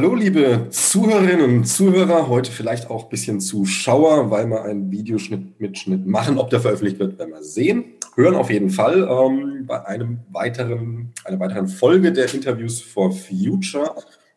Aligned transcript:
Hallo, 0.00 0.14
liebe 0.14 0.68
Zuhörerinnen 0.70 1.40
und 1.40 1.64
Zuhörer, 1.64 2.28
heute 2.28 2.52
vielleicht 2.52 2.88
auch 2.88 3.06
ein 3.06 3.08
bisschen 3.08 3.40
Zuschauer, 3.40 4.30
weil 4.30 4.46
wir 4.46 4.62
einen 4.62 4.92
Videoschnitt 4.92 6.06
machen. 6.06 6.38
Ob 6.38 6.50
der 6.50 6.60
veröffentlicht 6.60 7.00
wird, 7.00 7.18
werden 7.18 7.32
wir 7.32 7.42
sehen. 7.42 7.82
Hören 8.14 8.36
auf 8.36 8.48
jeden 8.48 8.70
Fall 8.70 9.08
ähm, 9.10 9.66
bei 9.66 9.84
einem 9.84 10.20
weiteren, 10.30 11.12
einer 11.24 11.40
weiteren 11.40 11.66
Folge 11.66 12.12
der 12.12 12.32
Interviews 12.32 12.80
for 12.80 13.10
Future. 13.10 13.92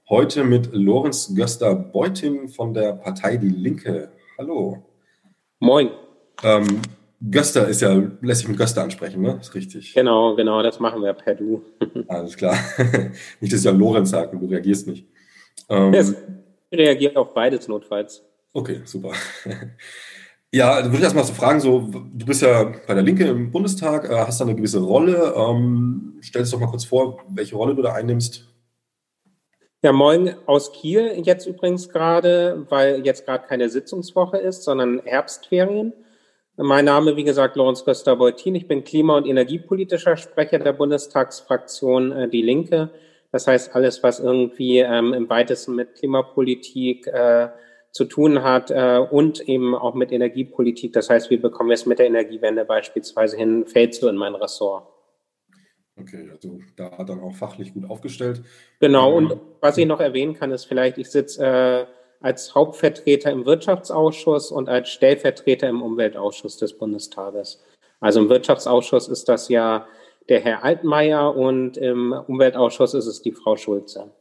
Heute 0.10 0.44
mit 0.46 0.74
Lorenz 0.74 1.32
Göster-Beutin 1.36 2.50
von 2.50 2.74
der 2.74 2.94
Partei 2.94 3.38
Die 3.38 3.50
Linke. 3.50 4.10
Hallo. 4.40 4.84
Moin. 5.60 5.92
Ähm, 6.42 6.82
Göster 7.30 7.68
ist 7.68 7.84
ja, 7.84 8.02
lässt 8.22 8.40
sich 8.40 8.50
mit 8.50 8.58
Göster 8.58 8.82
ansprechen, 8.82 9.22
ne? 9.22 9.38
Ist 9.40 9.54
richtig. 9.54 9.94
Genau, 9.94 10.36
genau, 10.36 10.64
das 10.64 10.80
machen 10.80 11.04
wir 11.04 11.14
per 11.14 11.36
Du. 11.36 11.62
Alles 12.08 12.36
klar. 12.36 12.58
nicht, 13.40 13.54
dass 13.54 13.60
ich 13.60 13.66
ja 13.66 13.72
Lorenz 13.72 14.10
sage 14.10 14.32
und 14.32 14.42
du 14.42 14.48
reagierst 14.48 14.88
nicht. 14.88 15.06
Ähm, 15.70 15.94
es 15.94 16.16
reagiert 16.72 17.16
auf 17.16 17.34
beides 17.34 17.68
notfalls. 17.68 18.24
Okay, 18.54 18.82
super. 18.86 19.12
Ja, 20.54 20.84
würde 20.84 20.98
ich 20.98 21.04
erstmal 21.04 21.24
so 21.24 21.34
fragen, 21.34 21.62
so, 21.62 21.80
du 21.80 22.26
bist 22.26 22.42
ja 22.42 22.74
bei 22.86 22.94
der 22.94 23.04
Linke 23.04 23.24
im 23.24 23.52
Bundestag, 23.52 24.10
äh, 24.10 24.16
hast 24.16 24.42
da 24.42 24.46
eine 24.46 24.54
gewisse 24.54 24.82
Rolle. 24.82 25.34
Ähm, 25.34 26.18
stell 26.20 26.42
dich 26.42 26.52
doch 26.52 26.60
mal 26.60 26.68
kurz 26.68 26.84
vor, 26.84 27.24
welche 27.30 27.56
Rolle 27.56 27.74
du 27.74 27.82
da 27.82 27.94
einnimmst. 27.94 28.50
Ja, 29.82 29.94
moin 29.94 30.36
aus 30.48 30.74
Kiel 30.74 31.22
jetzt 31.24 31.48
übrigens 31.48 31.88
gerade, 31.88 32.66
weil 32.70 33.06
jetzt 33.06 33.26
gerade 33.26 33.48
keine 33.48 33.70
Sitzungswoche 33.70 34.38
ist, 34.40 34.64
sondern 34.64 35.02
Herbstferien. 35.06 35.94
Mein 36.58 36.84
Name, 36.84 37.16
wie 37.16 37.24
gesagt, 37.24 37.56
Lorenz 37.56 37.86
Köster-Beutin. 37.86 38.54
Ich 38.56 38.68
bin 38.68 38.84
klima- 38.84 39.16
und 39.16 39.26
energiepolitischer 39.26 40.18
Sprecher 40.18 40.60
der 40.60 40.74
Bundestagsfraktion 40.74 42.12
äh, 42.12 42.30
Die 42.30 42.42
Linke. 42.42 42.92
Das 43.32 43.48
heißt, 43.48 43.76
alles, 43.76 44.04
was 44.04 44.20
irgendwie 44.20 44.80
ähm, 44.80 45.14
im 45.14 45.30
weitesten 45.30 45.76
mit 45.76 45.96
Klimapolitik 45.96 47.08
äh, 47.08 47.50
zu 47.92 48.06
tun 48.06 48.44
hat 48.44 48.72
äh, 48.72 48.98
und 48.98 49.42
eben 49.48 49.76
auch 49.76 49.94
mit 49.94 50.12
Energiepolitik. 50.12 50.94
Das 50.94 51.10
heißt, 51.10 51.30
wie 51.30 51.38
bekommen 51.38 51.70
wir 51.70 51.76
es 51.76 51.86
mit 51.86 52.00
der 52.00 52.08
Energiewende 52.08 52.66
beispielsweise 52.66 53.38
hin, 53.38 53.66
fällt 53.66 53.96
so 53.96 54.08
in 54.08 54.16
mein 54.16 54.36
Ressort. 54.36 54.88
Okay, 56.00 56.30
also 56.32 56.60
da 56.76 57.04
dann 57.04 57.20
auch 57.22 57.36
fachlich 57.36 57.74
gut 57.74 57.90
aufgestellt. 57.90 58.44
Genau, 58.80 59.14
und 59.16 59.38
was 59.60 59.78
ich 59.78 59.86
noch 59.86 60.00
erwähnen 60.00 60.34
kann, 60.34 60.52
ist 60.52 60.66
vielleicht, 60.66 60.98
ich 60.98 61.10
sitze 61.10 61.46
äh, 61.46 61.86
als 62.22 62.56
Hauptvertreter 62.56 63.32
im 63.32 63.46
Wirtschaftsausschuss 63.46 64.52
und 64.52 64.70
als 64.70 64.90
Stellvertreter 64.90 65.68
im 65.68 65.82
Umweltausschuss 65.82 66.58
des 66.58 66.78
Bundestages. 66.78 67.64
Also 68.00 68.22
im 68.22 68.30
Wirtschaftsausschuss 68.30 69.10
ist 69.10 69.28
das 69.28 69.50
ja 69.50 69.88
der 70.32 70.40
Herr 70.40 70.64
Altmaier 70.64 71.36
und 71.36 71.76
im 71.76 72.14
Umweltausschuss 72.14 72.94
ist 72.94 73.06
es 73.06 73.22
die 73.22 73.34
Frau 73.34 73.58
Schulze. 73.58 74.12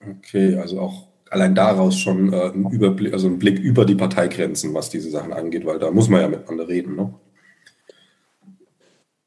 Okay, 0.00 0.56
also 0.56 0.80
auch 0.80 1.08
allein 1.28 1.54
daraus 1.54 1.98
schon 1.98 2.32
äh, 2.32 2.46
ein 2.46 2.70
Überblick, 2.70 3.12
also 3.12 3.28
ein 3.28 3.38
Blick 3.38 3.58
über 3.58 3.84
die 3.84 3.94
Parteigrenzen, 3.94 4.72
was 4.72 4.88
diese 4.88 5.10
Sachen 5.10 5.34
angeht, 5.34 5.66
weil 5.66 5.78
da 5.78 5.90
muss 5.90 6.08
man 6.08 6.22
ja 6.22 6.28
miteinander 6.28 6.66
reden, 6.68 6.96
ne? 6.96 7.14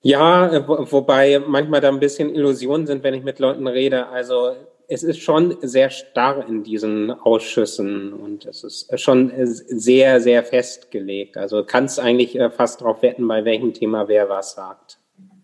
Ja, 0.02 0.52
äh, 0.52 0.67
wo, 0.67 0.92
wobei 0.92 1.39
manchmal 1.45 1.80
da 1.80 1.89
ein 1.89 2.00
bisschen 2.00 2.34
Illusionen 2.34 2.88
sind, 2.88 3.03
wenn 3.03 3.14
ich 3.14 3.23
mit 3.23 3.38
Leuten 3.38 3.67
rede. 3.67 4.08
Also 4.08 4.56
es 4.88 5.03
ist 5.03 5.19
schon 5.19 5.58
sehr 5.62 5.92
starr 5.92 6.47
in 6.47 6.63
diesen 6.63 7.12
Ausschüssen 7.12 8.13
und 8.13 8.47
es 8.47 8.63
ist 8.63 9.00
schon 9.00 9.31
sehr, 9.46 10.19
sehr 10.19 10.44
festgelegt. 10.44 11.38
Also 11.38 11.63
kannst 11.63 12.00
eigentlich 12.00 12.35
äh, 12.35 12.50
fast 12.50 12.81
darauf 12.81 13.03
wetten, 13.03 13.28
bei 13.28 13.46
welchem 13.46 13.74
Thema 13.74 14.07
wer 14.07 14.28
was 14.28 14.53
sagt. 14.53 14.97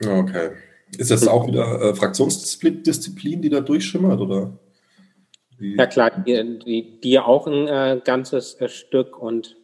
Okay. 0.04 0.50
Ist 0.98 1.12
das 1.12 1.28
auch 1.28 1.48
wieder 1.48 1.82
äh, 1.82 1.96
Fraktionsdisziplin, 1.96 3.42
die 3.42 3.50
da 3.50 3.62
durchschimmert, 3.62 4.20
oder? 4.20 4.58
Ja 5.60 5.88
klar, 5.88 6.12
die, 6.12 6.60
die, 6.60 7.02
die 7.02 7.20
auch 7.20 7.48
ein 7.48 7.68
äh, 7.68 8.00
ganzes 8.04 8.56
äh, 8.62 8.70
Stück 8.70 9.20
und 9.20 9.58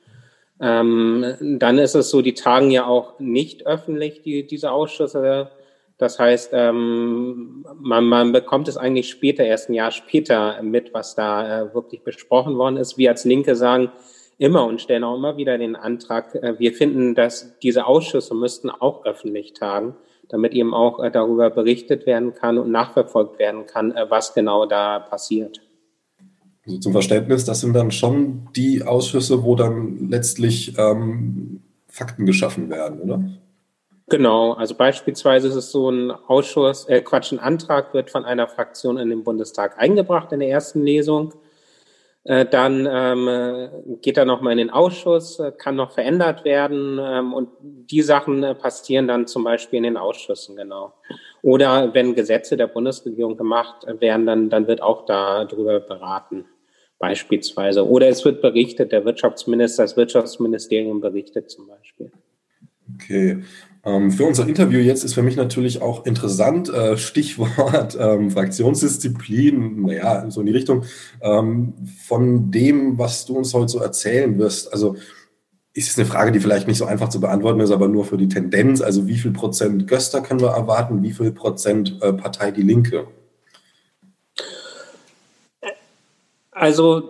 ähm, 0.59 1.35
dann 1.39 1.77
ist 1.77 1.95
es 1.95 2.09
so, 2.09 2.21
die 2.21 2.33
tagen 2.33 2.71
ja 2.71 2.85
auch 2.85 3.19
nicht 3.19 3.65
öffentlich, 3.65 4.21
die, 4.21 4.45
diese 4.47 4.71
Ausschüsse. 4.71 5.51
Das 5.97 6.19
heißt, 6.19 6.51
ähm, 6.53 7.65
man, 7.75 8.05
man 8.05 8.31
bekommt 8.31 8.67
es 8.67 8.77
eigentlich 8.77 9.09
später, 9.09 9.43
erst 9.43 9.69
ein 9.69 9.73
Jahr 9.73 9.91
später 9.91 10.61
mit, 10.61 10.93
was 10.93 11.15
da 11.15 11.63
äh, 11.63 11.73
wirklich 11.73 12.03
besprochen 12.03 12.57
worden 12.57 12.77
ist. 12.77 12.97
Wir 12.97 13.11
als 13.11 13.25
Linke 13.25 13.55
sagen 13.55 13.91
immer 14.37 14.65
und 14.65 14.81
stellen 14.81 15.03
auch 15.03 15.15
immer 15.15 15.37
wieder 15.37 15.57
den 15.57 15.75
Antrag, 15.75 16.33
äh, 16.35 16.57
wir 16.59 16.73
finden, 16.73 17.13
dass 17.13 17.59
diese 17.59 17.85
Ausschüsse 17.85 18.33
müssten 18.33 18.69
auch 18.69 19.05
öffentlich 19.05 19.53
tagen 19.53 19.95
damit 20.29 20.53
eben 20.53 20.73
auch 20.73 21.03
äh, 21.03 21.11
darüber 21.11 21.49
berichtet 21.49 22.05
werden 22.05 22.33
kann 22.33 22.57
und 22.57 22.71
nachverfolgt 22.71 23.39
werden 23.39 23.65
kann, 23.65 23.91
äh, 23.91 24.09
was 24.09 24.33
genau 24.33 24.65
da 24.65 24.99
passiert. 24.99 25.61
Also 26.65 26.79
zum 26.79 26.91
Verständnis, 26.93 27.45
das 27.45 27.59
sind 27.59 27.73
dann 27.73 27.91
schon 27.91 28.47
die 28.55 28.83
Ausschüsse, 28.83 29.43
wo 29.43 29.55
dann 29.55 30.09
letztlich 30.09 30.77
ähm, 30.77 31.61
Fakten 31.87 32.25
geschaffen 32.25 32.69
werden, 32.69 33.01
oder? 33.01 33.23
Genau, 34.09 34.53
also 34.53 34.75
beispielsweise 34.75 35.47
ist 35.47 35.55
es 35.55 35.71
so 35.71 35.89
ein 35.89 36.11
Ausschuss, 36.11 36.85
äh, 36.87 37.01
Quatsch, 37.01 37.31
ein 37.31 37.39
Antrag 37.39 37.93
wird 37.93 38.11
von 38.11 38.25
einer 38.25 38.47
Fraktion 38.47 38.97
in 38.97 39.09
den 39.09 39.23
Bundestag 39.23 39.79
eingebracht 39.79 40.31
in 40.31 40.39
der 40.39 40.49
ersten 40.49 40.83
Lesung. 40.83 41.33
Äh, 42.25 42.45
dann 42.45 42.87
ähm, 42.89 43.99
geht 44.01 44.17
er 44.17 44.23
nochmal 44.23 44.53
in 44.53 44.57
den 44.57 44.69
Ausschuss, 44.69 45.39
äh, 45.39 45.51
kann 45.51 45.75
noch 45.75 45.91
verändert 45.91 46.45
werden 46.45 46.97
ähm, 47.01 47.33
und 47.33 47.49
die 47.61 48.01
Sachen 48.01 48.43
äh, 48.43 48.55
passieren 48.55 49.09
dann 49.09 49.27
zum 49.27 49.43
Beispiel 49.43 49.77
in 49.77 49.83
den 49.83 49.97
Ausschüssen, 49.97 50.55
genau. 50.55 50.93
Oder 51.41 51.93
wenn 51.93 52.15
Gesetze 52.15 52.55
der 52.55 52.67
Bundesregierung 52.67 53.35
gemacht 53.35 53.85
werden, 53.99 54.25
dann, 54.25 54.49
dann 54.49 54.67
wird 54.67 54.81
auch 54.81 55.05
darüber 55.05 55.81
beraten, 55.81 56.45
beispielsweise. 56.97 57.85
Oder 57.85 58.07
es 58.07 58.23
wird 58.23 58.41
berichtet, 58.41 58.93
der 58.93 59.03
Wirtschaftsminister, 59.03 59.83
das 59.83 59.97
Wirtschaftsministerium 59.97 61.01
berichtet 61.01 61.51
zum 61.51 61.67
Beispiel. 61.67 62.09
Okay. 62.95 63.43
Ähm, 63.85 64.11
für 64.11 64.25
unser 64.25 64.47
Interview 64.47 64.79
jetzt 64.79 65.03
ist 65.03 65.13
für 65.13 65.23
mich 65.23 65.35
natürlich 65.35 65.81
auch 65.81 66.05
interessant, 66.05 66.69
äh, 66.69 66.97
Stichwort 66.97 67.97
ähm, 67.99 68.31
Fraktionsdisziplin, 68.31 69.81
naja, 69.81 70.29
so 70.29 70.39
in 70.39 70.47
die 70.47 70.53
Richtung, 70.53 70.83
ähm, 71.21 71.73
von 72.05 72.49
dem, 72.51 72.97
was 72.97 73.25
du 73.25 73.37
uns 73.37 73.53
heute 73.53 73.67
so 73.67 73.79
erzählen 73.79 74.37
wirst. 74.37 74.71
Also 74.71 74.95
ist 75.73 75.89
es 75.89 75.97
eine 75.97 76.07
Frage, 76.07 76.31
die 76.31 76.39
vielleicht 76.39 76.67
nicht 76.67 76.77
so 76.77 76.85
einfach 76.85 77.09
zu 77.09 77.19
beantworten 77.19 77.59
ist, 77.59 77.71
aber 77.71 77.87
nur 77.87 78.05
für 78.05 78.17
die 78.17 78.29
Tendenz. 78.29 78.79
Also 78.81 79.07
wie 79.07 79.17
viel 79.17 79.31
Prozent 79.31 79.87
Göster 79.87 80.21
können 80.21 80.39
wir 80.39 80.51
erwarten, 80.51 81.01
wie 81.03 81.11
viel 81.11 81.31
Prozent 81.31 81.97
äh, 82.01 82.13
Partei 82.13 82.51
Die 82.51 82.61
Linke? 82.61 83.07
Also 86.51 87.09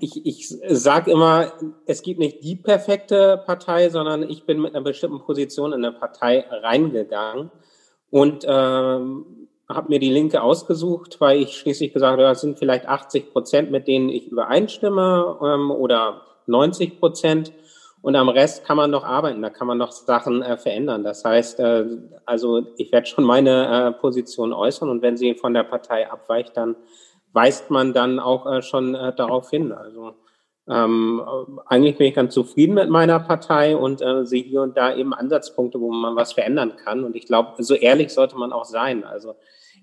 ich, 0.00 0.26
ich 0.26 0.48
sage 0.48 1.10
immer, 1.10 1.52
es 1.86 2.02
gibt 2.02 2.18
nicht 2.18 2.42
die 2.42 2.56
perfekte 2.56 3.42
Partei, 3.46 3.90
sondern 3.90 4.28
ich 4.28 4.44
bin 4.44 4.60
mit 4.60 4.74
einer 4.74 4.84
bestimmten 4.84 5.20
Position 5.20 5.72
in 5.72 5.84
eine 5.84 5.96
Partei 5.96 6.44
reingegangen 6.50 7.50
und 8.10 8.44
ähm, 8.48 9.46
habe 9.68 9.88
mir 9.88 9.98
die 9.98 10.10
Linke 10.10 10.42
ausgesucht, 10.42 11.20
weil 11.20 11.40
ich 11.40 11.56
schließlich 11.56 11.92
gesagt 11.92 12.12
habe, 12.12 12.22
das 12.22 12.40
sind 12.40 12.58
vielleicht 12.58 12.86
80 12.86 13.32
Prozent, 13.32 13.70
mit 13.70 13.88
denen 13.88 14.08
ich 14.08 14.28
übereinstimme 14.28 15.38
ähm, 15.42 15.70
oder 15.70 16.22
90 16.46 17.00
Prozent. 17.00 17.52
Und 18.02 18.14
am 18.14 18.28
Rest 18.28 18.64
kann 18.64 18.76
man 18.76 18.90
noch 18.90 19.02
arbeiten, 19.02 19.42
da 19.42 19.50
kann 19.50 19.66
man 19.66 19.78
noch 19.78 19.90
Sachen 19.90 20.42
äh, 20.42 20.56
verändern. 20.56 21.02
Das 21.02 21.24
heißt, 21.24 21.58
äh, 21.58 21.86
also 22.24 22.64
ich 22.76 22.92
werde 22.92 23.06
schon 23.08 23.24
meine 23.24 23.88
äh, 23.88 23.92
Position 24.00 24.52
äußern 24.52 24.88
und 24.88 25.02
wenn 25.02 25.16
sie 25.16 25.34
von 25.34 25.54
der 25.54 25.64
Partei 25.64 26.08
abweicht, 26.08 26.56
dann 26.56 26.76
weist 27.36 27.70
man 27.70 27.92
dann 27.92 28.18
auch 28.18 28.50
äh, 28.50 28.62
schon 28.62 28.96
äh, 28.96 29.14
darauf 29.14 29.50
hin. 29.50 29.70
Also 29.70 30.14
ähm, 30.68 31.22
eigentlich 31.66 31.96
bin 31.96 32.08
ich 32.08 32.14
ganz 32.14 32.34
zufrieden 32.34 32.74
mit 32.74 32.88
meiner 32.88 33.20
Partei 33.20 33.76
und 33.76 34.02
äh, 34.02 34.24
sehe 34.24 34.42
hier 34.42 34.62
und 34.62 34.76
da 34.76 34.96
eben 34.96 35.14
Ansatzpunkte, 35.14 35.78
wo 35.78 35.92
man 35.92 36.16
was 36.16 36.32
verändern 36.32 36.72
kann. 36.82 37.04
Und 37.04 37.14
ich 37.14 37.26
glaube, 37.26 37.62
so 37.62 37.74
ehrlich 37.74 38.12
sollte 38.12 38.36
man 38.36 38.52
auch 38.52 38.64
sein. 38.64 39.04
Also 39.04 39.34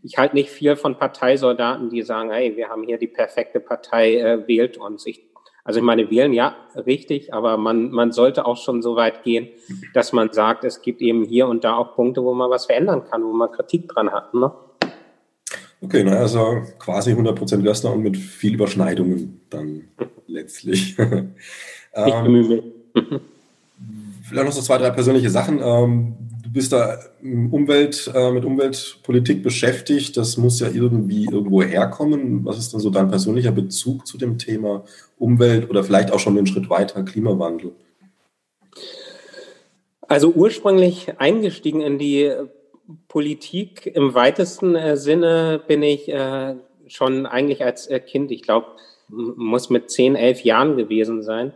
ich 0.01 0.17
halte 0.17 0.35
nicht 0.35 0.49
viel 0.49 0.75
von 0.75 0.97
Parteisoldaten, 0.97 1.89
die 1.89 2.01
sagen, 2.01 2.31
hey, 2.31 2.57
wir 2.57 2.69
haben 2.69 2.83
hier 2.83 2.97
die 2.97 3.07
perfekte 3.07 3.61
Partei, 3.61 4.15
äh, 4.15 4.47
wählt 4.47 4.77
uns. 4.77 5.05
Ich, 5.05 5.23
also 5.63 5.79
ich 5.79 5.85
meine, 5.85 6.09
wählen, 6.09 6.33
ja, 6.33 6.57
richtig, 6.75 7.33
aber 7.33 7.55
man, 7.55 7.91
man 7.91 8.11
sollte 8.11 8.45
auch 8.47 8.57
schon 8.57 8.81
so 8.81 8.95
weit 8.95 9.23
gehen, 9.23 9.47
dass 9.93 10.11
man 10.11 10.33
sagt, 10.33 10.65
es 10.65 10.81
gibt 10.81 11.01
eben 11.01 11.23
hier 11.23 11.47
und 11.47 11.63
da 11.63 11.77
auch 11.77 11.93
Punkte, 11.93 12.23
wo 12.23 12.33
man 12.33 12.49
was 12.49 12.65
verändern 12.65 13.05
kann, 13.05 13.23
wo 13.23 13.31
man 13.31 13.51
Kritik 13.51 13.87
dran 13.87 14.11
hat. 14.11 14.33
Ne? 14.33 14.51
Okay, 15.83 16.01
na, 16.05 16.13
also 16.13 16.61
quasi 16.79 17.11
100% 17.11 17.61
Göstner 17.61 17.91
und 17.91 18.03
mit 18.03 18.15
viel 18.15 18.53
Überschneidungen 18.53 19.41
dann 19.49 19.89
letztlich. 20.27 20.97
ähm, 21.93 22.63
vielleicht 24.23 24.45
noch 24.45 24.53
so 24.53 24.61
zwei, 24.61 24.77
drei 24.77 24.91
persönliche 24.91 25.29
Sachen. 25.29 25.59
Ähm, 25.61 26.15
du 26.41 26.49
bist 26.53 26.71
da 26.71 26.99
Umwelt, 27.21 28.09
äh, 28.15 28.31
mit 28.31 28.45
Umweltpolitik 28.45 29.43
beschäftigt. 29.43 30.15
Das 30.15 30.37
muss 30.37 30.61
ja 30.61 30.69
irgendwie 30.69 31.25
irgendwo 31.25 31.61
herkommen. 31.61 32.45
Was 32.45 32.59
ist 32.59 32.71
denn 32.71 32.79
so 32.79 32.89
dein 32.89 33.09
persönlicher 33.09 33.51
Bezug 33.51 34.07
zu 34.07 34.17
dem 34.17 34.37
Thema 34.37 34.85
Umwelt 35.19 35.69
oder 35.69 35.83
vielleicht 35.83 36.11
auch 36.11 36.19
schon 36.19 36.37
einen 36.37 36.47
Schritt 36.47 36.69
weiter 36.69 37.03
Klimawandel? 37.03 37.73
Also 40.07 40.31
ursprünglich 40.31 41.19
eingestiegen 41.19 41.81
in 41.81 41.97
die 41.97 42.31
Politik 43.07 43.85
im 43.85 44.13
weitesten 44.13 44.75
äh, 44.75 44.97
Sinne 44.97 45.61
bin 45.67 45.83
ich 45.83 46.09
äh, 46.09 46.55
schon 46.87 47.25
eigentlich 47.25 47.63
als 47.63 47.87
äh, 47.87 47.99
Kind, 47.99 48.31
ich 48.31 48.41
glaube, 48.41 48.67
muss 49.07 49.69
mit 49.69 49.91
zehn, 49.91 50.15
elf 50.15 50.43
Jahren 50.43 50.77
gewesen 50.77 51.23
sein. 51.23 51.53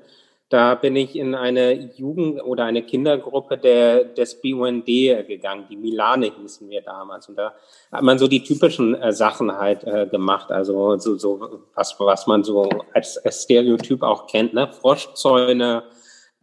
Da 0.49 0.75
bin 0.75 0.95
ich 0.95 1.17
in 1.17 1.35
eine 1.35 1.73
Jugend- 1.97 2.41
oder 2.41 2.63
eine 2.63 2.81
Kindergruppe 2.81 3.57
der, 3.57 4.05
des 4.05 4.41
BUND 4.41 4.85
gegangen. 4.85 5.65
Die 5.69 5.75
Milane 5.75 6.31
hießen 6.39 6.69
wir 6.69 6.81
damals. 6.81 7.27
Und 7.27 7.35
da 7.35 7.53
hat 7.91 8.01
man 8.01 8.17
so 8.17 8.29
die 8.29 8.43
typischen 8.43 8.95
äh, 8.95 9.11
Sachen 9.11 9.51
halt 9.57 9.83
äh, 9.83 10.07
gemacht. 10.09 10.49
Also 10.51 10.97
so, 10.99 11.17
so 11.17 11.59
was, 11.75 11.99
was 11.99 12.27
man 12.27 12.45
so 12.45 12.69
als, 12.93 13.17
als 13.17 13.43
Stereotyp 13.43 14.03
auch 14.03 14.27
kennt. 14.27 14.53
Ne? 14.53 14.69
Froschzäune 14.71 15.83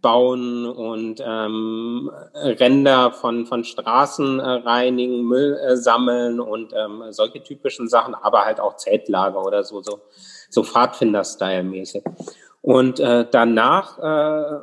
bauen 0.04 0.66
und 0.66 1.22
ähm, 1.24 2.10
Ränder 2.34 3.10
von, 3.12 3.46
von 3.46 3.64
Straßen 3.64 4.38
äh, 4.38 4.42
reinigen, 4.42 5.24
Müll 5.24 5.58
äh, 5.66 5.78
sammeln 5.78 6.40
und 6.40 6.74
ähm, 6.74 7.04
solche 7.08 7.42
typischen 7.42 7.88
Sachen, 7.88 8.14
aber 8.14 8.44
halt 8.44 8.60
auch 8.60 8.76
Zeltlager 8.76 9.42
oder 9.42 9.64
so, 9.64 9.80
so, 9.80 10.00
so 10.50 10.62
Pfadfinder-Style-mäßig. 10.62 12.04
Und 12.60 13.00
äh, 13.00 13.26
danach 13.30 13.98
äh, 13.98 14.60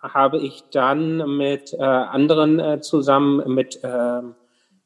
habe 0.00 0.38
ich 0.38 0.64
dann 0.72 1.36
mit 1.36 1.74
äh, 1.74 1.82
anderen 1.84 2.58
äh, 2.58 2.80
zusammen, 2.80 3.54
mit 3.54 3.84
äh, 3.84 4.22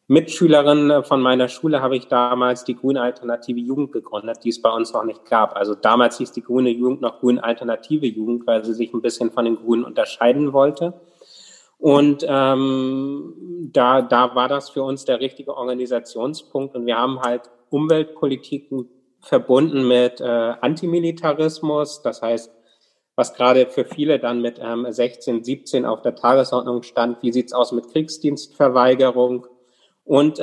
Mitschülerinnen 0.09 1.03
von 1.03 1.21
meiner 1.21 1.49
Schule, 1.49 1.83
habe 1.83 1.97
ich 1.97 2.07
damals 2.07 2.63
die 2.63 2.77
Grüne 2.77 3.03
Alternative 3.03 3.59
Jugend 3.59 3.91
gegründet, 3.91 4.39
die 4.45 4.51
es 4.51 4.63
bei 4.63 4.71
uns 4.71 4.93
noch 4.93 5.03
nicht 5.03 5.25
gab. 5.25 5.57
Also 5.57 5.75
damals 5.75 6.19
hieß 6.19 6.31
die 6.31 6.43
Grüne 6.43 6.71
Jugend 6.71 7.01
noch 7.01 7.19
Grüne 7.19 7.43
Alternative 7.43 8.07
Jugend, 8.07 8.47
weil 8.47 8.65
sie 8.65 8.75
sich 8.75 8.95
ein 8.95 9.03
bisschen 9.03 9.33
von 9.33 9.45
den 9.45 9.57
Grünen 9.57 9.85
unterscheiden 9.85 10.53
wollte. 10.53 10.95
Und 11.79 12.25
ähm, 12.29 13.35
da, 13.73 14.01
da 14.01 14.35
war 14.35 14.49
das 14.49 14.71
für 14.71 14.85
uns 14.85 15.05
der 15.05 15.21
richtige 15.21 15.57
Organisationspunkt. 15.57 16.77
Und 16.77 16.87
wir 16.87 16.97
haben 16.97 17.21
halt 17.21 17.51
Umweltpolitiken 17.71 18.89
verbunden 19.21 19.89
mit 19.89 20.21
äh, 20.21 20.25
Antimilitarismus, 20.25 22.03
das 22.03 22.23
heißt, 22.23 22.53
was 23.17 23.35
gerade 23.35 23.67
für 23.67 23.85
viele 23.85 24.21
dann 24.21 24.41
mit 24.41 24.61
ähm, 24.63 24.87
16, 24.89 25.43
17 25.43 25.85
auf 25.85 26.03
der 26.03 26.15
Tagesordnung 26.15 26.83
stand, 26.83 27.23
wie 27.23 27.33
sieht's 27.33 27.53
aus 27.53 27.73
mit 27.73 27.91
Kriegsdienstverweigerung 27.91 29.47
und 30.07 30.39
äh, 30.39 30.43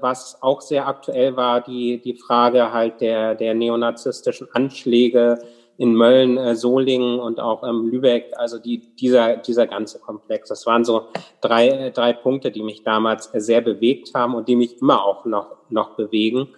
was 0.00 0.40
auch 0.40 0.60
sehr 0.60 0.86
aktuell 0.86 1.36
war, 1.36 1.60
die, 1.60 2.00
die 2.00 2.14
Frage 2.14 2.72
halt 2.72 3.00
der, 3.00 3.34
der 3.34 3.54
neonazistischen 3.54 4.48
Anschläge 4.52 5.38
in 5.76 5.94
Mölln, 5.94 6.38
äh, 6.38 6.54
Solingen 6.54 7.20
und 7.20 7.40
auch 7.40 7.62
ähm, 7.62 7.88
Lübeck, 7.90 8.32
also 8.36 8.58
die, 8.58 8.94
dieser, 8.96 9.36
dieser 9.36 9.66
ganze 9.66 9.98
Komplex. 9.98 10.48
Das 10.48 10.64
waren 10.66 10.84
so 10.84 11.08
drei, 11.40 11.90
drei 11.90 12.12
Punkte, 12.12 12.50
die 12.50 12.62
mich 12.62 12.84
damals 12.84 13.30
sehr 13.34 13.60
bewegt 13.60 14.14
haben 14.14 14.34
und 14.34 14.48
die 14.48 14.56
mich 14.56 14.80
immer 14.80 15.04
auch 15.04 15.24
noch, 15.24 15.56
noch 15.68 15.96
bewegen 15.96 16.48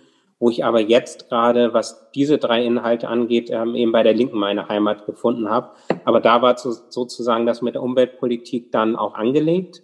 wo 0.42 0.50
ich 0.50 0.64
aber 0.64 0.80
jetzt 0.80 1.28
gerade, 1.28 1.72
was 1.72 2.10
diese 2.16 2.36
drei 2.36 2.64
Inhalte 2.64 3.06
angeht, 3.06 3.48
ähm, 3.52 3.76
eben 3.76 3.92
bei 3.92 4.02
der 4.02 4.12
Linken 4.12 4.40
meine 4.40 4.66
Heimat 4.66 5.06
gefunden 5.06 5.48
habe. 5.48 5.70
Aber 6.04 6.18
da 6.18 6.42
war 6.42 6.56
zu, 6.56 6.72
sozusagen 6.72 7.46
das 7.46 7.62
mit 7.62 7.76
der 7.76 7.82
Umweltpolitik 7.84 8.72
dann 8.72 8.96
auch 8.96 9.14
angelegt. 9.14 9.82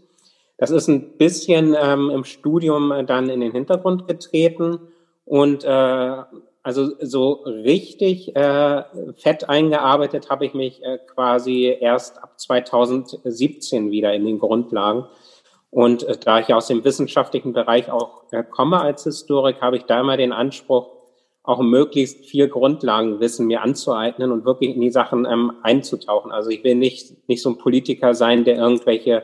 Das 0.59 0.71
ist 0.71 0.89
ein 0.89 1.17
bisschen 1.17 1.77
ähm, 1.81 2.11
im 2.11 2.25
Studium 2.25 2.93
dann 3.07 3.31
in 3.31 3.41
den 3.41 3.53
Hintergrund 3.53 4.07
getreten 4.07 4.81
und 5.25 5.65
äh, 5.65 6.23
also 6.63 6.91
so 7.01 7.45
richtig 7.45 8.37
äh, 8.37 8.83
fett 9.17 9.49
eingearbeitet 9.49 10.29
habe 10.29 10.45
ich 10.45 10.53
mich 10.53 10.83
äh, 10.83 10.99
quasi 10.99 11.75
erst 11.81 12.23
ab 12.23 12.39
2017 12.39 13.91
wieder 13.91 14.13
in 14.13 14.27
den 14.27 14.39
Grundlagen. 14.39 15.07
Und 15.71 16.03
äh, 16.03 16.17
da 16.19 16.41
ich 16.41 16.53
aus 16.53 16.67
dem 16.67 16.85
wissenschaftlichen 16.85 17.53
Bereich 17.53 17.91
auch 17.91 18.25
äh, 18.33 18.43
komme 18.43 18.81
als 18.81 19.05
Historiker, 19.05 19.63
habe 19.63 19.79
ich 19.79 19.85
da 19.85 20.01
immer 20.01 20.17
den 20.17 20.33
Anspruch, 20.33 20.91
auch 21.43 21.61
möglichst 21.61 22.27
viel 22.27 22.49
Grundlagenwissen 22.49 23.47
mir 23.47 23.63
anzueignen 23.63 24.31
und 24.31 24.45
wirklich 24.45 24.75
in 24.75 24.83
die 24.83 24.91
Sachen 24.91 25.25
ähm, 25.25 25.53
einzutauchen. 25.63 26.31
Also 26.31 26.51
ich 26.51 26.63
will 26.63 26.75
nicht, 26.75 27.27
nicht 27.27 27.41
so 27.41 27.49
ein 27.49 27.57
Politiker 27.57 28.13
sein, 28.13 28.45
der 28.45 28.59
irgendwelche 28.59 29.23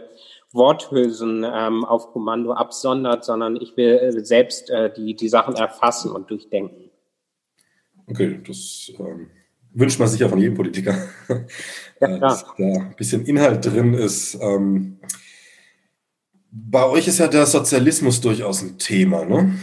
Worthülsen 0.54 1.44
ähm, 1.44 1.84
auf 1.84 2.12
Kommando 2.12 2.52
absondert, 2.52 3.24
sondern 3.24 3.56
ich 3.56 3.76
will 3.76 3.98
äh, 3.98 4.24
selbst 4.24 4.70
äh, 4.70 4.92
die, 4.92 5.14
die 5.14 5.28
Sachen 5.28 5.56
erfassen 5.56 6.12
und 6.12 6.30
durchdenken. 6.30 6.90
Okay, 8.06 8.40
das 8.46 8.92
ähm, 8.98 9.30
wünscht 9.72 9.98
man 9.98 10.08
sich 10.08 10.20
ja 10.20 10.28
von 10.28 10.38
jedem 10.38 10.54
Politiker, 10.54 10.94
ja, 12.00 12.16
äh, 12.16 12.20
dass 12.20 12.44
da 12.44 12.64
ein 12.64 12.94
bisschen 12.96 13.26
Inhalt 13.26 13.66
drin 13.66 13.94
ist. 13.94 14.38
Ähm, 14.40 15.00
bei 16.50 16.86
euch 16.86 17.08
ist 17.08 17.18
ja 17.18 17.26
der 17.26 17.46
Sozialismus 17.46 18.20
durchaus 18.20 18.62
ein 18.62 18.78
Thema, 18.78 19.24
ne? 19.24 19.58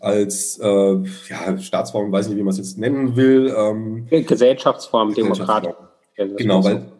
Als 0.00 0.58
äh, 0.62 1.02
ja, 1.28 1.58
Staatsform, 1.58 2.12
weiß 2.12 2.28
nicht, 2.28 2.36
wie 2.36 2.42
man 2.42 2.52
es 2.52 2.58
jetzt 2.58 2.78
nennen 2.78 3.16
will. 3.16 3.52
Ähm, 3.56 4.06
Gesellschaftsform, 4.10 5.14
Demokratie. 5.14 5.72
Genau, 6.14 6.62
weil 6.62 6.92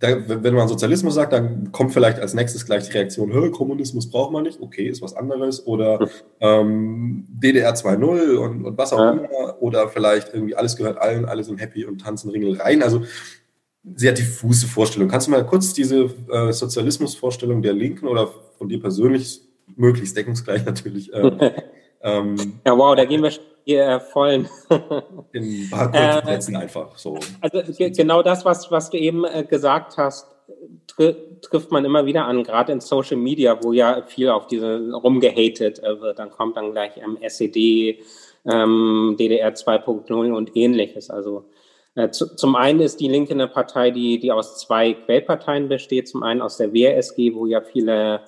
da, 0.00 0.16
wenn 0.26 0.54
man 0.54 0.66
Sozialismus 0.66 1.14
sagt, 1.14 1.34
dann 1.34 1.72
kommt 1.72 1.92
vielleicht 1.92 2.18
als 2.18 2.32
nächstes 2.32 2.64
gleich 2.64 2.88
die 2.88 2.92
Reaktion, 2.92 3.52
Kommunismus 3.52 4.10
braucht 4.10 4.32
man 4.32 4.44
nicht, 4.44 4.60
okay, 4.60 4.88
ist 4.88 5.02
was 5.02 5.14
anderes. 5.14 5.66
Oder 5.66 6.08
ähm, 6.40 7.26
DDR 7.28 7.74
2.0 7.74 8.36
und, 8.36 8.64
und 8.64 8.78
was 8.78 8.94
auch 8.94 8.98
ja. 8.98 9.10
immer. 9.10 9.62
Oder 9.62 9.88
vielleicht 9.88 10.32
irgendwie 10.32 10.56
alles 10.56 10.76
gehört 10.76 10.98
allen, 10.98 11.26
alle 11.26 11.44
sind 11.44 11.60
happy 11.60 11.84
und 11.84 12.00
tanzen 12.00 12.30
Ringel 12.30 12.56
rein. 12.56 12.82
Also 12.82 13.02
sehr 13.94 14.12
diffuse 14.12 14.66
Vorstellung. 14.66 15.08
Kannst 15.08 15.26
du 15.26 15.32
mal 15.32 15.44
kurz 15.44 15.74
diese 15.74 16.08
äh, 16.30 16.50
Sozialismusvorstellung 16.50 17.60
der 17.60 17.74
Linken 17.74 18.08
oder 18.08 18.28
von 18.56 18.70
dir 18.70 18.80
persönlich, 18.80 19.42
möglichst 19.76 20.16
deckungsgleich 20.16 20.64
natürlich, 20.64 21.12
äh, 21.12 21.52
ähm, 22.02 22.36
ja, 22.64 22.76
wow, 22.76 22.96
da 22.96 23.04
gehen 23.04 23.22
wir 23.22 23.30
hier 23.64 24.00
vollen. 24.00 24.48
in 25.32 25.68
kurzen 25.70 26.54
äh, 26.54 26.58
einfach 26.58 26.96
so. 26.96 27.18
Also 27.40 27.62
genau 27.78 28.22
das, 28.22 28.44
was, 28.44 28.70
was 28.70 28.90
du 28.90 28.98
eben 28.98 29.24
äh, 29.24 29.44
gesagt 29.44 29.96
hast, 29.96 30.26
tr 30.86 31.14
trifft 31.40 31.70
man 31.72 31.86
immer 31.86 32.04
wieder 32.04 32.26
an, 32.26 32.44
gerade 32.44 32.70
in 32.70 32.80
Social 32.80 33.16
Media, 33.16 33.58
wo 33.62 33.72
ja 33.72 34.02
viel 34.02 34.28
auf 34.28 34.46
diese 34.46 34.92
rumgehatet 34.92 35.82
äh, 35.82 35.98
wird. 36.00 36.18
Dann 36.18 36.30
kommt 36.30 36.56
dann 36.58 36.72
gleich 36.72 36.98
ähm, 36.98 37.16
SED, 37.22 37.98
ähm, 38.44 39.16
DDR 39.18 39.54
2.0 39.54 40.32
und 40.32 40.54
ähnliches. 40.54 41.08
Also 41.08 41.46
äh, 41.94 42.10
zu, 42.10 42.36
zum 42.36 42.56
einen 42.56 42.80
ist 42.80 43.00
die 43.00 43.08
Linke 43.08 43.32
eine 43.32 43.48
Partei, 43.48 43.90
die, 43.90 44.18
die 44.18 44.32
aus 44.32 44.58
zwei 44.58 44.92
Quellparteien 44.92 45.68
besteht. 45.68 46.08
Zum 46.08 46.22
einen 46.22 46.42
aus 46.42 46.58
der 46.58 46.74
WRSG, 46.74 47.34
wo 47.34 47.46
ja 47.46 47.62
viele 47.62 48.20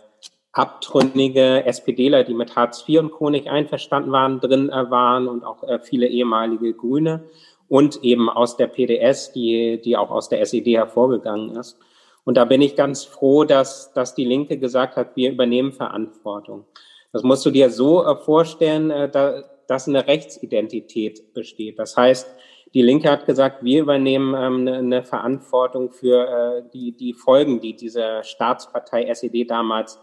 abtrünnige 0.53 1.65
SPDler, 1.65 2.25
die 2.25 2.35
mit 2.35 2.55
Hartz 2.57 2.85
IV 2.87 3.01
und 3.01 3.11
Co. 3.13 3.31
nicht 3.31 3.49
einverstanden 3.49 4.13
waren, 4.13 4.39
drin 4.39 4.69
äh, 4.69 4.91
waren 4.91 5.27
und 5.27 5.45
auch 5.45 5.63
äh, 5.65 5.79
viele 5.81 6.07
ehemalige 6.07 6.75
Grüne 6.75 7.25
und 7.69 8.05
eben 8.05 8.29
aus 8.29 8.59
der 8.59 8.67
PDS, 8.67 9.33
die, 9.33 9.81
die 9.83 9.97
auch 9.97 10.11
aus 10.11 10.29
der 10.29 10.43
SED 10.43 10.77
hervorgegangen 10.77 11.57
ist. 11.57 11.79
Und 12.25 12.37
da 12.37 12.45
bin 12.45 12.61
ich 12.61 12.77
ganz 12.77 13.05
froh, 13.05 13.45
dass, 13.45 13.93
dass 13.95 14.15
die 14.15 14.27
Linke 14.27 14.59
gesagt 14.59 14.97
hat, 14.97 15.17
wir 15.17 15.33
übernehmen 15.33 15.73
Verantwortung. 15.73 16.67
Das 17.13 17.23
musst 17.23 17.45
du 17.47 17.51
dir 17.51 17.71
so 17.71 18.05
äh, 18.05 18.15
vorstellen, 18.17 18.91
da, 19.11 19.43
dass 19.67 19.89
eine 19.89 20.07
Rechtsidentität 20.07 21.33
besteht. 21.33 21.79
Das 21.79 21.97
heißt, 21.97 22.29
die 22.75 22.83
Linke 22.83 23.11
hat 23.11 23.25
gesagt, 23.25 23.65
wir 23.65 23.81
übernehmen 23.81 24.35
ähm, 24.35 24.69
eine, 24.69 24.77
eine 24.77 25.03
Verantwortung 25.03 25.91
für 25.91 26.63
die, 26.75 26.93
die 26.93 27.15
Folgen, 27.15 27.61
die 27.61 27.75
diese 27.75 28.23
Staatspartei 28.23 29.05
SED 29.05 29.51
damals 29.51 29.99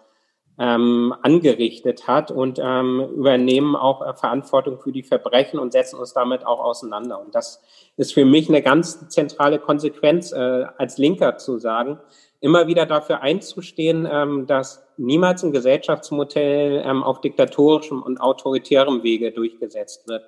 ähm, 0.60 1.16
angerichtet 1.22 2.08
hat 2.08 2.32
und 2.32 2.60
ähm, 2.62 3.08
übernehmen 3.16 3.78
auch 3.78 4.06
äh, 4.06 4.14
Verantwortung 4.14 4.78
für 4.78 4.92
die 4.92 5.04
Verbrechen 5.04 5.58
und 5.58 5.72
setzen 5.72 5.98
uns 5.98 6.14
damit 6.14 6.46
auch 6.46 6.60
auseinander. 6.60 7.20
Und 7.22 7.34
das 7.34 7.62
ist 7.96 8.14
für 8.14 8.26
mich 8.26 8.50
eine 8.50 8.62
ganz 8.62 9.08
zentrale 9.08 9.60
Konsequenz, 9.60 10.34
äh, 10.34 10.66
als 10.78 10.98
Linker 10.98 11.38
zu 11.38 11.60
sagen, 11.60 12.00
immer 12.42 12.68
wieder 12.68 12.86
dafür 12.86 13.22
einzustehen, 13.22 14.08
ähm, 14.12 14.48
dass 14.48 14.86
niemals 14.98 15.44
ein 15.44 15.54
Gesellschaftsmodell 15.54 16.84
ähm, 16.86 17.04
auf 17.04 17.22
diktatorischem 17.22 18.02
und 18.04 18.20
autoritärem 18.20 19.02
Wege 19.02 19.32
durchgesetzt 19.32 20.10
wird, 20.10 20.24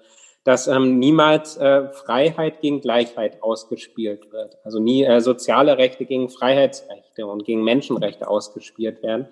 dass 0.45 0.67
ähm, 0.67 0.97
niemals 0.97 1.57
äh, 1.57 1.89
Freiheit 1.89 2.61
gegen 2.61 2.79
Gleichheit 2.79 3.43
ausgespielt 3.43 4.31
wird, 4.31 4.57
also 4.63 4.79
nie 4.79 5.03
äh, 5.03 5.19
soziale 5.19 5.77
Rechte 5.77 6.05
gegen 6.05 6.29
Freiheitsrechte 6.29 7.27
und 7.27 7.43
gegen 7.43 7.63
Menschenrechte 7.63 8.29
ausgespielt 8.29 9.03
werden, 9.03 9.27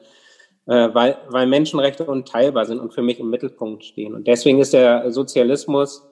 äh, 0.68 0.90
weil, 0.94 1.18
weil 1.30 1.48
Menschenrechte 1.48 2.06
unteilbar 2.06 2.66
sind 2.66 2.80
und 2.80 2.94
für 2.94 3.02
mich 3.02 3.20
im 3.20 3.30
Mittelpunkt 3.30 3.84
stehen. 3.84 4.14
Und 4.14 4.28
deswegen 4.28 4.60
ist 4.60 4.74
der 4.74 5.12
Sozialismus, 5.12 6.08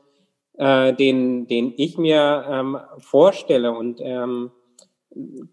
äh, 0.57 0.93
den, 0.93 1.47
den 1.47 1.73
ich 1.77 1.97
mir 1.97 2.45
ähm, 2.49 2.77
vorstelle 2.99 3.71
und 3.71 3.99
ähm, 4.01 4.51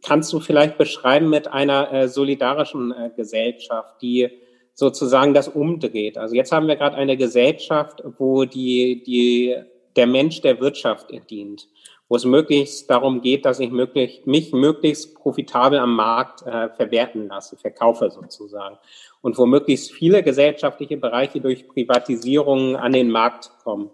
kannst 0.03 0.33
du 0.33 0.41
vielleicht 0.41 0.79
beschreiben 0.79 1.31
mit 1.31 1.49
einer 1.49 1.93
äh, 1.93 2.09
solidarischen 2.09 2.93
äh, 2.93 3.11
Gesellschaft, 3.17 4.01
die 4.03 4.31
sozusagen 4.75 5.35
das 5.35 5.49
umdreht. 5.49 6.19
Also 6.19 6.35
jetzt 6.35 6.53
haben 6.53 6.67
wir 6.67 6.77
gerade 6.77 6.97
eine 6.97 7.17
Gesellschaft, 7.17 8.03
wo 8.19 8.45
die, 8.45 9.03
die, 9.05 9.57
der 9.97 10.07
Mensch 10.07 10.41
der 10.41 10.61
Wirtschaft 10.61 11.13
dient 11.31 11.69
wo 12.09 12.17
es 12.17 12.25
möglichst 12.25 12.91
darum 12.91 13.23
geht, 13.23 13.45
dass 13.45 13.61
ich 13.61 13.71
möglich, 13.71 14.23
mich 14.27 14.53
möglichst 14.53 15.15
profitabel 15.15 15.79
am 15.79 15.97
Markt 15.97 16.43
äh, 16.43 16.69
verwerten 16.71 17.29
lasse, 17.29 17.57
verkaufe 17.57 18.11
sozusagen. 18.11 18.77
Und 19.23 19.39
wo 19.39 19.47
möglichst 19.47 19.93
viele 19.93 20.23
gesellschaftliche 20.23 20.97
Bereiche 20.97 21.41
durch 21.41 21.67
Privatisierung 21.67 22.77
an 22.77 22.93
den 22.93 23.11
Markt 23.11 23.51
kommen. 23.63 23.91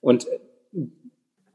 Und 0.00 0.26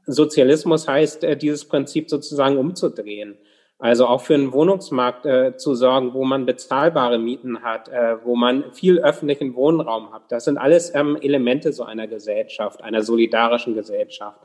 Sozialismus 0.06 0.88
heißt, 0.88 1.24
äh, 1.24 1.38
dieses 1.38 1.66
Prinzip 1.66 2.10
sozusagen 2.10 2.58
umzudrehen. 2.58 3.38
Also 3.78 4.08
auch 4.08 4.22
für 4.22 4.36
einen 4.36 4.54
Wohnungsmarkt 4.54 5.26
äh, 5.26 5.58
zu 5.58 5.76
sorgen, 5.76 6.14
wo 6.14 6.24
man 6.24 6.46
bezahlbare 6.46 7.20
Mieten 7.20 7.62
hat, 7.62 7.90
äh, 7.90 8.24
wo 8.24 8.36
man 8.36 8.72
viel 8.72 9.00
öffentlichen 9.00 9.54
Wohnraum 9.56 10.14
hat. 10.14 10.32
Das 10.32 10.46
sind 10.46 10.58
alles 10.58 10.96
ähm, 10.96 11.18
Elemente 11.22 11.74
so 11.74 11.84
einer 11.84 12.08
Gesellschaft, 12.08 12.82
einer 12.82 13.04
solidarischen 13.04 13.76
Gesellschaft. 13.76 14.40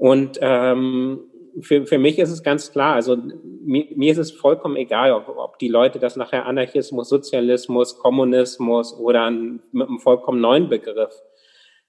Und 0.00 0.38
ähm, 0.40 1.20
für, 1.60 1.84
für 1.84 1.98
mich 1.98 2.18
ist 2.18 2.30
es 2.30 2.42
ganz 2.42 2.72
klar, 2.72 2.94
also 2.94 3.18
mir, 3.44 3.84
mir 3.94 4.10
ist 4.10 4.16
es 4.16 4.30
vollkommen 4.32 4.76
egal, 4.76 5.12
ob, 5.12 5.28
ob 5.28 5.58
die 5.58 5.68
Leute 5.68 5.98
das 5.98 6.16
nachher 6.16 6.46
Anarchismus, 6.46 7.10
Sozialismus, 7.10 7.98
Kommunismus 7.98 8.98
oder 8.98 9.30
mit 9.30 9.88
einem 9.88 9.98
vollkommen 9.98 10.40
neuen 10.40 10.70
Begriff 10.70 11.12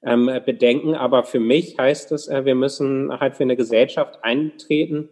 ähm, 0.04 0.30
bedenken. 0.46 0.94
Aber 0.94 1.24
für 1.24 1.40
mich 1.40 1.78
heißt 1.80 2.12
es, 2.12 2.28
äh, 2.28 2.44
wir 2.44 2.54
müssen 2.54 3.18
halt 3.18 3.38
für 3.38 3.44
eine 3.44 3.56
Gesellschaft 3.56 4.20
eintreten, 4.24 5.08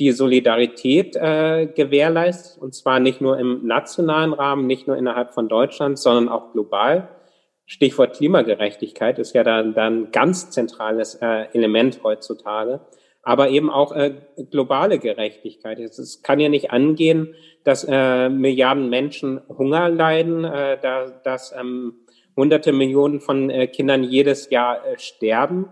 die 0.00 0.10
Solidarität 0.10 1.14
äh, 1.14 1.68
gewährleistet, 1.72 2.60
und 2.60 2.74
zwar 2.74 2.98
nicht 2.98 3.20
nur 3.20 3.38
im 3.38 3.64
nationalen 3.64 4.32
Rahmen, 4.32 4.66
nicht 4.66 4.88
nur 4.88 4.96
innerhalb 4.96 5.34
von 5.34 5.48
Deutschland, 5.48 6.00
sondern 6.00 6.28
auch 6.28 6.50
global. 6.50 7.10
Stichwort 7.70 8.16
Klimagerechtigkeit 8.16 9.20
ist 9.20 9.32
ja 9.32 9.44
dann 9.44 9.76
ein 9.76 10.10
ganz 10.10 10.50
zentrales 10.50 11.14
äh, 11.14 11.46
Element 11.52 12.00
heutzutage, 12.02 12.80
aber 13.22 13.50
eben 13.50 13.70
auch 13.70 13.92
äh, 13.92 14.12
globale 14.50 14.98
Gerechtigkeit. 14.98 15.78
Es, 15.78 15.96
es, 16.00 16.20
kann 16.24 16.40
ja 16.40 16.48
nicht 16.48 16.72
angehen, 16.72 17.32
dass 17.62 17.86
äh, 17.88 18.28
Milliarden 18.28 18.90
Menschen 18.90 19.40
Hunger 19.48 19.88
leiden, 19.88 20.42
äh, 20.42 20.78
da, 20.82 21.10
dass 21.22 21.54
ähm, 21.56 21.94
hunderte 22.36 22.72
Millionen 22.72 23.20
von 23.20 23.50
äh, 23.50 23.68
Kindern 23.68 24.02
jedes 24.02 24.50
Jahr 24.50 24.84
äh, 24.84 24.98
sterben 24.98 25.68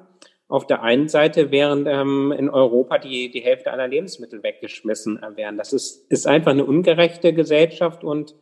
auf 0.47 0.69
der 0.69 0.85
einen 0.85 1.09
Seite, 1.09 1.51
während 1.51 1.89
ähm, 1.89 2.31
in 2.31 2.49
Europa 2.49 2.99
die, 2.99 3.29
die 3.29 3.41
Hälfte 3.41 3.73
aller 3.73 3.89
Lebensmittel 3.89 4.45
weggeschmissen 4.45 5.21
äh, 5.21 5.37
werden. 5.37 5.59
Das 5.59 5.73
ist, 5.73 6.09
ist 6.13 6.29
einfach 6.29 6.53
eine 6.53 6.65
ungerechte 6.65 7.33
Gesellschaft 7.33 8.05
und 8.05 8.37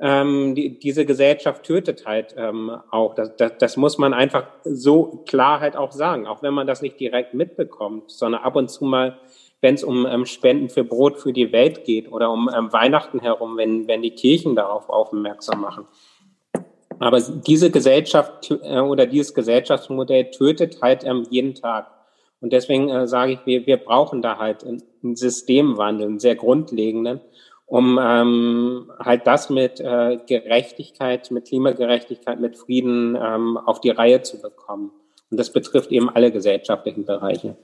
ähm, 0.00 0.54
die, 0.54 0.78
diese 0.78 1.06
Gesellschaft 1.06 1.62
tötet 1.62 2.04
halt 2.06 2.34
ähm, 2.36 2.70
auch. 2.90 3.14
Das, 3.14 3.36
das, 3.36 3.52
das 3.58 3.76
muss 3.76 3.98
man 3.98 4.12
einfach 4.12 4.46
so 4.64 5.22
klar 5.26 5.60
halt 5.60 5.76
auch 5.76 5.92
sagen, 5.92 6.26
auch 6.26 6.42
wenn 6.42 6.54
man 6.54 6.66
das 6.66 6.82
nicht 6.82 6.98
direkt 6.98 7.34
mitbekommt, 7.34 8.10
sondern 8.10 8.42
ab 8.42 8.56
und 8.56 8.68
zu 8.68 8.84
mal, 8.84 9.18
wenn 9.60 9.74
es 9.74 9.84
um 9.84 10.06
ähm, 10.06 10.26
Spenden 10.26 10.68
für 10.68 10.84
Brot 10.84 11.18
für 11.18 11.32
die 11.32 11.52
Welt 11.52 11.84
geht 11.84 12.10
oder 12.10 12.30
um 12.30 12.50
ähm, 12.54 12.72
Weihnachten 12.72 13.20
herum, 13.20 13.56
wenn, 13.56 13.86
wenn 13.86 14.02
die 14.02 14.10
Kirchen 14.10 14.56
darauf 14.56 14.90
aufmerksam 14.90 15.60
machen. 15.60 15.86
Aber 16.98 17.20
diese 17.20 17.70
Gesellschaft 17.70 18.50
äh, 18.50 18.80
oder 18.80 19.06
dieses 19.06 19.32
Gesellschaftsmodell 19.32 20.30
tötet 20.30 20.82
halt 20.82 21.04
ähm, 21.04 21.26
jeden 21.30 21.54
Tag. 21.54 21.86
Und 22.40 22.52
deswegen 22.52 22.90
äh, 22.90 23.06
sage 23.06 23.32
ich, 23.32 23.46
wir, 23.46 23.66
wir 23.66 23.78
brauchen 23.78 24.22
da 24.22 24.38
halt 24.38 24.64
einen 24.64 25.16
Systemwandel, 25.16 26.08
einen 26.08 26.18
sehr 26.18 26.34
grundlegenden, 26.34 27.20
um 27.66 27.98
ähm, 28.02 28.92
halt 28.98 29.26
das 29.26 29.50
mit 29.50 29.80
äh, 29.80 30.18
Gerechtigkeit, 30.26 31.30
mit 31.30 31.46
Klimagerechtigkeit, 31.46 32.40
mit 32.40 32.58
Frieden 32.58 33.16
ähm, 33.20 33.56
auf 33.56 33.80
die 33.80 33.90
Reihe 33.90 34.22
zu 34.22 34.40
bekommen. 34.40 34.92
Und 35.30 35.38
das 35.38 35.52
betrifft 35.52 35.90
eben 35.90 36.10
alle 36.10 36.30
gesellschaftlichen 36.30 37.04
Bereiche. 37.04 37.56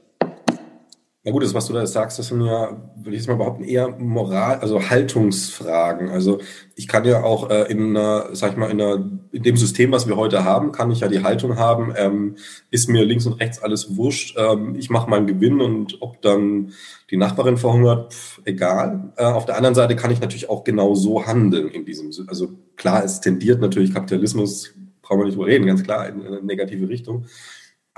Na 1.23 1.33
gut, 1.33 1.43
das, 1.43 1.53
was 1.53 1.67
du 1.67 1.75
da 1.75 1.87
sagst, 1.87 2.19
das 2.19 2.29
sind 2.29 2.41
ja, 2.41 2.71
würde 2.97 3.11
ich 3.11 3.19
jetzt 3.19 3.29
mal 3.29 3.35
behaupten, 3.35 3.63
eher 3.63 3.91
Moral, 3.91 4.59
also 4.61 4.89
Haltungsfragen. 4.89 6.09
Also 6.09 6.41
ich 6.77 6.89
kann 6.89 7.05
ja 7.05 7.23
auch 7.23 7.51
äh, 7.51 7.71
in 7.71 7.95
einer, 7.95 8.35
sag 8.35 8.53
ich 8.53 8.57
mal, 8.57 8.71
in, 8.71 8.81
einer, 8.81 9.07
in 9.31 9.43
dem 9.43 9.59
System, 9.59 9.93
was 9.93 10.09
wir 10.09 10.17
heute 10.17 10.45
haben, 10.45 10.73
kann 10.73 10.91
ich 10.91 11.01
ja 11.01 11.09
die 11.09 11.23
Haltung 11.23 11.59
haben, 11.59 11.93
ähm, 11.95 12.37
ist 12.71 12.89
mir 12.89 13.05
links 13.05 13.27
und 13.27 13.35
rechts 13.35 13.63
alles 13.63 13.99
wurscht, 13.99 14.35
ähm, 14.39 14.77
ich 14.77 14.89
mache 14.89 15.11
meinen 15.11 15.27
Gewinn 15.27 15.61
und 15.61 16.01
ob 16.01 16.23
dann 16.23 16.73
die 17.11 17.19
Nachbarin 17.19 17.59
verhungert, 17.59 18.15
pff, 18.15 18.41
egal. 18.47 19.13
Äh, 19.19 19.25
auf 19.25 19.45
der 19.45 19.59
anderen 19.59 19.75
Seite 19.75 19.97
kann 19.97 20.11
ich 20.11 20.23
natürlich 20.23 20.49
auch 20.49 20.65
genau 20.65 20.95
so 20.95 21.27
handeln 21.27 21.69
in 21.69 21.85
diesem, 21.85 22.13
also 22.29 22.49
klar, 22.77 23.05
es 23.05 23.21
tendiert 23.21 23.61
natürlich 23.61 23.93
Kapitalismus, 23.93 24.73
brauchen 25.03 25.21
wir 25.21 25.25
nicht 25.27 25.37
drüber 25.37 25.49
reden, 25.49 25.67
ganz 25.67 25.83
klar, 25.83 26.09
in 26.09 26.27
eine 26.27 26.41
negative 26.41 26.89
Richtung. 26.89 27.27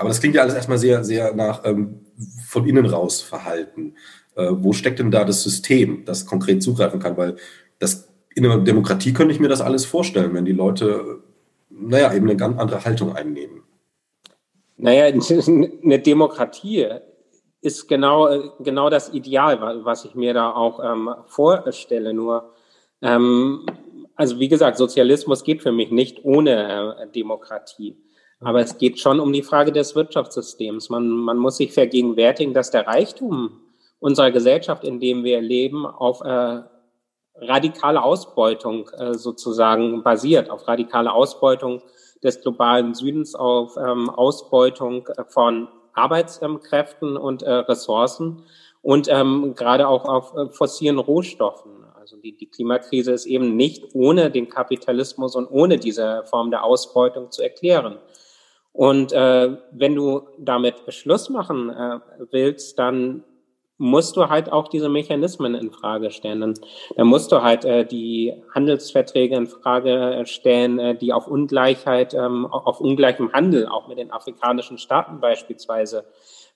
Aber 0.03 0.09
das 0.09 0.19
klingt 0.19 0.35
ja 0.35 0.41
alles 0.41 0.53
erstmal 0.53 0.77
sehr, 0.77 1.01
sehr 1.05 1.33
nach 1.33 1.63
ähm, 1.63 2.01
von 2.45 2.67
innen 2.67 2.85
raus 2.85 3.21
Verhalten. 3.21 3.95
Äh, 4.35 4.49
wo 4.51 4.73
steckt 4.73 4.99
denn 4.99 5.11
da 5.11 5.23
das 5.23 5.43
System, 5.43 6.03
das 6.03 6.25
konkret 6.25 6.61
zugreifen 6.61 6.99
kann? 6.99 7.15
Weil 7.15 7.37
das 7.79 8.09
in 8.35 8.45
einer 8.45 8.57
Demokratie 8.57 9.13
könnte 9.13 9.33
ich 9.33 9.39
mir 9.39 9.47
das 9.47 9.61
alles 9.61 9.85
vorstellen, 9.85 10.33
wenn 10.33 10.43
die 10.43 10.51
Leute, 10.51 11.21
naja, 11.69 12.13
eben 12.13 12.27
eine 12.27 12.35
ganz 12.35 12.59
andere 12.59 12.83
Haltung 12.83 13.15
einnehmen. 13.15 13.63
Naja, 14.75 15.05
eine 15.47 15.99
Demokratie 15.99 16.85
ist 17.61 17.87
genau, 17.87 18.51
genau 18.59 18.89
das 18.89 19.13
Ideal, 19.13 19.85
was 19.85 20.03
ich 20.03 20.15
mir 20.15 20.33
da 20.33 20.51
auch 20.51 20.83
ähm, 20.83 21.15
vorstelle. 21.27 22.13
Nur, 22.13 22.51
ähm, 23.01 23.65
also 24.17 24.37
wie 24.37 24.49
gesagt, 24.49 24.75
Sozialismus 24.75 25.45
geht 25.45 25.61
für 25.61 25.71
mich 25.71 25.91
nicht 25.91 26.25
ohne 26.25 26.97
äh, 26.99 27.07
Demokratie. 27.07 27.95
Aber 28.43 28.61
es 28.61 28.77
geht 28.77 28.99
schon 28.99 29.19
um 29.19 29.31
die 29.31 29.43
Frage 29.43 29.71
des 29.71 29.95
Wirtschaftssystems. 29.95 30.89
Man, 30.89 31.09
man 31.09 31.37
muss 31.37 31.57
sich 31.57 31.71
vergegenwärtigen, 31.73 32.53
dass 32.53 32.71
der 32.71 32.87
Reichtum 32.87 33.61
unserer 33.99 34.31
Gesellschaft, 34.31 34.83
in 34.83 34.99
dem 34.99 35.23
wir 35.23 35.41
leben, 35.41 35.85
auf 35.85 36.21
äh, 36.21 36.61
radikale 37.35 38.03
Ausbeutung 38.03 38.89
äh, 38.89 39.13
sozusagen 39.13 40.03
basiert, 40.03 40.49
auf 40.49 40.67
radikale 40.67 41.11
Ausbeutung 41.11 41.81
des 42.23 42.41
globalen 42.41 42.93
Südens, 42.93 43.35
auf 43.35 43.77
ähm, 43.77 44.09
Ausbeutung 44.09 45.07
von 45.29 45.67
Arbeitskräften 45.93 47.17
und 47.17 47.43
äh, 47.43 47.51
Ressourcen 47.51 48.43
und 48.81 49.07
ähm, 49.09 49.53
gerade 49.55 49.87
auch 49.87 50.05
auf 50.05 50.35
äh, 50.35 50.49
fossilen 50.49 50.99
Rohstoffen. 50.99 51.71
Also 51.99 52.17
die, 52.17 52.35
die 52.35 52.47
Klimakrise 52.47 53.13
ist 53.13 53.25
eben 53.25 53.55
nicht 53.55 53.95
ohne 53.95 54.29
den 54.29 54.49
Kapitalismus 54.49 55.35
und 55.35 55.47
ohne 55.47 55.77
diese 55.77 56.23
Form 56.25 56.51
der 56.51 56.63
Ausbeutung 56.63 57.31
zu 57.31 57.41
erklären. 57.41 57.97
Und 58.73 59.13
äh, 59.13 59.55
wenn 59.71 59.95
du 59.95 60.23
damit 60.39 60.75
Schluss 60.89 61.29
machen 61.29 61.69
äh, 61.69 61.99
willst, 62.31 62.79
dann 62.79 63.23
musst 63.77 64.15
du 64.15 64.29
halt 64.29 64.51
auch 64.51 64.67
diese 64.67 64.89
Mechanismen 64.89 65.55
in 65.55 65.71
Frage 65.71 66.11
stellen. 66.11 66.41
Dann 66.95 67.07
musst 67.07 67.31
du 67.31 67.41
halt 67.41 67.65
äh, 67.65 67.85
die 67.85 68.33
Handelsverträge 68.53 69.35
in 69.35 69.47
Frage 69.47 70.23
stellen, 70.25 70.79
äh, 70.79 70.95
die 70.95 71.11
auf 71.11 71.27
Ungleichheit, 71.27 72.13
ähm, 72.13 72.45
auf 72.45 72.79
ungleichem 72.79 73.31
Handel, 73.33 73.67
auch 73.67 73.87
mit 73.87 73.97
den 73.97 74.11
afrikanischen 74.11 74.77
Staaten 74.77 75.19
beispielsweise 75.19 76.05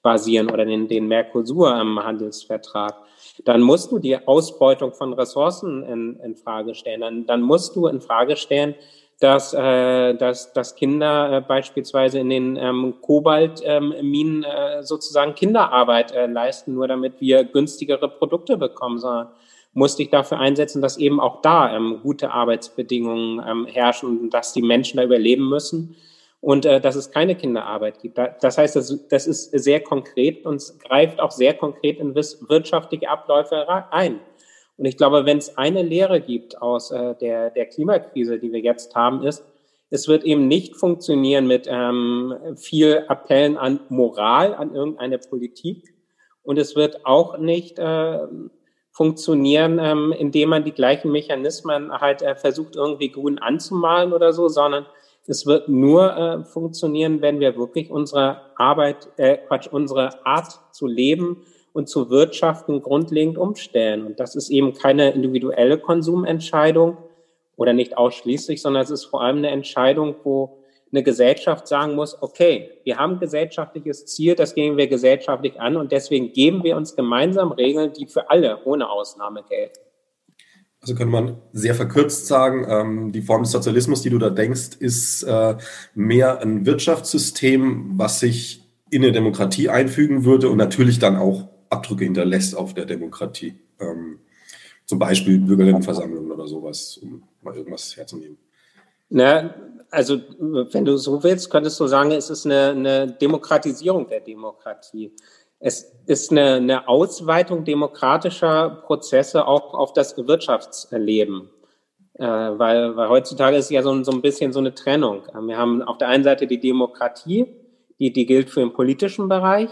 basieren 0.02 0.50
oder 0.50 0.66
den, 0.66 0.88
den 0.88 1.08
Mercosur-Handelsvertrag. 1.08 2.94
Ähm, 2.96 3.44
dann 3.46 3.62
musst 3.62 3.92
du 3.92 4.00
die 4.00 4.28
Ausbeutung 4.28 4.94
von 4.94 5.14
Ressourcen 5.14 5.84
in, 5.84 6.20
in 6.24 6.36
Frage 6.36 6.76
stellen. 6.76 7.02
Dann, 7.02 7.26
dann 7.26 7.42
musst 7.42 7.76
du 7.76 7.88
in 7.88 8.00
Frage 8.00 8.36
stellen, 8.36 8.76
dass, 9.20 9.54
äh, 9.54 10.14
dass, 10.14 10.54
dass 10.54 10.76
Kinder 10.76 11.38
äh, 11.38 11.42
beispielsweise 11.42 12.20
in 12.20 12.30
den 12.30 12.56
ähm, 12.56 12.96
Kobaltminen 13.02 14.44
ähm, 14.44 14.80
äh, 14.80 14.84
sozusagen 14.84 15.34
Kinderarbeit 15.34 16.12
äh, 16.12 16.28
leisten, 16.28 16.76
nur 16.76 16.88
damit 16.88 17.20
wir 17.20 17.44
günstigere 17.44 18.10
Produkte 18.10 18.58
bekommen, 18.58 19.00
sondern 19.00 19.30
musste 19.74 20.04
ich 20.04 20.10
dafür 20.10 20.40
einsetzen, 20.40 20.82
dass 20.82 20.98
eben 20.98 21.20
auch 21.20 21.42
da 21.42 21.76
ähm, 21.76 22.00
gute 22.04 22.32
Arbeitsbedingungen 22.32 23.44
ähm, 23.48 23.66
herrschen 23.66 24.20
und 24.20 24.34
dass 24.34 24.54
die 24.54 24.62
Menschen 24.62 24.98
da 24.98 25.04
überleben 25.04 25.50
müssen 25.50 25.96
und 26.40 26.66
äh, 26.66 26.80
dass 26.80 26.96
es 26.96 27.12
keine 27.12 27.36
Kinderarbeit 27.36 28.00
gibt. 28.00 28.20
Das 28.42 28.58
heißt, 28.58 28.76
das, 28.76 29.08
das 29.10 29.26
ist 29.26 29.52
sehr 29.52 29.80
konkret 29.80 30.46
und 30.46 30.62
greift 30.88 31.20
auch 31.20 31.32
sehr 31.32 31.56
konkret 31.56 32.00
in 32.00 32.14
wirtschaftliche 32.16 33.10
Abläufe 33.10 33.68
ein. 33.92 34.20
Und 34.78 34.86
ich 34.86 34.96
glaube, 34.96 35.26
wenn 35.26 35.40
es 35.40 35.58
eine 35.58 35.82
Lehre 35.82 36.22
gibt 36.22 36.62
aus 36.62 36.92
äh, 36.92 37.16
der, 37.16 37.50
der 37.50 37.66
Klimakrise, 37.66 38.40
die 38.40 38.52
wir 38.52 38.60
jetzt 38.60 38.96
haben, 38.96 39.24
ist, 39.24 39.44
es 39.90 40.08
wird 40.08 40.24
eben 40.24 40.48
nicht 40.48 40.76
funktionieren 40.76 41.48
mit 41.48 41.68
ähm, 41.70 42.34
viel 42.56 43.06
Appellen 43.08 43.58
an 43.58 43.80
Moral, 43.90 44.54
an 44.54 44.76
irgendeine 44.76 45.18
Politik. 45.18 45.96
Und 46.44 46.58
es 46.58 46.76
wird 46.76 47.06
auch 47.06 47.38
nicht 47.38 47.80
äh, 47.80 48.20
funktionieren, 48.92 49.80
ähm, 49.80 50.14
indem 50.18 50.50
man 50.50 50.64
die 50.64 50.74
gleichen 50.74 51.12
Mechanismen 51.12 51.92
halt 51.92 52.22
äh, 52.22 52.36
versucht, 52.36 52.76
irgendwie 52.76 53.12
grün 53.12 53.40
anzumalen 53.40 54.12
oder 54.14 54.34
so, 54.34 54.48
sondern 54.48 54.86
es 55.26 55.46
wird 55.46 55.70
nur 55.70 56.16
äh, 56.16 56.44
funktionieren, 56.44 57.22
wenn 57.22 57.40
wir 57.40 57.58
wirklich 57.58 57.90
unsere 57.90 58.42
Arbeit, 58.56 59.10
äh, 59.18 59.38
Quatsch, 59.38 59.68
unsere 59.68 60.26
Art 60.26 60.60
zu 60.72 60.88
leben 60.88 61.46
und 61.78 61.88
zu 61.88 62.10
wirtschaften 62.10 62.82
grundlegend 62.82 63.38
umstellen. 63.38 64.08
Und 64.08 64.20
das 64.20 64.36
ist 64.36 64.50
eben 64.50 64.74
keine 64.74 65.12
individuelle 65.12 65.78
Konsumentscheidung 65.78 66.98
oder 67.56 67.72
nicht 67.74 67.96
ausschließlich, 67.96 68.64
sondern 68.64 68.82
es 68.82 68.90
ist 68.90 69.06
vor 69.06 69.22
allem 69.22 69.38
eine 69.38 69.52
Entscheidung, 69.52 70.16
wo 70.24 70.58
eine 70.92 71.04
Gesellschaft 71.04 71.68
sagen 71.68 71.94
muss, 71.94 72.20
okay, 72.20 72.72
wir 72.84 72.98
haben 72.98 73.14
ein 73.14 73.20
gesellschaftliches 73.20 74.08
Ziel, 74.08 74.34
das 74.34 74.56
gehen 74.56 74.76
wir 74.76 74.88
gesellschaftlich 74.88 75.62
an 75.62 75.78
und 75.78 75.92
deswegen 75.92 76.34
geben 76.34 76.64
wir 76.64 76.78
uns 76.78 76.96
gemeinsam 76.96 77.52
Regeln, 77.52 77.94
die 77.94 78.08
für 78.08 78.32
alle 78.32 78.64
ohne 78.66 78.90
Ausnahme 78.90 79.44
gelten. 79.48 79.80
Also 80.82 80.96
könnte 80.96 81.12
man 81.12 81.38
sehr 81.52 81.76
verkürzt 81.76 82.26
sagen, 82.26 82.66
ähm, 82.68 83.12
die 83.12 83.22
Form 83.22 83.44
des 83.44 83.52
Sozialismus, 83.52 84.02
die 84.02 84.10
du 84.10 84.18
da 84.18 84.32
denkst, 84.32 84.78
ist 84.80 85.22
äh, 85.24 85.58
mehr 85.94 86.42
ein 86.42 86.66
Wirtschaftssystem, 86.66 88.00
was 88.00 88.20
sich 88.20 88.64
in 88.90 89.04
eine 89.04 89.12
Demokratie 89.12 89.70
einfügen 89.70 90.26
würde 90.26 90.50
und 90.50 90.58
natürlich 90.58 90.98
dann 90.98 91.18
auch 91.18 91.50
Abdrücke 91.70 92.04
hinterlässt 92.04 92.56
auf 92.56 92.74
der 92.74 92.86
Demokratie. 92.86 93.56
Ähm, 93.80 94.20
zum 94.86 95.00
Beispiel 95.00 95.40
Bürgerinnenversammlungen 95.40 96.32
oder 96.32 96.48
sowas, 96.48 96.98
um 97.02 97.24
mal 97.42 97.56
irgendwas 97.56 97.96
herzunehmen. 97.98 98.38
Na, 99.10 99.54
also 99.90 100.20
wenn 100.40 100.86
du 100.86 100.98
so 100.98 101.24
willst, 101.24 101.50
könntest 101.50 101.80
du 101.80 101.88
sagen, 101.88 102.12
es 102.12 102.30
ist 102.30 102.46
eine, 102.46 102.70
eine 102.70 103.08
Demokratisierung 103.08 104.08
der 104.08 104.22
Demokratie. 104.22 105.14
Es 105.60 105.94
ist 106.06 106.32
eine, 106.32 106.56
eine 106.56 106.88
Ausweitung 106.88 107.64
demokratischer 107.64 108.84
Prozesse 108.86 109.46
auch 109.46 109.74
auf 109.74 109.94
das 109.94 110.16
Wirtschaftsleben. 110.18 111.50
Äh, 112.14 112.26
weil, 112.26 112.96
weil 112.96 113.10
heutzutage 113.10 113.58
ist 113.58 113.70
ja 113.70 113.84
so, 113.84 114.04
so 114.04 114.12
ein 114.12 114.22
bisschen 114.22 114.52
so 114.52 114.60
eine 114.60 114.74
Trennung. 114.74 115.24
Wir 115.46 115.58
haben 115.58 115.82
auf 115.84 115.98
der 115.98 116.08
einen 116.08 116.24
Seite 116.24 116.48
die 116.48 116.60
Demokratie, 116.60 117.46
die, 118.00 118.12
die 118.12 118.26
gilt 118.26 118.50
für 118.50 118.62
den 118.62 118.74
politischen 118.74 119.30
Bereich. 119.30 119.70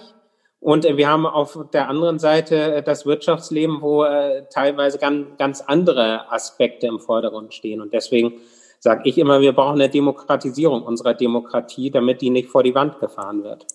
Und 0.65 0.83
wir 0.83 1.07
haben 1.07 1.27
auf 1.27 1.59
der 1.73 1.89
anderen 1.89 2.17
Seite 2.17 2.81
das 2.83 3.05
Wirtschaftsleben, 3.05 3.81
wo 3.81 4.03
äh, 4.03 4.45
teilweise 4.51 4.97
ganz, 4.97 5.27
ganz 5.37 5.61
andere 5.61 6.31
Aspekte 6.31 6.87
im 6.87 6.97
Vordergrund 6.97 7.53
stehen. 7.53 7.81
Und 7.81 7.93
deswegen 7.93 8.33
sage 8.79 9.01
ich 9.05 9.19
immer, 9.19 9.41
wir 9.41 9.53
brauchen 9.53 9.79
eine 9.79 9.89
Demokratisierung 9.91 10.81
unserer 10.81 11.13
Demokratie, 11.13 11.91
damit 11.91 12.19
die 12.21 12.31
nicht 12.31 12.49
vor 12.49 12.63
die 12.63 12.73
Wand 12.73 12.99
gefahren 12.99 13.43
wird. 13.43 13.67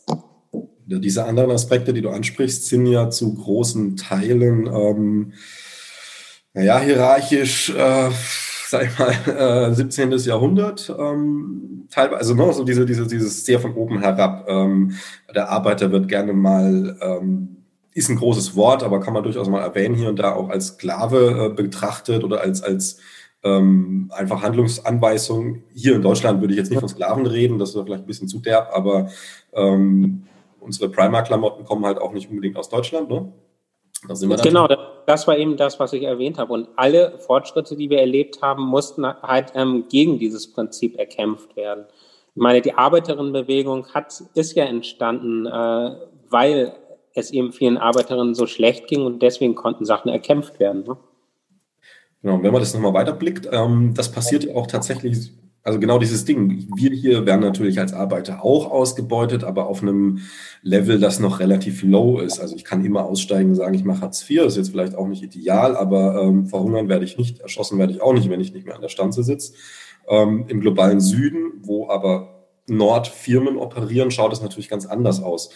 Diese 0.84 1.26
anderen 1.26 1.52
Aspekte, 1.52 1.92
die 1.92 2.02
du 2.02 2.10
ansprichst, 2.10 2.66
sind 2.66 2.86
ja 2.86 3.08
zu 3.08 3.36
großen 3.36 3.96
Teilen, 3.96 4.66
ähm, 4.66 5.32
naja, 6.54 6.80
hierarchisch, 6.80 7.70
äh, 7.70 8.10
sag 8.70 8.86
ich 8.86 8.98
mal, 8.98 9.68
äh, 9.68 9.74
17. 9.74 10.12
Jahrhundert, 10.12 10.94
ähm, 10.96 11.88
teilweise, 11.90 12.18
also 12.18 12.34
ne, 12.34 12.52
so 12.52 12.64
diese, 12.64 12.86
diese, 12.86 13.06
dieses 13.06 13.44
sehr 13.44 13.58
von 13.58 13.74
oben 13.74 14.00
herab. 14.00 14.46
Ähm, 14.48 14.92
der 15.34 15.50
Arbeiter 15.50 15.90
wird 15.90 16.06
gerne 16.08 16.32
mal, 16.32 16.96
ähm, 17.00 17.56
ist 17.92 18.08
ein 18.08 18.16
großes 18.16 18.54
Wort, 18.54 18.84
aber 18.84 19.00
kann 19.00 19.12
man 19.12 19.24
durchaus 19.24 19.48
mal 19.48 19.60
erwähnen, 19.60 19.96
hier 19.96 20.08
und 20.08 20.20
da 20.20 20.34
auch 20.34 20.50
als 20.50 20.68
Sklave 20.68 21.50
äh, 21.50 21.54
betrachtet 21.54 22.22
oder 22.22 22.42
als, 22.42 22.62
als 22.62 22.98
ähm, 23.42 24.12
einfach 24.14 24.42
Handlungsanweisung. 24.42 25.64
Hier 25.74 25.96
in 25.96 26.02
Deutschland 26.02 26.40
würde 26.40 26.54
ich 26.54 26.58
jetzt 26.58 26.70
nicht 26.70 26.80
von 26.80 26.88
Sklaven 26.88 27.26
reden, 27.26 27.58
das 27.58 27.74
ist 27.74 27.82
vielleicht 27.82 28.04
ein 28.04 28.06
bisschen 28.06 28.28
zu 28.28 28.38
derb, 28.38 28.70
aber 28.72 29.08
ähm, 29.52 30.22
unsere 30.60 30.88
Primark-Klamotten 30.90 31.64
kommen 31.64 31.84
halt 31.84 31.98
auch 31.98 32.12
nicht 32.12 32.30
unbedingt 32.30 32.56
aus 32.56 32.68
Deutschland, 32.68 33.08
ne? 33.08 33.32
Genau, 34.42 34.68
das 35.06 35.26
war 35.26 35.36
eben 35.36 35.56
das, 35.56 35.78
was 35.78 35.92
ich 35.92 36.02
erwähnt 36.02 36.38
habe. 36.38 36.52
Und 36.52 36.68
alle 36.76 37.18
Fortschritte, 37.18 37.76
die 37.76 37.90
wir 37.90 38.00
erlebt 38.00 38.40
haben, 38.42 38.64
mussten 38.64 39.04
halt 39.06 39.52
ähm, 39.54 39.86
gegen 39.88 40.18
dieses 40.18 40.52
Prinzip 40.52 40.98
erkämpft 40.98 41.56
werden. 41.56 41.84
Ich 42.34 42.40
meine, 42.40 42.60
die 42.60 42.74
Arbeiterinnenbewegung 42.74 43.88
hat, 43.88 44.22
ist 44.34 44.54
ja 44.54 44.64
entstanden, 44.64 45.46
äh, 45.46 45.96
weil 46.30 46.74
es 47.14 47.30
eben 47.30 47.52
vielen 47.52 47.76
Arbeiterinnen 47.76 48.34
so 48.34 48.46
schlecht 48.46 48.86
ging 48.86 49.04
und 49.04 49.20
deswegen 49.20 49.54
konnten 49.54 49.84
Sachen 49.84 50.10
erkämpft 50.10 50.60
werden. 50.60 50.84
Ne? 50.84 50.96
Genau, 52.22 52.42
wenn 52.42 52.52
man 52.52 52.60
das 52.60 52.74
nochmal 52.74 52.94
weiterblickt, 52.94 53.48
ähm, 53.50 53.94
das 53.94 54.12
passiert 54.12 54.44
ja 54.44 54.54
auch 54.54 54.66
tatsächlich, 54.66 55.32
also 55.62 55.78
genau 55.78 55.98
dieses 55.98 56.24
Ding. 56.24 56.66
Wir 56.74 56.90
hier 56.90 57.26
werden 57.26 57.42
natürlich 57.42 57.78
als 57.78 57.92
Arbeiter 57.92 58.42
auch 58.44 58.70
ausgebeutet, 58.70 59.44
aber 59.44 59.66
auf 59.66 59.82
einem 59.82 60.20
Level, 60.62 60.98
das 60.98 61.20
noch 61.20 61.38
relativ 61.38 61.82
low 61.82 62.20
ist. 62.20 62.40
Also 62.40 62.56
ich 62.56 62.64
kann 62.64 62.84
immer 62.84 63.04
aussteigen 63.04 63.50
und 63.50 63.56
sagen, 63.56 63.74
ich 63.74 63.84
mache 63.84 64.00
Hartz 64.00 64.28
IV, 64.28 64.44
das 64.44 64.52
ist 64.54 64.56
jetzt 64.56 64.70
vielleicht 64.70 64.94
auch 64.94 65.06
nicht 65.06 65.22
ideal, 65.22 65.76
aber 65.76 66.22
ähm, 66.22 66.46
verhungern 66.46 66.88
werde 66.88 67.04
ich 67.04 67.18
nicht, 67.18 67.40
erschossen 67.40 67.78
werde 67.78 67.92
ich 67.92 68.00
auch 68.00 68.14
nicht, 68.14 68.30
wenn 68.30 68.40
ich 68.40 68.54
nicht 68.54 68.64
mehr 68.64 68.74
an 68.74 68.80
der 68.80 68.88
Stanze 68.88 69.22
sitze. 69.22 69.52
Ähm, 70.08 70.46
Im 70.48 70.60
globalen 70.60 71.00
Süden, 71.00 71.52
wo 71.62 71.88
aber 71.88 72.46
Nordfirmen 72.66 73.56
operieren, 73.56 74.10
schaut 74.10 74.32
es 74.32 74.40
natürlich 74.40 74.70
ganz 74.70 74.86
anders 74.86 75.22
aus. 75.22 75.50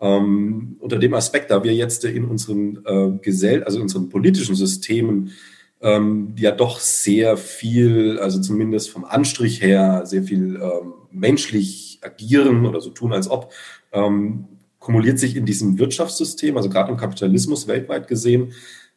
Ähm, 0.00 0.76
unter 0.78 0.98
dem 0.98 1.14
Aspekt, 1.14 1.50
da 1.50 1.64
wir 1.64 1.74
jetzt 1.74 2.04
in 2.04 2.24
unseren 2.26 2.78
äh, 2.86 3.18
Gesell 3.20 3.64
also 3.64 3.78
in 3.78 3.82
unseren 3.82 4.08
politischen 4.08 4.54
Systemen 4.54 5.32
ähm, 5.80 6.34
ja 6.36 6.50
doch 6.50 6.80
sehr 6.80 7.36
viel, 7.36 8.18
also 8.18 8.40
zumindest 8.40 8.90
vom 8.90 9.04
Anstrich 9.04 9.62
her, 9.62 10.02
sehr 10.04 10.22
viel 10.22 10.56
ähm, 10.56 10.94
menschlich 11.10 12.00
agieren 12.02 12.66
oder 12.66 12.80
so 12.80 12.90
tun, 12.90 13.12
als 13.12 13.30
ob, 13.30 13.52
ähm, 13.92 14.46
kumuliert 14.78 15.18
sich 15.18 15.36
in 15.36 15.46
diesem 15.46 15.78
Wirtschaftssystem, 15.78 16.56
also 16.56 16.68
gerade 16.68 16.90
im 16.90 16.96
Kapitalismus 16.96 17.68
weltweit 17.68 18.08
gesehen, 18.08 18.52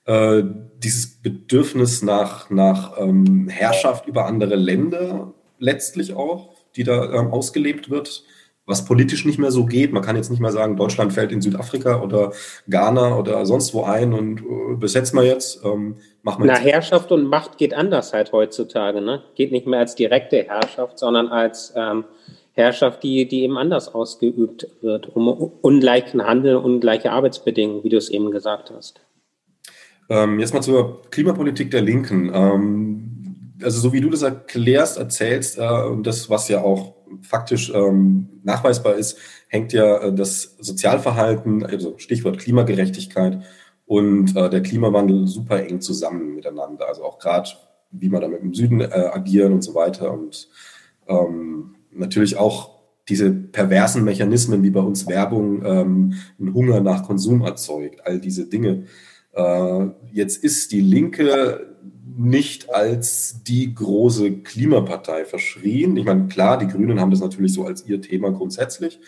äh, 0.05 0.43
dieses 0.77 1.07
Bedürfnis 1.07 2.01
nach, 2.01 2.49
nach 2.49 2.99
ähm, 2.99 3.47
Herrschaft 3.49 4.07
über 4.07 4.25
andere 4.25 4.55
Länder 4.55 5.33
letztlich 5.59 6.13
auch, 6.13 6.55
die 6.75 6.83
da 6.83 7.13
ähm, 7.13 7.27
ausgelebt 7.27 7.89
wird 7.89 8.23
was 8.71 8.85
politisch 8.85 9.25
nicht 9.25 9.37
mehr 9.37 9.51
so 9.51 9.65
geht. 9.65 9.93
Man 9.93 10.01
kann 10.01 10.15
jetzt 10.15 10.31
nicht 10.31 10.39
mehr 10.39 10.51
sagen, 10.51 10.77
Deutschland 10.77 11.13
fällt 11.13 11.31
in 11.31 11.41
Südafrika 11.41 12.01
oder 12.01 12.31
Ghana 12.67 13.17
oder 13.17 13.45
sonst 13.45 13.73
wo 13.73 13.83
ein 13.83 14.13
und 14.13 14.39
äh, 14.39 14.75
besetzt 14.77 15.13
mal 15.13 15.25
jetzt. 15.25 15.63
Ähm, 15.63 15.97
machen 16.23 16.43
wir 16.43 16.51
Na, 16.51 16.57
Herrschaft 16.57 17.11
und 17.11 17.27
Macht 17.27 17.57
geht 17.57 17.73
anders 17.73 18.13
halt 18.13 18.31
heutzutage. 18.31 19.01
Ne? 19.01 19.21
Geht 19.35 19.51
nicht 19.51 19.67
mehr 19.67 19.79
als 19.79 19.95
direkte 19.95 20.43
Herrschaft, 20.43 20.97
sondern 20.97 21.27
als 21.27 21.73
ähm, 21.75 22.05
Herrschaft, 22.53 23.03
die, 23.03 23.27
die 23.27 23.43
eben 23.43 23.57
anders 23.57 23.93
ausgeübt 23.93 24.67
wird, 24.81 25.15
um 25.15 25.27
ungleichen 25.27 26.25
Handel, 26.25 26.55
ungleiche 26.55 27.11
Arbeitsbedingungen, 27.11 27.83
wie 27.83 27.89
du 27.89 27.97
es 27.97 28.09
eben 28.09 28.31
gesagt 28.31 28.71
hast. 28.75 29.01
Ähm, 30.09 30.39
jetzt 30.39 30.53
mal 30.53 30.61
zur 30.61 31.01
Klimapolitik 31.11 31.71
der 31.71 31.81
Linken. 31.81 32.31
Also 33.63 33.79
so 33.79 33.93
wie 33.93 34.01
du 34.01 34.09
das 34.09 34.21
erklärst, 34.21 34.97
erzählst, 34.97 35.57
äh, 35.57 35.61
und 35.61 36.05
das, 36.05 36.29
was 36.29 36.47
ja 36.47 36.61
auch 36.61 36.95
faktisch 37.21 37.71
ähm, 37.73 38.29
nachweisbar 38.43 38.95
ist, 38.95 39.17
hängt 39.47 39.73
ja 39.73 39.97
äh, 39.97 40.13
das 40.13 40.55
Sozialverhalten, 40.59 41.65
also 41.65 41.97
Stichwort 41.97 42.37
Klimagerechtigkeit 42.37 43.41
und 43.85 44.35
äh, 44.35 44.49
der 44.49 44.61
Klimawandel 44.61 45.27
super 45.27 45.63
eng 45.63 45.81
zusammen 45.81 46.35
miteinander. 46.35 46.87
Also 46.87 47.03
auch 47.03 47.19
gerade, 47.19 47.49
wie 47.91 48.09
man 48.09 48.21
damit 48.21 48.41
im 48.41 48.53
Süden 48.53 48.81
äh, 48.81 49.09
agieren 49.11 49.53
und 49.53 49.61
so 49.61 49.75
weiter. 49.75 50.11
Und 50.11 50.49
ähm, 51.07 51.75
natürlich 51.91 52.37
auch 52.37 52.81
diese 53.09 53.31
perversen 53.31 54.03
Mechanismen, 54.03 54.63
wie 54.63 54.69
bei 54.69 54.79
uns 54.79 55.07
Werbung 55.07 55.65
ähm, 55.65 56.13
einen 56.39 56.53
Hunger 56.53 56.79
nach 56.79 57.03
Konsum 57.03 57.41
erzeugt, 57.41 58.05
all 58.05 58.19
diese 58.19 58.47
Dinge. 58.47 58.85
Äh, 59.33 59.85
jetzt 60.13 60.43
ist 60.43 60.71
die 60.71 60.81
Linke 60.81 61.75
nicht 62.17 62.73
als 62.73 63.43
die 63.43 63.73
große 63.73 64.39
Klimapartei 64.39 65.25
verschrien. 65.25 65.95
Ich 65.97 66.05
meine, 66.05 66.27
klar, 66.27 66.57
die 66.57 66.67
Grünen 66.67 66.99
haben 66.99 67.11
das 67.11 67.21
natürlich 67.21 67.53
so 67.53 67.65
als 67.65 67.85
ihr 67.85 68.01
Thema 68.01 68.31
grundsätzlich. 68.31 68.99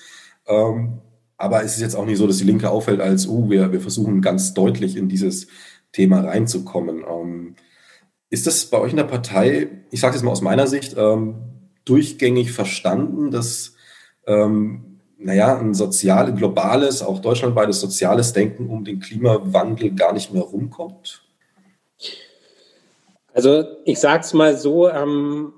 Ähm, 0.48 1.00
aber 1.38 1.64
es 1.64 1.76
ist 1.76 1.82
jetzt 1.82 1.96
auch 1.96 2.06
nicht 2.06 2.18
so, 2.18 2.28
dass 2.28 2.38
die 2.38 2.46
Linke 2.46 2.70
auffällt 2.70 3.02
als, 3.02 3.28
oh, 3.28 3.50
wir, 3.50 3.72
wir 3.72 3.82
versuchen 3.82 4.22
ganz 4.22 4.54
deutlich 4.54 4.96
in 4.96 5.10
dieses 5.10 5.48
Thema 5.92 6.22
reinzukommen. 6.22 7.04
Ähm, 7.10 7.56
ist 8.30 8.48
das 8.48 8.66
bei 8.66 8.80
euch 8.80 8.92
in 8.92 8.98
der 8.98 9.04
Partei, 9.04 9.68
ich 9.92 10.00
sage 10.00 10.16
jetzt 10.16 10.24
mal 10.24 10.32
aus 10.32 10.42
meiner 10.42 10.68
Sicht, 10.68 10.96
ähm, 10.98 11.36
durchgängig 11.86 12.52
verstanden, 12.52 13.32
dass 13.32 13.76
ähm, 14.26 15.00
naja, 15.18 15.58
ein 15.58 15.74
soziales, 15.74 16.36
globales, 16.36 17.02
auch 17.02 17.20
deutschlandweites 17.20 17.80
soziales 17.80 18.34
Denken 18.34 18.70
um 18.70 18.84
den 18.84 19.00
Klimawandel 19.00 19.92
gar 19.92 20.14
nicht 20.14 20.34
mehr 20.34 20.44
rumkommt? 20.44 21.23
Also 23.34 23.66
ich 23.86 24.00
sage 24.00 24.22
es 24.22 24.34
mal 24.34 24.56
so, 24.56 24.90
ähm, 24.90 25.54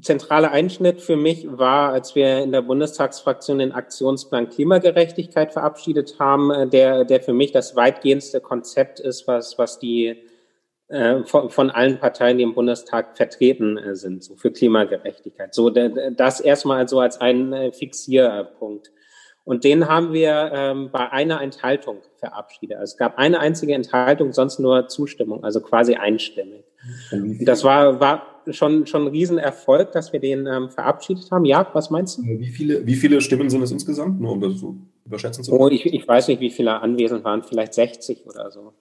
zentraler 0.00 0.52
Einschnitt 0.52 1.00
für 1.00 1.16
mich 1.16 1.46
war, 1.50 1.92
als 1.92 2.14
wir 2.14 2.38
in 2.38 2.52
der 2.52 2.62
Bundestagsfraktion 2.62 3.58
den 3.58 3.72
Aktionsplan 3.72 4.48
Klimagerechtigkeit 4.48 5.52
verabschiedet 5.52 6.16
haben, 6.18 6.50
äh, 6.50 6.68
der, 6.68 7.04
der 7.04 7.20
für 7.20 7.32
mich 7.32 7.52
das 7.52 7.76
weitgehendste 7.76 8.40
Konzept 8.40 9.00
ist, 9.00 9.26
was, 9.26 9.58
was 9.58 9.78
die 9.78 10.16
äh, 10.88 11.24
von, 11.24 11.70
allen 11.70 11.98
Parteien, 11.98 12.38
die 12.38 12.44
im 12.44 12.54
Bundestag 12.54 13.16
vertreten 13.16 13.76
äh, 13.78 13.94
sind, 13.94 14.24
so 14.24 14.36
für 14.36 14.50
Klimagerechtigkeit. 14.50 15.54
So 15.54 15.70
das 15.70 16.40
erstmal 16.40 16.88
so 16.88 17.00
als 17.00 17.20
ein 17.20 17.52
äh, 17.52 17.72
Fixierpunkt. 17.72 18.90
Und 19.44 19.64
den 19.64 19.88
haben 19.88 20.12
wir 20.12 20.50
ähm, 20.54 20.90
bei 20.92 21.10
einer 21.10 21.40
Enthaltung 21.40 21.98
verabschiedet. 22.16 22.78
Also 22.78 22.92
es 22.92 22.96
gab 22.96 23.18
eine 23.18 23.40
einzige 23.40 23.74
Enthaltung, 23.74 24.32
sonst 24.32 24.60
nur 24.60 24.88
Zustimmung, 24.88 25.42
also 25.42 25.60
quasi 25.60 25.94
einstimmig. 25.94 26.64
Das 27.40 27.64
war, 27.64 28.00
war 28.00 28.30
schon, 28.50 28.86
schon 28.86 29.02
ein 29.02 29.08
Riesenerfolg, 29.08 29.92
dass 29.92 30.12
wir 30.12 30.20
den 30.20 30.46
ähm, 30.46 30.70
verabschiedet 30.70 31.30
haben. 31.30 31.44
Ja, 31.44 31.66
was 31.72 31.90
meinst 31.90 32.18
du? 32.18 32.22
Wie 32.22 32.48
viele, 32.48 32.86
wie 32.86 32.94
viele 32.94 33.20
Stimmen 33.20 33.50
sind 33.50 33.62
es 33.62 33.70
insgesamt, 33.70 34.20
nur 34.20 34.32
um 34.32 34.40
das 34.40 34.54
so 34.54 34.76
überschätzen 35.04 35.44
zu 35.44 35.50
können? 35.50 35.62
Oh, 35.62 35.68
ich, 35.68 35.86
ich 35.86 36.06
weiß 36.06 36.28
nicht, 36.28 36.40
wie 36.40 36.50
viele 36.50 36.80
anwesend 36.80 37.24
waren, 37.24 37.42
vielleicht 37.42 37.74
60 37.74 38.26
oder 38.26 38.50
so. 38.50 38.72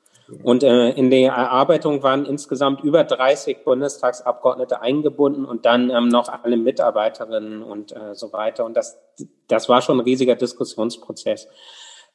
Und 0.43 0.63
äh, 0.63 0.91
in 0.91 1.09
der 1.09 1.31
Erarbeitung 1.31 2.03
waren 2.03 2.25
insgesamt 2.25 2.83
über 2.83 3.03
30 3.03 3.63
Bundestagsabgeordnete 3.63 4.79
eingebunden 4.79 5.43
und 5.43 5.65
dann 5.65 5.89
ähm, 5.89 6.07
noch 6.07 6.29
alle 6.29 6.55
Mitarbeiterinnen 6.55 7.63
und 7.63 7.95
äh, 7.95 8.13
so 8.13 8.31
weiter. 8.31 8.63
Und 8.65 8.77
das, 8.77 8.99
das 9.47 9.69
war 9.69 9.81
schon 9.81 9.97
ein 9.97 10.03
riesiger 10.03 10.35
Diskussionsprozess. 10.35 11.47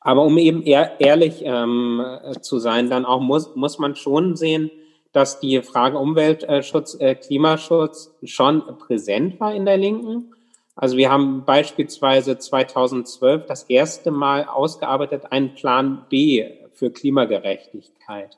Aber 0.01 0.23
um 0.23 0.39
eben 0.39 0.63
ehr, 0.63 1.01
ehrlich 1.01 1.43
ähm, 1.45 2.03
zu 2.41 2.59
sein, 2.59 2.89
dann 2.89 3.05
auch 3.05 3.21
muss, 3.21 3.57
muss 3.57 3.79
man 3.79 3.97
schon 3.97 4.37
sehen, 4.37 4.71
dass 5.15 5.39
die 5.39 5.63
Frage 5.63 5.97
Umweltschutz, 5.97 6.97
äh, 7.01 7.15
Klimaschutz 7.15 8.15
schon 8.25 8.63
präsent 8.79 9.39
war 9.41 9.55
in 9.55 9.65
der 9.65 9.77
Linken. 9.77 10.35
Also 10.75 10.97
wir 10.97 11.11
haben 11.11 11.45
beispielsweise 11.45 12.37
2012 12.37 13.47
das 13.47 13.63
erste 13.65 14.11
Mal 14.11 14.45
ausgearbeitet 14.45 15.31
einen 15.31 15.55
Plan 15.55 16.05
B 16.11 16.45
für 16.73 16.91
Klimagerechtigkeit. 16.91 18.37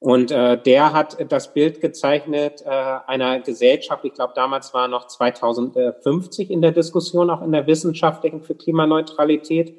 Und 0.00 0.32
äh, 0.32 0.60
der 0.60 0.92
hat 0.92 1.16
das 1.30 1.54
Bild 1.54 1.80
gezeichnet 1.80 2.62
äh, 2.66 2.68
einer 2.68 3.38
Gesellschaft, 3.38 4.04
ich 4.04 4.14
glaube 4.14 4.32
damals 4.34 4.74
war 4.74 4.88
noch 4.88 5.06
2050 5.06 6.50
in 6.50 6.60
der 6.60 6.72
Diskussion, 6.72 7.30
auch 7.30 7.42
in 7.42 7.52
der 7.52 7.68
wissenschaftlichen 7.68 8.42
für 8.42 8.56
Klimaneutralität, 8.56 9.78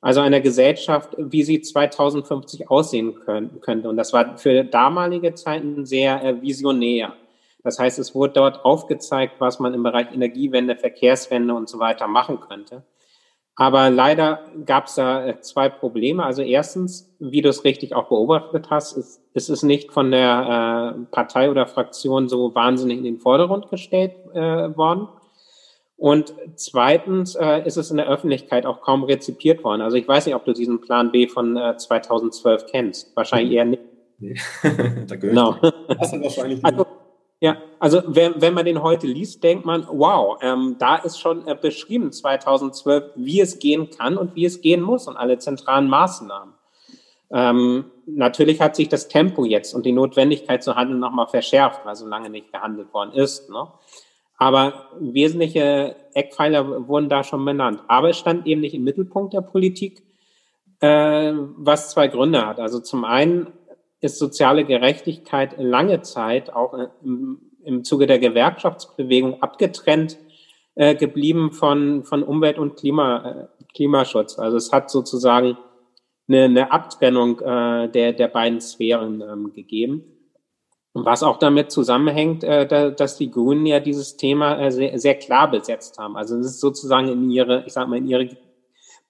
also 0.00 0.20
einer 0.20 0.40
Gesellschaft, 0.40 1.14
wie 1.18 1.42
sie 1.42 1.60
2050 1.60 2.70
aussehen 2.70 3.14
können, 3.20 3.60
könnte. 3.60 3.88
Und 3.88 3.96
das 3.96 4.12
war 4.12 4.38
für 4.38 4.64
damalige 4.64 5.34
Zeiten 5.34 5.84
sehr 5.84 6.22
äh, 6.22 6.40
visionär. 6.40 7.14
Das 7.64 7.78
heißt, 7.78 7.98
es 7.98 8.14
wurde 8.14 8.34
dort 8.34 8.64
aufgezeigt, 8.64 9.34
was 9.40 9.58
man 9.58 9.74
im 9.74 9.82
Bereich 9.82 10.12
Energiewende, 10.12 10.76
Verkehrswende 10.76 11.54
und 11.54 11.68
so 11.68 11.78
weiter 11.78 12.06
machen 12.06 12.40
könnte. 12.40 12.84
Aber 13.60 13.90
leider 13.90 14.44
gab 14.64 14.86
es 14.86 14.94
da 14.94 15.26
äh, 15.26 15.40
zwei 15.40 15.68
Probleme. 15.68 16.24
Also 16.24 16.42
erstens, 16.42 17.12
wie 17.18 17.42
du 17.42 17.48
es 17.48 17.64
richtig 17.64 17.92
auch 17.92 18.08
beobachtet 18.08 18.70
hast, 18.70 18.96
ist, 18.96 19.20
ist 19.34 19.50
es 19.50 19.64
nicht 19.64 19.92
von 19.92 20.12
der 20.12 20.94
äh, 20.96 21.04
Partei 21.10 21.50
oder 21.50 21.66
Fraktion 21.66 22.28
so 22.28 22.54
wahnsinnig 22.54 22.98
in 22.98 23.04
den 23.04 23.18
Vordergrund 23.18 23.68
gestellt 23.68 24.12
äh, 24.32 24.76
worden. 24.76 25.08
Und 25.98 26.32
zweitens 26.54 27.34
äh, 27.34 27.66
ist 27.66 27.76
es 27.76 27.90
in 27.90 27.96
der 27.96 28.08
Öffentlichkeit 28.08 28.66
auch 28.66 28.82
kaum 28.82 29.02
rezipiert 29.02 29.64
worden. 29.64 29.82
Also 29.82 29.96
ich 29.96 30.06
weiß 30.06 30.26
nicht, 30.26 30.36
ob 30.36 30.44
du 30.44 30.52
diesen 30.52 30.80
Plan 30.80 31.10
B 31.10 31.26
von 31.26 31.56
äh, 31.56 31.76
2012 31.76 32.66
kennst. 32.70 33.16
Wahrscheinlich 33.16 33.52
eher 33.54 33.64
nicht. 33.64 33.82
Nee. 34.20 34.36
da 34.62 35.16
gehört 35.16 35.20
genau. 35.20 35.56
Wahrscheinlich 35.88 36.64
also, 36.64 36.86
ja, 37.40 37.56
also 37.80 38.02
wenn, 38.06 38.40
wenn 38.40 38.54
man 38.54 38.64
den 38.64 38.80
heute 38.80 39.08
liest, 39.08 39.42
denkt 39.42 39.64
man, 39.64 39.88
wow, 39.90 40.38
ähm, 40.40 40.76
da 40.78 40.96
ist 40.96 41.18
schon 41.18 41.48
äh, 41.48 41.56
beschrieben 41.60 42.12
2012, 42.12 43.14
wie 43.16 43.40
es 43.40 43.58
gehen 43.58 43.90
kann 43.90 44.16
und 44.16 44.36
wie 44.36 44.44
es 44.44 44.60
gehen 44.60 44.82
muss 44.82 45.08
und 45.08 45.16
alle 45.16 45.38
zentralen 45.38 45.88
Maßnahmen. 45.88 46.54
Ähm, 47.32 47.90
natürlich 48.06 48.60
hat 48.60 48.76
sich 48.76 48.88
das 48.88 49.08
Tempo 49.08 49.44
jetzt 49.44 49.74
und 49.74 49.84
die 49.84 49.92
Notwendigkeit 49.92 50.62
zu 50.62 50.76
handeln 50.76 51.00
nochmal 51.00 51.26
verschärft, 51.26 51.84
weil 51.84 51.96
so 51.96 52.06
lange 52.06 52.30
nicht 52.30 52.52
gehandelt 52.52 52.94
worden 52.94 53.12
ist. 53.12 53.50
Ne? 53.50 53.66
Aber 54.38 54.88
wesentliche 55.00 55.96
Eckpfeiler 56.14 56.88
wurden 56.88 57.08
da 57.08 57.24
schon 57.24 57.44
benannt. 57.44 57.82
Aber 57.88 58.10
es 58.10 58.16
stand 58.16 58.46
eben 58.46 58.60
nicht 58.60 58.74
im 58.74 58.84
Mittelpunkt 58.84 59.34
der 59.34 59.40
Politik, 59.40 60.02
äh, 60.80 61.32
was 61.56 61.90
zwei 61.90 62.06
Gründe 62.08 62.46
hat. 62.46 62.60
Also 62.60 62.80
zum 62.80 63.04
einen 63.04 63.48
ist 64.00 64.18
soziale 64.18 64.64
Gerechtigkeit 64.64 65.56
lange 65.58 66.02
Zeit 66.02 66.52
auch 66.54 66.72
im, 67.02 67.40
im 67.64 67.82
Zuge 67.82 68.06
der 68.06 68.20
Gewerkschaftsbewegung 68.20 69.42
abgetrennt 69.42 70.18
äh, 70.76 70.94
geblieben 70.94 71.50
von, 71.50 72.04
von 72.04 72.22
Umwelt- 72.22 72.58
und 72.58 72.76
Klima, 72.76 73.48
äh, 73.58 73.64
Klimaschutz. 73.74 74.38
Also 74.38 74.56
es 74.56 74.70
hat 74.70 74.88
sozusagen 74.88 75.58
eine, 76.28 76.44
eine 76.44 76.70
Abtrennung 76.70 77.40
äh, 77.40 77.88
der, 77.88 78.12
der 78.12 78.28
beiden 78.28 78.60
Sphären 78.60 79.20
ähm, 79.20 79.52
gegeben. 79.52 80.04
Was 81.04 81.22
auch 81.22 81.38
damit 81.38 81.70
zusammenhängt, 81.70 82.44
äh, 82.44 82.66
da, 82.66 82.90
dass 82.90 83.16
die 83.16 83.30
Grünen 83.30 83.66
ja 83.66 83.80
dieses 83.80 84.16
Thema 84.16 84.58
äh, 84.60 84.98
sehr, 84.98 85.14
klar 85.14 85.50
besetzt 85.50 85.98
haben. 85.98 86.16
Also 86.16 86.36
es 86.36 86.46
ist 86.46 86.60
sozusagen 86.60 87.08
in 87.08 87.30
ihre, 87.30 87.64
ich 87.66 87.72
sag 87.72 87.88
mal, 87.88 87.96
in 87.96 88.06
ihre 88.06 88.28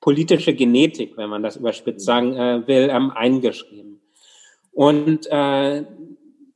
politische 0.00 0.54
Genetik, 0.54 1.16
wenn 1.16 1.28
man 1.28 1.42
das 1.42 1.56
überspitzt 1.56 2.04
sagen 2.04 2.36
äh, 2.36 2.66
will, 2.66 2.88
ähm, 2.90 3.10
eingeschrieben. 3.10 4.00
Und 4.72 5.28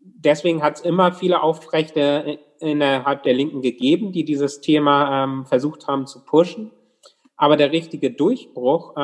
deswegen 0.01 0.63
hat 0.63 0.77
es 0.77 0.81
immer 0.83 1.11
viele 1.11 1.43
Aufrechte 1.43 2.39
innerhalb 2.61 3.25
der 3.25 3.35
Linken 3.35 3.63
gegeben, 3.63 4.13
die 4.13 4.25
dieses 4.25 4.61
Thema 4.61 5.25
ähm, 5.25 5.45
versucht 5.45 5.89
haben 5.89 6.07
zu 6.07 6.25
pushen. 6.25 6.71
Aber 7.37 7.57
der 7.57 7.73
richtige 7.73 8.13
Durchbruch 8.13 8.95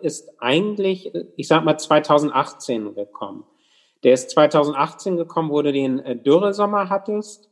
ist 0.00 0.30
eigentlich, 0.38 1.12
ich 1.36 1.48
sag 1.48 1.66
mal, 1.66 1.76
2018 1.76 2.94
gekommen. 2.94 3.44
Der 4.04 4.14
ist 4.14 4.30
2018 4.30 5.16
gekommen, 5.16 5.50
wo 5.50 5.62
du 5.62 5.72
den 5.72 6.00
äh, 6.00 6.16
Dürresommer 6.16 6.88
hattest 6.88 7.48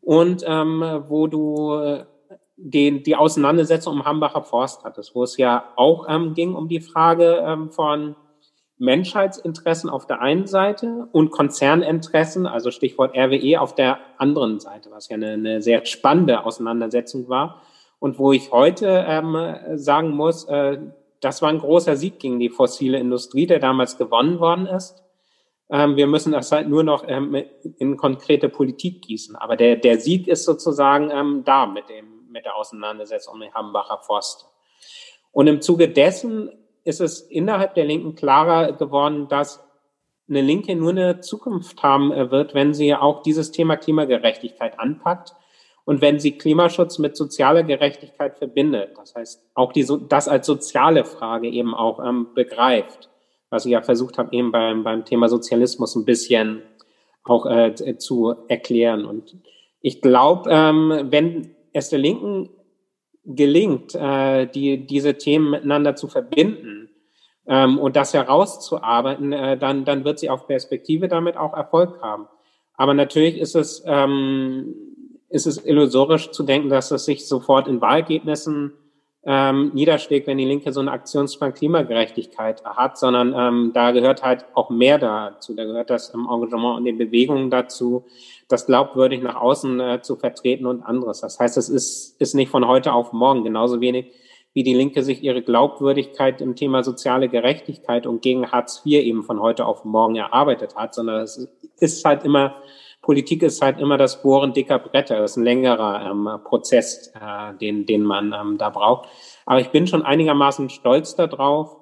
und 0.00 0.44
ähm, 0.46 1.04
wo 1.08 1.26
du 1.26 1.74
äh, 1.74 2.04
den, 2.56 3.02
die 3.02 3.16
Auseinandersetzung 3.16 3.94
um 3.94 4.04
Hambacher 4.04 4.42
Forst 4.42 4.84
hattest, 4.84 5.14
wo 5.14 5.22
es 5.22 5.36
ja 5.36 5.72
auch 5.76 6.06
ähm, 6.08 6.34
ging 6.34 6.54
um 6.54 6.68
die 6.68 6.80
Frage 6.80 7.42
ähm, 7.46 7.70
von 7.70 8.16
Menschheitsinteressen 8.78 9.88
auf 9.88 10.06
der 10.06 10.20
einen 10.20 10.46
Seite 10.46 11.08
und 11.12 11.30
Konzerninteressen, 11.30 12.46
also 12.46 12.70
Stichwort 12.70 13.16
RWE, 13.16 13.60
auf 13.60 13.74
der 13.74 13.98
anderen 14.18 14.60
Seite, 14.60 14.90
was 14.90 15.08
ja 15.08 15.14
eine, 15.14 15.32
eine 15.32 15.62
sehr 15.62 15.86
spannende 15.86 16.44
Auseinandersetzung 16.44 17.28
war. 17.28 17.62
Und 18.00 18.18
wo 18.18 18.32
ich 18.32 18.52
heute 18.52 19.04
ähm, 19.08 19.36
sagen 19.76 20.10
muss, 20.10 20.44
äh, 20.44 20.78
das 21.20 21.40
war 21.40 21.48
ein 21.48 21.60
großer 21.60 21.96
Sieg 21.96 22.18
gegen 22.18 22.38
die 22.38 22.50
fossile 22.50 22.98
Industrie, 22.98 23.46
der 23.46 23.60
damals 23.60 23.96
gewonnen 23.96 24.40
worden 24.40 24.66
ist. 24.66 25.03
Ähm, 25.70 25.96
wir 25.96 26.06
müssen 26.06 26.32
das 26.32 26.52
halt 26.52 26.68
nur 26.68 26.82
noch 26.82 27.04
ähm, 27.06 27.34
in 27.78 27.96
konkrete 27.96 28.48
Politik 28.48 29.02
gießen. 29.02 29.36
Aber 29.36 29.56
der, 29.56 29.76
der 29.76 29.98
Sieg 29.98 30.28
ist 30.28 30.44
sozusagen 30.44 31.10
ähm, 31.10 31.42
da 31.44 31.66
mit, 31.66 31.88
dem, 31.88 32.28
mit 32.30 32.44
der 32.44 32.56
Auseinandersetzung 32.56 33.40
den 33.40 33.54
Hambacher 33.54 33.98
Forst. 34.02 34.46
Und 35.32 35.46
im 35.46 35.60
Zuge 35.60 35.88
dessen 35.88 36.50
ist 36.84 37.00
es 37.00 37.20
innerhalb 37.20 37.74
der 37.74 37.84
Linken 37.84 38.14
klarer 38.14 38.72
geworden, 38.72 39.28
dass 39.28 39.64
eine 40.28 40.40
Linke 40.40 40.74
nur 40.74 40.90
eine 40.90 41.20
Zukunft 41.20 41.82
haben 41.82 42.12
äh, 42.12 42.30
wird, 42.30 42.54
wenn 42.54 42.74
sie 42.74 42.94
auch 42.94 43.22
dieses 43.22 43.50
Thema 43.50 43.76
Klimagerechtigkeit 43.76 44.78
anpackt 44.78 45.34
und 45.84 46.00
wenn 46.00 46.18
sie 46.18 46.38
Klimaschutz 46.38 46.98
mit 46.98 47.16
sozialer 47.16 47.62
Gerechtigkeit 47.62 48.38
verbindet. 48.38 48.96
Das 48.96 49.14
heißt, 49.14 49.42
auch 49.54 49.72
die, 49.72 49.86
das 50.08 50.28
als 50.28 50.46
soziale 50.46 51.04
Frage 51.04 51.48
eben 51.48 51.74
auch 51.74 52.02
ähm, 52.04 52.28
begreift, 52.34 53.10
was 53.54 53.66
ich 53.66 53.72
ja 53.72 53.82
versucht 53.82 54.18
habe, 54.18 54.34
eben 54.34 54.50
beim, 54.50 54.82
beim 54.82 55.04
Thema 55.04 55.28
Sozialismus 55.28 55.94
ein 55.94 56.04
bisschen 56.04 56.62
auch 57.22 57.46
äh, 57.46 57.96
zu 57.98 58.34
erklären. 58.48 59.04
Und 59.04 59.36
ich 59.80 60.02
glaube, 60.02 60.50
ähm, 60.50 61.06
wenn 61.10 61.54
es 61.72 61.88
der 61.88 62.00
Linken 62.00 62.50
gelingt, 63.24 63.94
äh, 63.94 64.46
die, 64.46 64.86
diese 64.86 65.14
Themen 65.14 65.50
miteinander 65.50 65.94
zu 65.94 66.08
verbinden 66.08 66.90
ähm, 67.46 67.78
und 67.78 67.94
das 67.94 68.12
herauszuarbeiten, 68.12 69.32
äh, 69.32 69.56
dann, 69.56 69.84
dann 69.84 70.04
wird 70.04 70.18
sie 70.18 70.30
auf 70.30 70.48
Perspektive 70.48 71.06
damit 71.06 71.36
auch 71.36 71.54
Erfolg 71.54 72.02
haben. 72.02 72.26
Aber 72.76 72.92
natürlich 72.92 73.38
ist 73.38 73.54
es, 73.54 73.84
ähm, 73.86 74.74
ist 75.28 75.46
es 75.46 75.64
illusorisch 75.64 76.32
zu 76.32 76.42
denken, 76.42 76.70
dass 76.70 76.90
es 76.90 77.04
sich 77.04 77.28
sofort 77.28 77.68
in 77.68 77.80
Wahlergebnissen 77.80 78.72
ähm, 79.26 79.70
niederschlägt, 79.72 80.26
wenn 80.26 80.38
die 80.38 80.44
Linke 80.44 80.72
so 80.72 80.80
einen 80.80 80.90
Aktionsplan 80.90 81.54
Klimagerechtigkeit 81.54 82.62
hat, 82.64 82.98
sondern 82.98 83.34
ähm, 83.36 83.70
da 83.72 83.92
gehört 83.92 84.22
halt 84.22 84.44
auch 84.54 84.68
mehr 84.68 84.98
dazu. 84.98 85.54
Da 85.54 85.64
gehört 85.64 85.90
das 85.90 86.12
ähm, 86.14 86.28
Engagement 86.30 86.78
und 86.78 86.84
die 86.84 86.92
Bewegungen 86.92 87.50
dazu, 87.50 88.04
das 88.48 88.66
glaubwürdig 88.66 89.22
nach 89.22 89.36
außen 89.36 89.80
äh, 89.80 90.02
zu 90.02 90.16
vertreten 90.16 90.66
und 90.66 90.82
anderes. 90.82 91.20
Das 91.20 91.40
heißt, 91.40 91.56
es 91.56 91.68
ist, 91.68 92.20
ist 92.20 92.34
nicht 92.34 92.50
von 92.50 92.66
heute 92.66 92.92
auf 92.92 93.12
morgen 93.12 93.44
genauso 93.44 93.80
wenig, 93.80 94.12
wie 94.52 94.62
die 94.62 94.74
Linke 94.74 95.02
sich 95.02 95.22
ihre 95.22 95.42
Glaubwürdigkeit 95.42 96.40
im 96.40 96.54
Thema 96.54 96.84
soziale 96.84 97.28
Gerechtigkeit 97.28 98.06
und 98.06 98.22
gegen 98.22 98.52
Hartz 98.52 98.82
IV 98.84 99.02
eben 99.02 99.22
von 99.22 99.40
heute 99.40 99.66
auf 99.66 99.84
morgen 99.84 100.16
erarbeitet 100.16 100.76
hat, 100.76 100.94
sondern 100.94 101.22
es 101.22 101.48
ist 101.80 102.04
halt 102.04 102.24
immer, 102.24 102.56
Politik 103.04 103.42
ist 103.42 103.60
halt 103.60 103.78
immer 103.78 103.98
das 103.98 104.22
Bohren 104.22 104.54
dicker 104.54 104.78
Bretter. 104.78 105.18
Das 105.18 105.32
ist 105.32 105.36
ein 105.36 105.44
längerer 105.44 106.10
ähm, 106.10 106.28
Prozess, 106.42 107.12
äh, 107.14 107.54
den, 107.60 107.84
den 107.84 108.02
man 108.02 108.32
ähm, 108.32 108.56
da 108.56 108.70
braucht. 108.70 109.10
Aber 109.44 109.60
ich 109.60 109.68
bin 109.68 109.86
schon 109.86 110.02
einigermaßen 110.02 110.70
stolz 110.70 111.14
darauf, 111.14 111.76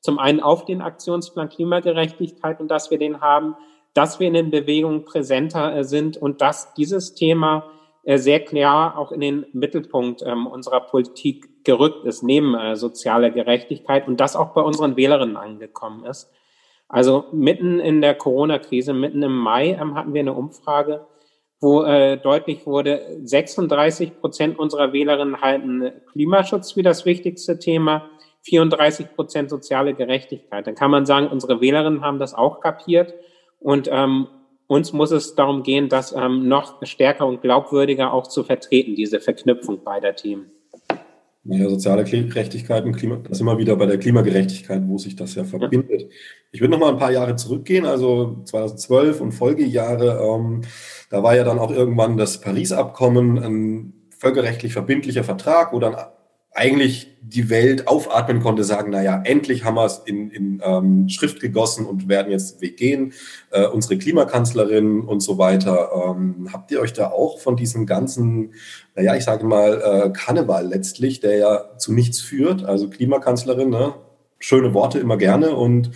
zum 0.00 0.18
einen 0.18 0.40
auf 0.40 0.66
den 0.66 0.82
Aktionsplan 0.82 1.48
Klimagerechtigkeit 1.48 2.60
und 2.60 2.70
dass 2.70 2.90
wir 2.90 2.98
den 2.98 3.22
haben, 3.22 3.56
dass 3.94 4.20
wir 4.20 4.28
in 4.28 4.34
den 4.34 4.50
Bewegungen 4.50 5.06
präsenter 5.06 5.74
äh, 5.74 5.82
sind 5.84 6.18
und 6.18 6.42
dass 6.42 6.74
dieses 6.74 7.14
Thema 7.14 7.64
äh, 8.04 8.18
sehr 8.18 8.40
klar 8.40 8.98
auch 8.98 9.12
in 9.12 9.20
den 9.20 9.46
Mittelpunkt 9.54 10.22
ähm, 10.26 10.46
unserer 10.46 10.80
Politik 10.80 11.64
gerückt 11.64 12.04
ist, 12.04 12.22
neben 12.22 12.54
äh, 12.54 12.76
sozialer 12.76 13.30
Gerechtigkeit 13.30 14.06
und 14.06 14.20
das 14.20 14.36
auch 14.36 14.52
bei 14.52 14.60
unseren 14.60 14.96
Wählerinnen 14.96 15.38
angekommen 15.38 16.04
ist. 16.04 16.30
Also 16.88 17.24
mitten 17.32 17.80
in 17.80 18.00
der 18.00 18.14
Corona-Krise, 18.14 18.92
mitten 18.92 19.22
im 19.22 19.36
Mai 19.36 19.70
ähm, 19.80 19.94
hatten 19.94 20.14
wir 20.14 20.20
eine 20.20 20.34
Umfrage, 20.34 21.06
wo 21.60 21.82
äh, 21.82 22.16
deutlich 22.16 22.66
wurde, 22.66 23.18
36 23.24 24.20
Prozent 24.20 24.58
unserer 24.58 24.92
Wählerinnen 24.92 25.40
halten 25.40 25.90
Klimaschutz 26.12 26.72
für 26.72 26.82
das 26.82 27.04
wichtigste 27.04 27.58
Thema, 27.58 28.08
34 28.42 29.14
Prozent 29.14 29.50
soziale 29.50 29.94
Gerechtigkeit. 29.94 30.66
Dann 30.66 30.74
kann 30.74 30.90
man 30.90 31.06
sagen, 31.06 31.28
unsere 31.28 31.60
Wählerinnen 31.60 32.02
haben 32.02 32.18
das 32.18 32.34
auch 32.34 32.60
kapiert 32.60 33.14
und 33.58 33.88
ähm, 33.90 34.28
uns 34.68 34.92
muss 34.92 35.12
es 35.12 35.34
darum 35.34 35.62
gehen, 35.62 35.88
das 35.88 36.12
ähm, 36.12 36.48
noch 36.48 36.84
stärker 36.84 37.26
und 37.26 37.40
glaubwürdiger 37.40 38.12
auch 38.12 38.26
zu 38.26 38.44
vertreten, 38.44 38.94
diese 38.94 39.20
Verknüpfung 39.20 39.82
beider 39.82 40.14
Themen. 40.14 40.50
Ja, 41.48 41.68
soziale 41.68 42.04
Gerechtigkeit 42.04 42.84
und 42.84 42.96
Klima, 42.96 43.16
das 43.16 43.38
ist 43.38 43.40
immer 43.40 43.56
wieder 43.58 43.76
bei 43.76 43.86
der 43.86 43.98
Klimagerechtigkeit, 43.98 44.82
wo 44.86 44.98
sich 44.98 45.14
das 45.14 45.34
ja 45.36 45.44
verbindet. 45.44 46.10
Ich 46.50 46.60
will 46.60 46.68
noch 46.68 46.78
mal 46.78 46.90
ein 46.90 46.98
paar 46.98 47.12
Jahre 47.12 47.36
zurückgehen, 47.36 47.86
also 47.86 48.42
2012 48.44 49.20
und 49.20 49.32
Folgejahre. 49.32 50.20
Ähm, 50.24 50.62
da 51.08 51.22
war 51.22 51.36
ja 51.36 51.44
dann 51.44 51.60
auch 51.60 51.70
irgendwann 51.70 52.16
das 52.16 52.40
Paris-Abkommen 52.40 53.38
ein 53.38 53.92
völkerrechtlich 54.10 54.72
verbindlicher 54.72 55.22
Vertrag, 55.22 55.72
wo 55.72 55.78
dann 55.78 55.94
eigentlich 56.56 57.16
die 57.20 57.50
Welt 57.50 57.86
aufatmen 57.86 58.40
konnte, 58.40 58.64
sagen, 58.64 58.90
na 58.92 59.02
ja, 59.02 59.20
endlich 59.22 59.64
haben 59.64 59.74
wir 59.74 59.84
es 59.84 59.98
in, 60.06 60.30
in 60.30 60.62
ähm, 60.64 61.08
Schrift 61.08 61.40
gegossen 61.40 61.84
und 61.84 62.08
werden 62.08 62.30
jetzt 62.30 62.60
Weg 62.60 62.76
gehen. 62.76 63.12
Äh, 63.50 63.66
unsere 63.66 63.98
Klimakanzlerin 63.98 65.02
und 65.02 65.20
so 65.20 65.36
weiter. 65.36 65.90
Ähm, 65.92 66.48
habt 66.52 66.70
ihr 66.70 66.80
euch 66.80 66.92
da 66.92 67.10
auch 67.10 67.40
von 67.40 67.56
diesem 67.56 67.84
ganzen, 67.84 68.54
naja, 68.94 69.16
ich 69.16 69.24
sage 69.24 69.44
mal, 69.44 69.82
äh, 69.82 70.10
Karneval 70.10 70.66
letztlich, 70.68 71.20
der 71.20 71.36
ja 71.36 71.78
zu 71.78 71.92
nichts 71.92 72.20
führt, 72.20 72.64
also 72.64 72.88
Klimakanzlerin, 72.88 73.70
ne? 73.70 73.94
schöne 74.38 74.74
Worte 74.74 74.98
immer 74.98 75.16
gerne 75.16 75.54
und 75.54 75.90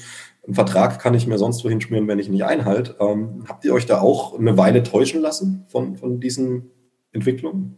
einen 0.45 0.55
Vertrag 0.55 0.99
kann 0.99 1.15
ich 1.15 1.27
mir 1.27 1.39
sonst 1.39 1.65
wohin 1.65 1.81
schmieren, 1.81 2.09
wenn 2.09 2.19
ich 2.19 2.29
nicht 2.29 2.45
einhalte. 2.45 2.97
Ähm, 2.99 3.45
habt 3.49 3.65
ihr 3.65 3.73
euch 3.73 3.87
da 3.87 4.01
auch 4.01 4.39
eine 4.39 4.57
Weile 4.57 4.83
täuschen 4.83 5.21
lassen 5.21 5.65
von, 5.69 5.97
von 5.97 6.19
diesen 6.19 6.71
Entwicklungen? 7.13 7.77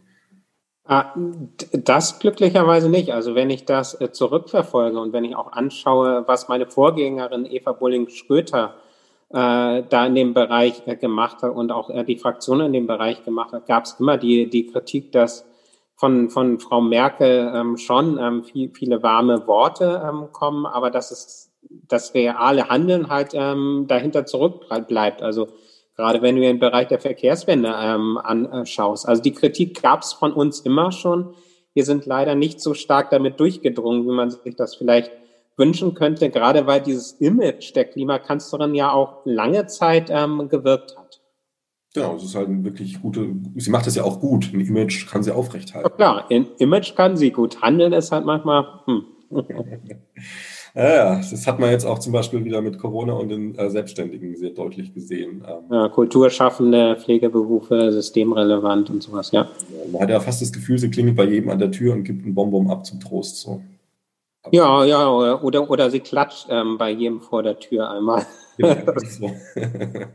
Ah, 0.85 1.13
das 1.71 2.19
glücklicherweise 2.19 2.89
nicht. 2.89 3.13
Also 3.13 3.35
wenn 3.35 3.49
ich 3.49 3.63
das 3.63 3.99
äh, 4.01 4.11
zurückverfolge 4.11 4.99
und 4.99 5.13
wenn 5.13 5.23
ich 5.23 5.35
auch 5.35 5.53
anschaue, 5.53 6.27
was 6.27 6.49
meine 6.49 6.65
Vorgängerin 6.65 7.45
Eva 7.45 7.71
Bulling-Schröter 7.71 8.75
äh, 9.29 9.83
da 9.89 10.05
in 10.05 10.15
dem 10.15 10.33
Bereich 10.33 10.85
äh, 10.85 10.97
gemacht 10.97 11.41
hat 11.41 11.55
und 11.55 11.71
auch 11.71 11.89
äh, 11.89 12.03
die 12.03 12.17
Fraktion 12.17 12.59
in 12.59 12.73
dem 12.73 12.85
Bereich 12.85 13.23
gemacht 13.23 13.53
hat, 13.53 13.65
gab 13.65 13.85
es 13.85 13.95
immer 13.99 14.17
die, 14.17 14.49
die 14.49 14.67
Kritik, 14.67 15.13
dass 15.13 15.45
von, 15.95 16.29
von 16.29 16.59
Frau 16.59 16.81
Merkel 16.81 17.51
ähm, 17.55 17.77
schon 17.77 18.17
ähm, 18.19 18.43
viel, 18.43 18.69
viele 18.73 19.01
warme 19.01 19.47
Worte 19.47 20.03
ähm, 20.05 20.33
kommen, 20.33 20.65
aber 20.65 20.91
dass 20.91 21.11
es 21.11 21.51
das 21.87 22.13
reale 22.13 22.67
Handeln 22.67 23.09
halt 23.09 23.31
ähm, 23.33 23.85
dahinter 23.87 24.25
zurückbleibt. 24.25 25.21
Also 25.21 25.47
gerade 25.95 26.21
wenn 26.21 26.35
du 26.35 26.41
den 26.41 26.59
Bereich 26.59 26.87
der 26.87 26.99
Verkehrswende 26.99 27.73
ähm, 27.75 28.17
anschaust. 28.17 29.07
Also 29.07 29.21
die 29.21 29.33
Kritik 29.33 29.81
gab 29.81 30.01
es 30.01 30.13
von 30.13 30.33
uns 30.33 30.61
immer 30.61 30.91
schon. 30.91 31.33
Wir 31.73 31.85
sind 31.85 32.05
leider 32.05 32.35
nicht 32.35 32.61
so 32.61 32.73
stark 32.73 33.09
damit 33.09 33.39
durchgedrungen, 33.39 34.05
wie 34.05 34.15
man 34.15 34.29
sich 34.29 34.55
das 34.55 34.75
vielleicht 34.75 35.11
wünschen 35.57 35.93
könnte, 35.93 36.29
gerade 36.29 36.65
weil 36.65 36.81
dieses 36.81 37.13
Image 37.13 37.75
der 37.75 37.85
Klimakanzlerin 37.85 38.73
ja 38.73 38.91
auch 38.91 39.21
lange 39.25 39.67
Zeit 39.67 40.09
ähm, 40.09 40.49
gewirkt 40.49 40.97
hat. 40.97 41.21
Genau, 41.93 42.15
es 42.15 42.23
ist 42.23 42.35
halt 42.35 42.47
eine 42.47 42.63
wirklich 42.63 42.99
gute, 43.01 43.35
sie 43.55 43.69
macht 43.69 43.85
das 43.85 43.95
ja 43.95 44.03
auch 44.03 44.19
gut. 44.19 44.51
Ein 44.51 44.61
Image 44.61 45.07
kann 45.07 45.21
sie 45.21 45.31
aufrechthalten. 45.31 45.87
Ja, 45.91 45.95
klar, 45.95 46.25
ein 46.31 46.47
Image 46.57 46.95
kann 46.95 47.17
sie 47.17 47.29
gut. 47.29 47.61
Handeln 47.61 47.93
ist 47.93 48.11
halt 48.11 48.25
manchmal. 48.25 48.65
Hm. 48.85 49.05
Ja, 50.75 50.89
ja, 50.89 51.15
das 51.17 51.45
hat 51.45 51.59
man 51.59 51.69
jetzt 51.69 51.85
auch 51.85 51.99
zum 51.99 52.13
Beispiel 52.13 52.43
wieder 52.45 52.59
mit 52.61 52.79
Corona 52.79 53.13
und 53.13 53.29
den 53.29 53.55
äh, 53.55 53.69
Selbstständigen 53.69 54.35
sehr 54.35 54.49
deutlich 54.49 54.91
gesehen. 54.91 55.43
Ähm, 55.47 55.63
ja, 55.69 55.87
Kulturschaffende, 55.87 56.95
Pflegeberufe, 56.95 57.91
systemrelevant 57.91 58.89
und 58.89 59.03
sowas, 59.03 59.31
ja. 59.31 59.47
Man 59.91 60.01
hat 60.01 60.09
ja 60.09 60.19
fast 60.19 60.41
das 60.41 60.51
Gefühl, 60.51 60.79
sie 60.79 60.89
klingelt 60.89 61.15
bei 61.15 61.25
jedem 61.25 61.51
an 61.51 61.59
der 61.59 61.69
Tür 61.69 61.93
und 61.93 62.03
gibt 62.03 62.25
einen 62.25 62.33
Bonbon 62.33 62.71
ab 62.71 62.87
zum 62.87 62.99
Trost. 62.99 63.37
So. 63.37 63.61
Ja, 64.51 64.83
ja, 64.83 65.07
oder, 65.09 65.69
oder 65.69 65.91
sie 65.91 65.99
klatscht 65.99 66.47
ähm, 66.49 66.79
bei 66.79 66.89
jedem 66.89 67.21
vor 67.21 67.43
der 67.43 67.59
Tür 67.59 67.91
einmal. 67.91 68.25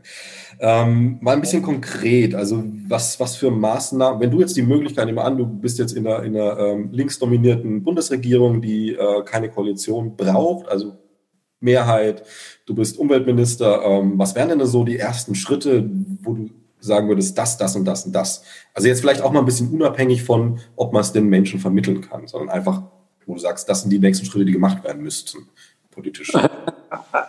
ähm, 0.59 1.17
mal 1.21 1.33
ein 1.33 1.41
bisschen 1.41 1.61
konkret, 1.61 2.35
also 2.35 2.63
was, 2.87 3.19
was 3.19 3.35
für 3.35 3.51
Maßnahmen, 3.51 4.19
wenn 4.19 4.31
du 4.31 4.39
jetzt 4.39 4.55
die 4.55 4.61
Möglichkeit, 4.61 5.05
nehmen 5.05 5.19
an, 5.19 5.37
du 5.37 5.45
bist 5.45 5.77
jetzt 5.79 5.93
in 5.93 6.07
einer, 6.07 6.23
in 6.23 6.35
einer 6.35 6.57
ähm, 6.57 6.89
linksdominierten 6.91 7.83
Bundesregierung, 7.83 8.61
die 8.61 8.93
äh, 8.93 9.23
keine 9.23 9.49
Koalition 9.49 10.15
braucht, 10.15 10.69
also 10.69 10.97
Mehrheit, 11.59 12.23
du 12.65 12.75
bist 12.75 12.97
Umweltminister, 12.97 13.81
ähm, 13.83 14.13
was 14.17 14.35
wären 14.35 14.49
denn 14.49 14.65
so 14.65 14.83
die 14.83 14.97
ersten 14.97 15.35
Schritte, 15.35 15.89
wo 16.21 16.33
du 16.33 16.49
sagen 16.79 17.09
würdest, 17.09 17.37
das, 17.37 17.57
das 17.57 17.75
und 17.75 17.83
das 17.85 18.05
und 18.05 18.13
das? 18.13 18.43
Also 18.73 18.87
jetzt 18.87 19.01
vielleicht 19.01 19.21
auch 19.21 19.33
mal 19.33 19.39
ein 19.39 19.45
bisschen 19.45 19.69
unabhängig 19.69 20.23
von, 20.23 20.59
ob 20.77 20.93
man 20.93 21.01
es 21.01 21.11
den 21.11 21.27
Menschen 21.27 21.59
vermitteln 21.59 21.99
kann, 22.01 22.27
sondern 22.27 22.49
einfach 22.49 22.83
wo 23.29 23.35
du 23.35 23.39
sagst, 23.39 23.69
das 23.69 23.83
sind 23.83 23.91
die 23.91 23.99
nächsten 23.99 24.25
Schritte, 24.25 24.45
die 24.45 24.51
gemacht 24.51 24.83
werden 24.83 25.03
müssten, 25.03 25.47
politisch? 25.91 26.31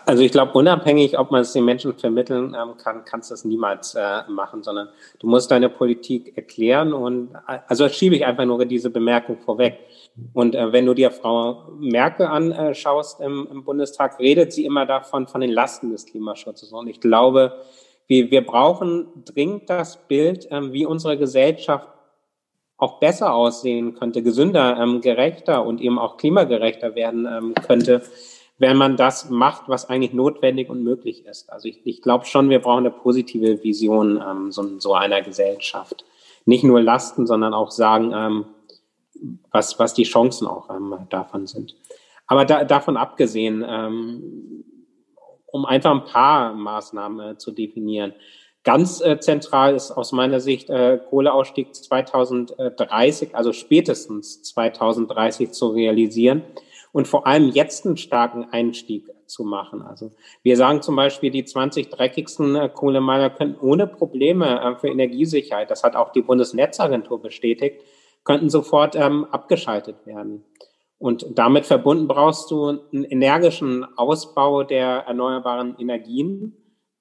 Also 0.06 0.22
ich 0.22 0.32
glaube, 0.32 0.52
unabhängig, 0.52 1.18
ob 1.18 1.30
man 1.30 1.42
es 1.42 1.52
den 1.52 1.64
Menschen 1.64 1.94
vermitteln 1.94 2.56
ähm, 2.60 2.76
kann, 2.76 3.04
kannst 3.04 3.30
du 3.30 3.34
es 3.34 3.44
niemals 3.44 3.94
äh, 3.94 4.22
machen, 4.28 4.62
sondern 4.62 4.88
du 5.20 5.28
musst 5.28 5.50
deine 5.50 5.68
Politik 5.68 6.36
erklären 6.36 6.92
und 6.92 7.30
also 7.68 7.88
schiebe 7.88 8.16
ich 8.16 8.26
einfach 8.26 8.44
nur 8.44 8.64
diese 8.64 8.90
Bemerkung 8.90 9.38
vorweg. 9.38 9.78
Und 10.32 10.54
äh, 10.54 10.72
wenn 10.72 10.86
du 10.86 10.94
dir 10.94 11.10
Frau 11.10 11.68
Merkel 11.78 12.26
anschaust 12.26 13.20
im, 13.20 13.46
im, 13.50 13.64
Bundestag, 13.64 14.18
redet 14.18 14.52
sie 14.52 14.64
immer 14.64 14.86
davon, 14.86 15.28
von 15.28 15.40
den 15.40 15.50
Lasten 15.50 15.90
des 15.90 16.06
Klimaschutzes. 16.06 16.72
Und 16.72 16.88
ich 16.88 17.00
glaube, 17.00 17.54
wir, 18.06 18.30
wir 18.30 18.44
brauchen 18.44 19.06
dringend 19.24 19.70
das 19.70 19.96
Bild, 20.08 20.48
ähm, 20.50 20.72
wie 20.72 20.86
unsere 20.86 21.16
Gesellschaft 21.16 21.88
auch 22.76 22.98
besser 22.98 23.34
aussehen 23.34 23.94
könnte, 23.94 24.22
gesünder, 24.22 24.78
ähm, 24.80 25.00
gerechter 25.00 25.64
und 25.64 25.80
eben 25.80 25.98
auch 25.98 26.16
klimagerechter 26.16 26.94
werden 26.94 27.26
ähm, 27.26 27.54
könnte, 27.54 28.02
wenn 28.60 28.76
man 28.76 28.98
das 28.98 29.30
macht, 29.30 29.68
was 29.68 29.88
eigentlich 29.88 30.12
notwendig 30.12 30.68
und 30.68 30.84
möglich 30.84 31.24
ist. 31.24 31.50
Also 31.50 31.66
ich, 31.66 31.80
ich 31.84 32.02
glaube 32.02 32.26
schon, 32.26 32.50
wir 32.50 32.58
brauchen 32.58 32.80
eine 32.80 32.90
positive 32.90 33.64
Vision 33.64 34.22
ähm, 34.22 34.52
so, 34.52 34.78
so 34.78 34.92
einer 34.94 35.22
Gesellschaft. 35.22 36.04
Nicht 36.44 36.62
nur 36.62 36.82
Lasten, 36.82 37.26
sondern 37.26 37.54
auch 37.54 37.70
sagen, 37.70 38.12
ähm, 38.14 38.44
was, 39.50 39.78
was 39.78 39.94
die 39.94 40.02
Chancen 40.02 40.46
auch 40.46 40.68
ähm, 40.68 40.94
davon 41.08 41.46
sind. 41.46 41.74
Aber 42.26 42.44
da, 42.44 42.64
davon 42.64 42.98
abgesehen, 42.98 43.64
ähm, 43.66 44.64
um 45.46 45.64
einfach 45.64 45.92
ein 45.92 46.04
paar 46.04 46.52
Maßnahmen 46.52 47.30
äh, 47.30 47.38
zu 47.38 47.52
definieren. 47.52 48.12
Ganz 48.62 49.00
äh, 49.00 49.18
zentral 49.20 49.74
ist 49.74 49.90
aus 49.90 50.12
meiner 50.12 50.38
Sicht 50.38 50.68
äh, 50.68 51.00
Kohleausstieg 51.08 51.74
2030, 51.74 53.34
also 53.34 53.54
spätestens 53.54 54.42
2030 54.42 55.52
zu 55.52 55.68
realisieren 55.68 56.42
und 56.92 57.08
vor 57.08 57.26
allem 57.26 57.50
jetzt 57.50 57.86
einen 57.86 57.96
starken 57.96 58.48
Einstieg 58.50 59.08
zu 59.26 59.44
machen. 59.44 59.82
Also 59.82 60.10
wir 60.42 60.56
sagen 60.56 60.82
zum 60.82 60.96
Beispiel, 60.96 61.30
die 61.30 61.44
20 61.44 61.88
dreckigsten 61.88 62.56
äh, 62.56 62.68
Kohleminer 62.68 63.30
können 63.30 63.56
ohne 63.60 63.86
Probleme 63.86 64.60
äh, 64.60 64.76
für 64.76 64.88
Energiesicherheit, 64.88 65.70
das 65.70 65.84
hat 65.84 65.96
auch 65.96 66.10
die 66.12 66.22
Bundesnetzagentur 66.22 67.22
bestätigt, 67.22 67.80
könnten 68.24 68.50
sofort 68.50 68.96
ähm, 68.96 69.24
abgeschaltet 69.30 70.04
werden. 70.06 70.44
Und 70.98 71.26
damit 71.30 71.64
verbunden 71.64 72.08
brauchst 72.08 72.50
du 72.50 72.68
einen 72.68 73.04
energischen 73.04 73.86
Ausbau 73.96 74.64
der 74.64 75.04
erneuerbaren 75.06 75.76
Energien 75.78 76.56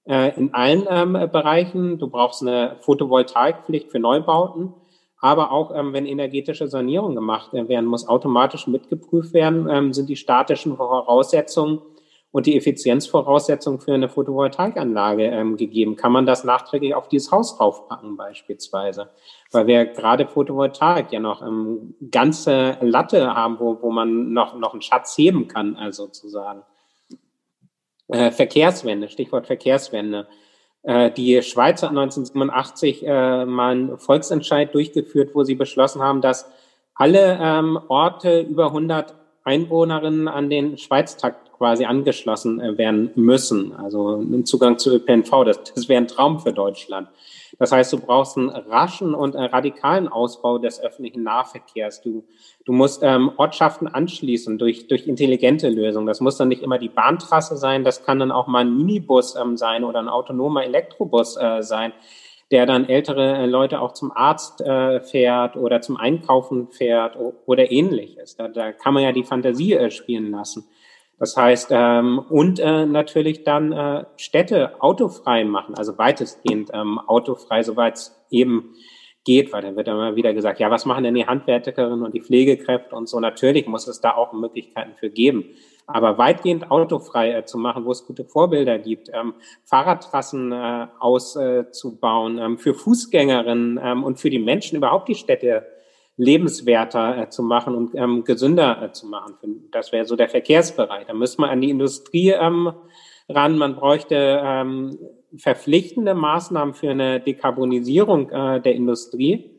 äh, 0.07 0.33
in 0.37 0.53
allen 0.53 0.85
ähm, 0.89 1.13
Bereichen. 1.13 1.99
Du 1.99 2.09
brauchst 2.09 2.41
eine 2.41 2.77
Photovoltaikpflicht 2.79 3.91
für 3.91 3.99
Neubauten, 3.99 4.73
aber 5.21 5.51
auch 5.51 5.75
ähm, 5.75 5.93
wenn 5.93 6.05
energetische 6.05 6.67
Sanierung 6.67 7.15
gemacht 7.15 7.53
werden 7.53 7.85
muss, 7.85 8.07
automatisch 8.07 8.67
mitgeprüft 8.67 9.33
werden, 9.33 9.67
ähm, 9.69 9.93
sind 9.93 10.09
die 10.09 10.15
statischen 10.15 10.77
Voraussetzungen 10.77 11.81
und 12.31 12.45
die 12.45 12.55
Effizienzvoraussetzungen 12.55 13.79
für 13.79 13.93
eine 13.93 14.07
Photovoltaikanlage 14.07 15.25
ähm, 15.25 15.57
gegeben. 15.57 15.95
Kann 15.95 16.11
man 16.11 16.25
das 16.25 16.43
nachträglich 16.43 16.93
auf 16.93 17.07
dieses 17.07 17.31
Haus 17.31 17.57
draufpacken 17.57 18.17
beispielsweise? 18.17 19.09
Weil 19.51 19.67
wir 19.67 19.85
gerade 19.85 20.27
Photovoltaik 20.27 21.11
ja 21.11 21.19
noch 21.19 21.41
ähm, 21.41 21.95
ganze 22.11 22.77
Latte 22.81 23.33
haben, 23.33 23.59
wo, 23.59 23.81
wo 23.81 23.91
man 23.91 24.31
noch, 24.31 24.55
noch 24.57 24.73
einen 24.73 24.81
Schatz 24.81 25.17
heben 25.17 25.47
kann, 25.47 25.75
also 25.75 26.05
sozusagen. 26.05 26.61
Äh, 28.07 28.31
Verkehrswende, 28.31 29.09
Stichwort 29.09 29.47
Verkehrswende. 29.47 30.27
Äh, 30.83 31.11
die 31.11 31.41
Schweiz 31.41 31.83
hat 31.83 31.89
1987 31.89 33.05
äh, 33.05 33.45
mal 33.45 33.71
einen 33.71 33.97
Volksentscheid 33.97 34.73
durchgeführt, 34.73 35.31
wo 35.33 35.43
sie 35.43 35.55
beschlossen 35.55 36.01
haben, 36.01 36.21
dass 36.21 36.49
alle 36.95 37.39
ähm, 37.41 37.79
Orte 37.87 38.41
über 38.41 38.67
100 38.67 39.15
Einwohnerinnen 39.43 40.27
an 40.27 40.49
den 40.49 40.77
Schweiztakt 40.77 41.51
quasi 41.53 41.85
angeschlossen 41.85 42.59
äh, 42.59 42.77
werden 42.77 43.11
müssen. 43.15 43.75
Also 43.75 44.15
einen 44.15 44.45
Zugang 44.45 44.77
zu 44.77 44.95
ÖPNV, 44.95 45.43
das, 45.45 45.59
das 45.75 45.89
wäre 45.89 46.01
ein 46.01 46.07
Traum 46.07 46.39
für 46.39 46.53
Deutschland. 46.53 47.09
Das 47.59 47.73
heißt, 47.73 47.91
du 47.91 47.99
brauchst 47.99 48.37
einen 48.37 48.49
raschen 48.49 49.13
und 49.13 49.35
äh, 49.35 49.43
radikalen 49.43 50.07
Ausbau 50.07 50.57
des 50.57 50.81
öffentlichen 50.81 51.23
Nahverkehrs. 51.23 52.01
Du, 52.01 52.23
du 52.63 52.71
musst 52.71 53.03
ähm, 53.03 53.31
Ortschaften 53.35 53.87
anschließen 53.87 54.57
durch, 54.57 54.87
durch 54.87 55.07
intelligente 55.07 55.67
Lösungen. 55.67 56.07
Das 56.07 56.21
muss 56.21 56.37
dann 56.37 56.47
nicht 56.47 56.63
immer 56.63 56.79
die 56.79 56.87
Bahntrasse 56.87 57.57
sein, 57.57 57.83
das 57.83 58.05
kann 58.05 58.19
dann 58.19 58.31
auch 58.31 58.47
mal 58.47 58.59
ein 58.59 58.75
Minibus 58.75 59.35
ähm, 59.35 59.57
sein 59.57 59.83
oder 59.83 59.99
ein 59.99 60.07
autonomer 60.07 60.63
Elektrobus 60.63 61.35
äh, 61.35 61.61
sein, 61.61 61.91
der 62.49 62.65
dann 62.65 62.87
ältere 62.87 63.37
äh, 63.37 63.45
Leute 63.45 63.81
auch 63.81 63.91
zum 63.91 64.13
Arzt 64.13 64.61
äh, 64.61 65.01
fährt 65.01 65.57
oder 65.57 65.81
zum 65.81 65.97
Einkaufen 65.97 66.69
fährt 66.69 67.17
oder 67.45 67.71
ähnliches. 67.71 68.37
Da, 68.37 68.47
da 68.47 68.71
kann 68.71 68.93
man 68.93 69.03
ja 69.03 69.11
die 69.11 69.25
Fantasie 69.25 69.73
äh, 69.73 69.91
spielen 69.91 70.31
lassen. 70.31 70.65
Das 71.19 71.35
heißt, 71.35 71.69
ähm, 71.71 72.19
und 72.29 72.59
äh, 72.59 72.85
natürlich 72.85 73.43
dann 73.43 73.73
äh, 73.73 74.05
Städte 74.15 74.81
autofrei 74.81 75.43
machen, 75.43 75.75
also 75.75 75.97
weitestgehend 75.97 76.71
ähm, 76.73 76.97
autofrei, 76.97 77.61
soweit 77.61 77.97
es 77.97 78.25
eben 78.31 78.73
geht, 79.25 79.51
weil 79.51 79.61
dann 79.61 79.75
wird 79.75 79.89
immer 79.89 80.15
wieder 80.15 80.33
gesagt, 80.33 80.59
ja, 80.61 80.71
was 80.71 80.85
machen 80.85 81.03
denn 81.03 81.13
die 81.13 81.27
Handwerkerinnen 81.27 82.03
und 82.03 82.13
die 82.13 82.21
Pflegekräfte 82.21 82.95
und 82.95 83.09
so. 83.09 83.19
Natürlich 83.19 83.67
muss 83.67 83.87
es 83.87 83.99
da 83.99 84.15
auch 84.15 84.31
Möglichkeiten 84.31 84.95
für 84.95 85.09
geben. 85.09 85.45
Aber 85.87 86.17
weitgehend 86.17 86.71
autofrei 86.71 87.33
äh, 87.33 87.45
zu 87.45 87.57
machen, 87.57 87.83
wo 87.83 87.91
es 87.91 88.05
gute 88.05 88.23
Vorbilder 88.23 88.79
gibt, 88.79 89.09
ähm, 89.13 89.33
Fahrradtrassen 89.65 90.51
äh, 90.51 90.87
auszubauen, 90.99 92.37
äh, 92.37 92.45
ähm, 92.45 92.57
für 92.59 92.73
Fußgängerinnen 92.73 93.79
ähm, 93.83 94.03
und 94.03 94.19
für 94.19 94.29
die 94.29 94.39
Menschen 94.39 94.77
überhaupt 94.77 95.09
die 95.09 95.15
Städte 95.15 95.65
lebenswerter 96.19 97.17
äh, 97.17 97.29
zu 97.29 97.41
machen 97.41 97.75
und 97.75 97.95
ähm, 97.95 98.25
gesünder 98.25 98.83
äh, 98.83 98.91
zu 98.91 99.07
machen. 99.07 99.69
Das 99.71 99.93
wäre 99.93 100.05
so 100.05 100.17
der 100.17 100.27
Verkehrsbereich. 100.27 101.07
Da 101.07 101.13
müsste 101.13 101.39
man 101.39 101.49
an 101.49 101.61
die 101.61 101.69
Industrie 101.69 102.31
ähm, 102.31 102.73
ran. 103.29 103.57
Man 103.57 103.77
bräuchte 103.77 104.41
ähm, 104.43 104.99
verpflichtende 105.37 106.15
Maßnahmen 106.15 106.73
für 106.73 106.91
eine 106.91 107.21
Dekarbonisierung 107.21 108.29
äh, 108.31 108.59
der 108.59 108.75
Industrie. 108.75 109.49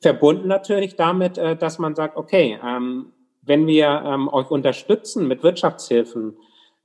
Verbunden 0.00 0.46
natürlich 0.46 0.94
damit, 0.94 1.36
äh, 1.36 1.56
dass 1.56 1.80
man 1.80 1.96
sagt, 1.96 2.16
okay, 2.16 2.60
ähm, 2.64 3.06
wenn 3.42 3.66
wir 3.66 4.04
ähm, 4.06 4.28
euch 4.28 4.52
unterstützen 4.52 5.26
mit 5.26 5.42
Wirtschaftshilfen 5.42 6.36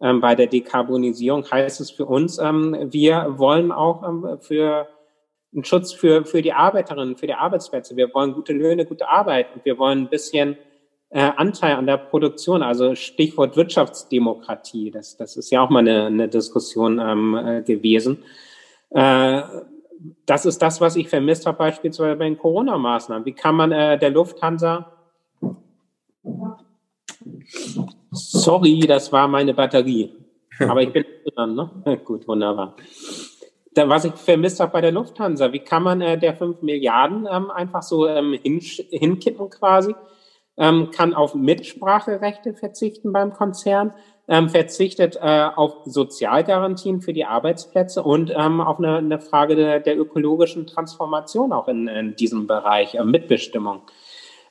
ähm, 0.02 0.22
bei 0.22 0.34
der 0.34 0.48
Dekarbonisierung, 0.48 1.46
heißt 1.46 1.82
es 1.82 1.92
für 1.92 2.08
uns, 2.08 2.40
wir 2.40 3.36
wollen 3.38 3.72
auch 3.72 4.42
für 4.42 4.88
einen 5.54 5.64
Schutz 5.64 5.94
für, 5.94 6.26
für 6.26 6.42
die 6.42 6.54
Arbeiterinnen, 6.54 7.18
für 7.18 7.28
die 7.28 7.34
Arbeitsplätze. 7.34 7.96
Wir 7.96 8.14
wollen 8.14 8.34
gute 8.34 8.54
Löhne, 8.54 8.86
gute 8.86 9.08
Arbeit 9.10 9.48
und 9.56 9.66
wir 9.66 9.78
wollen 9.78 10.04
ein 10.04 10.10
bisschen 10.10 10.58
äh, 11.10 11.32
Anteil 11.36 11.76
an 11.76 11.88
der 11.88 11.98
Produktion, 11.98 12.62
also 12.64 12.96
Stichwort 12.96 13.56
Wirtschaftsdemokratie. 13.56 14.92
Das, 14.92 15.18
das 15.18 15.38
ist 15.38 15.52
ja 15.52 15.62
auch 15.62 15.70
mal 15.70 15.80
eine, 15.80 16.06
eine 16.08 16.28
Diskussion 16.28 17.00
ähm, 17.00 17.36
äh, 17.36 17.62
gewesen. 17.62 18.24
Äh, 18.90 19.42
das 20.26 20.46
ist 20.46 20.62
das, 20.62 20.80
was 20.82 20.96
ich 20.96 21.10
vermisst 21.10 21.46
habe, 21.46 21.58
beispielsweise 21.58 22.16
bei 22.18 22.26
den 22.26 22.38
Corona-Maßnahmen. 22.38 23.26
Wie 23.26 23.34
kann 23.34 23.56
man 23.56 23.72
äh, 23.72 23.98
der 23.98 24.12
Lufthansa 24.12 24.94
Sorry, 28.12 28.80
das 28.82 29.12
war 29.12 29.28
meine 29.28 29.54
Batterie. 29.54 30.12
Aber 30.60 30.82
ich 30.82 30.92
bin 30.92 31.06
dran, 31.36 31.56
ne? 31.56 32.02
Gut, 32.06 32.28
wunderbar. 32.28 32.76
Was 33.86 34.06
ich 34.06 34.14
vermisst 34.14 34.60
habe 34.60 34.72
bei 34.72 34.82
der 34.82 34.92
Lufthansa, 34.92 35.54
wie 35.54 35.60
kann 35.60 35.84
man 35.84 36.02
äh, 36.02 36.18
der 36.18 36.36
5 36.36 36.62
Milliarden 36.62 37.28
ähm, 37.32 37.52
einfach 37.52 37.84
so 37.84 38.08
ähm, 38.08 38.34
hin, 38.42 38.60
hinkippen 38.60 39.50
quasi? 39.50 39.94
Ähm, 40.60 40.90
kann 40.92 41.14
auf 41.14 41.36
Mitspracherechte 41.36 42.56
verzichten 42.56 43.14
beim 43.14 43.32
Konzern, 43.32 43.94
ähm, 44.28 44.50
verzichtet 44.50 45.18
äh, 45.22 45.50
auf 45.56 45.86
Sozialgarantien 45.86 47.02
für 47.02 47.14
die 47.14 47.26
Arbeitsplätze 47.26 48.02
und 48.02 48.32
ähm, 48.36 48.60
auf 48.60 48.80
eine, 48.80 48.98
eine 48.98 49.20
Frage 49.20 49.56
der, 49.56 49.80
der 49.80 50.00
ökologischen 50.00 50.66
Transformation 50.66 51.54
auch 51.54 51.68
in, 51.68 51.88
in 51.88 52.16
diesem 52.16 52.48
Bereich, 52.48 52.96
äh, 52.96 53.04
Mitbestimmung. 53.04 53.84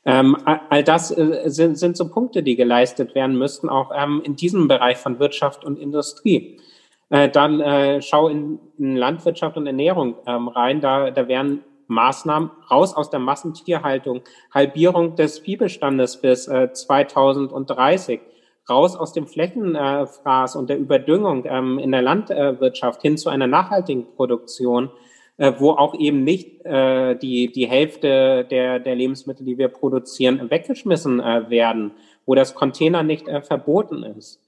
Ähm, 0.04 0.36
all 0.44 0.84
das 0.84 1.10
äh, 1.10 1.42
sind, 1.46 1.76
sind 1.76 1.96
so 1.96 2.08
Punkte, 2.08 2.44
die 2.44 2.54
geleistet 2.54 3.16
werden 3.16 3.36
müssten, 3.36 3.68
auch 3.68 3.90
ähm, 3.92 4.22
in 4.24 4.36
diesem 4.36 4.68
Bereich 4.68 4.98
von 4.98 5.18
Wirtschaft 5.18 5.64
und 5.64 5.80
Industrie. 5.80 6.60
Äh, 7.08 7.28
dann 7.28 7.60
äh, 7.60 8.02
schau 8.02 8.28
in, 8.28 8.58
in 8.78 8.96
Landwirtschaft 8.96 9.56
und 9.56 9.66
Ernährung 9.66 10.16
ähm, 10.26 10.48
rein, 10.48 10.80
da, 10.80 11.10
da 11.10 11.28
wären 11.28 11.62
Maßnahmen 11.88 12.50
raus 12.70 12.94
aus 12.94 13.10
der 13.10 13.20
Massentierhaltung, 13.20 14.22
Halbierung 14.52 15.14
des 15.14 15.38
Viehbestandes 15.38 16.20
bis 16.20 16.48
äh, 16.48 16.72
2030, 16.72 18.20
raus 18.68 18.96
aus 18.96 19.12
dem 19.12 19.28
Flächenfraß 19.28 20.56
und 20.56 20.68
der 20.68 20.78
Überdüngung 20.78 21.44
ähm, 21.46 21.78
in 21.78 21.92
der 21.92 22.02
Landwirtschaft 22.02 23.02
hin 23.02 23.16
zu 23.16 23.28
einer 23.28 23.46
nachhaltigen 23.46 24.06
Produktion, 24.16 24.90
äh, 25.36 25.52
wo 25.58 25.70
auch 25.70 25.94
eben 25.94 26.24
nicht 26.24 26.64
äh, 26.64 27.14
die, 27.14 27.52
die 27.52 27.68
Hälfte 27.68 28.44
der, 28.50 28.80
der 28.80 28.94
Lebensmittel, 28.96 29.46
die 29.46 29.58
wir 29.58 29.68
produzieren, 29.68 30.50
weggeschmissen 30.50 31.20
äh, 31.20 31.48
werden, 31.48 31.92
wo 32.24 32.34
das 32.34 32.56
Container 32.56 33.04
nicht 33.04 33.28
äh, 33.28 33.42
verboten 33.42 34.02
ist. 34.02 34.42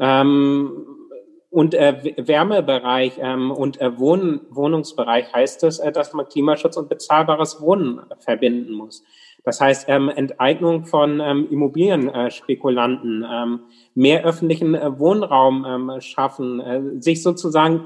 Ähm, 0.00 0.86
und 1.52 1.74
äh, 1.74 2.14
Wärmebereich 2.16 3.18
ähm, 3.20 3.50
und 3.50 3.78
äh, 3.78 3.98
Wohn 3.98 4.40
Wohnungsbereich 4.48 5.34
heißt 5.34 5.62
es, 5.64 5.80
äh, 5.80 5.92
dass 5.92 6.14
man 6.14 6.26
Klimaschutz 6.26 6.78
und 6.78 6.88
bezahlbares 6.88 7.60
Wohnen 7.60 8.00
verbinden 8.20 8.72
muss. 8.72 9.04
Das 9.44 9.60
heißt, 9.60 9.86
ähm, 9.88 10.08
Enteignung 10.08 10.86
von 10.86 11.20
ähm, 11.20 11.46
Immobilienspekulanten, 11.50 13.26
ähm, 13.30 13.60
mehr 13.94 14.24
öffentlichen 14.24 14.74
äh, 14.74 14.98
Wohnraum 14.98 15.66
ähm, 15.68 16.00
schaffen, 16.00 16.60
äh, 16.60 16.80
sich 17.02 17.22
sozusagen 17.22 17.84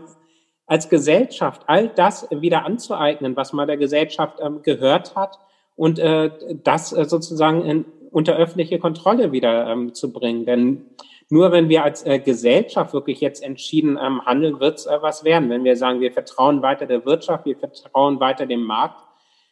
als 0.67 0.89
Gesellschaft 0.89 1.63
all 1.67 1.89
das 1.89 2.29
wieder 2.31 2.65
anzueignen, 2.65 3.35
was 3.35 3.53
mal 3.53 3.67
der 3.67 3.79
Gesellschaft 3.79 4.39
ähm, 4.41 4.63
gehört 4.63 5.17
hat 5.17 5.41
und 5.75 5.99
äh, 5.99 6.31
das 6.63 6.93
äh, 6.93 7.05
sozusagen 7.05 7.65
in, 7.65 7.85
unter 8.13 8.37
öffentliche 8.37 8.79
Kontrolle 8.79 9.33
wieder 9.33 9.67
ähm, 9.67 9.93
zu 9.93 10.13
bringen. 10.13 10.47
Denn 10.47 10.87
nur 11.29 11.51
wenn 11.53 11.69
wir 11.69 11.83
als 11.83 12.05
äh, 12.07 12.19
Gesellschaft 12.19 12.93
wirklich 12.93 13.21
jetzt 13.21 13.43
entschieden 13.43 13.99
ähm, 14.01 14.25
handeln, 14.25 14.61
wird 14.61 14.79
es 14.79 14.87
äh, 14.87 14.99
was 15.01 15.25
werden. 15.25 15.51
Wenn 15.51 15.65
wir 15.65 15.77
sagen, 15.77 16.01
wir 16.01 16.13
vertrauen 16.13 16.63
weiter 16.63 16.87
der 16.87 17.05
Wirtschaft, 17.05 17.47
wir 17.47 17.57
vertrauen 17.57 18.21
weiter 18.21 18.47
dem 18.47 18.63
Markt, 18.63 19.03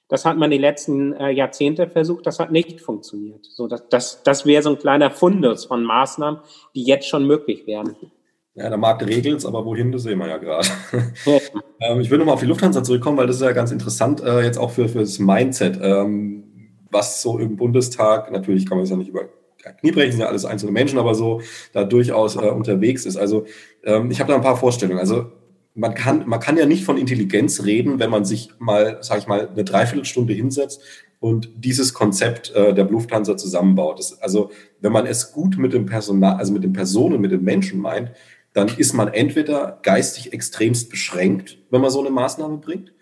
das 0.08 0.24
hat 0.24 0.36
man 0.36 0.50
die 0.50 0.58
letzten 0.58 1.14
äh, 1.14 1.30
Jahrzehnte 1.30 1.88
versucht, 1.88 2.26
das 2.26 2.38
hat 2.38 2.52
nicht 2.52 2.80
funktioniert. 2.80 3.44
So, 3.46 3.66
das, 3.66 3.88
das, 3.88 4.22
das 4.22 4.46
wäre 4.46 4.62
so 4.62 4.70
ein 4.70 4.78
kleiner 4.78 5.10
Fundus 5.10 5.64
von 5.64 5.82
Maßnahmen, 5.82 6.40
die 6.74 6.84
jetzt 6.84 7.08
schon 7.08 7.26
möglich 7.26 7.66
wären. 7.66 7.96
Ja, 8.54 8.68
der 8.68 8.78
Markt 8.78 9.04
regelt 9.04 9.38
es, 9.38 9.46
aber 9.46 9.64
wohin, 9.64 9.90
das 9.90 10.04
sehen 10.04 10.18
wir 10.18 10.28
ja 10.28 10.38
gerade. 10.38 10.68
ähm, 11.80 12.00
ich 12.00 12.10
will 12.10 12.18
nochmal 12.18 12.34
auf 12.34 12.40
die 12.40 12.46
Lufthansa 12.46 12.84
zurückkommen, 12.84 13.18
weil 13.18 13.26
das 13.26 13.36
ist 13.36 13.42
ja 13.42 13.50
ganz 13.50 13.72
interessant, 13.72 14.22
äh, 14.22 14.42
jetzt 14.42 14.58
auch 14.58 14.70
für, 14.70 14.88
für 14.88 15.00
das 15.00 15.18
Mindset, 15.18 15.80
ähm, 15.82 16.44
was 16.90 17.20
so 17.20 17.38
im 17.38 17.56
Bundestag, 17.56 18.30
natürlich 18.30 18.68
kann 18.68 18.78
man 18.78 18.84
es 18.84 18.90
ja 18.90 18.96
nicht 18.96 19.08
über 19.08 19.22
Knie 19.72 19.92
brechen, 19.92 20.12
sind 20.12 20.20
ja 20.20 20.28
alles 20.28 20.44
einzelne 20.44 20.72
Menschen, 20.72 20.98
aber 20.98 21.14
so 21.14 21.40
da 21.72 21.84
durchaus 21.84 22.36
äh, 22.36 22.50
unterwegs 22.50 23.06
ist. 23.06 23.16
Also 23.16 23.46
ähm, 23.84 24.10
ich 24.10 24.20
habe 24.20 24.30
da 24.30 24.36
ein 24.36 24.42
paar 24.42 24.56
Vorstellungen. 24.56 25.00
Also 25.00 25.32
man 25.74 25.94
kann, 25.94 26.28
man 26.28 26.40
kann 26.40 26.56
ja 26.56 26.66
nicht 26.66 26.84
von 26.84 26.96
Intelligenz 26.96 27.64
reden, 27.64 27.98
wenn 27.98 28.10
man 28.10 28.24
sich 28.24 28.50
mal, 28.58 28.98
sage 29.00 29.20
ich 29.20 29.26
mal, 29.26 29.48
eine 29.48 29.64
Dreiviertelstunde 29.64 30.32
hinsetzt 30.32 30.80
und 31.18 31.50
dieses 31.56 31.94
Konzept 31.94 32.54
äh, 32.54 32.74
der 32.74 32.84
Lufthansa 32.84 33.36
zusammenbaut. 33.36 33.98
Das, 33.98 34.20
also 34.22 34.50
wenn 34.80 34.92
man 34.92 35.06
es 35.06 35.32
gut 35.32 35.58
mit 35.58 35.72
dem 35.72 35.86
Personal, 35.86 36.36
also 36.36 36.52
mit 36.52 36.62
den 36.62 36.72
Personen, 36.72 37.20
mit 37.20 37.32
den 37.32 37.42
Menschen 37.42 37.80
meint, 37.80 38.12
dann 38.52 38.68
ist 38.68 38.92
man 38.92 39.08
entweder 39.08 39.80
geistig 39.82 40.32
extremst 40.32 40.90
beschränkt, 40.90 41.58
wenn 41.70 41.80
man 41.80 41.90
so 41.90 42.00
eine 42.00 42.10
Maßnahme 42.10 42.58
bringt, 42.58 42.92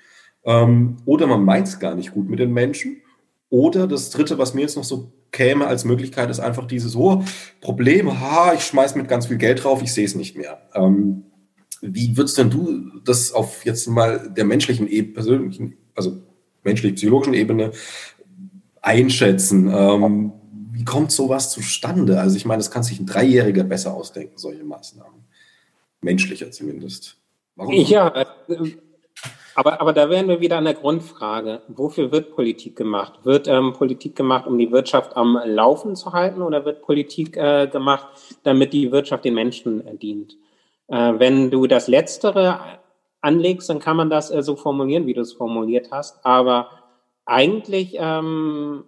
ähm, 0.44 0.96
oder 1.04 1.26
man 1.26 1.44
meint 1.44 1.68
es 1.68 1.78
gar 1.78 1.94
nicht 1.94 2.12
gut 2.12 2.28
mit 2.28 2.38
den 2.38 2.52
Menschen. 2.52 3.02
Oder 3.50 3.86
das 3.86 4.10
Dritte, 4.10 4.38
was 4.38 4.54
mir 4.54 4.62
jetzt 4.62 4.76
noch 4.76 4.84
so 4.84 5.12
käme 5.32 5.66
als 5.66 5.84
Möglichkeit, 5.84 6.30
ist 6.30 6.40
einfach 6.40 6.66
dieses 6.66 6.94
oh, 6.94 7.24
Problem, 7.60 8.20
ha, 8.20 8.52
ich 8.54 8.64
schmeiß 8.64 8.94
mit 8.94 9.08
ganz 9.08 9.26
viel 9.26 9.38
Geld 9.38 9.64
drauf, 9.64 9.82
ich 9.82 9.92
sehe 9.92 10.04
es 10.04 10.14
nicht 10.14 10.36
mehr. 10.36 10.62
Ähm, 10.74 11.24
wie 11.80 12.16
würdest 12.16 12.38
denn 12.38 12.50
du 12.50 13.00
das 13.04 13.32
auf 13.32 13.64
jetzt 13.64 13.88
mal 13.88 14.30
der 14.30 14.44
menschlichen 14.44 14.86
Ebene, 14.86 15.14
persönlichen, 15.14 15.76
also 15.96 16.22
menschlich-psychologischen 16.62 17.34
Ebene 17.34 17.72
einschätzen? 18.80 19.68
Ähm, 19.74 20.32
wie 20.70 20.84
kommt 20.84 21.10
sowas 21.10 21.50
zustande? 21.50 22.20
Also 22.20 22.36
ich 22.36 22.44
meine, 22.44 22.58
das 22.58 22.70
kann 22.70 22.82
sich 22.82 23.00
ein 23.00 23.06
Dreijähriger 23.06 23.64
besser 23.64 23.94
ausdenken, 23.94 24.38
solche 24.38 24.64
Maßnahmen 24.64 25.24
menschlicher 26.02 26.50
zumindest. 26.50 27.16
Warum? 27.56 27.74
Ja, 27.74 28.26
aber, 29.54 29.80
aber 29.80 29.92
da 29.92 30.08
wären 30.08 30.28
wir 30.28 30.40
wieder 30.40 30.58
an 30.58 30.64
der 30.64 30.74
Grundfrage. 30.74 31.62
Wofür 31.68 32.12
wird 32.12 32.34
Politik 32.34 32.76
gemacht? 32.76 33.20
Wird 33.24 33.48
ähm, 33.48 33.72
Politik 33.72 34.16
gemacht, 34.16 34.46
um 34.46 34.58
die 34.58 34.70
Wirtschaft 34.70 35.16
am 35.16 35.38
Laufen 35.44 35.96
zu 35.96 36.12
halten 36.12 36.42
oder 36.42 36.64
wird 36.64 36.82
Politik 36.82 37.36
äh, 37.36 37.66
gemacht, 37.66 38.06
damit 38.42 38.72
die 38.72 38.92
Wirtschaft 38.92 39.24
den 39.24 39.34
Menschen 39.34 39.86
äh, 39.86 39.96
dient? 39.96 40.36
Äh, 40.88 41.14
wenn 41.18 41.50
du 41.50 41.66
das 41.66 41.88
Letztere 41.88 42.60
anlegst, 43.20 43.68
dann 43.68 43.78
kann 43.78 43.96
man 43.96 44.10
das 44.10 44.30
äh, 44.30 44.42
so 44.42 44.56
formulieren, 44.56 45.06
wie 45.06 45.14
du 45.14 45.20
es 45.20 45.32
formuliert 45.32 45.88
hast. 45.90 46.24
Aber 46.24 46.70
eigentlich 47.24 47.96
ähm, 47.98 48.84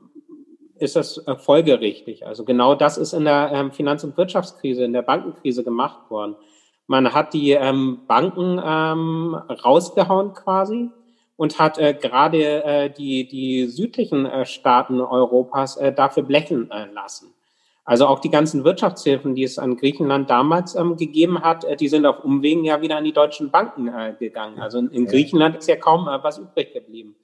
ist 0.78 0.96
das 0.96 1.18
äh, 1.26 1.36
folgerichtig. 1.36 2.26
Also 2.26 2.44
genau 2.44 2.74
das 2.74 2.98
ist 2.98 3.12
in 3.12 3.24
der 3.24 3.50
ähm, 3.52 3.72
Finanz- 3.72 4.04
und 4.04 4.16
Wirtschaftskrise, 4.16 4.84
in 4.84 4.92
der 4.92 5.02
Bankenkrise 5.02 5.64
gemacht 5.64 6.10
worden. 6.10 6.36
Man 6.86 7.14
hat 7.14 7.32
die 7.32 7.52
ähm, 7.52 8.00
Banken 8.06 8.60
ähm, 8.62 9.34
rausgehauen 9.34 10.34
quasi 10.34 10.90
und 11.36 11.58
hat 11.58 11.78
äh, 11.78 11.94
gerade 11.94 12.64
äh, 12.64 12.90
die, 12.90 13.26
die 13.26 13.66
südlichen 13.66 14.26
äh, 14.26 14.44
Staaten 14.44 15.00
Europas 15.00 15.76
äh, 15.76 15.92
dafür 15.92 16.22
blechen 16.22 16.70
äh, 16.70 16.86
lassen. 16.92 17.34
Also 17.86 18.06
auch 18.06 18.20
die 18.20 18.30
ganzen 18.30 18.64
Wirtschaftshilfen, 18.64 19.34
die 19.34 19.44
es 19.44 19.58
an 19.58 19.76
Griechenland 19.76 20.30
damals 20.30 20.74
ähm, 20.74 20.96
gegeben 20.96 21.42
hat, 21.42 21.64
äh, 21.64 21.76
die 21.76 21.88
sind 21.88 22.06
auf 22.06 22.24
Umwegen 22.24 22.64
ja 22.64 22.80
wieder 22.80 22.96
an 22.96 23.04
die 23.04 23.12
deutschen 23.12 23.50
Banken 23.50 23.88
äh, 23.88 24.14
gegangen. 24.18 24.60
Also 24.60 24.78
in, 24.78 24.90
in 24.90 25.06
Griechenland 25.06 25.56
ist 25.56 25.68
ja 25.68 25.76
kaum 25.76 26.08
äh, 26.08 26.22
was 26.22 26.38
übrig 26.38 26.72
geblieben. 26.72 27.16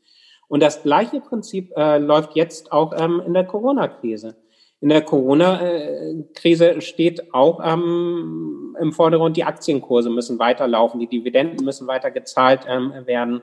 Und 0.48 0.62
das 0.62 0.82
gleiche 0.82 1.20
Prinzip 1.20 1.70
äh, 1.76 1.98
läuft 1.98 2.34
jetzt 2.34 2.72
auch 2.72 2.92
ähm, 2.98 3.22
in 3.24 3.34
der 3.34 3.44
Corona-Krise 3.44 4.36
in 4.80 4.88
der 4.88 5.02
Corona-Krise 5.02 6.80
steht 6.80 7.34
auch 7.34 7.60
ähm, 7.62 8.76
im 8.80 8.92
Vordergrund, 8.92 9.36
die 9.36 9.44
Aktienkurse 9.44 10.08
müssen 10.08 10.38
weiterlaufen, 10.38 11.00
die 11.00 11.06
Dividenden 11.06 11.64
müssen 11.64 11.86
weiter 11.86 12.10
gezahlt 12.10 12.62
ähm, 12.66 12.92
werden. 13.04 13.42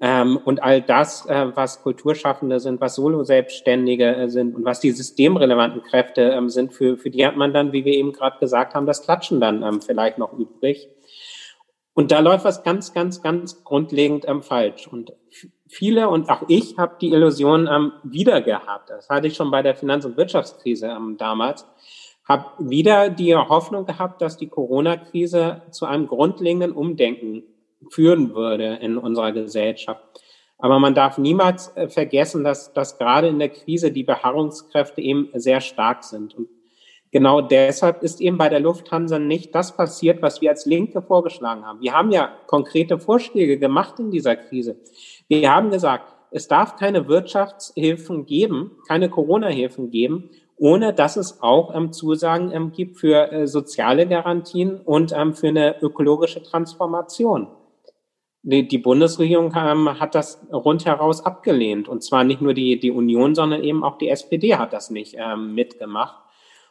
Ähm, 0.00 0.36
und 0.44 0.62
all 0.62 0.82
das, 0.82 1.26
äh, 1.26 1.46
was 1.54 1.82
Kulturschaffende 1.82 2.58
sind, 2.58 2.80
was 2.80 2.96
Solo-Selbstständige 2.96 4.16
äh, 4.16 4.28
sind 4.28 4.56
und 4.56 4.64
was 4.64 4.80
die 4.80 4.90
systemrelevanten 4.90 5.82
Kräfte 5.82 6.22
ähm, 6.22 6.50
sind, 6.50 6.74
für, 6.74 6.96
für 6.96 7.10
die 7.10 7.24
hat 7.24 7.36
man 7.36 7.52
dann, 7.52 7.72
wie 7.72 7.84
wir 7.84 7.94
eben 7.94 8.12
gerade 8.12 8.38
gesagt 8.40 8.74
haben, 8.74 8.86
das 8.86 9.02
Klatschen 9.02 9.40
dann 9.40 9.62
ähm, 9.62 9.80
vielleicht 9.80 10.18
noch 10.18 10.32
übrig. 10.32 10.88
Und 11.92 12.10
da 12.10 12.18
läuft 12.18 12.44
was 12.44 12.64
ganz, 12.64 12.92
ganz, 12.92 13.22
ganz 13.22 13.62
grundlegend 13.62 14.24
ähm, 14.26 14.42
falsch. 14.42 14.88
Und 14.88 15.12
viele 15.68 16.08
und 16.08 16.30
auch 16.30 16.42
ich 16.48 16.76
habe 16.78 16.96
die 17.00 17.12
Illusion 17.12 17.68
ähm, 17.70 17.92
wieder 18.02 18.42
gehabt. 18.42 18.90
Das 18.90 19.08
hatte 19.08 19.26
ich 19.26 19.34
schon 19.34 19.50
bei 19.50 19.62
der 19.62 19.74
Finanz- 19.74 20.04
und 20.04 20.16
Wirtschaftskrise 20.16 20.88
ähm, 20.88 21.16
damals. 21.18 21.66
Habe 22.26 22.46
wieder 22.58 23.10
die 23.10 23.34
Hoffnung 23.34 23.84
gehabt, 23.84 24.22
dass 24.22 24.36
die 24.36 24.48
Corona-Krise 24.48 25.62
zu 25.70 25.86
einem 25.86 26.06
grundlegenden 26.06 26.72
Umdenken 26.72 27.42
führen 27.90 28.34
würde 28.34 28.78
in 28.80 28.96
unserer 28.96 29.32
Gesellschaft. 29.32 30.02
Aber 30.58 30.78
man 30.78 30.94
darf 30.94 31.18
niemals 31.18 31.76
äh, 31.76 31.88
vergessen, 31.88 32.44
dass, 32.44 32.72
dass 32.72 32.98
gerade 32.98 33.28
in 33.28 33.38
der 33.38 33.50
Krise 33.50 33.92
die 33.92 34.04
Beharrungskräfte 34.04 35.00
eben 35.00 35.28
sehr 35.34 35.60
stark 35.60 36.04
sind. 36.04 36.34
Und 36.34 36.48
genau 37.14 37.40
deshalb 37.40 38.02
ist 38.02 38.20
eben 38.20 38.36
bei 38.36 38.48
der 38.48 38.58
Lufthansa 38.58 39.18
nicht 39.18 39.54
das 39.54 39.76
passiert, 39.76 40.20
was 40.20 40.42
wir 40.42 40.50
als 40.50 40.66
Linke 40.66 41.00
vorgeschlagen 41.00 41.64
haben. 41.64 41.80
Wir 41.80 41.94
haben 41.94 42.10
ja 42.10 42.30
konkrete 42.48 42.98
Vorschläge 42.98 43.58
gemacht 43.58 44.00
in 44.00 44.10
dieser 44.10 44.34
Krise. 44.34 44.76
Wir 45.28 45.54
haben 45.54 45.70
gesagt, 45.70 46.12
es 46.32 46.48
darf 46.48 46.74
keine 46.74 47.06
Wirtschaftshilfen 47.06 48.26
geben, 48.26 48.72
keine 48.88 49.08
Corona-Hilfen 49.08 49.90
geben, 49.90 50.30
ohne 50.56 50.92
dass 50.92 51.16
es 51.16 51.40
auch 51.40 51.72
ähm, 51.72 51.92
Zusagen 51.92 52.50
ähm, 52.50 52.72
gibt 52.72 52.98
für 52.98 53.30
äh, 53.30 53.46
soziale 53.46 54.08
Garantien 54.08 54.80
und 54.80 55.12
ähm, 55.16 55.34
für 55.34 55.48
eine 55.48 55.80
ökologische 55.80 56.42
Transformation. 56.42 57.46
Die, 58.42 58.66
die 58.66 58.78
Bundesregierung 58.78 59.54
ähm, 59.56 60.00
hat 60.00 60.16
das 60.16 60.44
rundheraus 60.52 61.24
abgelehnt. 61.24 61.88
Und 61.88 62.02
zwar 62.02 62.24
nicht 62.24 62.40
nur 62.40 62.52
die, 62.52 62.80
die 62.80 62.90
Union, 62.90 63.36
sondern 63.36 63.62
eben 63.62 63.84
auch 63.84 63.96
die 63.98 64.08
SPD 64.08 64.56
hat 64.56 64.72
das 64.72 64.90
nicht 64.90 65.16
ähm, 65.16 65.54
mitgemacht. 65.54 66.23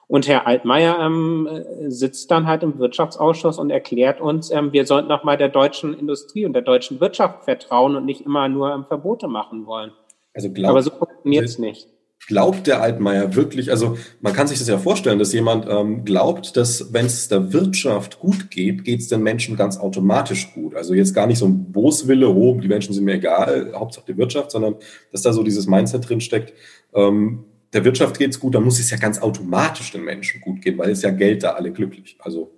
Und 0.08 0.28
Herr 0.28 0.45
Altmaier 0.47 0.99
ähm, 0.99 1.47
sitzt 1.88 2.30
dann 2.30 2.45
halt 2.45 2.64
im 2.64 2.78
Wirtschaftsausschuss 2.78 3.58
und 3.58 3.70
erklärt 3.70 4.22
uns, 4.22 4.51
ähm, 4.51 4.74
wir 4.74 4.86
sollten 4.86 5.08
noch 5.08 5.24
mal 5.24 5.38
der 5.38 5.49
deutschen 5.49 5.97
Industrie 5.97 6.45
und 6.45 6.54
der 6.54 6.62
deutschen 6.62 6.99
Wirtschaft 6.99 7.45
vertrauen 7.45 7.95
und 7.95 8.06
nicht 8.06 8.22
immer 8.26 8.49
nur 8.49 8.74
ähm, 8.74 8.86
Verbote 8.86 9.28
machen 9.28 9.66
wollen. 9.66 9.91
Also 10.34 10.51
glaub, 10.51 10.72
Aber 10.72 10.82
so 10.82 10.91
funktioniert 10.91 11.45
es 11.45 11.58
nicht. 11.58 11.88
Glaubt 12.26 12.68
der 12.68 12.82
Altmaier 12.82 13.36
wirklich, 13.36 13.70
also 13.70 13.97
man 14.22 14.32
kann 14.32 14.47
sich 14.47 14.58
das 14.58 14.70
ja 14.70 14.78
vorstellen, 14.78 15.20
dass 15.20 15.34
jemand 15.34 15.68
ähm, 15.68 16.06
glaubt, 16.06 16.56
dass 16.56 16.93
wenn 16.93 17.06
es 17.06 17.28
der 17.28 17.51
Wirtschaft 17.51 18.20
gut 18.20 18.49
geht, 18.49 18.86
geht 18.86 19.01
es 19.01 19.10
den 19.10 19.24
Menschen 19.24 19.58
ganz 19.58 19.78
automatisch 19.78 20.54
gut. 20.54 20.74
Also 20.74 20.93
jetzt 20.93 21.14
gar 21.14 21.28
nicht 21.28 21.39
so 21.39 21.45
ein 21.45 21.72
Boswille, 21.74 22.30
oh, 22.30 22.58
die 22.62 22.70
Menschen 22.70 22.93
sind 22.93 23.04
mir 23.04 23.16
egal, 23.16 23.74
Hauptsache 23.76 24.06
die 24.08 24.18
Wirtschaft, 24.18 24.51
sondern 24.51 24.76
dass 25.12 25.22
da 25.22 25.34
so 25.34 25.43
dieses 25.43 25.68
Mindset 25.68 26.08
drin 26.08 26.22
steckt, 26.22 26.54
ähm, 26.93 27.43
der 27.74 27.84
Wirtschaft 27.84 28.18
geht's 28.18 28.40
gut, 28.40 28.56
dann 28.56 28.64
muss 28.64 28.80
es 28.80 28.92
ja 28.92 28.98
ganz 28.98 29.22
automatisch 29.22 29.92
den 29.92 30.04
Menschen 30.04 30.42
gut 30.42 30.62
gehen, 30.62 30.78
weil 30.78 30.92
es 30.92 31.02
ja 31.02 31.12
Geld 31.12 31.44
da 31.44 31.52
alle 31.52 31.72
glücklich. 31.72 32.18
Also 32.20 32.52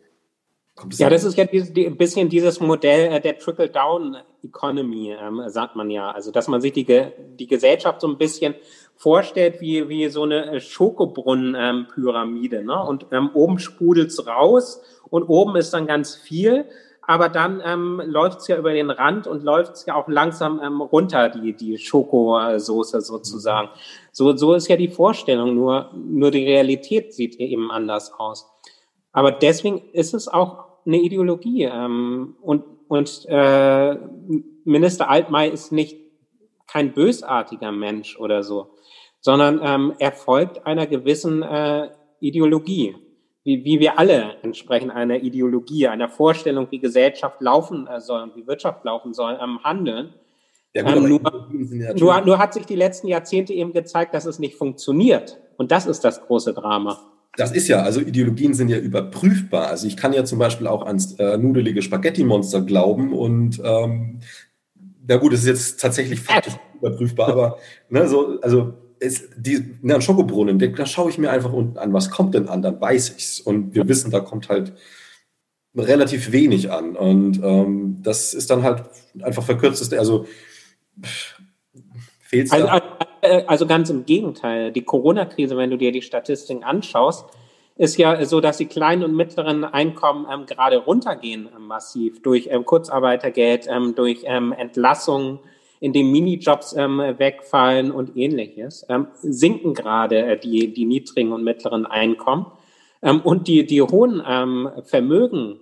ja, 0.98 1.10
das 1.10 1.24
ist 1.24 1.38
ja 1.38 1.46
ein 1.46 1.98
bisschen 1.98 2.28
dieses 2.28 2.60
Modell 2.60 3.14
äh, 3.14 3.22
der 3.22 3.38
Trickle-Down-Economy, 3.38 5.16
ähm, 5.22 5.44
sagt 5.48 5.78
man 5.78 5.90
ja. 5.90 6.12
Also, 6.12 6.32
dass 6.32 6.50
man 6.50 6.60
sich 6.60 6.74
die, 6.74 6.86
die 7.40 7.48
Gesellschaft 7.48 8.02
so 8.02 8.10
ein 8.10 8.18
bisschen 8.18 8.56
vorstellt 8.98 9.62
wie, 9.62 9.88
wie 9.88 10.10
so 10.10 10.24
eine 10.24 10.60
Schokobrunnen-Pyramide. 10.60 12.58
Ähm, 12.58 12.66
ne? 12.66 12.84
Und 12.84 13.06
ähm, 13.14 13.30
oben 13.34 13.60
sprudelt's 13.60 14.28
raus 14.28 14.82
und 15.10 15.24
oben 15.24 15.56
ist 15.56 15.74
dann 15.74 15.88
ganz 15.88 16.16
viel 16.16 16.66
aber 17.08 17.30
dann 17.30 17.62
ähm, 17.64 18.02
läuft 18.06 18.42
es 18.42 18.48
ja 18.48 18.58
über 18.58 18.74
den 18.74 18.90
Rand 18.90 19.28
und 19.28 19.44
läuft 19.44 19.74
es 19.74 19.86
ja 19.86 19.96
auch 19.96 20.08
langsam 20.08 20.60
ähm, 20.64 20.82
runter, 20.82 21.30
die, 21.30 21.54
die 21.54 21.78
Schokosoße 21.78 23.02
sozusagen. 23.02 23.70
So, 24.18 24.34
so 24.38 24.54
ist 24.54 24.70
ja 24.70 24.78
die 24.78 24.88
Vorstellung, 24.88 25.56
nur, 25.56 25.92
nur 25.94 26.32
die 26.32 26.46
Realität 26.46 27.14
sieht 27.14 27.36
eben 27.36 27.70
anders 27.70 28.14
aus. 28.18 28.50
Aber 29.12 29.32
deswegen 29.32 29.82
ist 29.92 30.14
es 30.14 30.30
auch 30.30 30.66
eine 30.86 31.02
Ideologie. 31.02 31.64
Ähm, 31.64 32.38
und 32.42 32.64
und 32.88 33.26
äh, 33.28 33.98
Minister 34.64 35.10
Altmaier 35.10 35.52
ist 35.52 35.72
nicht 35.72 35.98
kein 36.68 36.94
bösartiger 36.94 37.72
Mensch 37.72 38.18
oder 38.20 38.44
so, 38.44 38.76
sondern 39.20 39.60
ähm, 39.64 39.94
er 39.98 40.12
folgt 40.12 40.68
einer 40.68 40.86
gewissen 40.86 41.42
äh, 41.42 41.90
Ideologie 42.20 42.96
wie, 43.46 43.64
wie 43.64 43.80
wir 43.80 44.00
alle 44.00 44.38
entsprechend 44.42 44.92
einer 44.92 45.18
Ideologie, 45.18 45.88
einer 45.88 46.10
Vorstellung, 46.10 46.68
wie 46.72 46.80
Gesellschaft 46.80 47.40
laufen 47.42 47.88
äh, 47.88 48.02
soll 48.02 48.24
und 48.24 48.36
wie 48.36 48.48
Wirtschaft 48.48 48.84
laufen 48.84 49.14
soll, 49.14 49.38
ähm, 49.42 49.64
handeln. 49.64 50.16
Ja, 50.76 50.84
gut, 50.84 50.96
ähm, 50.96 51.08
nur, 51.08 51.96
nur, 51.96 52.22
nur 52.22 52.38
hat 52.38 52.54
sich 52.54 52.66
die 52.66 52.76
letzten 52.76 53.08
Jahrzehnte 53.08 53.54
eben 53.54 53.72
gezeigt, 53.72 54.14
dass 54.14 54.26
es 54.26 54.40
nicht 54.40 54.56
funktioniert. 54.56 55.40
Und 55.56 55.72
das 55.72 55.86
ist 55.86 56.04
das 56.04 56.22
große 56.22 56.54
Drama. 56.54 57.00
Das 57.38 57.54
ist 57.54 57.68
ja, 57.70 57.82
also 57.82 58.02
Ideologien 58.02 58.54
sind 58.54 58.68
ja 58.68 58.78
überprüfbar. 58.78 59.68
Also 59.68 59.88
ich 59.88 59.96
kann 59.96 60.12
ja 60.12 60.26
zum 60.26 60.38
Beispiel 60.38 60.68
auch 60.68 60.86
ans 60.86 61.14
äh, 61.14 61.38
nudelige 61.38 61.82
Spaghetti-Monster 61.82 62.62
glauben 62.62 63.14
und 63.14 63.62
ähm, 63.64 64.20
na 65.08 65.18
gut, 65.18 65.34
es 65.34 65.42
ist 65.42 65.48
jetzt 65.48 65.80
tatsächlich 65.80 66.20
faktisch 66.20 66.56
überprüfbar, 66.78 67.30
aber 67.30 67.58
ne, 67.90 68.08
so, 68.08 68.40
also 68.42 68.74
ist 69.00 69.30
die, 69.38 69.78
ne, 69.82 69.96
ein 69.96 70.02
Schokobrunnen, 70.02 70.60
da 70.60 70.86
schaue 70.86 71.10
ich 71.10 71.18
mir 71.18 71.30
einfach 71.30 71.54
unten 71.54 71.78
an, 71.78 71.94
was 71.94 72.10
kommt 72.10 72.34
denn 72.34 72.50
an, 72.50 72.62
dann 72.62 72.82
weiß 72.82 73.16
ich's. 73.18 73.40
Und 73.40 73.76
wir 73.76 73.88
wissen, 73.88 74.12
da 74.12 74.20
kommt 74.20 74.50
halt 74.50 74.74
relativ 75.76 76.32
wenig 76.32 76.72
an. 76.72 76.96
Und 76.96 77.42
ähm, 77.44 78.00
das 78.02 78.34
ist 78.34 78.50
dann 78.50 78.64
halt 78.64 78.84
einfach 79.22 79.44
verkürztes, 79.44 79.92
also 79.94 80.26
fehlt 82.20 82.52
also, 82.52 82.68
also 83.48 83.68
ganz 83.68 83.90
im 83.90 84.06
Gegenteil. 84.06 84.72
Die 84.72 84.84
Corona-Krise, 84.84 85.58
wenn 85.58 85.72
du 85.72 85.78
dir 85.78 85.92
die 85.92 86.02
Statistiken 86.02 86.64
anschaust, 86.64 87.26
ist 87.78 87.98
ja 87.98 88.24
so, 88.26 88.40
dass 88.40 88.58
die 88.58 88.68
kleinen 88.68 89.04
und 89.04 89.16
mittleren 89.16 89.66
Einkommen 89.66 90.26
ähm, 90.32 90.46
gerade 90.46 90.78
runtergehen 90.78 91.50
ähm, 91.54 91.68
massiv 91.68 92.22
durch 92.22 92.48
ähm, 92.50 92.66
Kurzarbeitergeld, 92.66 93.68
ähm, 93.70 93.96
durch 93.96 94.22
ähm, 94.24 94.54
Entlassungen 94.54 95.40
in 95.82 95.92
dem 95.92 96.10
Minijobs 96.10 96.74
ähm, 96.74 97.00
wegfallen 97.00 97.92
und 97.92 98.16
ähnliches, 98.16 98.88
sinken 99.22 99.74
gerade 99.74 100.20
äh, 100.20 100.40
die, 100.40 100.74
die 100.74 100.86
niedrigen 100.86 101.34
und 101.34 101.44
mittleren 101.44 101.86
Einkommen. 101.86 102.48
Und 103.02 103.48
die, 103.48 103.68
die 103.68 103.84
hohen 103.84 104.20
Vermögen, 104.84 105.60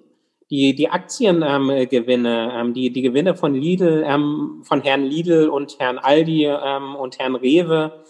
die, 0.54 0.76
die 0.76 0.90
Aktiengewinne, 0.90 2.54
ähm, 2.54 2.76
die, 2.76 2.94
die 2.94 3.02
Gewinne 3.02 3.34
von 3.34 3.56
Lidl, 3.56 4.04
ähm, 4.06 4.62
von 4.62 4.84
Herrn 4.84 5.02
Lidl 5.02 5.50
und 5.50 5.80
Herrn 5.80 5.98
Aldi 5.98 6.46
ähm, 6.46 6.96
und 6.96 7.18
Herrn 7.18 7.34
Rewe 7.34 8.04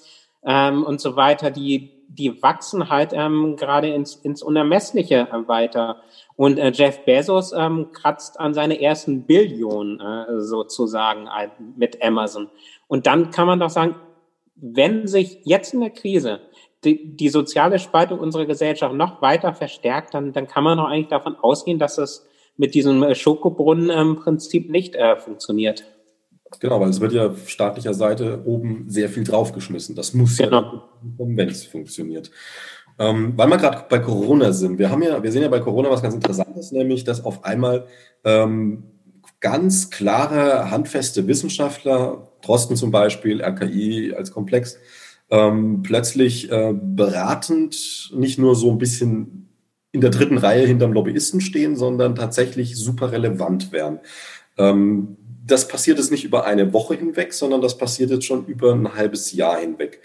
ähm, 0.46 0.84
und 0.84 1.00
so 1.00 1.16
weiter, 1.16 1.52
die, 1.52 2.04
die 2.10 2.44
wachsen 2.44 2.90
halt 2.90 3.12
ähm, 3.14 3.56
gerade 3.56 3.94
ins, 3.94 4.16
ins 4.16 4.44
Unermessliche 4.44 5.30
äh, 5.32 5.48
weiter. 5.48 6.02
Und 6.36 6.60
äh, 6.60 6.74
Jeff 6.74 7.06
Bezos 7.06 7.54
ähm, 7.54 7.94
kratzt 7.94 8.38
an 8.42 8.54
seine 8.54 8.82
ersten 8.82 9.26
Billionen 9.26 10.02
äh, 10.02 10.42
sozusagen 10.42 11.30
mit 11.78 12.04
Amazon. 12.04 12.50
Und 12.90 13.08
dann 13.08 13.32
kann 13.32 13.48
man 13.48 13.62
doch 13.62 13.70
sagen, 13.70 13.96
wenn 14.56 15.08
sich 15.08 15.40
jetzt 15.46 15.74
in 15.74 15.80
der 15.80 15.92
Krise 15.92 16.42
die, 16.84 17.16
die 17.16 17.30
soziale 17.30 17.80
Spaltung 17.80 18.20
unserer 18.20 18.46
Gesellschaft 18.46 18.94
noch 18.94 19.22
weiter 19.22 19.54
verstärkt, 19.54 20.14
dann, 20.14 20.34
dann 20.34 20.50
kann 20.50 20.66
man 20.66 20.78
doch 20.78 20.90
eigentlich 20.90 21.08
davon 21.08 21.38
ausgehen, 21.38 21.80
dass 21.80 21.98
es 21.98 22.28
mit 22.58 22.76
diesem 22.76 23.04
äh, 23.04 23.16
Schokobrunnen-Prinzip 23.16 24.70
nicht 24.70 24.96
äh, 24.96 25.18
funktioniert. 25.18 25.86
Genau, 26.60 26.80
weil 26.80 26.90
es 26.90 27.02
wird 27.02 27.14
ja 27.14 27.34
staatlicher 27.46 27.94
Seite 27.94 28.44
oben 28.46 28.86
sehr 28.88 29.10
viel 29.10 29.24
draufgeschmissen. 29.24 29.96
Das 29.96 30.14
muss 30.14 30.38
genau. 30.38 30.62
ja 30.62 30.84
kommen, 31.18 31.38
wenn 31.38 31.50
es 31.50 31.66
funktioniert. 31.66 32.32
Ähm, 33.00 33.34
weil 33.36 33.50
wir 33.50 33.58
gerade 33.58 33.86
bei 33.90 34.00
Corona 34.00 34.52
sind, 34.52 34.78
wir 34.78 34.92
haben 34.92 35.02
ja, 35.02 35.24
wir 35.24 35.32
sehen 35.32 35.42
ja 35.42 35.48
bei 35.48 35.60
Corona 35.60 35.90
was 35.90 36.04
ganz 36.04 36.14
Interessantes, 36.14 36.72
nämlich, 36.72 37.04
dass 37.04 37.26
auf 37.26 37.44
einmal 37.44 37.88
ähm, 38.24 38.84
ganz 39.40 39.90
klare, 39.90 40.70
handfeste 40.70 41.28
Wissenschaftler, 41.28 42.30
Drosten 42.44 42.76
zum 42.76 42.92
Beispiel, 42.92 43.42
RKI 43.42 44.14
als 44.16 44.32
Komplex, 44.32 44.78
ähm, 45.32 45.82
plötzlich 45.82 46.52
äh, 46.52 46.74
beratend 46.74 48.12
nicht 48.16 48.38
nur 48.38 48.56
so 48.56 48.70
ein 48.70 48.78
bisschen 48.78 49.43
in 49.94 50.02
der 50.02 50.10
dritten 50.10 50.38
Reihe 50.38 50.68
hinterm 50.68 50.92
Lobbyisten 50.92 51.40
stehen, 51.40 51.78
sondern 51.78 52.16
tatsächlich 52.16 52.76
super 52.76 53.14
relevant 53.14 53.72
werden. 53.72 54.00
Ähm, 54.58 55.18
das 55.46 55.68
passiert 55.68 56.00
jetzt 56.00 56.12
nicht 56.12 56.26
über 56.26 56.46
eine 56.46 56.74
Woche 56.74 56.96
hinweg, 56.96 57.34
sondern 57.34 57.62
das 57.62 57.78
passiert 57.78 58.10
jetzt 58.10 58.26
schon 58.26 58.46
über 58.46 58.74
ein 58.74 58.96
halbes 58.96 59.32
Jahr 59.34 59.60
hinweg. 59.60 60.02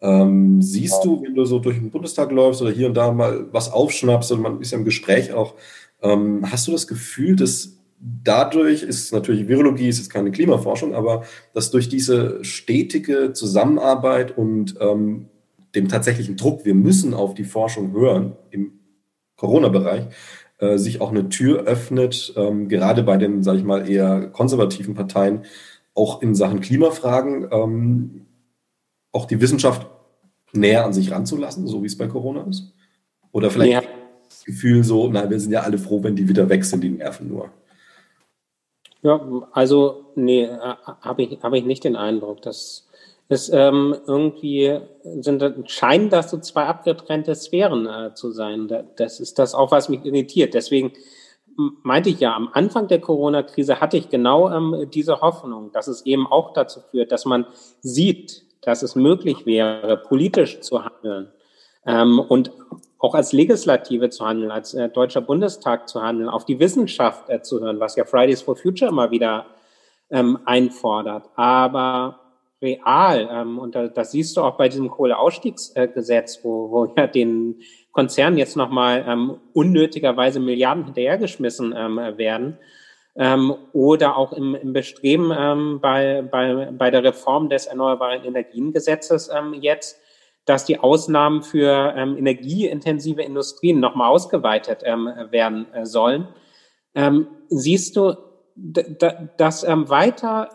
Ähm, 0.00 0.60
siehst 0.60 1.04
du, 1.04 1.22
wenn 1.22 1.34
du 1.34 1.44
so 1.44 1.60
durch 1.60 1.78
den 1.78 1.90
Bundestag 1.90 2.30
läufst 2.30 2.60
oder 2.60 2.70
hier 2.70 2.88
und 2.88 2.94
da 2.94 3.10
mal 3.10 3.46
was 3.52 3.72
aufschnappst 3.72 4.32
und 4.32 4.42
man 4.42 4.60
ist 4.60 4.72
ja 4.72 4.78
im 4.78 4.84
Gespräch 4.84 5.32
auch, 5.32 5.54
ähm, 6.02 6.44
hast 6.50 6.66
du 6.66 6.72
das 6.72 6.86
Gefühl, 6.86 7.36
dass 7.36 7.78
dadurch 8.00 8.82
ist 8.82 9.12
natürlich 9.12 9.48
Virologie, 9.48 9.88
ist 9.88 9.98
jetzt 9.98 10.10
keine 10.10 10.32
Klimaforschung, 10.32 10.94
aber 10.94 11.24
dass 11.54 11.70
durch 11.70 11.88
diese 11.88 12.44
stetige 12.44 13.32
Zusammenarbeit 13.32 14.36
und 14.36 14.74
ähm, 14.80 15.28
dem 15.74 15.88
tatsächlichen 15.88 16.36
Druck, 16.36 16.64
wir 16.64 16.74
müssen 16.74 17.14
auf 17.14 17.34
die 17.34 17.44
Forschung 17.44 17.92
hören 17.92 18.36
im 18.50 18.72
Corona-Bereich, 19.42 20.04
äh, 20.58 20.78
sich 20.78 21.00
auch 21.00 21.10
eine 21.10 21.28
Tür 21.28 21.64
öffnet, 21.64 22.32
ähm, 22.36 22.68
gerade 22.68 23.02
bei 23.02 23.16
den, 23.16 23.42
sage 23.42 23.58
ich 23.58 23.64
mal, 23.64 23.90
eher 23.90 24.28
konservativen 24.28 24.94
Parteien, 24.94 25.44
auch 25.94 26.22
in 26.22 26.36
Sachen 26.36 26.60
Klimafragen, 26.60 27.48
ähm, 27.50 28.26
auch 29.10 29.26
die 29.26 29.40
Wissenschaft 29.40 29.88
näher 30.52 30.84
an 30.84 30.92
sich 30.92 31.10
ranzulassen, 31.10 31.66
so 31.66 31.82
wie 31.82 31.88
es 31.88 31.98
bei 31.98 32.06
Corona 32.06 32.46
ist? 32.48 32.72
Oder 33.32 33.50
vielleicht 33.50 33.72
ja. 33.72 33.82
das 34.28 34.44
Gefühl 34.44 34.84
so, 34.84 35.08
nein, 35.08 35.28
wir 35.28 35.40
sind 35.40 35.50
ja 35.50 35.62
alle 35.62 35.78
froh, 35.78 36.04
wenn 36.04 36.14
die 36.14 36.28
wieder 36.28 36.48
weg 36.48 36.64
sind, 36.64 36.84
die 36.84 36.90
nerven 36.90 37.28
nur. 37.28 37.50
Ja, 39.02 39.20
also 39.50 40.12
nee, 40.14 40.44
äh, 40.44 40.58
habe 41.00 41.24
ich, 41.24 41.42
hab 41.42 41.52
ich 41.52 41.64
nicht 41.64 41.82
den 41.82 41.96
Eindruck. 41.96 42.42
dass 42.42 42.86
es 43.32 43.48
ähm, 43.48 43.96
irgendwie 44.06 44.78
sind, 45.02 45.70
scheinen 45.70 46.10
das 46.10 46.30
so 46.30 46.38
zwei 46.38 46.64
abgetrennte 46.64 47.34
Sphären 47.34 47.86
äh, 47.86 48.14
zu 48.14 48.30
sein. 48.30 48.68
Das 48.96 49.20
ist 49.20 49.38
das 49.38 49.54
auch, 49.54 49.72
was 49.72 49.88
mich 49.88 50.04
irritiert. 50.04 50.54
Deswegen 50.54 50.92
meinte 51.82 52.10
ich 52.10 52.20
ja, 52.20 52.34
am 52.34 52.48
Anfang 52.52 52.88
der 52.88 53.00
Corona-Krise 53.00 53.80
hatte 53.80 53.96
ich 53.96 54.08
genau 54.08 54.50
ähm, 54.50 54.88
diese 54.92 55.20
Hoffnung, 55.20 55.72
dass 55.72 55.88
es 55.88 56.06
eben 56.06 56.26
auch 56.26 56.52
dazu 56.52 56.80
führt, 56.90 57.12
dass 57.12 57.24
man 57.24 57.46
sieht, 57.80 58.44
dass 58.62 58.82
es 58.82 58.94
möglich 58.94 59.44
wäre, 59.44 59.96
politisch 59.96 60.60
zu 60.60 60.84
handeln 60.84 61.32
ähm, 61.86 62.20
und 62.20 62.52
auch 62.98 63.14
als 63.14 63.32
Legislative 63.32 64.10
zu 64.10 64.24
handeln, 64.24 64.50
als 64.50 64.74
äh, 64.74 64.88
Deutscher 64.88 65.20
Bundestag 65.20 65.88
zu 65.88 66.02
handeln, 66.02 66.28
auf 66.28 66.44
die 66.44 66.60
Wissenschaft 66.60 67.28
äh, 67.28 67.42
zu 67.42 67.60
hören, 67.60 67.80
was 67.80 67.96
ja 67.96 68.04
Fridays 68.04 68.42
for 68.42 68.56
Future 68.56 68.90
immer 68.90 69.10
wieder 69.10 69.46
ähm, 70.10 70.38
einfordert. 70.44 71.28
Aber 71.34 72.20
real, 72.62 73.28
ähm, 73.30 73.58
und 73.58 73.74
da, 73.74 73.88
das 73.88 74.12
siehst 74.12 74.36
du 74.36 74.42
auch 74.42 74.56
bei 74.56 74.68
diesem 74.68 74.90
Kohleausstiegsgesetz, 74.90 76.40
wo, 76.42 76.70
wo 76.70 76.94
ja 76.96 77.06
den 77.06 77.60
Konzernen 77.90 78.38
jetzt 78.38 78.56
nochmal 78.56 79.04
ähm, 79.06 79.38
unnötigerweise 79.52 80.40
Milliarden 80.40 80.84
hinterhergeschmissen 80.84 81.74
ähm, 81.76 81.96
werden, 82.16 82.58
ähm, 83.16 83.54
oder 83.72 84.16
auch 84.16 84.32
im, 84.32 84.54
im 84.54 84.72
Bestreben 84.72 85.32
ähm, 85.36 85.80
bei, 85.80 86.22
bei, 86.22 86.70
bei 86.72 86.90
der 86.90 87.04
Reform 87.04 87.48
des 87.48 87.66
Erneuerbaren 87.66 88.24
Energiengesetzes 88.24 89.28
ähm, 89.28 89.54
jetzt, 89.54 89.98
dass 90.44 90.64
die 90.64 90.78
Ausnahmen 90.78 91.42
für 91.42 91.94
ähm, 91.96 92.16
energieintensive 92.16 93.22
Industrien 93.22 93.80
nochmal 93.80 94.10
ausgeweitet 94.10 94.80
ähm, 94.84 95.08
werden 95.30 95.66
äh, 95.72 95.84
sollen. 95.84 96.28
Ähm, 96.94 97.28
siehst 97.48 97.96
du, 97.96 98.14
dass 98.56 99.64
ähm, 99.64 99.88
weiter 99.88 100.50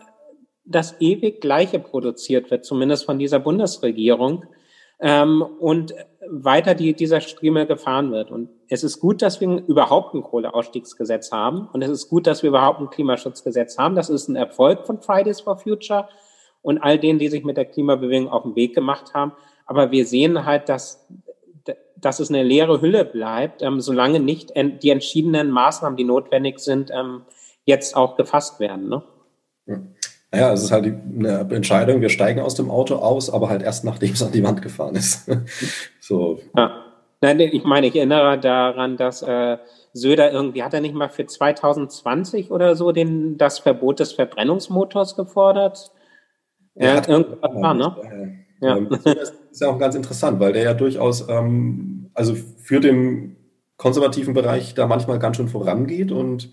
das 0.68 1.00
ewig 1.00 1.40
Gleiche 1.40 1.78
produziert 1.78 2.50
wird, 2.50 2.64
zumindest 2.64 3.04
von 3.04 3.18
dieser 3.18 3.38
Bundesregierung, 3.38 4.44
ähm, 5.00 5.42
und 5.42 5.94
weiter 6.30 6.74
die, 6.74 6.92
dieser 6.94 7.20
Strieme 7.20 7.66
gefahren 7.66 8.12
wird. 8.12 8.30
Und 8.30 8.50
es 8.68 8.84
ist 8.84 9.00
gut, 9.00 9.22
dass 9.22 9.40
wir 9.40 9.62
überhaupt 9.66 10.14
ein 10.14 10.22
Kohleausstiegsgesetz 10.22 11.32
haben. 11.32 11.68
Und 11.72 11.82
es 11.82 11.90
ist 11.90 12.08
gut, 12.08 12.26
dass 12.26 12.42
wir 12.42 12.48
überhaupt 12.48 12.80
ein 12.80 12.90
Klimaschutzgesetz 12.90 13.78
haben. 13.78 13.94
Das 13.94 14.10
ist 14.10 14.28
ein 14.28 14.36
Erfolg 14.36 14.86
von 14.86 15.00
Fridays 15.00 15.40
for 15.40 15.56
Future 15.56 16.08
und 16.60 16.78
all 16.78 16.98
denen, 16.98 17.18
die 17.18 17.28
sich 17.28 17.44
mit 17.44 17.56
der 17.56 17.64
Klimabewegung 17.64 18.28
auf 18.28 18.42
den 18.42 18.56
Weg 18.56 18.74
gemacht 18.74 19.14
haben. 19.14 19.32
Aber 19.64 19.90
wir 19.90 20.04
sehen 20.04 20.44
halt, 20.44 20.68
dass, 20.68 21.06
dass 21.96 22.20
es 22.20 22.28
eine 22.28 22.42
leere 22.42 22.80
Hülle 22.80 23.04
bleibt, 23.04 23.62
ähm, 23.62 23.80
solange 23.80 24.20
nicht 24.20 24.52
die 24.56 24.90
entschiedenen 24.90 25.50
Maßnahmen, 25.50 25.96
die 25.96 26.04
notwendig 26.04 26.58
sind, 26.58 26.90
ähm, 26.92 27.22
jetzt 27.64 27.96
auch 27.96 28.16
gefasst 28.16 28.60
werden. 28.60 28.88
Ne? 28.88 29.02
Naja, 30.30 30.52
es 30.52 30.62
ist 30.62 30.72
halt 30.72 30.84
eine 30.84 31.48
Entscheidung, 31.50 32.00
wir 32.00 32.10
steigen 32.10 32.40
aus 32.40 32.54
dem 32.54 32.70
Auto 32.70 32.96
aus, 32.96 33.30
aber 33.30 33.48
halt 33.48 33.62
erst 33.62 33.84
nachdem 33.84 34.12
es 34.12 34.22
an 34.22 34.32
die 34.32 34.44
Wand 34.44 34.60
gefahren 34.60 34.94
ist. 34.94 35.30
so. 36.00 36.40
Ja. 36.56 36.84
Nein, 37.20 37.40
ich 37.40 37.64
meine, 37.64 37.88
ich 37.88 37.96
erinnere 37.96 38.38
daran, 38.38 38.96
dass 38.96 39.22
äh, 39.22 39.58
Söder 39.92 40.30
irgendwie, 40.30 40.62
hat 40.62 40.74
er 40.74 40.80
nicht 40.80 40.94
mal 40.94 41.08
für 41.08 41.26
2020 41.26 42.50
oder 42.52 42.76
so 42.76 42.92
den, 42.92 43.38
das 43.38 43.58
Verbot 43.58 43.98
des 43.98 44.12
Verbrennungsmotors 44.12 45.16
gefordert? 45.16 45.90
Ja, 46.74 46.98
äh, 46.98 47.10
irgendwas 47.10 47.54
war, 47.54 47.74
ne? 47.74 48.44
Ja. 48.60 48.76
Ähm, 48.76 48.88
das 48.90 49.32
ist 49.50 49.60
ja 49.60 49.68
auch 49.68 49.78
ganz 49.78 49.94
interessant, 49.94 50.38
weil 50.40 50.52
der 50.52 50.62
ja 50.62 50.74
durchaus, 50.74 51.28
ähm, 51.28 52.10
also 52.14 52.34
für 52.34 52.80
den 52.80 53.36
konservativen 53.76 54.34
Bereich 54.34 54.74
da 54.74 54.86
manchmal 54.86 55.18
ganz 55.18 55.36
schön 55.36 55.48
vorangeht 55.48 56.12
und 56.12 56.50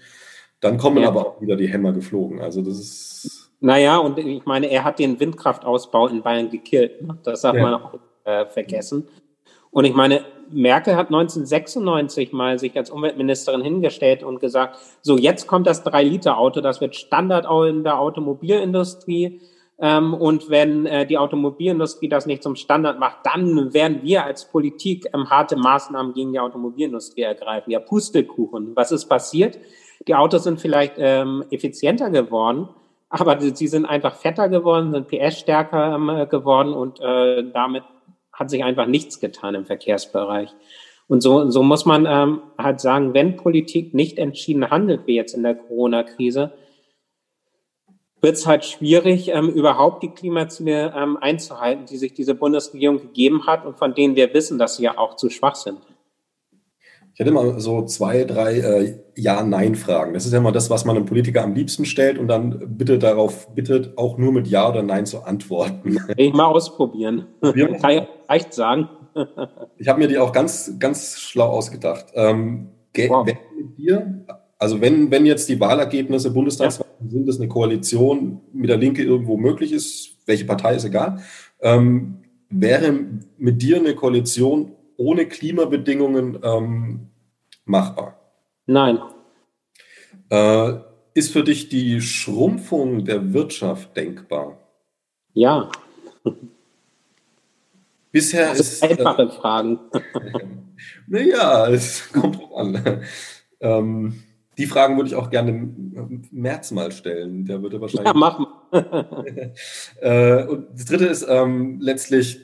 dann 0.62 0.78
kommen 0.78 1.02
ja. 1.02 1.10
aber 1.10 1.28
auch 1.28 1.42
wieder 1.42 1.56
die 1.56 1.68
Hämmer 1.68 1.92
geflogen. 1.92 2.42
Also 2.42 2.62
das 2.62 2.80
ist. 2.80 3.45
Naja, 3.66 3.98
und 3.98 4.20
ich 4.20 4.46
meine, 4.46 4.68
er 4.68 4.84
hat 4.84 5.00
den 5.00 5.20
Windkraftausbau 5.20 6.08
in 6.10 6.22
Bayern 6.22 6.52
gekillt. 6.52 7.02
Ne? 7.02 7.18
Das 7.24 7.42
darf 7.42 7.56
ja. 7.56 7.64
man 7.64 7.74
auch 7.74 7.94
äh, 8.24 8.46
vergessen. 8.46 9.08
Und 9.72 9.86
ich 9.86 9.96
meine, 9.96 10.24
Merkel 10.52 10.96
hat 10.96 11.08
1996 11.08 12.32
mal 12.32 12.60
sich 12.60 12.78
als 12.78 12.92
Umweltministerin 12.92 13.64
hingestellt 13.64 14.22
und 14.22 14.40
gesagt, 14.40 14.78
so 15.02 15.18
jetzt 15.18 15.48
kommt 15.48 15.66
das 15.66 15.84
3-Liter-Auto, 15.84 16.62
das 16.62 16.80
wird 16.80 16.96
Standard 16.96 17.48
in 17.68 17.84
der 17.84 18.00
Automobilindustrie. 18.00 19.42
Ähm, 19.80 20.14
und 20.14 20.52
wenn 20.52 20.86
äh, 20.86 21.08
die 21.08 21.18
Automobilindustrie 21.18 22.08
das 22.08 22.28
nicht 22.28 22.44
zum 22.44 22.56
Standard 22.56 23.00
macht, 23.00 23.22
dann 23.24 23.74
werden 23.74 24.02
wir 24.04 24.26
als 24.26 24.46
Politik 24.46 25.08
ähm, 25.12 25.32
harte 25.32 25.56
Maßnahmen 25.56 26.14
gegen 26.14 26.34
die 26.34 26.40
Automobilindustrie 26.40 27.24
ergreifen. 27.24 27.72
Ja, 27.72 27.80
Pustekuchen. 27.80 28.76
Was 28.76 28.92
ist 28.92 29.08
passiert? 29.08 29.58
Die 30.08 30.14
Autos 30.14 30.44
sind 30.44 30.62
vielleicht 30.62 30.98
ähm, 31.00 31.44
effizienter 31.50 32.12
geworden, 32.12 32.70
aber 33.20 33.40
sie 33.40 33.68
sind 33.68 33.86
einfach 33.86 34.16
fetter 34.16 34.50
geworden, 34.50 34.92
sind 34.92 35.08
PS 35.08 35.40
stärker 35.40 35.96
ähm, 35.96 36.30
geworden 36.30 36.74
und 36.74 37.00
äh, 37.00 37.44
damit 37.52 37.84
hat 38.34 38.50
sich 38.50 38.64
einfach 38.64 38.88
nichts 38.88 39.20
getan 39.20 39.56
im 39.56 39.66
Verkehrsbereich. 39.66 40.54
Und 41.08 41.22
so, 41.22 41.50
so 41.50 41.62
muss 41.62 41.86
man 41.86 42.06
ähm, 42.08 42.42
halt 42.58 42.82
sagen, 42.82 43.14
wenn 43.14 43.38
Politik 43.38 43.94
nicht 43.94 44.18
entschieden 44.18 44.70
handelt, 44.70 45.06
wie 45.06 45.16
jetzt 45.16 45.34
in 45.34 45.44
der 45.44 45.56
Corona-Krise, 45.56 46.52
wird 48.22 48.36
es 48.36 48.48
halt 48.48 48.66
schwierig, 48.66 49.30
ähm, 49.30 49.50
überhaupt 49.50 50.02
die 50.02 50.10
Klimaziele 50.10 50.94
ähm, 50.98 51.18
einzuhalten, 51.18 51.86
die 51.86 51.98
sich 51.98 52.14
diese 52.14 52.34
Bundesregierung 52.34 53.00
gegeben 53.00 53.46
hat 53.46 53.66
und 53.66 53.78
von 53.78 53.94
denen 53.94 54.16
wir 54.16 54.34
wissen, 54.34 54.58
dass 54.58 54.78
sie 54.78 54.84
ja 54.84 54.98
auch 54.98 55.16
zu 55.16 55.30
schwach 55.30 55.56
sind. 55.56 55.78
Ich 57.16 57.20
hätte 57.22 57.32
mal 57.32 57.62
so 57.62 57.86
zwei, 57.86 58.26
drei 58.26 58.60
äh, 58.60 59.00
Ja-Nein-Fragen. 59.16 60.14
Das 60.14 60.26
ist 60.26 60.34
ja 60.34 60.42
mal 60.42 60.52
das, 60.52 60.70
was 60.70 60.84
man 60.84 60.98
einem 60.98 61.06
Politiker 61.06 61.44
am 61.44 61.56
liebsten 61.56 61.86
stellt 61.86 62.18
und 62.18 62.28
dann 62.28 62.76
bitte 62.78 63.00
darauf 63.00 63.56
bittet, 63.56 63.98
auch 63.98 64.18
nur 64.18 64.34
mit 64.34 64.48
Ja 64.48 64.70
oder 64.70 64.84
Nein 64.84 65.06
zu 65.06 65.24
antworten. 65.24 65.98
Ich 66.18 66.34
mal 66.34 66.46
ausprobieren. 66.46 67.28
Wir 67.42 67.78
Kann 67.78 67.92
ich 67.92 68.04
leicht 68.28 68.54
sagen. 68.54 68.90
ich 69.78 69.88
habe 69.88 70.00
mir 70.00 70.10
die 70.10 70.18
auch 70.18 70.34
ganz, 70.34 70.74
ganz 70.78 71.18
schlau 71.18 71.48
ausgedacht. 71.48 72.08
Ähm, 72.16 72.72
wow. 73.08 73.26
mit 73.26 73.38
dir 73.78 74.26
also 74.58 74.82
wenn, 74.82 75.12
wenn 75.12 75.26
jetzt 75.26 75.50
die 75.50 75.60
Wahlergebnisse 75.60 76.32
Bundestagswahl 76.32 76.88
ja. 77.02 77.10
sind, 77.10 77.28
es 77.28 77.40
eine 77.40 77.48
Koalition 77.48 78.42
mit 78.54 78.70
der 78.70 78.78
Linke 78.78 79.04
irgendwo 79.04 79.38
möglich 79.38 79.72
ist, 79.72 80.18
welche 80.26 80.46
Partei 80.46 80.76
ist 80.76 80.86
egal, 80.86 81.20
ähm, 81.62 82.22
wäre 82.50 82.94
mit 83.38 83.62
dir 83.62 83.78
eine 83.78 83.96
Koalition 83.96 84.72
ohne 84.98 85.28
Klimabedingungen 85.28 86.40
ähm, 86.44 87.10
machbar? 87.66 88.20
Nein. 88.66 89.00
Äh, 90.30 90.74
ist 91.14 91.32
für 91.32 91.44
dich 91.44 91.70
die 91.70 92.02
Schrumpfung 92.02 93.06
der 93.06 93.34
Wirtschaft 93.34 93.96
denkbar? 93.96 94.58
Ja. 95.34 95.72
Bisher 98.12 98.50
das 98.50 98.60
ist. 98.60 98.84
Einfache 98.84 99.24
äh, 99.24 99.30
Fragen. 99.30 99.80
naja, 101.08 101.68
es 101.70 102.12
kommt 102.12 102.38
drauf 102.38 102.56
an. 102.56 103.02
Ähm, 103.60 104.24
die 104.58 104.68
Fragen 104.68 104.96
würde 104.96 105.10
ich 105.10 105.16
auch 105.16 105.30
gerne 105.30 105.52
im 105.52 106.22
März 106.32 106.72
mal 106.72 106.92
stellen. 106.92 107.46
Der 107.46 107.62
würde 107.62 107.82
wahrscheinlich. 107.82 108.08
Ja, 108.08 108.14
machen. 108.14 108.46
äh, 110.02 110.44
und 110.46 110.68
das 110.74 110.86
dritte 110.86 111.06
ist 111.06 111.26
ähm, 111.28 111.80
letztlich, 111.82 112.40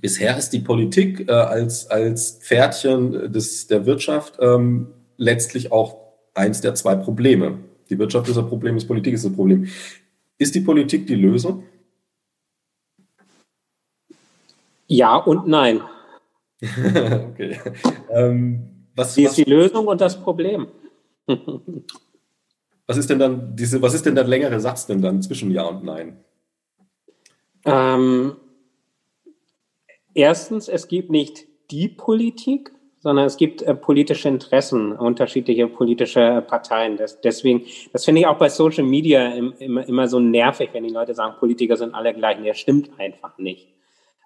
bisher 0.00 0.36
ist 0.36 0.50
die 0.50 0.60
Politik 0.60 1.28
äh, 1.28 1.32
als, 1.32 1.90
als 1.90 2.38
Pferdchen 2.42 3.32
des, 3.32 3.66
der 3.66 3.86
Wirtschaft 3.86 4.38
ähm, 4.40 4.88
letztlich 5.16 5.72
auch 5.72 5.96
eins 6.34 6.60
der 6.60 6.74
zwei 6.74 6.94
Probleme. 6.96 7.58
Die 7.90 7.98
Wirtschaft 7.98 8.28
ist 8.28 8.38
ein 8.38 8.48
Problem, 8.48 8.78
die 8.78 8.86
Politik 8.86 9.14
ist 9.14 9.24
ein 9.24 9.34
Problem. 9.34 9.68
Ist 10.38 10.54
die 10.54 10.60
Politik 10.60 11.06
die 11.06 11.14
Lösung? 11.14 11.64
Ja 14.86 15.16
und 15.16 15.46
nein. 15.46 15.80
okay. 16.62 17.58
Ähm, 18.10 18.86
was, 18.94 19.16
ist 19.16 19.26
was, 19.26 19.34
die 19.34 19.44
Lösung 19.44 19.86
und 19.86 20.00
das 20.00 20.20
Problem. 20.20 20.68
Was 22.90 22.96
ist 22.96 23.10
denn 23.10 23.18
dann 23.18 23.54
diese, 23.54 23.82
was 23.82 23.92
ist 23.92 24.06
denn 24.06 24.14
der 24.14 24.24
längere 24.24 24.58
Satz 24.60 24.86
denn 24.86 25.02
dann 25.02 25.20
zwischen 25.20 25.50
Ja 25.50 25.64
und 25.64 25.84
Nein? 25.84 26.16
Ähm, 27.66 28.36
erstens, 30.18 30.68
es 30.68 30.88
gibt 30.88 31.10
nicht 31.10 31.46
die 31.70 31.88
Politik, 31.88 32.72
sondern 32.98 33.24
es 33.26 33.36
gibt 33.36 33.62
äh, 33.62 33.74
politische 33.74 34.28
Interessen, 34.28 34.92
unterschiedliche 34.92 35.68
politische 35.68 36.44
Parteien. 36.46 36.96
Das, 36.96 37.20
deswegen, 37.20 37.64
das 37.92 38.04
finde 38.04 38.22
ich 38.22 38.26
auch 38.26 38.36
bei 38.36 38.48
Social 38.48 38.84
Media 38.84 39.28
im, 39.28 39.54
immer, 39.58 39.88
immer 39.88 40.08
so 40.08 40.18
nervig, 40.18 40.70
wenn 40.72 40.82
die 40.82 40.92
Leute 40.92 41.14
sagen, 41.14 41.36
Politiker 41.38 41.76
sind 41.76 41.94
alle 41.94 42.12
gleich. 42.12 42.38
Das 42.44 42.58
stimmt 42.58 42.90
einfach 42.98 43.38
nicht. 43.38 43.68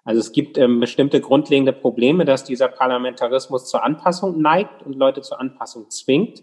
Also 0.03 0.19
es 0.19 0.31
gibt 0.31 0.57
ähm, 0.57 0.79
bestimmte 0.79 1.21
grundlegende 1.21 1.71
Probleme, 1.71 2.25
dass 2.25 2.43
dieser 2.43 2.67
Parlamentarismus 2.67 3.69
zur 3.69 3.83
Anpassung 3.83 4.41
neigt 4.41 4.83
und 4.83 4.95
Leute 4.95 5.21
zur 5.21 5.39
Anpassung 5.39 5.89
zwingt. 5.91 6.41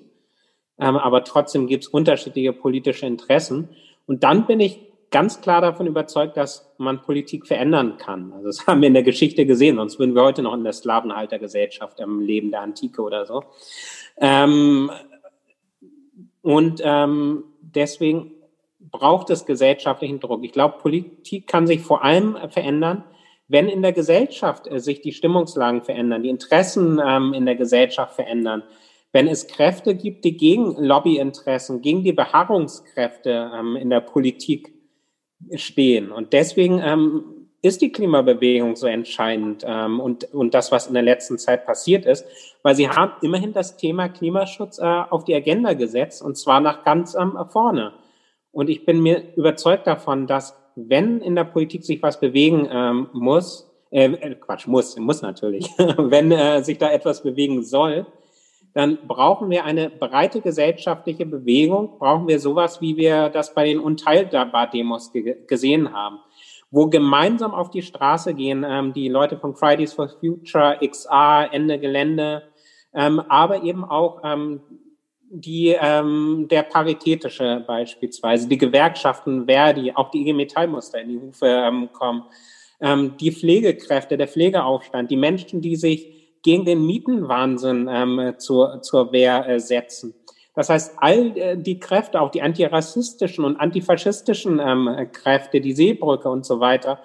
Ähm, 0.78 0.96
aber 0.96 1.24
trotzdem 1.24 1.66
gibt 1.66 1.84
es 1.84 1.88
unterschiedliche 1.88 2.52
politische 2.52 3.06
Interessen. 3.06 3.70
Und 4.06 4.22
dann 4.22 4.46
bin 4.46 4.60
ich 4.60 4.89
ganz 5.10 5.40
klar 5.40 5.60
davon 5.60 5.86
überzeugt, 5.86 6.36
dass 6.36 6.72
man 6.78 7.02
Politik 7.02 7.46
verändern 7.46 7.96
kann. 7.98 8.32
Also 8.32 8.46
das 8.46 8.66
haben 8.66 8.80
wir 8.80 8.88
in 8.88 8.94
der 8.94 9.02
Geschichte 9.02 9.46
gesehen, 9.46 9.76
sonst 9.76 9.98
würden 9.98 10.14
wir 10.14 10.22
heute 10.22 10.42
noch 10.42 10.54
in 10.54 10.64
der 10.64 10.72
Sklavenhaltergesellschaft 10.72 12.00
im 12.00 12.20
Leben 12.20 12.50
der 12.50 12.62
Antike 12.62 13.02
oder 13.02 13.26
so. 13.26 13.44
Ähm, 14.18 14.90
und 16.42 16.80
ähm, 16.84 17.44
deswegen 17.60 18.32
braucht 18.78 19.30
es 19.30 19.46
gesellschaftlichen 19.46 20.20
Druck. 20.20 20.42
Ich 20.44 20.52
glaube, 20.52 20.78
Politik 20.78 21.46
kann 21.46 21.66
sich 21.66 21.80
vor 21.80 22.02
allem 22.02 22.36
verändern, 22.48 23.04
wenn 23.46 23.68
in 23.68 23.82
der 23.82 23.92
Gesellschaft 23.92 24.68
äh, 24.68 24.80
sich 24.80 25.00
die 25.00 25.12
Stimmungslagen 25.12 25.82
verändern, 25.82 26.22
die 26.22 26.30
Interessen 26.30 27.00
ähm, 27.04 27.34
in 27.34 27.46
der 27.46 27.56
Gesellschaft 27.56 28.14
verändern, 28.14 28.62
wenn 29.12 29.26
es 29.26 29.48
Kräfte 29.48 29.96
gibt, 29.96 30.24
die 30.24 30.36
gegen 30.36 30.76
Lobbyinteressen, 30.76 31.82
gegen 31.82 32.04
die 32.04 32.12
Beharrungskräfte 32.12 33.50
ähm, 33.52 33.74
in 33.74 33.90
der 33.90 34.00
Politik 34.00 34.72
stehen. 35.56 36.12
Und 36.12 36.32
deswegen 36.32 36.80
ähm, 36.82 37.24
ist 37.62 37.82
die 37.82 37.92
Klimabewegung 37.92 38.76
so 38.76 38.86
entscheidend 38.86 39.64
ähm, 39.66 40.00
und, 40.00 40.32
und 40.32 40.54
das, 40.54 40.72
was 40.72 40.86
in 40.86 40.94
der 40.94 41.02
letzten 41.02 41.38
Zeit 41.38 41.66
passiert 41.66 42.06
ist, 42.06 42.24
weil 42.62 42.74
sie 42.74 42.88
haben 42.88 43.12
immerhin 43.22 43.52
das 43.52 43.76
Thema 43.76 44.08
Klimaschutz 44.08 44.78
äh, 44.78 44.84
auf 44.84 45.24
die 45.24 45.34
Agenda 45.34 45.74
gesetzt 45.74 46.22
und 46.22 46.36
zwar 46.36 46.60
nach 46.60 46.84
ganz 46.84 47.14
ähm, 47.14 47.36
vorne. 47.50 47.92
Und 48.52 48.70
ich 48.70 48.84
bin 48.84 49.02
mir 49.02 49.22
überzeugt 49.36 49.86
davon, 49.86 50.26
dass 50.26 50.56
wenn 50.74 51.20
in 51.20 51.34
der 51.34 51.44
Politik 51.44 51.84
sich 51.84 52.02
was 52.02 52.18
bewegen 52.18 52.68
ähm, 52.70 53.08
muss, 53.12 53.70
äh, 53.90 54.06
äh 54.06 54.34
Quatsch, 54.36 54.66
muss, 54.66 54.96
muss 54.96 55.20
natürlich, 55.20 55.66
wenn 55.78 56.32
äh, 56.32 56.62
sich 56.62 56.78
da 56.78 56.90
etwas 56.90 57.22
bewegen 57.22 57.62
soll, 57.62 58.06
dann 58.72 58.98
brauchen 59.06 59.50
wir 59.50 59.64
eine 59.64 59.90
breite 59.90 60.40
gesellschaftliche 60.40 61.26
Bewegung, 61.26 61.98
brauchen 61.98 62.28
wir 62.28 62.38
sowas, 62.38 62.80
wie 62.80 62.96
wir 62.96 63.28
das 63.28 63.54
bei 63.54 63.64
den 63.64 63.80
Unteilbar-Demos 63.80 65.12
gesehen 65.46 65.92
haben, 65.92 66.18
wo 66.70 66.86
gemeinsam 66.86 67.52
auf 67.52 67.70
die 67.70 67.82
Straße 67.82 68.34
gehen, 68.34 68.64
ähm, 68.68 68.92
die 68.92 69.08
Leute 69.08 69.38
von 69.38 69.54
Fridays 69.54 69.92
for 69.92 70.08
Future, 70.08 70.78
XA, 70.86 71.44
Ende 71.44 71.78
Gelände, 71.80 72.44
ähm, 72.94 73.20
aber 73.28 73.62
eben 73.64 73.84
auch 73.84 74.20
ähm, 74.24 74.60
die 75.30 75.76
ähm, 75.80 76.46
der 76.50 76.64
paritätische 76.64 77.62
beispielsweise, 77.66 78.48
die 78.48 78.58
Gewerkschaften, 78.58 79.46
Verdi, 79.46 79.92
auch 79.94 80.10
die 80.10 80.22
IG 80.22 80.32
Metall 80.32 80.66
muss 80.66 80.90
da 80.90 80.98
in 80.98 81.08
die 81.08 81.20
Hufe 81.20 81.46
ähm, 81.46 81.88
kommen, 81.92 82.24
ähm, 82.80 83.16
die 83.18 83.30
Pflegekräfte, 83.30 84.16
der 84.16 84.26
Pflegeaufstand, 84.26 85.10
die 85.10 85.16
Menschen, 85.16 85.60
die 85.60 85.76
sich 85.76 86.19
gegen 86.42 86.64
den 86.64 86.86
Mietenwahnsinn 86.86 87.88
ähm, 87.90 88.34
zur, 88.38 88.82
zur 88.82 89.12
Wehr 89.12 89.48
äh, 89.48 89.60
setzen. 89.60 90.14
Das 90.54 90.68
heißt, 90.68 90.94
all 90.98 91.36
äh, 91.36 91.56
die 91.56 91.78
Kräfte, 91.78 92.20
auch 92.20 92.30
die 92.30 92.42
antirassistischen 92.42 93.44
und 93.44 93.56
antifaschistischen 93.56 94.58
ähm, 94.58 95.08
Kräfte, 95.12 95.60
die 95.60 95.72
Seebrücke 95.72 96.28
und 96.28 96.44
so 96.44 96.60
weiter, 96.60 97.00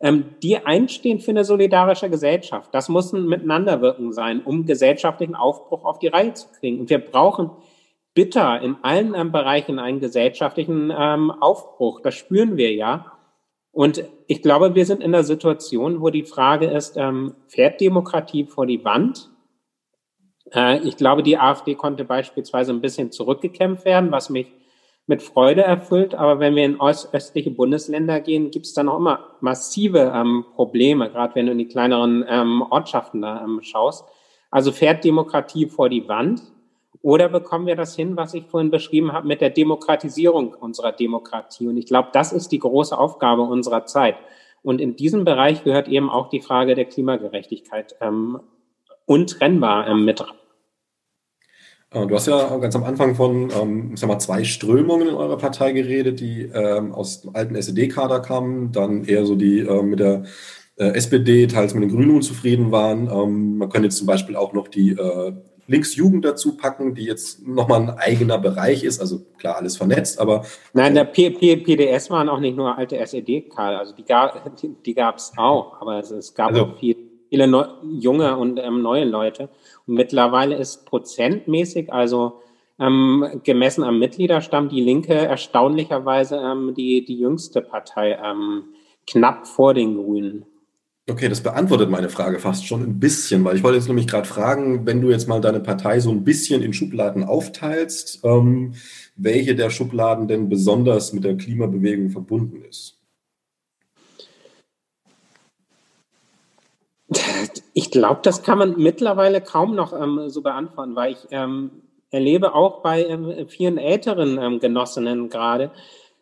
ähm, 0.00 0.36
die 0.42 0.58
einstehen 0.58 1.20
für 1.20 1.32
eine 1.32 1.44
solidarische 1.44 2.10
Gesellschaft. 2.10 2.72
Das 2.72 2.88
muss 2.88 3.12
ein 3.12 3.26
Miteinanderwirken 3.26 4.12
sein, 4.12 4.42
um 4.42 4.64
gesellschaftlichen 4.64 5.34
Aufbruch 5.34 5.84
auf 5.84 5.98
die 5.98 6.08
Reihe 6.08 6.34
zu 6.34 6.48
kriegen. 6.58 6.80
Und 6.80 6.90
wir 6.90 6.98
brauchen 6.98 7.50
bitter 8.14 8.60
in 8.60 8.76
allen 8.82 9.14
ähm, 9.14 9.32
Bereichen 9.32 9.78
einen 9.78 10.00
gesellschaftlichen 10.00 10.92
ähm, 10.96 11.30
Aufbruch. 11.30 12.00
Das 12.00 12.14
spüren 12.14 12.56
wir 12.56 12.72
ja. 12.74 13.17
Und 13.78 14.02
ich 14.26 14.42
glaube, 14.42 14.74
wir 14.74 14.84
sind 14.84 15.04
in 15.04 15.12
der 15.12 15.22
Situation, 15.22 16.00
wo 16.00 16.10
die 16.10 16.24
Frage 16.24 16.66
ist, 16.66 16.96
ähm, 16.96 17.36
fährt 17.46 17.80
Demokratie 17.80 18.44
vor 18.44 18.66
die 18.66 18.84
Wand? 18.84 19.30
Äh, 20.52 20.80
ich 20.80 20.96
glaube, 20.96 21.22
die 21.22 21.38
AfD 21.38 21.76
konnte 21.76 22.04
beispielsweise 22.04 22.72
ein 22.72 22.80
bisschen 22.80 23.12
zurückgekämpft 23.12 23.84
werden, 23.84 24.10
was 24.10 24.30
mich 24.30 24.48
mit 25.06 25.22
Freude 25.22 25.62
erfüllt. 25.62 26.16
Aber 26.16 26.40
wenn 26.40 26.56
wir 26.56 26.64
in 26.64 26.80
östliche 26.80 27.52
Bundesländer 27.52 28.18
gehen, 28.18 28.50
gibt 28.50 28.66
es 28.66 28.74
da 28.74 28.82
noch 28.82 28.96
immer 28.96 29.36
massive 29.40 30.12
ähm, 30.12 30.44
Probleme, 30.56 31.08
gerade 31.08 31.36
wenn 31.36 31.46
du 31.46 31.52
in 31.52 31.58
die 31.58 31.68
kleineren 31.68 32.24
ähm, 32.28 32.62
Ortschaften 32.68 33.22
da 33.22 33.44
ähm, 33.44 33.60
schaust. 33.62 34.04
Also 34.50 34.72
fährt 34.72 35.04
Demokratie 35.04 35.66
vor 35.66 35.88
die 35.88 36.08
Wand? 36.08 36.42
Oder 37.02 37.28
bekommen 37.28 37.66
wir 37.66 37.76
das 37.76 37.94
hin, 37.94 38.16
was 38.16 38.34
ich 38.34 38.46
vorhin 38.46 38.70
beschrieben 38.70 39.12
habe, 39.12 39.26
mit 39.26 39.40
der 39.40 39.50
Demokratisierung 39.50 40.54
unserer 40.54 40.92
Demokratie? 40.92 41.68
Und 41.68 41.76
ich 41.76 41.86
glaube, 41.86 42.08
das 42.12 42.32
ist 42.32 42.50
die 42.50 42.58
große 42.58 42.96
Aufgabe 42.96 43.42
unserer 43.42 43.86
Zeit. 43.86 44.16
Und 44.62 44.80
in 44.80 44.96
diesem 44.96 45.24
Bereich 45.24 45.64
gehört 45.64 45.88
eben 45.88 46.10
auch 46.10 46.28
die 46.28 46.40
Frage 46.40 46.74
der 46.74 46.86
Klimagerechtigkeit 46.86 47.94
ähm, 48.00 48.40
untrennbar 49.06 49.88
ähm, 49.88 50.04
mit. 50.04 50.24
Äh, 51.90 52.06
du 52.06 52.14
hast 52.14 52.26
ja 52.26 52.56
ganz 52.58 52.74
am 52.76 52.84
Anfang 52.84 53.14
von 53.14 53.50
ähm, 53.50 53.96
sag 53.96 54.08
mal, 54.08 54.18
zwei 54.18 54.44
Strömungen 54.44 55.08
in 55.08 55.14
eurer 55.14 55.38
Partei 55.38 55.72
geredet, 55.72 56.20
die 56.20 56.42
ähm, 56.42 56.92
aus 56.92 57.22
dem 57.22 57.34
alten 57.34 57.54
SED-Kader 57.54 58.20
kamen, 58.20 58.72
dann 58.72 59.04
eher 59.04 59.24
so 59.24 59.36
die 59.36 59.60
äh, 59.60 59.82
mit 59.82 60.00
der 60.00 60.24
äh, 60.76 60.90
SPD, 60.90 61.46
teils 61.46 61.74
mit 61.74 61.82
den 61.84 61.90
Grünen 61.90 62.16
unzufrieden 62.16 62.70
waren. 62.72 63.08
Ähm, 63.10 63.58
man 63.58 63.68
könnte 63.68 63.86
jetzt 63.86 63.96
zum 63.96 64.06
Beispiel 64.06 64.36
auch 64.36 64.52
noch 64.52 64.68
die 64.68 64.90
äh, 64.90 65.32
Linksjugend 65.68 66.24
dazu 66.24 66.56
packen, 66.56 66.94
die 66.94 67.04
jetzt 67.04 67.46
nochmal 67.46 67.82
ein 67.82 67.90
eigener 67.90 68.38
Bereich 68.38 68.82
ist. 68.82 69.00
Also 69.00 69.20
klar, 69.36 69.56
alles 69.56 69.76
vernetzt, 69.76 70.18
aber. 70.18 70.44
Nein, 70.72 70.94
der 70.94 71.04
P 71.04 71.30
P 71.30 71.56
PDS 71.56 72.10
waren 72.10 72.28
auch 72.30 72.40
nicht 72.40 72.56
nur 72.56 72.76
alte 72.76 72.96
SED-Karl, 72.96 73.76
also 73.76 73.94
die, 73.94 74.04
gab 74.04 74.56
die, 74.62 74.74
die 74.84 74.94
gab 74.94 75.18
es 75.18 75.32
auch, 75.36 75.80
aber 75.80 75.98
es, 75.98 76.10
es 76.10 76.34
gab 76.34 76.48
also, 76.48 76.62
auch 76.64 76.78
viel, 76.78 76.96
viele 77.28 77.46
neu, 77.46 77.66
junge 77.82 78.36
und 78.36 78.58
ähm, 78.58 78.82
neue 78.82 79.04
Leute. 79.04 79.50
Und 79.86 79.94
mittlerweile 79.94 80.56
ist 80.56 80.86
prozentmäßig, 80.86 81.92
also 81.92 82.40
ähm, 82.80 83.40
gemessen 83.44 83.84
am 83.84 83.98
Mitgliederstamm, 83.98 84.70
die 84.70 84.80
Linke 84.80 85.14
erstaunlicherweise 85.14 86.36
ähm, 86.36 86.72
die, 86.74 87.04
die 87.04 87.18
jüngste 87.18 87.60
Partei, 87.60 88.18
ähm, 88.24 88.64
knapp 89.06 89.46
vor 89.46 89.74
den 89.74 89.96
Grünen. 89.96 90.46
Okay, 91.10 91.30
das 91.30 91.42
beantwortet 91.42 91.88
meine 91.88 92.10
Frage 92.10 92.38
fast 92.38 92.66
schon 92.66 92.82
ein 92.82 93.00
bisschen, 93.00 93.42
weil 93.42 93.56
ich 93.56 93.62
wollte 93.62 93.78
jetzt 93.78 93.88
nämlich 93.88 94.06
gerade 94.06 94.28
fragen, 94.28 94.84
wenn 94.84 95.00
du 95.00 95.08
jetzt 95.10 95.26
mal 95.26 95.40
deine 95.40 95.60
Partei 95.60 96.00
so 96.00 96.10
ein 96.10 96.22
bisschen 96.22 96.62
in 96.62 96.74
Schubladen 96.74 97.24
aufteilst, 97.24 98.20
ähm, 98.24 98.74
welche 99.16 99.54
der 99.54 99.70
Schubladen 99.70 100.28
denn 100.28 100.50
besonders 100.50 101.14
mit 101.14 101.24
der 101.24 101.38
Klimabewegung 101.38 102.10
verbunden 102.10 102.62
ist? 102.68 102.98
Ich 107.72 107.90
glaube, 107.90 108.20
das 108.22 108.42
kann 108.42 108.58
man 108.58 108.76
mittlerweile 108.76 109.40
kaum 109.40 109.74
noch 109.74 109.98
ähm, 109.98 110.28
so 110.28 110.42
beantworten, 110.42 110.94
weil 110.94 111.12
ich 111.12 111.26
ähm, 111.30 111.70
erlebe 112.10 112.54
auch 112.54 112.82
bei 112.82 113.04
ähm, 113.04 113.48
vielen 113.48 113.78
älteren 113.78 114.36
ähm, 114.36 114.60
Genossinnen 114.60 115.30
gerade 115.30 115.70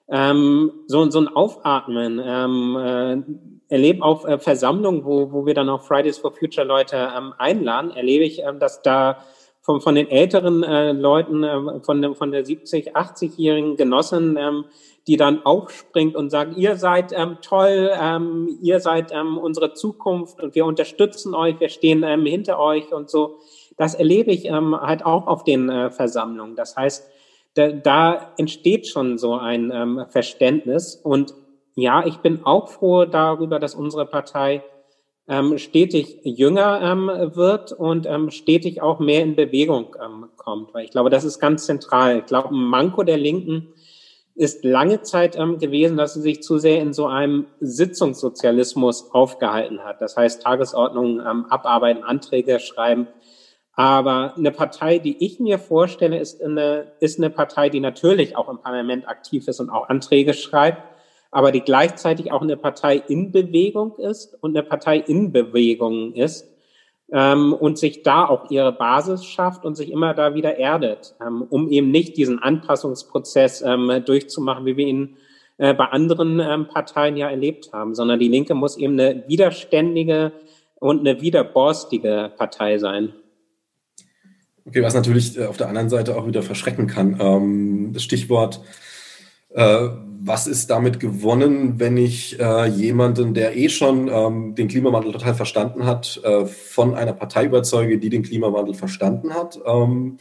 ähm, 0.09 0.71
so, 0.87 1.11
so 1.11 1.21
ein 1.21 1.27
Aufatmen 1.27 2.21
ähm, 2.25 2.77
äh, 2.77 3.56
erlebe 3.69 4.03
auf 4.03 4.25
äh, 4.25 4.39
Versammlungen, 4.39 5.05
wo, 5.05 5.33
wo 5.33 5.47
wir 5.47 5.55
dann 5.55 5.69
auch 5.69 5.83
Fridays 5.83 6.19
for 6.19 6.33
Future 6.33 6.67
Leute 6.67 7.11
ähm, 7.17 7.35
einladen, 7.39 7.91
erlebe 7.91 8.25
ich, 8.25 8.43
ähm, 8.43 8.59
dass 8.59 8.83
da 8.83 9.19
von, 9.67 9.81
von 9.81 9.97
den 9.97 10.09
älteren 10.09 10.63
äh, 10.63 10.93
Leuten, 10.93 11.43
äh, 11.43 11.81
von, 11.83 12.01
dem, 12.01 12.15
von 12.15 12.31
der 12.31 12.45
70, 12.45 12.97
80-jährigen 12.97 13.77
Genossin, 13.77 14.37
ähm, 14.39 14.65
die 15.09 15.17
dann 15.17 15.45
aufspringt 15.45 16.15
und 16.15 16.31
sagt, 16.31 16.57
ihr 16.57 16.77
seid 16.77 17.13
ähm, 17.13 17.39
toll, 17.43 17.91
ähm, 18.01 18.59
ihr 18.63 18.81
seid 18.81 19.13
ähm, 19.13 19.39
unsere 19.39 19.75
Zukunft 19.75 20.41
und 20.41 20.55
wir 20.55 20.67
unterstützen 20.67 21.35
euch, 21.35 21.59
wir 21.59 21.69
stehen 21.69 22.05
ähm, 22.05 22.25
hinter 22.27 22.61
euch 22.61 22.93
und 22.93 23.11
so. 23.11 23.39
Das 23.77 23.95
erlebe 23.95 24.31
ich 24.31 24.47
ähm, 24.47 24.81
halt 24.81 25.05
auch 25.05 25.27
auf 25.27 25.43
den 25.45 25.69
äh, 25.69 25.91
Versammlungen. 25.91 26.57
Das 26.57 26.77
heißt, 26.77 27.09
da, 27.55 27.69
da 27.73 28.33
entsteht 28.37 28.87
schon 28.89 29.19
so 29.19 29.35
ein 29.35 29.73
ähm, 29.75 30.05
Verständnis 30.11 30.95
und 31.03 31.35
ja, 31.77 32.07
ich 32.07 32.17
bin 32.17 32.45
auch 32.45 32.69
froh 32.69 33.05
darüber, 33.05 33.61
dass 33.61 33.75
unsere 33.75 34.07
Partei 34.07 34.65
ähm, 35.29 35.59
stetig 35.59 36.21
jünger 36.25 36.81
ähm, 36.81 37.37
wird 37.37 37.73
und 37.73 38.07
ähm, 38.07 38.31
stetig 38.31 38.81
auch 38.81 38.99
mehr 38.99 39.23
in 39.23 39.37
Bewegung 39.37 39.95
ähm, 40.03 40.31
kommt. 40.37 40.73
Weil 40.73 40.87
ich 40.87 40.91
glaube, 40.91 41.11
das 41.11 41.25
ist 41.25 41.39
ganz 41.39 41.67
zentral. 41.67 42.21
Ich 42.21 42.27
glaube, 42.27 42.49
ein 42.49 42.65
Manko 42.65 43.03
der 43.03 43.19
Linken 43.19 43.75
ist 44.35 44.65
lange 44.65 45.03
Zeit 45.03 45.37
ähm, 45.37 45.59
gewesen, 45.59 45.99
dass 45.99 46.15
sie 46.15 46.23
sich 46.23 46.43
zu 46.43 46.57
sehr 46.57 46.81
in 46.81 46.95
so 46.95 47.07
einem 47.07 47.47
Sitzungssozialismus 47.61 49.11
aufgehalten 49.13 49.85
hat. 49.85 50.01
Das 50.01 50.17
heißt, 50.17 50.43
Tagesordnungen 50.43 51.21
ähm, 51.21 51.45
abarbeiten, 51.51 52.05
Anträge 52.05 52.59
schreiben. 52.59 53.07
Aber 53.75 54.35
eine 54.35 54.51
Partei, 54.51 54.99
die 54.99 55.23
ich 55.23 55.41
mir 55.41 55.59
vorstelle, 55.59 56.19
ist 56.19 56.43
eine, 56.43 56.93
ist 57.01 57.19
eine 57.19 57.29
Partei, 57.29 57.69
die 57.69 57.81
natürlich 57.81 58.35
auch 58.35 58.49
im 58.49 58.59
Parlament 58.59 59.07
aktiv 59.07 59.47
ist 59.47 59.61
und 59.61 59.69
auch 59.69 59.91
Anträge 59.91 60.33
schreibt 60.33 60.96
aber 61.37 61.53
die 61.53 61.61
gleichzeitig 61.61 62.33
auch 62.33 62.41
eine 62.41 62.57
Partei 62.57 62.97
in 62.97 63.31
Bewegung 63.31 63.99
ist 63.99 64.39
und 64.41 64.57
eine 64.57 64.67
Partei 64.67 64.97
in 64.97 65.33
Bewegung 65.33 66.15
ist 66.15 66.49
ähm, 67.13 67.53
und 67.53 67.77
sich 67.77 68.03
da 68.03 68.25
auch 68.25 68.51
ihre 68.51 68.73
Basis 68.73 69.23
schafft 69.27 69.67
und 69.67 69.75
sich 69.75 69.93
immer 69.93 70.15
da 70.15 70.35
wieder 70.35 70.57
erdet, 70.57 71.15
ähm, 71.21 71.43
um 71.43 71.71
eben 71.71 71.91
nicht 71.91 72.17
diesen 72.17 72.39
Anpassungsprozess 72.39 73.61
ähm, 73.61 74.03
durchzumachen, 74.07 74.65
wie 74.65 74.79
wir 74.79 74.87
ihn 74.87 75.19
äh, 75.59 75.75
bei 75.75 75.85
anderen 75.85 76.41
ähm, 76.41 76.69
Parteien 76.69 77.19
ja 77.19 77.29
erlebt 77.29 77.71
haben, 77.71 77.95
sondern 77.95 78.19
die 78.19 78.29
Linke 78.29 78.55
muss 78.55 78.79
eben 78.79 78.99
eine 78.99 79.25
widerständige 79.29 80.33
und 80.77 81.01
eine 81.01 81.21
widerborstige 81.21 82.33
Partei 82.39 82.79
sein. 82.79 83.13
Okay, 84.65 84.83
was 84.83 84.95
natürlich 84.95 85.37
äh, 85.37 85.45
auf 85.45 85.59
der 85.59 85.69
anderen 85.69 85.91
Seite 85.91 86.17
auch 86.17 86.27
wieder 86.27 86.43
verschrecken 86.43 86.87
kann. 86.87 87.21
Ähm, 87.21 87.91
das 87.93 88.05
Stichwort 88.05 88.63
äh, 89.57 89.89
was 90.21 90.47
ist 90.47 90.71
damit 90.71 91.01
gewonnen, 91.01 91.79
wenn 91.79 91.97
ich 91.97 92.39
äh, 92.39 92.67
jemanden, 92.69 93.33
der 93.33 93.57
eh 93.57 93.69
schon 93.69 94.09
ähm, 94.09 94.55
den 94.55 94.69
Klimawandel 94.69 95.13
total 95.13 95.35
verstanden 95.35 95.87
hat, 95.87 96.21
äh, 96.25 96.47
von 96.47 96.95
einer 96.95 97.13
Partei 97.13 97.47
überzeuge, 97.47 97.99
die 97.99 98.11
den 98.11 98.23
Klimawandel 98.23 98.75
verstanden 98.75 99.35
hat? 99.35 99.59
Ähm, 99.65 100.19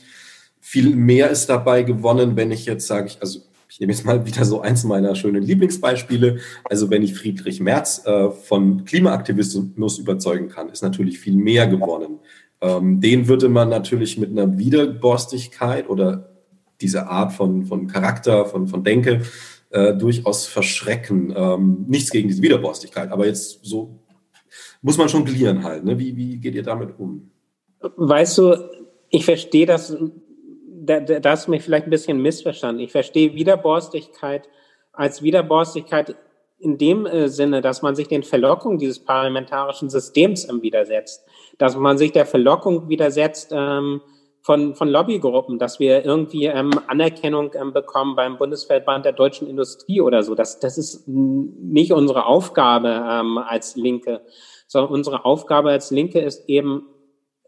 viel 0.62 0.96
mehr 0.96 1.30
ist 1.32 1.50
dabei 1.50 1.84
gewonnen, 1.84 2.36
wenn 2.38 2.52
ich 2.52 2.66
jetzt 2.66 2.88
sage, 2.88 3.08
ich, 3.08 3.18
also 3.20 3.40
ich 3.68 3.80
nehme 3.80 3.92
jetzt 3.92 4.06
mal 4.06 4.26
wieder 4.26 4.46
so 4.46 4.62
eins 4.62 4.86
meiner 4.86 5.16
schönen 5.16 5.44
Lieblingsbeispiele. 5.44 6.38
Also 6.64 6.90
wenn 6.90 7.04
ich 7.04 7.14
Friedrich 7.14 7.60
Merz 7.60 8.04
äh, 8.06 8.30
von 8.30 8.86
Klimaaktivismus 8.86 10.00
überzeugen 10.00 10.48
kann, 10.48 10.70
ist 10.70 10.82
natürlich 10.82 11.20
viel 11.20 11.36
mehr 11.36 11.68
gewonnen. 11.68 12.20
Ähm, 12.62 13.02
den 13.02 13.28
würde 13.28 13.50
man 13.50 13.68
natürlich 13.68 14.18
mit 14.18 14.30
einer 14.30 14.58
Widerborstigkeit 14.58 15.90
oder 15.90 16.35
dieser 16.82 17.10
Art 17.10 17.34
von, 17.34 17.66
von 17.66 17.88
Charakter, 17.88 18.46
von, 18.46 18.68
von 18.68 18.84
Denke 18.84 19.22
äh, 19.70 19.94
durchaus 19.94 20.46
verschrecken. 20.46 21.34
Ähm, 21.36 21.86
nichts 21.88 22.12
gegen 22.12 22.28
diese 22.28 22.42
Widerborstigkeit, 22.42 23.12
aber 23.12 23.26
jetzt 23.26 23.60
so 23.64 24.00
muss 24.82 24.98
man 24.98 25.08
jonglieren 25.08 25.64
halt. 25.64 25.84
Ne? 25.84 25.98
Wie, 25.98 26.16
wie 26.16 26.38
geht 26.38 26.56
ihr 26.56 26.64
damit 26.64 27.00
um? 27.00 27.32
Weißt 27.80 28.38
du, 28.38 28.70
ich 29.10 29.26
verstehe 29.26 29.66
das, 29.66 29.96
da, 30.86 31.00
da 31.00 31.32
hast 31.32 31.48
du 31.48 31.52
mich 31.52 31.64
vielleicht 31.64 31.88
ein 31.88 31.92
bisschen 31.92 32.22
missverstanden. 32.22 32.84
Ich 32.84 32.92
verstehe 32.92 33.34
Widerborstigkeit 33.34 34.48
als 34.94 35.22
Widerborstigkeit 35.22 36.16
in 36.58 36.78
dem 36.78 37.06
äh, 37.06 37.28
Sinne, 37.28 37.62
dass 37.62 37.82
man 37.82 37.96
sich 37.96 38.08
den 38.08 38.24
Verlockungen 38.24 38.78
dieses 38.78 39.00
parlamentarischen 39.00 39.90
Systems 39.90 40.48
ähm, 40.50 40.62
widersetzt, 40.62 41.26
dass 41.58 41.76
man 41.76 41.98
sich 41.98 42.12
der 42.12 42.26
Verlockung 42.26 42.88
widersetzt 42.90 43.52
ähm, 43.52 44.02
von, 44.46 44.76
von 44.76 44.90
Lobbygruppen, 44.90 45.58
dass 45.58 45.80
wir 45.80 46.06
irgendwie 46.06 46.46
ähm, 46.46 46.70
Anerkennung 46.86 47.52
ähm, 47.56 47.74
bekommen 47.74 48.16
beim 48.16 48.38
Bundesverband 48.38 49.04
der 49.04 49.14
deutschen 49.14 49.48
Industrie 49.48 50.02
oder 50.02 50.22
so. 50.22 50.36
Das, 50.36 50.60
das 50.60 50.78
ist 50.78 51.08
nicht 51.08 51.92
unsere 51.92 52.28
Aufgabe 52.28 52.90
ähm, 53.10 53.40
als 53.40 53.76
Linke, 53.76 54.22
sondern 54.68 54.92
unsere 54.92 55.26
Aufgabe 55.26 55.72
als 55.72 55.90
Linke 55.90 56.20
ist 56.20 56.48
eben 56.48 56.86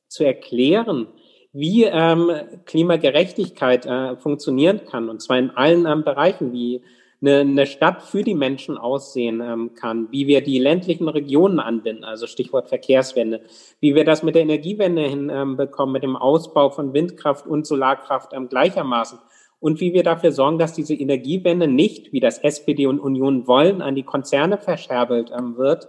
zu 0.07 0.23
erklären, 0.23 1.05
wie 1.53 1.83
ähm, 1.83 2.31
Klimagerechtigkeit 2.65 3.85
äh, 3.85 4.15
funktionieren 4.17 4.85
kann, 4.85 5.09
und 5.09 5.21
zwar 5.21 5.37
in 5.37 5.51
allen 5.51 5.85
ähm, 5.85 6.03
Bereichen, 6.03 6.51
wie 6.51 6.81
eine, 7.21 7.39
eine 7.39 7.65
Stadt 7.65 8.03
für 8.03 8.23
die 8.23 8.35
Menschen 8.35 8.77
aussehen 8.77 9.41
ähm, 9.41 9.73
kann, 9.73 10.07
wie 10.11 10.27
wir 10.27 10.41
die 10.41 10.59
ländlichen 10.59 11.07
Regionen 11.07 11.59
anbinden, 11.59 12.03
also 12.03 12.27
Stichwort 12.27 12.69
Verkehrswende, 12.69 13.41
wie 13.79 13.95
wir 13.95 14.05
das 14.05 14.23
mit 14.23 14.35
der 14.35 14.43
Energiewende 14.43 15.03
hinbekommen, 15.03 15.89
ähm, 15.89 15.93
mit 15.93 16.03
dem 16.03 16.15
Ausbau 16.15 16.69
von 16.69 16.93
Windkraft 16.93 17.47
und 17.47 17.65
Solarkraft 17.65 18.33
ähm, 18.33 18.49
gleichermaßen 18.49 19.19
und 19.59 19.79
wie 19.79 19.93
wir 19.93 20.03
dafür 20.03 20.31
sorgen, 20.31 20.59
dass 20.59 20.73
diese 20.73 20.93
Energiewende 20.93 21.67
nicht, 21.67 22.13
wie 22.13 22.19
das 22.19 22.37
SPD 22.37 22.85
und 22.85 22.99
Union 22.99 23.47
wollen, 23.47 23.81
an 23.81 23.95
die 23.95 24.03
Konzerne 24.03 24.59
verscherbelt 24.59 25.31
ähm, 25.35 25.57
wird, 25.57 25.87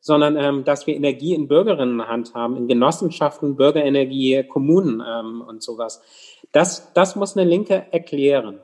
sondern 0.00 0.36
ähm, 0.36 0.64
dass 0.64 0.86
wir 0.86 0.96
Energie 0.96 1.34
in 1.34 1.46
Bürgerinnenhand 1.46 2.34
haben, 2.34 2.56
in 2.56 2.68
Genossenschaften, 2.68 3.56
Bürgerenergie, 3.56 4.44
Kommunen 4.44 5.02
ähm, 5.06 5.42
und 5.46 5.62
sowas. 5.62 6.00
Das, 6.52 6.94
das 6.94 7.16
muss 7.16 7.36
eine 7.36 7.46
Linke 7.46 7.84
erklären 7.90 8.60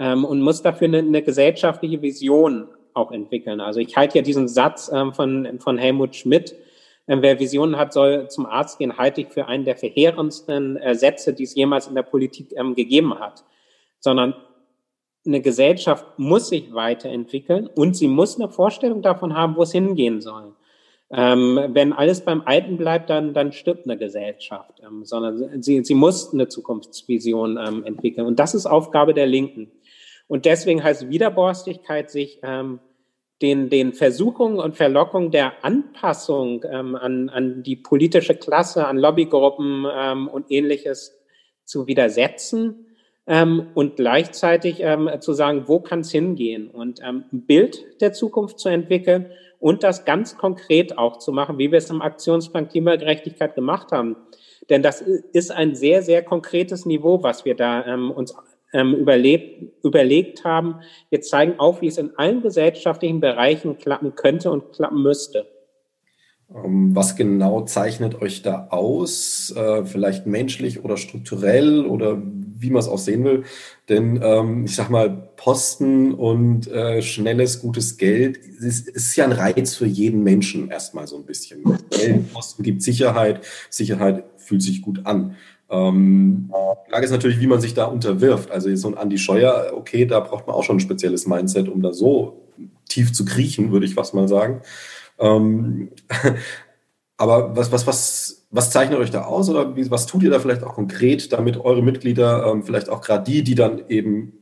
ähm, 0.00 0.24
und 0.24 0.40
muss 0.40 0.62
dafür 0.62 0.88
eine, 0.88 0.98
eine 0.98 1.22
gesellschaftliche 1.22 2.02
Vision 2.02 2.66
auch 2.94 3.12
entwickeln. 3.12 3.60
Also 3.60 3.78
ich 3.78 3.96
halte 3.96 4.18
ja 4.18 4.22
diesen 4.24 4.48
Satz 4.48 4.90
ähm, 4.92 5.12
von, 5.12 5.60
von 5.60 5.78
Helmut 5.78 6.16
Schmidt, 6.16 6.56
äh, 7.06 7.18
wer 7.20 7.38
Visionen 7.38 7.76
hat, 7.76 7.92
soll 7.92 8.28
zum 8.28 8.46
Arzt 8.46 8.78
gehen, 8.78 8.96
halte 8.96 9.20
ich 9.20 9.28
für 9.28 9.46
einen 9.46 9.64
der 9.64 9.76
verheerendsten 9.76 10.78
äh, 10.78 10.94
Sätze, 10.94 11.34
die 11.34 11.44
es 11.44 11.54
jemals 11.54 11.86
in 11.86 11.94
der 11.94 12.02
Politik 12.02 12.48
ähm, 12.56 12.74
gegeben 12.74 13.20
hat. 13.20 13.44
Sondern 14.00 14.34
eine 15.26 15.42
Gesellschaft 15.42 16.06
muss 16.16 16.48
sich 16.48 16.72
weiterentwickeln 16.72 17.66
und 17.66 17.94
sie 17.94 18.08
muss 18.08 18.40
eine 18.40 18.48
Vorstellung 18.48 19.02
davon 19.02 19.36
haben, 19.36 19.54
wo 19.54 19.62
es 19.62 19.72
hingehen 19.72 20.22
soll. 20.22 20.54
Ähm, 21.12 21.60
wenn 21.72 21.92
alles 21.92 22.24
beim 22.24 22.42
Alten 22.46 22.76
bleibt, 22.76 23.10
dann, 23.10 23.34
dann 23.34 23.52
stirbt 23.52 23.84
eine 23.84 23.98
Gesellschaft, 23.98 24.80
ähm, 24.86 25.04
sondern 25.04 25.60
sie, 25.60 25.84
sie 25.84 25.94
muss 25.94 26.32
eine 26.32 26.46
Zukunftsvision 26.46 27.58
ähm, 27.58 27.84
entwickeln. 27.84 28.26
Und 28.26 28.38
das 28.38 28.54
ist 28.54 28.66
Aufgabe 28.66 29.12
der 29.12 29.26
Linken. 29.26 29.72
Und 30.30 30.44
deswegen 30.44 30.84
heißt 30.84 31.10
Widerborstigkeit, 31.10 32.08
sich 32.08 32.38
ähm, 32.44 32.78
den, 33.42 33.68
den 33.68 33.94
Versuchungen 33.94 34.60
und 34.60 34.76
Verlockungen 34.76 35.32
der 35.32 35.64
Anpassung 35.64 36.64
ähm, 36.70 36.94
an, 36.94 37.28
an 37.30 37.64
die 37.64 37.74
politische 37.74 38.36
Klasse, 38.36 38.86
an 38.86 38.96
Lobbygruppen 38.96 39.88
ähm, 39.92 40.28
und 40.28 40.48
ähnliches 40.52 41.18
zu 41.64 41.88
widersetzen 41.88 42.86
ähm, 43.26 43.70
und 43.74 43.96
gleichzeitig 43.96 44.76
ähm, 44.78 45.10
zu 45.18 45.32
sagen, 45.32 45.64
wo 45.66 45.80
kann 45.80 46.02
es 46.02 46.12
hingehen 46.12 46.70
und 46.70 47.00
ähm, 47.02 47.24
ein 47.32 47.46
Bild 47.46 48.00
der 48.00 48.12
Zukunft 48.12 48.60
zu 48.60 48.68
entwickeln 48.68 49.32
und 49.58 49.82
das 49.82 50.04
ganz 50.04 50.38
konkret 50.38 50.96
auch 50.96 51.18
zu 51.18 51.32
machen, 51.32 51.58
wie 51.58 51.72
wir 51.72 51.78
es 51.78 51.90
im 51.90 52.02
Aktionsplan 52.02 52.68
Klimagerechtigkeit 52.68 53.56
gemacht 53.56 53.90
haben. 53.90 54.14
Denn 54.68 54.84
das 54.84 55.00
ist 55.00 55.50
ein 55.50 55.74
sehr, 55.74 56.02
sehr 56.02 56.22
konkretes 56.22 56.86
Niveau, 56.86 57.24
was 57.24 57.44
wir 57.44 57.56
da 57.56 57.84
ähm, 57.84 58.12
uns 58.12 58.32
ähm, 58.72 58.94
überlebt, 58.94 59.84
überlegt 59.84 60.44
haben. 60.44 60.76
Wir 61.10 61.20
zeigen 61.20 61.58
auf, 61.58 61.80
wie 61.80 61.88
es 61.88 61.98
in 61.98 62.16
allen 62.16 62.42
gesellschaftlichen 62.42 63.20
Bereichen 63.20 63.78
klappen 63.78 64.14
könnte 64.14 64.50
und 64.50 64.72
klappen 64.72 65.02
müsste. 65.02 65.46
Ähm, 66.54 66.94
was 66.94 67.16
genau 67.16 67.62
zeichnet 67.62 68.20
euch 68.20 68.42
da 68.42 68.68
aus? 68.70 69.54
Äh, 69.56 69.84
vielleicht 69.84 70.26
menschlich 70.26 70.84
oder 70.84 70.96
strukturell 70.96 71.86
oder 71.86 72.20
wie 72.60 72.70
man 72.70 72.80
es 72.80 72.88
auch 72.88 72.98
sehen 72.98 73.24
will. 73.24 73.44
Denn 73.88 74.20
ähm, 74.22 74.64
ich 74.64 74.74
sag 74.74 74.90
mal, 74.90 75.30
Posten 75.36 76.12
und 76.12 76.68
äh, 76.68 77.00
schnelles, 77.02 77.60
gutes 77.60 77.96
Geld 77.96 78.36
ist, 78.36 78.88
ist 78.88 79.16
ja 79.16 79.24
ein 79.24 79.32
Reiz 79.32 79.74
für 79.74 79.86
jeden 79.86 80.22
Menschen 80.22 80.70
erstmal 80.70 81.06
so 81.06 81.16
ein 81.16 81.24
bisschen. 81.24 81.62
Geld, 81.90 82.32
Posten 82.32 82.62
gibt 82.62 82.82
Sicherheit, 82.82 83.40
Sicherheit 83.70 84.24
fühlt 84.36 84.62
sich 84.62 84.82
gut 84.82 85.06
an. 85.06 85.36
Ähm, 85.70 86.50
die 86.86 86.90
Frage 86.90 87.04
ist 87.04 87.12
natürlich, 87.12 87.40
wie 87.40 87.46
man 87.46 87.60
sich 87.60 87.74
da 87.74 87.84
unterwirft. 87.84 88.50
Also 88.50 88.74
so 88.74 88.88
ein 88.88 88.98
Andi 88.98 89.18
Scheuer, 89.18 89.72
okay, 89.74 90.04
da 90.04 90.20
braucht 90.20 90.46
man 90.46 90.56
auch 90.56 90.64
schon 90.64 90.76
ein 90.76 90.80
spezielles 90.80 91.26
Mindset, 91.26 91.68
um 91.68 91.82
da 91.82 91.92
so 91.92 92.48
tief 92.88 93.12
zu 93.12 93.24
kriechen, 93.24 93.70
würde 93.70 93.86
ich 93.86 93.94
fast 93.94 94.14
mal 94.14 94.28
sagen. 94.28 94.62
Ähm, 95.18 95.90
aber 97.16 97.56
was, 97.56 97.70
was, 97.70 97.86
was, 97.86 98.46
was 98.50 98.70
zeichnet 98.70 98.98
euch 98.98 99.10
da 99.10 99.24
aus 99.24 99.48
oder 99.48 99.76
wie, 99.76 99.90
was 99.90 100.06
tut 100.06 100.22
ihr 100.22 100.30
da 100.30 100.40
vielleicht 100.40 100.64
auch 100.64 100.74
konkret, 100.74 101.32
damit 101.32 101.56
eure 101.58 101.82
Mitglieder, 101.82 102.46
ähm, 102.46 102.64
vielleicht 102.64 102.88
auch 102.88 103.00
gerade 103.00 103.30
die, 103.30 103.44
die 103.44 103.54
dann 103.54 103.82
eben, 103.88 104.32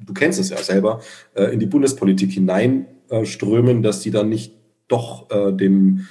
du 0.00 0.12
kennst 0.12 0.38
es 0.38 0.50
ja 0.50 0.58
selber, 0.58 1.00
äh, 1.34 1.44
in 1.44 1.60
die 1.60 1.66
Bundespolitik 1.66 2.30
hineinströmen, 2.30 3.78
äh, 3.78 3.82
dass 3.82 4.00
die 4.00 4.10
dann 4.10 4.28
nicht 4.28 4.52
doch 4.88 5.30
äh, 5.30 5.52
dem, 5.52 6.06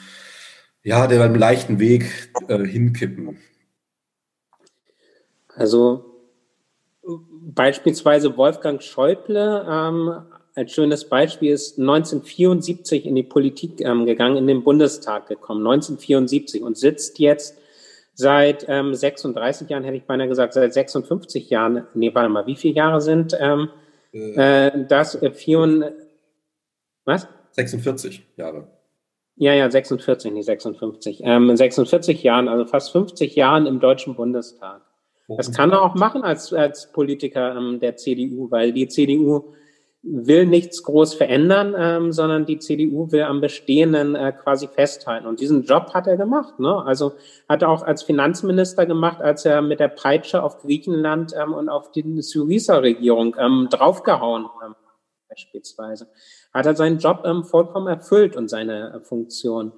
ja, 0.83 1.05
dem 1.05 1.35
leichten 1.35 1.79
Weg 1.79 2.31
äh, 2.47 2.65
hinkippen? 2.65 3.37
Also 5.55 6.05
beispielsweise 7.01 8.37
Wolfgang 8.37 8.81
Schäuble 8.81 9.65
ähm, 9.69 10.23
ein 10.55 10.67
schönes 10.67 11.09
Beispiel 11.09 11.51
ist 11.51 11.79
1974 11.79 13.05
in 13.05 13.15
die 13.15 13.23
Politik 13.23 13.81
ähm, 13.81 14.05
gegangen, 14.05 14.37
in 14.37 14.47
den 14.47 14.63
Bundestag 14.63 15.27
gekommen, 15.27 15.65
1974 15.65 16.61
und 16.61 16.77
sitzt 16.77 17.17
jetzt 17.19 17.57
seit 18.13 18.65
ähm, 18.67 18.93
36 18.93 19.69
Jahren, 19.69 19.83
hätte 19.83 19.97
ich 19.97 20.03
beinahe 20.03 20.27
gesagt, 20.27 20.53
seit 20.53 20.73
56 20.73 21.49
Jahren, 21.49 21.87
nee, 21.95 22.13
warte 22.13 22.29
mal, 22.29 22.45
wie 22.45 22.55
viele 22.55 22.75
Jahre 22.75 23.01
sind 23.01 23.35
ähm, 23.39 23.69
äh, 24.13 24.67
äh 24.67 24.85
das? 24.87 25.15
Äh, 25.15 25.31
vier, 25.31 25.93
was? 27.05 27.27
46 27.51 28.23
Jahre. 28.37 28.67
Ja, 29.35 29.53
ja, 29.53 29.69
46, 29.69 30.31
nicht 30.31 30.45
56. 30.45 31.21
Ähm, 31.23 31.55
46 31.55 32.21
Jahren, 32.21 32.47
also 32.47 32.65
fast 32.65 32.91
50 32.91 33.35
Jahren 33.35 33.65
im 33.65 33.79
Deutschen 33.79 34.15
Bundestag. 34.15 34.81
Das 35.27 35.51
kann 35.53 35.71
er 35.71 35.81
auch 35.81 35.95
machen 35.95 36.23
als, 36.23 36.53
als 36.53 36.91
Politiker 36.91 37.55
ähm, 37.55 37.79
der 37.79 37.95
CDU, 37.95 38.51
weil 38.51 38.73
die 38.73 38.87
CDU 38.87 39.53
will 40.03 40.45
nichts 40.45 40.83
groß 40.83 41.13
verändern, 41.13 41.73
ähm, 41.77 42.11
sondern 42.11 42.45
die 42.45 42.59
CDU 42.59 43.11
will 43.13 43.23
am 43.23 43.39
Bestehenden 43.39 44.15
äh, 44.15 44.33
quasi 44.33 44.67
festhalten. 44.67 45.25
Und 45.25 45.39
diesen 45.39 45.63
Job 45.63 45.93
hat 45.93 46.07
er 46.07 46.17
gemacht. 46.17 46.59
Ne? 46.59 46.83
Also 46.85 47.13
hat 47.47 47.61
er 47.61 47.69
auch 47.69 47.83
als 47.83 48.03
Finanzminister 48.03 48.85
gemacht, 48.85 49.21
als 49.21 49.45
er 49.45 49.61
mit 49.61 49.79
der 49.79 49.87
Peitsche 49.87 50.43
auf 50.43 50.59
Griechenland 50.59 51.33
ähm, 51.41 51.53
und 51.53 51.69
auf 51.69 51.91
die 51.91 52.21
Syriza-Regierung 52.21 53.37
ähm, 53.39 53.69
draufgehauen 53.71 54.45
ähm, 54.65 54.75
beispielsweise. 55.29 56.09
Hat 56.53 56.65
er 56.65 56.75
seinen 56.75 56.99
Job 56.99 57.23
ähm, 57.23 57.45
vollkommen 57.45 57.87
erfüllt 57.87 58.35
und 58.35 58.49
seine 58.49 58.95
äh, 58.95 58.99
Funktion. 58.99 59.71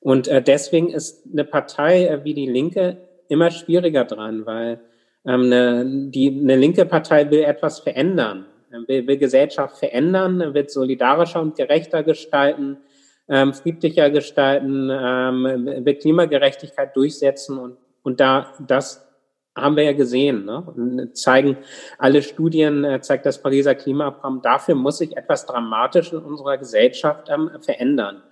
Und 0.00 0.26
äh, 0.26 0.42
deswegen 0.42 0.88
ist 0.88 1.26
eine 1.30 1.44
Partei 1.44 2.06
äh, 2.06 2.24
wie 2.24 2.32
die 2.32 2.48
Linke 2.48 3.09
immer 3.30 3.50
schwieriger 3.50 4.04
dran, 4.04 4.46
weil 4.46 4.80
ähm, 5.24 5.44
eine, 5.44 5.84
die, 6.10 6.40
eine 6.40 6.56
linke 6.56 6.84
Partei 6.86 7.30
will 7.30 7.42
etwas 7.42 7.80
verändern 7.80 8.46
will, 8.70 9.06
will 9.06 9.16
Gesellschaft 9.16 9.78
verändern, 9.78 10.54
wird 10.54 10.70
solidarischer 10.70 11.40
und 11.40 11.56
gerechter 11.56 12.02
gestalten, 12.02 12.78
ähm, 13.28 13.52
friedlicher 13.52 14.10
gestalten, 14.10 14.90
ähm, 14.90 15.84
will 15.84 15.94
Klimagerechtigkeit 15.94 16.94
durchsetzen 16.96 17.58
und, 17.58 17.76
und 18.02 18.20
da 18.20 18.52
das 18.66 19.06
haben 19.56 19.76
wir 19.76 19.82
ja 19.82 19.92
gesehen, 19.92 20.44
ne? 20.44 21.10
Zeigen 21.12 21.58
alle 21.98 22.22
Studien, 22.22 22.84
äh, 22.84 23.00
zeigt 23.00 23.26
das 23.26 23.42
Pariser 23.42 23.74
Klimaprogramm, 23.74 24.42
dafür 24.42 24.76
muss 24.76 24.98
sich 24.98 25.16
etwas 25.16 25.44
dramatisch 25.44 26.12
in 26.12 26.20
unserer 26.20 26.56
Gesellschaft 26.56 27.28
ähm, 27.28 27.50
verändern. 27.60 28.22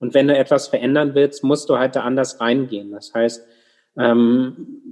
Und 0.00 0.14
wenn 0.14 0.26
du 0.26 0.36
etwas 0.36 0.68
verändern 0.68 1.14
willst, 1.14 1.44
musst 1.44 1.68
du 1.68 1.78
halt 1.78 1.96
da 1.96 2.00
anders 2.00 2.40
reingehen. 2.40 2.90
Das 2.92 3.12
heißt, 3.14 3.46
ähm, 3.96 4.82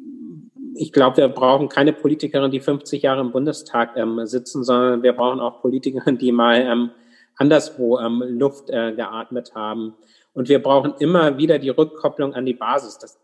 ich 0.75 0.93
glaube, 0.93 1.19
wir 1.19 1.29
brauchen 1.29 1.69
keine 1.69 1.93
Politikerin, 1.93 2.51
die 2.51 2.61
50 2.61 3.03
Jahre 3.03 3.21
im 3.21 3.33
Bundestag 3.33 3.97
ähm, 3.97 4.25
sitzen, 4.27 4.65
sondern 4.65 5.03
wir 5.03 5.13
brauchen 5.13 5.41
auch 5.41 5.61
Politikerinnen, 5.61 6.19
die 6.19 6.33
mal 6.33 6.61
ähm, 6.61 6.91
anderswo 7.37 7.99
ähm, 7.99 8.23
Luft 8.27 8.71
äh, 8.71 8.93
geatmet 8.93 9.55
haben. 9.55 9.95
Und 10.35 10.49
wir 10.49 10.63
brauchen 10.63 10.95
immer 10.99 11.37
wieder 11.37 11.59
die 11.59 11.69
Rückkopplung 11.69 12.35
an 12.35 12.47
die 12.47 12.55
Basis 12.55 12.99
das, 12.99 13.19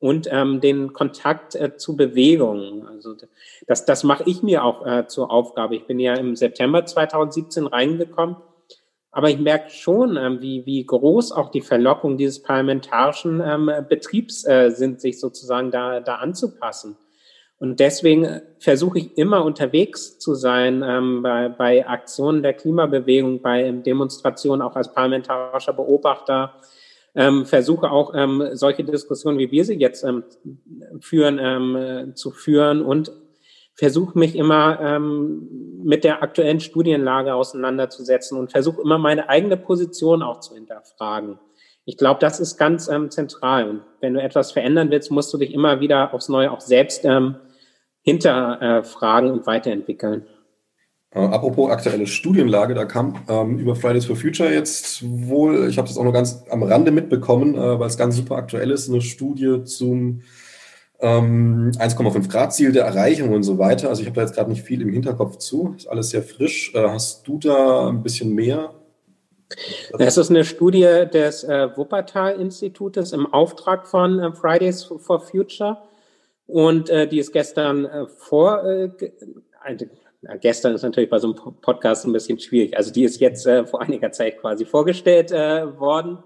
und 0.00 0.28
ähm, 0.30 0.60
den 0.60 0.92
Kontakt 0.92 1.54
äh, 1.54 1.76
zu 1.76 1.96
Bewegungen. 1.96 2.86
Also 2.88 3.14
das, 3.66 3.84
das 3.84 4.02
mache 4.02 4.24
ich 4.26 4.42
mir 4.42 4.64
auch 4.64 4.84
äh, 4.84 5.06
zur 5.06 5.30
Aufgabe. 5.30 5.76
Ich 5.76 5.86
bin 5.86 6.00
ja 6.00 6.14
im 6.14 6.34
September 6.36 6.84
2017 6.84 7.66
reingekommen 7.66 8.36
aber 9.12 9.30
ich 9.30 9.38
merke 9.38 9.70
schon, 9.70 10.16
ähm, 10.16 10.40
wie, 10.40 10.64
wie 10.66 10.84
groß 10.84 11.32
auch 11.32 11.50
die 11.50 11.62
Verlockung 11.62 12.16
dieses 12.16 12.42
parlamentarischen 12.42 13.42
ähm, 13.44 13.70
Betriebs 13.88 14.46
äh, 14.46 14.70
sind, 14.70 15.00
sich 15.00 15.18
sozusagen 15.18 15.70
da, 15.70 16.00
da 16.00 16.16
anzupassen. 16.16 16.96
Und 17.58 17.78
deswegen 17.78 18.40
versuche 18.58 19.00
ich 19.00 19.18
immer 19.18 19.44
unterwegs 19.44 20.18
zu 20.18 20.34
sein 20.34 20.82
ähm, 20.86 21.22
bei, 21.22 21.50
bei 21.50 21.86
Aktionen 21.86 22.42
der 22.42 22.54
Klimabewegung, 22.54 23.42
bei 23.42 23.70
Demonstrationen 23.70 24.62
auch 24.62 24.76
als 24.76 24.94
parlamentarischer 24.94 25.74
Beobachter. 25.74 26.54
Ähm, 27.14 27.44
versuche 27.44 27.90
auch 27.90 28.14
ähm, 28.14 28.50
solche 28.52 28.84
Diskussionen, 28.84 29.38
wie 29.38 29.50
wir 29.50 29.64
sie 29.64 29.74
jetzt 29.74 30.04
ähm, 30.04 30.22
führen, 31.00 31.38
ähm, 31.38 31.76
äh, 31.76 32.14
zu 32.14 32.30
führen 32.30 32.82
und 32.82 33.12
versuche 33.80 34.18
mich 34.18 34.36
immer 34.36 34.78
ähm, 34.78 35.80
mit 35.82 36.04
der 36.04 36.22
aktuellen 36.22 36.60
Studienlage 36.60 37.34
auseinanderzusetzen 37.34 38.36
und 38.38 38.52
versuche 38.52 38.82
immer 38.82 38.98
meine 38.98 39.30
eigene 39.30 39.56
Position 39.56 40.22
auch 40.22 40.40
zu 40.40 40.54
hinterfragen. 40.54 41.38
Ich 41.86 41.96
glaube, 41.96 42.20
das 42.20 42.40
ist 42.40 42.58
ganz 42.58 42.88
ähm, 42.88 43.10
zentral. 43.10 43.70
Und 43.70 43.80
wenn 44.00 44.12
du 44.12 44.20
etwas 44.20 44.52
verändern 44.52 44.90
willst, 44.90 45.10
musst 45.10 45.32
du 45.32 45.38
dich 45.38 45.54
immer 45.54 45.80
wieder 45.80 46.12
aufs 46.12 46.28
Neue 46.28 46.50
auch 46.52 46.60
selbst 46.60 47.06
ähm, 47.06 47.36
hinterfragen 48.02 49.30
und 49.30 49.46
weiterentwickeln. 49.46 50.26
Äh, 51.12 51.20
apropos 51.20 51.70
aktuelle 51.70 52.06
Studienlage, 52.06 52.74
da 52.74 52.84
kam 52.84 53.16
ähm, 53.30 53.58
über 53.58 53.76
Fridays 53.76 54.04
for 54.04 54.14
Future 54.14 54.52
jetzt 54.52 55.02
wohl, 55.02 55.70
ich 55.70 55.78
habe 55.78 55.88
das 55.88 55.96
auch 55.96 56.04
nur 56.04 56.12
ganz 56.12 56.44
am 56.50 56.62
Rande 56.62 56.90
mitbekommen, 56.90 57.54
äh, 57.54 57.80
weil 57.80 57.88
es 57.88 57.96
ganz 57.96 58.14
super 58.14 58.36
aktuell 58.36 58.70
ist, 58.70 58.90
eine 58.90 59.00
Studie 59.00 59.64
zum 59.64 60.20
1,5 61.00 62.14
ähm, 62.14 62.28
Grad 62.28 62.52
Ziel 62.52 62.72
der 62.72 62.84
Erreichung 62.84 63.32
und 63.32 63.42
so 63.42 63.58
weiter. 63.58 63.88
Also 63.88 64.02
ich 64.02 64.08
habe 64.08 64.16
da 64.16 64.22
jetzt 64.22 64.34
gerade 64.34 64.50
nicht 64.50 64.62
viel 64.62 64.82
im 64.82 64.90
Hinterkopf 64.90 65.38
zu. 65.38 65.74
Ist 65.76 65.88
alles 65.88 66.10
sehr 66.10 66.22
frisch. 66.22 66.74
Äh, 66.74 66.88
hast 66.88 67.26
du 67.26 67.38
da 67.38 67.88
ein 67.88 68.02
bisschen 68.02 68.34
mehr? 68.34 68.74
Es 69.98 70.16
ist 70.16 70.30
eine 70.30 70.44
Studie 70.44 71.06
des 71.12 71.42
äh, 71.44 71.68
Wuppertal-Institutes 71.76 73.12
im 73.12 73.26
Auftrag 73.32 73.88
von 73.88 74.20
äh, 74.20 74.32
Fridays 74.32 74.84
for 74.84 75.20
Future. 75.20 75.78
Und 76.46 76.90
äh, 76.90 77.08
die 77.08 77.18
ist 77.18 77.32
gestern 77.32 77.86
äh, 77.86 78.06
vor, 78.06 78.64
äh, 78.64 78.90
gestern 80.40 80.74
ist 80.74 80.82
natürlich 80.82 81.10
bei 81.10 81.18
so 81.18 81.28
einem 81.28 81.60
Podcast 81.60 82.04
ein 82.04 82.12
bisschen 82.12 82.38
schwierig. 82.38 82.76
Also 82.76 82.92
die 82.92 83.04
ist 83.04 83.20
jetzt 83.20 83.48
vor 83.66 83.80
einiger 83.80 84.12
Zeit 84.12 84.38
quasi 84.38 84.64
vorgestellt 84.64 85.30
worden. 85.30 86.18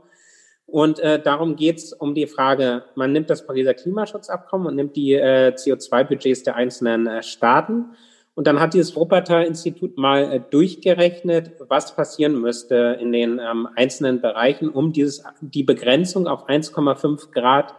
Und 0.66 0.98
äh, 0.98 1.20
darum 1.20 1.56
geht 1.56 1.78
es 1.78 1.92
um 1.92 2.14
die 2.14 2.26
Frage, 2.26 2.84
man 2.94 3.12
nimmt 3.12 3.30
das 3.30 3.46
Pariser 3.46 3.74
Klimaschutzabkommen 3.74 4.66
und 4.66 4.76
nimmt 4.76 4.96
die 4.96 5.12
äh, 5.12 5.52
CO2-Budgets 5.54 6.42
der 6.42 6.56
einzelnen 6.56 7.06
äh, 7.06 7.22
Staaten. 7.22 7.94
Und 8.34 8.48
dann 8.48 8.58
hat 8.58 8.74
dieses 8.74 8.96
Wuppertal-Institut 8.96 9.96
mal 9.96 10.32
äh, 10.32 10.40
durchgerechnet, 10.50 11.52
was 11.68 11.94
passieren 11.94 12.40
müsste 12.40 12.98
in 13.00 13.12
den 13.12 13.38
ähm, 13.38 13.68
einzelnen 13.76 14.20
Bereichen, 14.20 14.68
um 14.70 14.92
dieses, 14.92 15.22
die 15.40 15.62
Begrenzung 15.62 16.26
auf 16.26 16.48
1,5 16.48 17.30
Grad 17.30 17.74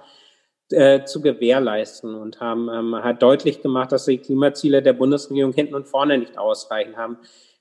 äh, 0.72 1.04
zu 1.04 1.22
gewährleisten 1.22 2.16
und 2.16 2.40
haben 2.40 2.70
ähm, 2.70 2.96
hat 2.96 3.22
deutlich 3.22 3.62
gemacht, 3.62 3.92
dass 3.92 4.06
die 4.06 4.18
Klimaziele 4.18 4.82
der 4.82 4.94
Bundesregierung 4.94 5.54
hinten 5.54 5.76
und 5.76 5.88
vorne 5.88 6.18
nicht 6.18 6.38
ausreichen, 6.38 6.98
haben 6.98 7.18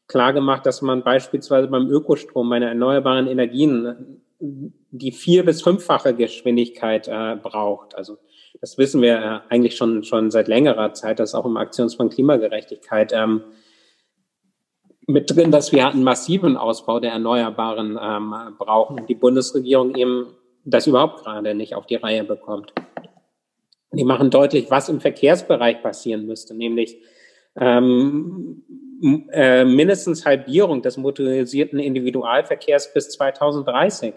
klar 0.07 0.33
gemacht, 0.33 0.65
dass 0.65 0.81
man 0.81 1.03
beispielsweise 1.03 1.69
beim 1.69 1.91
Ökostrom, 1.91 2.49
bei 2.49 2.59
erneuerbaren 2.59 3.27
Energien 3.27 4.23
die 4.91 5.13
vier- 5.13 5.45
bis 5.45 5.63
fünffache 5.63 6.15
Geschwindigkeit 6.15 7.09
äh, 7.09 7.37
braucht. 7.37 7.95
Also 7.95 8.19
das 8.61 8.79
wissen 8.79 9.03
wir 9.03 9.17
äh, 9.17 9.53
eigentlich 9.53 9.77
schon, 9.77 10.05
schon 10.05 10.31
seit 10.31 10.49
längerer 10.49 10.93
Zeit, 10.93 11.19
dass 11.19 11.35
auch 11.35 11.47
im 11.47 11.57
Aktionsplan 11.57 12.11
Klimagerechtigkeit 12.11 13.13
ähm, 13.13 13.43
mit 15.07 15.35
drin, 15.35 15.51
dass 15.51 15.73
wir 15.73 15.87
einen 15.89 16.05
massiven 16.05 16.57
Ausbau 16.57 17.01
der 17.01 17.13
Erneuerbaren 17.13 17.99
ähm, 18.01 18.35
brauchen 18.59 19.01
und 19.01 19.09
die 19.09 19.15
Bundesregierung 19.15 19.95
eben 19.95 20.29
das 20.65 20.87
überhaupt 20.87 21.25
gerade 21.25 21.55
nicht 21.55 21.75
auf 21.75 21.87
die 21.87 21.97
Reihe 21.97 22.25
bekommt. 22.25 22.73
Die 23.93 24.05
machen 24.05 24.31
deutlich, 24.31 24.71
was 24.71 24.89
im 24.89 25.01
Verkehrsbereich 25.01 25.83
passieren 25.83 26.27
müsste, 26.27 26.55
nämlich 26.55 26.97
ähm, 27.57 28.63
äh, 29.33 29.65
mindestens 29.65 30.25
Halbierung 30.25 30.81
des 30.81 30.97
motorisierten 30.97 31.79
Individualverkehrs 31.79 32.93
bis 32.95 33.11
2030, 33.11 34.15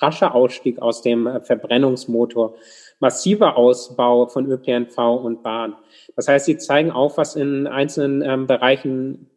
rascher 0.00 0.34
Ausstieg 0.34 0.80
aus 0.80 1.02
dem 1.02 1.26
äh, 1.26 1.40
Verbrennungsmotor, 1.40 2.56
massiver 3.00 3.56
Ausbau 3.56 4.26
von 4.26 4.50
ÖPNV 4.50 4.98
und 4.98 5.42
Bahn. 5.42 5.76
Das 6.16 6.28
heißt, 6.28 6.46
sie 6.46 6.58
zeigen 6.58 6.90
auf, 6.90 7.16
was 7.16 7.36
in 7.36 7.66
einzelnen 7.66 8.22
ähm, 8.22 8.46
Bereichen 8.46 9.30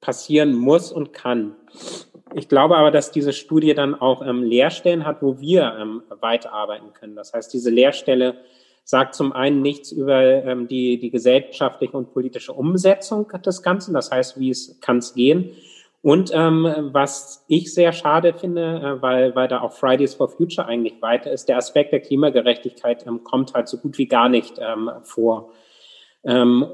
passieren 0.00 0.52
muss 0.52 0.92
und 0.92 1.12
kann. 1.12 1.56
Ich 2.34 2.48
glaube 2.48 2.76
aber, 2.76 2.90
dass 2.90 3.12
diese 3.12 3.32
Studie 3.32 3.74
dann 3.74 3.94
auch 3.94 4.26
ähm, 4.26 4.42
Lehrstellen 4.42 5.06
hat, 5.06 5.22
wo 5.22 5.40
wir 5.40 5.76
ähm, 5.80 6.02
weiterarbeiten 6.20 6.92
können. 6.92 7.14
Das 7.14 7.32
heißt, 7.32 7.52
diese 7.52 7.70
Lehrstelle 7.70 8.36
sagt 8.84 9.14
zum 9.14 9.32
einen 9.32 9.62
nichts 9.62 9.92
über 9.92 10.22
ähm, 10.22 10.68
die, 10.68 10.98
die 10.98 11.10
gesellschaftliche 11.10 11.96
und 11.96 12.12
politische 12.12 12.52
Umsetzung 12.52 13.28
des 13.44 13.62
Ganzen, 13.62 13.94
das 13.94 14.10
heißt, 14.10 14.38
wie 14.38 14.50
es 14.50 14.80
kann 14.80 14.98
es 14.98 15.14
gehen. 15.14 15.52
Und 16.02 16.32
ähm, 16.34 16.66
was 16.90 17.44
ich 17.46 17.72
sehr 17.72 17.92
schade 17.92 18.34
finde, 18.34 18.80
äh, 18.98 19.02
weil, 19.02 19.36
weil 19.36 19.46
da 19.46 19.60
auch 19.60 19.72
Fridays 19.72 20.14
for 20.14 20.28
Future 20.28 20.66
eigentlich 20.66 21.00
weiter 21.00 21.30
ist, 21.30 21.48
der 21.48 21.56
Aspekt 21.56 21.92
der 21.92 22.00
Klimagerechtigkeit 22.00 23.06
ähm, 23.06 23.22
kommt 23.22 23.54
halt 23.54 23.68
so 23.68 23.78
gut 23.78 23.98
wie 23.98 24.06
gar 24.06 24.28
nicht 24.28 24.58
ähm, 24.58 24.90
vor. 25.04 25.52
Ähm, 26.24 26.66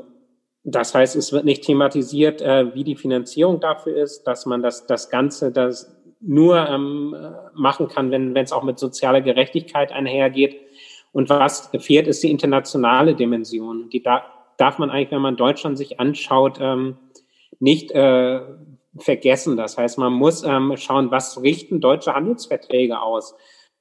das 0.64 0.94
heißt, 0.94 1.14
es 1.14 1.32
wird 1.32 1.44
nicht 1.44 1.62
thematisiert, 1.62 2.40
äh, 2.40 2.74
wie 2.74 2.84
die 2.84 2.96
Finanzierung 2.96 3.60
dafür 3.60 3.96
ist, 3.96 4.24
dass 4.24 4.46
man 4.46 4.62
das, 4.62 4.86
das 4.86 5.10
Ganze 5.10 5.52
das 5.52 5.94
nur 6.20 6.66
ähm, 6.66 7.14
machen 7.54 7.88
kann, 7.88 8.10
wenn 8.10 8.34
es 8.36 8.52
auch 8.52 8.64
mit 8.64 8.78
sozialer 8.78 9.20
Gerechtigkeit 9.20 9.92
einhergeht. 9.92 10.56
Und 11.12 11.28
was 11.28 11.70
fehlt, 11.78 12.06
ist 12.06 12.22
die 12.22 12.30
internationale 12.30 13.14
Dimension. 13.14 13.88
Die 13.90 14.02
da, 14.02 14.22
darf 14.56 14.78
man 14.78 14.90
eigentlich, 14.90 15.10
wenn 15.10 15.22
man 15.22 15.36
Deutschland 15.36 15.78
sich 15.78 16.00
anschaut, 16.00 16.58
ähm, 16.60 16.96
nicht 17.60 17.90
äh, 17.92 18.40
vergessen. 18.98 19.56
Das 19.56 19.78
heißt, 19.78 19.98
man 19.98 20.12
muss 20.12 20.42
ähm, 20.44 20.76
schauen, 20.76 21.10
was 21.10 21.42
richten 21.42 21.80
deutsche 21.80 22.14
Handelsverträge 22.14 23.00
aus? 23.00 23.34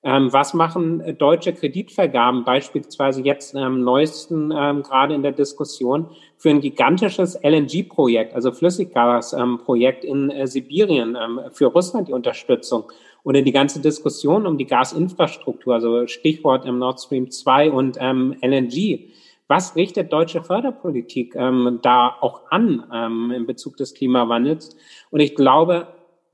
Ähm, 0.03 0.31
was 0.31 0.53
machen 0.53 1.17
deutsche 1.17 1.53
Kreditvergaben, 1.53 2.45
beispielsweise 2.45 3.21
jetzt 3.23 3.55
ähm, 3.55 3.83
neuesten 3.83 4.53
ähm, 4.55 4.83
gerade 4.83 5.15
in 5.15 5.23
der 5.23 5.31
Diskussion, 5.31 6.09
für 6.37 6.49
ein 6.51 6.61
gigantisches 6.61 7.35
LNG-Projekt, 7.43 8.35
also 8.35 8.51
Flüssiggasprojekt 8.51 10.05
ähm, 10.05 10.09
in 10.09 10.29
äh, 10.29 10.47
Sibirien, 10.47 11.17
ähm, 11.21 11.41
für 11.51 11.65
Russland 11.65 12.07
die 12.07 12.13
Unterstützung? 12.13 12.85
oder 13.27 13.41
die 13.41 13.51
ganze 13.51 13.81
Diskussion 13.81 14.47
um 14.47 14.57
die 14.57 14.65
Gasinfrastruktur, 14.65 15.73
also 15.73 16.07
Stichwort 16.07 16.65
im 16.65 16.79
Nord 16.79 17.01
Stream 17.01 17.29
2 17.29 17.71
und 17.71 17.97
ähm, 17.99 18.37
LNG. 18.41 19.09
Was 19.49 19.75
richtet 19.75 20.13
deutsche 20.13 20.41
Förderpolitik 20.41 21.35
ähm, 21.35 21.79
da 21.81 22.15
auch 22.21 22.43
an 22.51 22.85
ähm, 22.93 23.31
in 23.35 23.45
Bezug 23.45 23.75
des 23.75 23.93
Klimawandels? 23.93 24.77
Und 25.09 25.19
ich 25.19 25.35
glaube, 25.35 25.89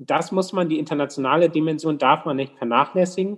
das 0.05 0.31
muss 0.31 0.53
man, 0.53 0.69
die 0.69 0.79
internationale 0.79 1.49
Dimension 1.49 1.97
darf 1.97 2.25
man 2.25 2.37
nicht 2.37 2.57
vernachlässigen. 2.57 3.37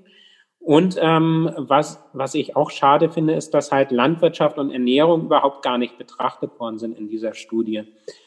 Und 0.60 0.98
ähm, 1.00 1.52
was, 1.58 2.04
was 2.14 2.34
ich 2.34 2.56
auch 2.56 2.72
schade 2.72 3.10
finde, 3.10 3.36
ist, 3.36 3.54
dass 3.54 3.72
halt 3.72 3.92
Landwirtschaft 3.92 4.58
und 4.58 4.72
Ernährung 4.72 5.26
überhaupt 5.26 5.62
gar 5.62 5.78
nicht 5.78 5.98
betrachtet 5.98 6.60
worden 6.60 6.80
sind 6.80 6.98
in 6.98 7.08
dieser 7.08 7.36
Studie. 7.36 7.84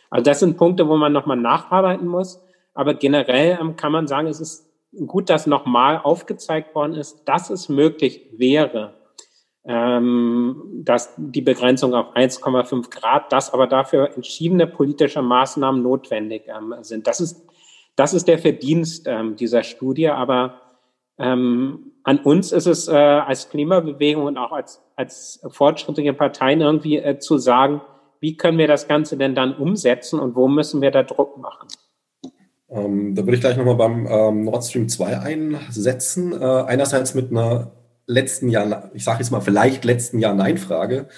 Also 0.09 0.25
das 0.25 0.41
sind 0.41 0.57
Punkte, 0.57 0.89
wo 0.89 0.97
man 0.97 1.13
nochmal 1.13 1.37
nacharbeiten 1.37 2.07
muss. 2.07 2.41
Aber 2.75 2.95
generell 2.95 3.59
ähm, 3.61 3.75
kann 3.75 3.91
man 3.91 4.07
sagen, 4.07 4.29
es 4.29 4.41
ist 4.41 4.71
gut, 5.07 5.31
dass 5.31 5.47
nochmal 5.47 5.99
aufgezeigt 5.99 6.75
worden 6.75 6.95
ist, 6.95 7.25
dass 7.25 7.51
es 7.51 7.69
möglich 7.69 8.27
wäre, 8.37 8.95
ähm, 9.65 10.63
dass 10.85 11.15
die 11.17 11.43
Begrenzung 11.43 11.95
auf 11.95 12.15
1,5 12.15 12.89
Grad, 12.91 13.33
dass 13.33 13.53
aber 13.53 13.67
dafür 13.67 14.15
entschiedene 14.15 14.67
politische 14.67 15.23
Maßnahmen 15.23 15.83
notwendig 15.83 16.45
ähm, 16.47 16.75
sind. 16.83 17.07
Das 17.07 17.21
ist, 17.21 17.45
das 17.99 18.15
ist 18.15 18.29
der 18.29 18.39
Verdienst 18.39 19.07
ähm, 19.09 19.35
dieser 19.35 19.65
Studie, 19.65 20.09
aber 20.09 20.61
ähm, 21.19 21.91
an 22.05 22.19
uns 22.21 22.53
ist 22.53 22.67
es 22.67 22.87
äh, 22.87 22.93
als 22.93 23.51
Klimabewegung 23.51 24.25
und 24.25 24.39
auch 24.39 24.53
als, 24.53 24.81
als 24.95 25.41
fortschrittliche 25.49 26.13
Parteien 26.13 26.61
irgendwie 26.61 26.99
äh, 26.99 27.19
zu 27.19 27.39
sagen, 27.39 27.81
wie 28.21 28.37
können 28.37 28.57
wir 28.57 28.69
das 28.69 28.87
Ganze 28.87 29.17
denn 29.17 29.35
dann 29.35 29.57
umsetzen 29.57 30.21
und 30.21 30.37
wo 30.37 30.47
müssen 30.47 30.81
wir 30.81 30.93
da 30.93 31.03
Druck 31.03 31.39
machen? 31.39 31.69
Ähm, 32.71 33.17
da 33.17 33.23
würde 33.23 33.35
ich 33.35 33.41
gleich 33.41 33.57
nochmal 33.57 33.75
beim 33.75 34.07
ähm, 34.07 34.45
Nord 34.45 34.65
Stream 34.65 34.89
2 34.89 35.19
einsetzen. 35.19 36.33
Äh, 36.41 36.45
einerseits 36.45 37.17
mit 37.17 37.33
einer 37.33 37.73
letzten 38.07 38.49
Jahr, 38.49 38.93
ich 38.95 39.03
sage 39.03 39.19
jetzt 39.19 39.33
mal 39.33 39.41
vielleicht 39.41 39.85
letzten 39.85 40.21
Jahr 40.21 40.35
Nein-Frage. 40.35 41.09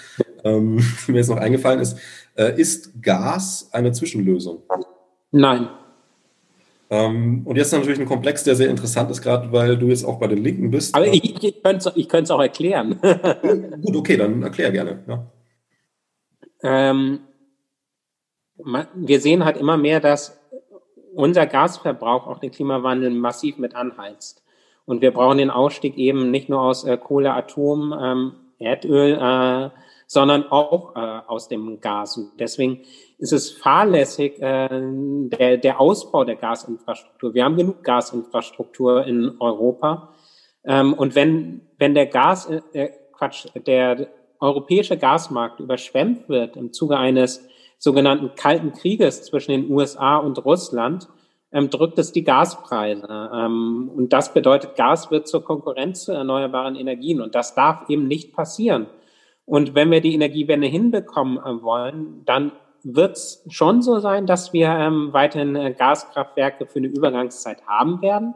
ähm, 0.43 0.83
mir 1.07 1.17
jetzt 1.17 1.29
noch 1.29 1.37
eingefallen 1.37 1.79
ist, 1.79 1.99
äh, 2.35 2.59
ist 2.59 3.03
Gas 3.03 3.69
eine 3.71 3.91
Zwischenlösung? 3.91 4.63
Nein. 5.31 5.69
Ähm, 6.91 7.43
und 7.45 7.55
jetzt 7.55 7.71
natürlich 7.71 7.99
ein 8.01 8.05
Komplex, 8.05 8.43
der 8.43 8.55
sehr 8.55 8.69
interessant 8.69 9.09
ist, 9.11 9.21
gerade 9.21 9.49
weil 9.53 9.77
du 9.77 9.87
jetzt 9.87 10.03
auch 10.03 10.19
bei 10.19 10.27
den 10.27 10.43
Linken 10.43 10.71
bist. 10.71 10.93
Aber 10.93 11.07
ich, 11.07 11.41
ich 11.41 11.63
könnte 11.63 11.89
es 12.23 12.31
auch 12.31 12.41
erklären. 12.41 12.99
Gut, 13.81 13.95
okay, 13.95 14.17
dann 14.17 14.43
erklär 14.43 14.71
gerne. 14.71 14.99
Ja. 15.07 15.31
Ähm, 16.63 17.19
wir 18.93 19.21
sehen 19.21 19.45
halt 19.45 19.55
immer 19.55 19.77
mehr, 19.77 20.01
dass 20.01 20.37
unser 21.13 21.45
Gasverbrauch 21.45 22.27
auch 22.27 22.39
den 22.39 22.51
Klimawandel 22.51 23.09
massiv 23.11 23.57
mit 23.57 23.73
anheizt. 23.73 24.43
Und 24.83 25.01
wir 25.01 25.11
brauchen 25.11 25.37
den 25.37 25.49
Ausstieg 25.49 25.97
eben 25.97 26.29
nicht 26.29 26.49
nur 26.49 26.59
aus 26.59 26.83
äh, 26.83 26.97
Kohle, 26.97 27.33
Atom, 27.33 27.95
ähm, 27.97 28.33
Erdöl, 28.59 29.13
äh, 29.13 29.69
sondern 30.07 30.43
auch 30.51 30.93
äh, 30.97 30.99
aus 30.99 31.47
dem 31.47 31.79
Gas. 31.79 32.17
Und 32.17 32.31
deswegen 32.37 32.81
ist 33.21 33.33
es 33.33 33.51
fahrlässig, 33.51 34.41
äh, 34.41 34.67
der, 34.71 35.57
der 35.57 35.79
Ausbau 35.79 36.23
der 36.23 36.35
Gasinfrastruktur. 36.35 37.35
Wir 37.35 37.45
haben 37.45 37.55
genug 37.55 37.83
Gasinfrastruktur 37.83 39.05
in 39.05 39.35
Europa. 39.39 40.09
Ähm, 40.63 40.93
und 40.95 41.13
wenn, 41.13 41.61
wenn 41.77 41.93
der 41.93 42.07
Gas, 42.07 42.49
äh, 42.73 42.89
Quatsch, 43.13 43.45
der 43.67 44.07
europäische 44.39 44.97
Gasmarkt 44.97 45.59
überschwemmt 45.59 46.29
wird 46.29 46.57
im 46.57 46.73
Zuge 46.73 46.97
eines 46.97 47.47
sogenannten 47.77 48.33
Kalten 48.35 48.73
Krieges 48.73 49.23
zwischen 49.23 49.51
den 49.51 49.69
USA 49.69 50.17
und 50.17 50.43
Russland, 50.43 51.07
ähm, 51.51 51.69
drückt 51.69 51.99
es 51.99 52.11
die 52.11 52.23
Gaspreise. 52.23 53.07
Ähm, 53.07 53.91
und 53.95 54.13
das 54.13 54.33
bedeutet, 54.33 54.75
Gas 54.75 55.11
wird 55.11 55.27
zur 55.27 55.43
Konkurrenz 55.43 56.05
zu 56.05 56.11
erneuerbaren 56.11 56.75
Energien. 56.75 57.21
Und 57.21 57.35
das 57.35 57.53
darf 57.53 57.87
eben 57.87 58.07
nicht 58.07 58.33
passieren. 58.33 58.87
Und 59.45 59.75
wenn 59.75 59.91
wir 59.91 60.01
die 60.01 60.15
Energiewende 60.15 60.67
hinbekommen 60.67 61.37
äh, 61.37 61.61
wollen, 61.61 62.23
dann 62.25 62.51
wird 62.83 63.17
es 63.17 63.45
schon 63.49 63.81
so 63.81 63.99
sein, 63.99 64.25
dass 64.25 64.53
wir 64.53 64.67
ähm, 64.69 65.09
weiterhin 65.11 65.55
äh, 65.55 65.73
Gaskraftwerke 65.73 66.65
für 66.65 66.79
eine 66.79 66.87
Übergangszeit 66.87 67.65
haben 67.67 68.01
werden. 68.01 68.33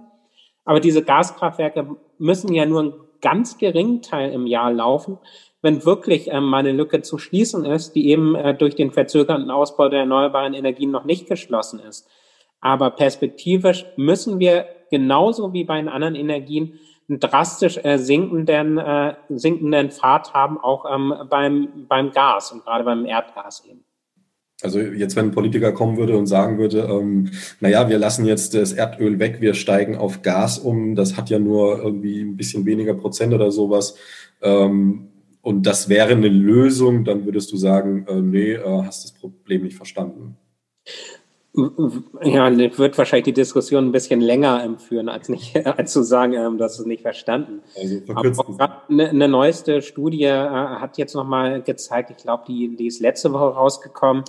Aber 0.65 0.79
diese 0.79 1.03
Gaskraftwerke 1.03 1.95
müssen 2.17 2.53
ja 2.53 2.65
nur 2.65 2.81
einen 2.81 2.93
ganz 3.21 3.57
geringen 3.57 4.01
Teil 4.01 4.31
im 4.31 4.47
Jahr 4.47 4.71
laufen, 4.71 5.17
wenn 5.61 5.85
wirklich 5.85 6.27
ähm, 6.31 6.43
mal 6.45 6.59
eine 6.59 6.73
Lücke 6.73 7.01
zu 7.01 7.17
schließen 7.17 7.65
ist, 7.65 7.93
die 7.95 8.09
eben 8.09 8.35
äh, 8.35 8.53
durch 8.53 8.75
den 8.75 8.91
verzögerten 8.91 9.49
Ausbau 9.49 9.89
der 9.89 10.01
erneuerbaren 10.01 10.53
Energien 10.53 10.91
noch 10.91 11.05
nicht 11.05 11.27
geschlossen 11.27 11.79
ist. 11.79 12.07
Aber 12.61 12.91
perspektivisch 12.91 13.85
müssen 13.95 14.39
wir 14.39 14.67
genauso 14.91 15.53
wie 15.53 15.63
bei 15.63 15.77
den 15.77 15.89
anderen 15.89 16.15
Energien 16.15 16.79
einen 17.07 17.19
drastisch 17.19 17.79
äh, 17.83 17.97
sinkenden, 17.97 18.77
äh, 18.77 19.15
sinkenden 19.29 19.91
Pfad 19.91 20.33
haben, 20.33 20.59
auch 20.59 20.85
ähm, 20.91 21.13
beim, 21.29 21.87
beim 21.87 22.11
Gas 22.11 22.51
und 22.51 22.63
gerade 22.63 22.83
beim 22.83 23.05
Erdgas 23.05 23.65
eben. 23.65 23.85
Also 24.61 24.79
jetzt, 24.79 25.15
wenn 25.15 25.25
ein 25.25 25.31
Politiker 25.31 25.73
kommen 25.73 25.97
würde 25.97 26.17
und 26.17 26.27
sagen 26.27 26.57
würde, 26.57 26.87
ähm, 26.89 27.31
naja, 27.59 27.89
wir 27.89 27.97
lassen 27.97 28.25
jetzt 28.25 28.53
das 28.53 28.71
Erdöl 28.71 29.19
weg, 29.19 29.41
wir 29.41 29.53
steigen 29.53 29.97
auf 29.97 30.21
Gas 30.21 30.59
um, 30.59 30.95
das 30.95 31.17
hat 31.17 31.29
ja 31.29 31.39
nur 31.39 31.79
irgendwie 31.79 32.21
ein 32.21 32.37
bisschen 32.37 32.65
weniger 32.65 32.93
Prozent 32.93 33.33
oder 33.33 33.51
sowas. 33.51 33.95
Ähm, 34.41 35.09
und 35.41 35.67
das 35.67 35.89
wäre 35.89 36.13
eine 36.13 36.29
Lösung, 36.29 37.03
dann 37.03 37.25
würdest 37.25 37.51
du 37.51 37.57
sagen, 37.57 38.05
äh, 38.07 38.21
nee, 38.21 38.53
äh, 38.53 38.83
hast 38.83 39.03
das 39.03 39.11
Problem 39.11 39.63
nicht 39.63 39.75
verstanden. 39.75 40.37
Ja, 42.21 42.57
wird 42.57 42.97
wahrscheinlich 42.97 43.25
die 43.25 43.33
Diskussion 43.33 43.85
ein 43.85 43.91
bisschen 43.91 44.19
länger 44.19 44.75
führen, 44.77 45.09
als, 45.09 45.29
nicht, 45.29 45.55
als 45.65 45.93
zu 45.93 46.03
sagen, 46.03 46.33
ähm, 46.33 46.57
dass 46.57 46.79
es 46.79 46.85
nicht 46.85 47.01
verstanden. 47.01 47.61
Also 47.75 48.01
Aber 48.07 48.83
eine, 48.89 49.09
eine 49.09 49.27
neueste 49.27 49.81
Studie 49.81 50.23
äh, 50.23 50.49
hat 50.49 50.97
jetzt 50.97 51.15
nochmal 51.15 51.61
gezeigt, 51.61 52.11
ich 52.11 52.17
glaube, 52.17 52.43
die, 52.47 52.75
die 52.75 52.87
ist 52.87 52.99
letzte 52.99 53.31
Woche 53.31 53.55
rausgekommen, 53.55 54.23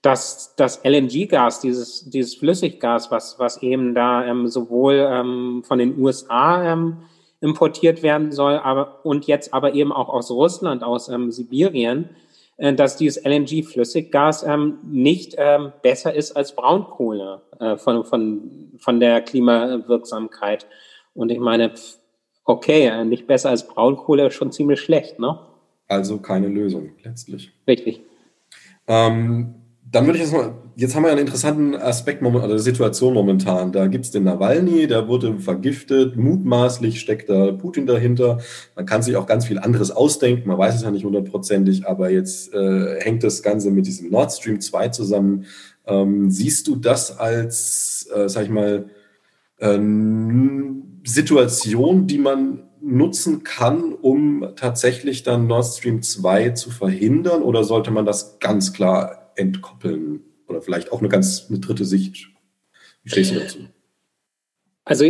dass 0.00 0.54
das 0.56 0.82
LNG-Gas, 0.84 1.60
dieses, 1.60 2.10
dieses 2.10 2.34
Flüssiggas, 2.34 3.10
was, 3.10 3.38
was 3.38 3.62
eben 3.62 3.94
da 3.94 4.24
ähm, 4.24 4.48
sowohl 4.48 5.06
ähm, 5.08 5.62
von 5.64 5.78
den 5.78 5.98
USA 5.98 6.72
ähm, 6.72 6.98
importiert 7.40 8.02
werden 8.02 8.32
soll, 8.32 8.54
aber 8.54 9.04
und 9.04 9.26
jetzt 9.26 9.52
aber 9.52 9.74
eben 9.74 9.92
auch 9.92 10.08
aus 10.08 10.30
Russland, 10.30 10.82
aus 10.82 11.08
ähm, 11.08 11.30
Sibirien, 11.30 12.10
dass 12.76 12.96
dieses 12.96 13.24
LNG-Flüssiggas 13.24 14.44
ähm, 14.44 14.78
nicht 14.84 15.34
ähm, 15.36 15.72
besser 15.82 16.14
ist 16.14 16.32
als 16.32 16.54
Braunkohle 16.54 17.42
äh, 17.58 17.76
von, 17.76 18.04
von, 18.04 18.72
von 18.78 19.00
der 19.00 19.20
Klimawirksamkeit. 19.22 20.66
Und 21.14 21.30
ich 21.30 21.40
meine, 21.40 21.72
okay, 22.44 22.86
äh, 22.86 23.04
nicht 23.04 23.26
besser 23.26 23.50
als 23.50 23.66
Braunkohle 23.66 24.28
ist 24.28 24.34
schon 24.34 24.52
ziemlich 24.52 24.80
schlecht, 24.80 25.18
ne? 25.18 25.38
Also 25.88 26.18
keine 26.18 26.48
Lösung 26.48 26.92
letztlich. 27.02 27.52
Richtig. 27.66 28.00
Ähm, 28.86 29.54
dann 29.90 30.06
würde 30.06 30.18
ich 30.18 30.24
jetzt 30.24 30.32
mal, 30.32 30.54
jetzt 30.76 30.94
haben 30.94 31.04
wir 31.04 31.10
einen 31.10 31.20
interessanten 31.20 31.74
Aspekt 31.74 32.22
oder 32.22 32.42
also 32.42 32.58
Situation 32.58 33.14
momentan. 33.14 33.72
Da 33.72 33.86
gibt 33.86 34.04
es 34.04 34.10
den 34.10 34.24
Nawalny, 34.24 34.86
der 34.86 35.08
wurde 35.08 35.38
vergiftet, 35.38 36.16
mutmaßlich 36.16 37.00
steckt 37.00 37.28
da 37.28 37.52
Putin 37.52 37.86
dahinter. 37.86 38.38
Man 38.76 38.86
kann 38.86 39.02
sich 39.02 39.16
auch 39.16 39.26
ganz 39.26 39.46
viel 39.46 39.58
anderes 39.58 39.90
ausdenken, 39.90 40.48
man 40.48 40.58
weiß 40.58 40.74
es 40.74 40.82
ja 40.82 40.90
nicht 40.90 41.04
hundertprozentig, 41.04 41.86
aber 41.86 42.10
jetzt 42.10 42.52
äh, 42.54 43.00
hängt 43.00 43.22
das 43.22 43.42
Ganze 43.42 43.70
mit 43.70 43.86
diesem 43.86 44.10
Nord 44.10 44.32
Stream 44.32 44.60
2 44.60 44.88
zusammen. 44.88 45.46
Ähm, 45.86 46.30
siehst 46.30 46.68
du 46.68 46.76
das 46.76 47.18
als, 47.18 48.08
äh, 48.14 48.28
sag 48.28 48.44
ich 48.44 48.50
mal, 48.50 48.86
äh, 49.58 49.78
Situation, 51.04 52.06
die 52.06 52.18
man 52.18 52.64
nutzen 52.80 53.44
kann, 53.44 53.92
um 53.92 54.48
tatsächlich 54.56 55.22
dann 55.22 55.46
Nord 55.46 55.66
Stream 55.66 56.02
2 56.02 56.50
zu 56.50 56.70
verhindern? 56.70 57.42
Oder 57.42 57.64
sollte 57.64 57.90
man 57.90 58.06
das 58.06 58.38
ganz 58.40 58.72
klar 58.72 59.32
entkoppeln? 59.36 60.20
Oder 60.52 60.62
vielleicht 60.62 60.92
auch 60.92 61.00
eine 61.00 61.08
ganz 61.08 61.46
eine 61.48 61.58
dritte 61.58 61.84
Sicht. 61.84 62.28
Wie 63.02 63.10
stehst 63.10 63.34
du 63.34 63.40
dazu? 63.40 63.58
Also 64.84 65.04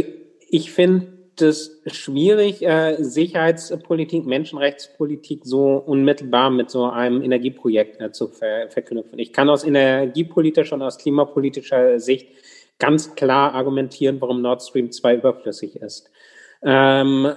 ich 0.48 0.72
finde 0.72 1.08
es 1.40 1.82
schwierig, 1.86 2.62
äh, 2.62 3.02
Sicherheitspolitik, 3.02 4.24
Menschenrechtspolitik 4.24 5.44
so 5.44 5.76
unmittelbar 5.76 6.50
mit 6.50 6.70
so 6.70 6.84
einem 6.84 7.22
Energieprojekt 7.22 8.00
äh, 8.00 8.12
zu 8.12 8.28
ver 8.28 8.68
verknüpfen. 8.70 9.18
Ich 9.18 9.32
kann 9.32 9.48
aus 9.48 9.64
energiepolitischer 9.64 10.76
und 10.76 10.82
aus 10.82 10.98
klimapolitischer 10.98 11.98
Sicht 11.98 12.28
ganz 12.78 13.14
klar 13.14 13.54
argumentieren, 13.54 14.20
warum 14.20 14.42
Nord 14.42 14.62
Stream 14.62 14.90
2 14.92 15.16
überflüssig 15.16 15.76
ist. 15.76 16.10
Ähm, 16.62 17.32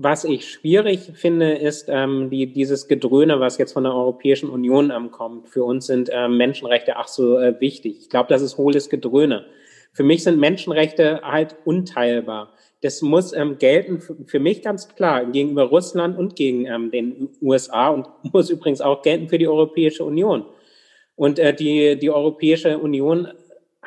was 0.00 0.22
ich 0.22 0.48
schwierig 0.48 1.10
finde, 1.14 1.54
ist 1.54 1.88
ähm, 1.88 2.30
die, 2.30 2.52
dieses 2.52 2.86
Gedröhne, 2.86 3.40
was 3.40 3.58
jetzt 3.58 3.72
von 3.72 3.82
der 3.82 3.92
Europäischen 3.92 4.48
Union 4.48 4.92
ähm, 4.92 5.10
kommt. 5.10 5.48
Für 5.48 5.64
uns 5.64 5.86
sind 5.86 6.08
ähm, 6.12 6.36
Menschenrechte 6.36 6.96
ach 6.96 7.08
so 7.08 7.36
äh, 7.36 7.60
wichtig. 7.60 7.96
Ich 8.02 8.08
glaube, 8.08 8.28
das 8.28 8.40
ist 8.40 8.56
hohles 8.58 8.90
Gedröhne. 8.90 9.46
Für 9.92 10.04
mich 10.04 10.22
sind 10.22 10.38
Menschenrechte 10.38 11.22
halt 11.22 11.56
unteilbar. 11.64 12.52
Das 12.80 13.02
muss 13.02 13.32
ähm, 13.32 13.58
gelten 13.58 14.00
für, 14.00 14.14
für 14.24 14.38
mich 14.38 14.62
ganz 14.62 14.88
klar 14.94 15.24
gegenüber 15.26 15.64
Russland 15.64 16.16
und 16.16 16.36
gegen 16.36 16.66
ähm, 16.66 16.92
den 16.92 17.30
USA 17.42 17.88
und 17.88 18.06
muss 18.32 18.50
übrigens 18.50 18.80
auch 18.80 19.02
gelten 19.02 19.28
für 19.28 19.38
die 19.38 19.48
Europäische 19.48 20.04
Union. 20.04 20.44
Und 21.16 21.40
äh, 21.40 21.52
die, 21.52 21.98
die 21.98 22.10
Europäische 22.10 22.78
Union 22.78 23.26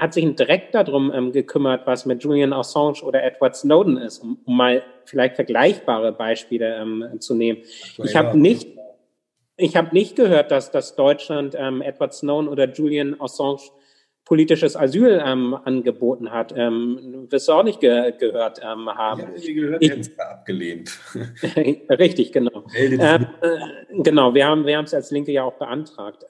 hat 0.01 0.15
sich 0.15 0.35
direkt 0.35 0.73
darum 0.73 1.11
ähm, 1.13 1.31
gekümmert, 1.31 1.85
was 1.85 2.07
mit 2.07 2.23
Julian 2.23 2.53
Assange 2.53 3.03
oder 3.03 3.23
Edward 3.23 3.55
Snowden 3.55 3.97
ist, 3.97 4.17
um, 4.17 4.39
um 4.45 4.57
mal 4.57 4.81
vielleicht 5.05 5.35
vergleichbare 5.35 6.11
Beispiele 6.11 6.75
ähm, 6.75 7.19
zu 7.19 7.35
nehmen. 7.35 7.61
Ich 8.03 8.15
habe 8.15 8.35
nicht, 8.35 8.67
ich 9.57 9.75
habe 9.75 9.93
nicht 9.93 10.15
gehört, 10.15 10.49
dass, 10.49 10.71
dass 10.71 10.95
Deutschland 10.95 11.55
ähm, 11.55 11.83
Edward 11.83 12.15
Snowden 12.15 12.47
oder 12.47 12.67
Julian 12.67 13.15
Assange 13.21 13.61
politisches 14.25 14.75
Asyl 14.75 15.21
ähm, 15.23 15.55
angeboten 15.65 16.31
hat. 16.31 16.51
Ähm, 16.57 17.27
wirst 17.29 17.47
du 17.47 17.51
auch 17.51 17.63
nicht 17.63 17.79
ge 17.79 18.11
gehört 18.17 18.59
ähm, 18.63 18.89
haben. 18.89 19.21
Ja, 19.21 19.27
die 19.39 19.53
gehört, 19.53 19.83
ich, 19.83 20.19
abgelehnt. 20.19 20.97
Richtig, 21.89 22.31
genau. 22.31 22.63
Ähm, 22.75 22.99
äh, 23.41 23.57
genau, 24.01 24.33
wir 24.33 24.47
haben 24.47 24.65
wir 24.65 24.77
haben 24.77 24.85
es 24.85 24.95
als 24.95 25.11
Linke 25.11 25.31
ja 25.31 25.43
auch 25.43 25.59
beantragt. 25.59 26.25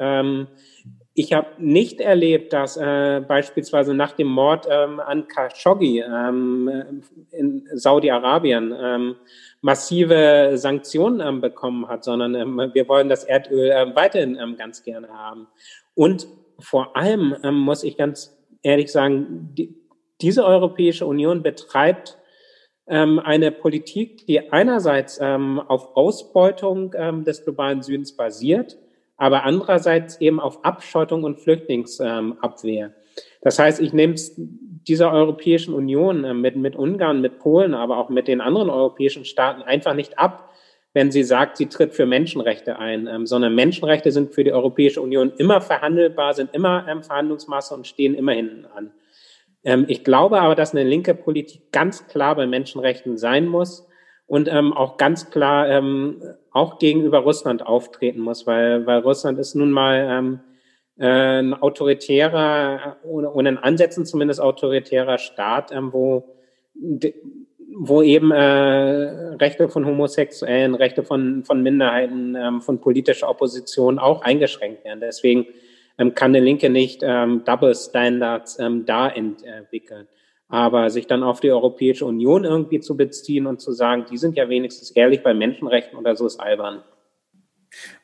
Ich 1.14 1.34
habe 1.34 1.47
nicht 1.57 1.99
erlebt, 1.99 2.53
dass 2.53 2.78
äh, 2.78 3.22
beispielsweise 3.28 3.93
nach 3.93 4.14
dem 4.14 4.28
Mord 4.28 4.66
ähm, 4.70 5.01
an 5.01 5.28
Khashoggi 5.28 5.99
ähm, 5.99 7.01
in 7.32 7.68
Saudi-Arabien 7.74 8.74
ähm, 8.80 9.16
massive 9.59 10.51
Sanktionen 10.55 11.20
ähm, 11.20 11.41
bekommen 11.41 11.89
hat, 11.89 12.05
sondern 12.05 12.36
ähm, 12.36 12.72
wir 12.74 12.88
wollen 12.88 13.09
das 13.09 13.26
Erdöl 13.26 13.72
ähm, 13.74 13.91
weiterhin 13.93 14.38
ähm, 14.39 14.55
ganz 14.55 14.84
gerne 14.84 15.09
haben. 15.09 15.47
Und 15.95 16.28
vor 16.59 16.95
allem 16.95 17.36
ähm, 17.43 17.55
muss 17.55 17.84
ich 17.84 17.97
ganz 17.97 18.38
ehrlich 18.64 18.89
sagen, 18.91 19.49
die, 19.57 19.76
diese 20.22 20.45
Europäische 20.45 21.05
Union 21.05 21.43
betreibt 21.43 22.18
ähm, 22.88 23.20
eine 23.20 23.51
Politik, 23.51 24.26
die 24.28 24.51
einerseits 24.51 25.20
ähm, 25.22 25.59
auf 25.59 25.95
Ausbeutung 25.95 26.93
ähm, 26.95 27.26
des 27.26 27.43
globalen 27.43 27.82
Südens 27.82 28.16
basiert, 28.16 28.78
aber 29.22 29.44
andererseits 29.44 30.20
eben 30.20 30.40
auf 30.40 30.66
Abschottung 30.66 31.24
und 31.24 31.40
Flüchtlingsabwehr. 31.40 32.92
Das 33.44 33.60
heißt, 33.60 33.80
ich 33.80 33.94
nehme 33.94 34.16
es 34.16 34.34
dieser 34.36 35.14
Europäischen 35.14 35.76
Union 35.76 36.24
äh, 36.24 36.34
mit, 36.34 36.56
mit 36.56 36.76
Ungarn, 36.76 37.22
mit 37.22 37.38
Polen, 37.38 37.76
aber 37.76 37.98
auch 37.98 38.10
mit 38.10 38.28
den 38.28 38.42
anderen 38.42 38.72
europäischen 38.72 39.24
Staaten 39.24 39.62
einfach 39.62 39.94
nicht 39.94 40.18
ab, 40.18 40.50
wenn 40.94 41.12
sie 41.12 41.22
sagt, 41.22 41.58
sie 41.58 41.68
tritt 41.68 41.94
für 41.94 42.08
Menschenrechte 42.08 42.80
ein, 42.80 43.06
ähm, 43.06 43.28
sondern 43.28 43.54
Menschenrechte 43.54 44.12
sind 44.12 44.34
für 44.34 44.44
die 44.44 44.54
Europäische 44.54 45.02
Union 45.02 45.32
immer 45.38 45.62
verhandelbar, 45.62 46.34
sind 46.34 46.56
immer 46.56 46.88
ähm, 46.90 47.04
Verhandlungsmasse 47.04 47.76
und 47.76 47.86
stehen 47.86 48.16
immer 48.16 48.32
hinten 48.32 48.66
an. 48.76 48.90
Ähm, 49.64 49.86
ich 49.88 50.04
glaube 50.04 50.42
aber, 50.42 50.56
dass 50.56 50.74
eine 50.74 50.84
linke 50.84 51.14
Politik 51.14 51.72
ganz 51.72 52.08
klar 52.08 52.36
bei 52.36 52.48
Menschenrechten 52.48 53.20
sein 53.20 53.46
muss 53.46 53.88
und 54.32 54.48
ähm, 54.48 54.72
auch 54.72 54.96
ganz 54.96 55.30
klar 55.30 55.68
ähm, 55.68 56.24
auch 56.52 56.80
gegenüber 56.80 57.18
Russland 57.18 57.68
auftreten 57.68 58.22
muss, 58.22 58.48
weil, 58.48 58.86
weil 58.86 59.00
Russland 59.00 59.38
ist 59.38 59.56
nun 59.56 59.72
mal 59.72 60.08
ähm, 60.10 60.40
äh, 60.98 61.42
ein 61.42 61.54
autoritärer, 61.54 62.96
ohne, 63.04 63.30
ohne 63.30 63.62
Ansätzen 63.62 64.06
zumindest 64.06 64.40
autoritärer 64.40 65.18
Staat, 65.18 65.74
ähm, 65.74 65.92
wo 65.92 66.34
wo 67.74 68.02
eben 68.02 68.32
äh, 68.32 68.40
Rechte 68.40 69.68
von 69.68 69.86
Homosexuellen, 69.86 70.76
Rechte 70.76 71.04
von, 71.04 71.44
von 71.44 71.62
Minderheiten, 71.62 72.36
ähm, 72.36 72.62
von 72.62 72.80
politischer 72.80 73.30
Opposition 73.30 74.00
auch 74.00 74.22
eingeschränkt 74.22 74.86
werden. 74.86 75.02
Deswegen 75.02 75.48
ähm, 75.98 76.16
kann 76.16 76.32
eine 76.32 76.40
Linke 76.44 76.70
nicht 76.70 77.02
ähm, 77.04 77.44
Double 77.44 77.76
Standards 77.76 78.60
ähm, 78.60 78.86
da 78.86 79.10
entwickeln. 79.10 80.08
Aber 80.52 80.89
sich 80.89 81.08
dann 81.08 81.24
auf 81.24 81.39
die 81.39 81.52
Europäische 81.52 82.06
Union 82.06 82.43
irgendwie 82.43 82.80
zu 82.80 82.95
beziehen 82.95 83.47
und 83.47 83.62
zu 83.62 83.72
sagen, 83.72 84.06
die 84.12 84.18
sind 84.18 84.38
ja 84.38 84.49
wenigstens 84.49 84.91
ehrlich 84.91 85.24
bei 85.24 85.34
Menschenrechten 85.34 85.97
oder 85.97 86.16
so, 86.16 86.28
ist 86.28 86.39
albern. 86.39 86.84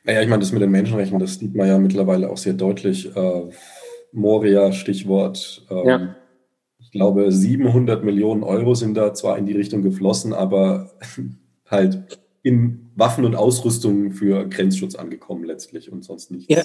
Naja, 0.02 0.22
ich 0.22 0.28
meine, 0.28 0.40
das 0.40 0.50
mit 0.52 0.62
den 0.62 0.70
Menschenrechten, 0.70 1.18
das 1.18 1.38
sieht 1.38 1.54
man 1.54 1.68
ja 1.68 1.78
mittlerweile 1.78 2.30
auch 2.30 2.38
sehr 2.38 2.54
deutlich. 2.54 3.14
Äh, 3.14 3.50
Moria, 4.12 4.72
Stichwort. 4.72 5.66
Ähm, 5.70 5.86
ja 5.86 6.16
ich 6.88 6.92
glaube, 6.92 7.30
700 7.30 8.02
Millionen 8.02 8.42
Euro 8.42 8.74
sind 8.74 8.94
da 8.94 9.12
zwar 9.12 9.36
in 9.36 9.44
die 9.44 9.52
Richtung 9.52 9.82
geflossen, 9.82 10.32
aber 10.32 10.90
halt 11.66 12.18
in 12.42 12.90
Waffen 12.96 13.26
und 13.26 13.36
Ausrüstung 13.36 14.12
für 14.12 14.48
Grenzschutz 14.48 14.94
angekommen 14.94 15.44
letztlich 15.44 15.92
und 15.92 16.02
sonst 16.02 16.30
nichts. 16.30 16.46
Ja. 16.48 16.62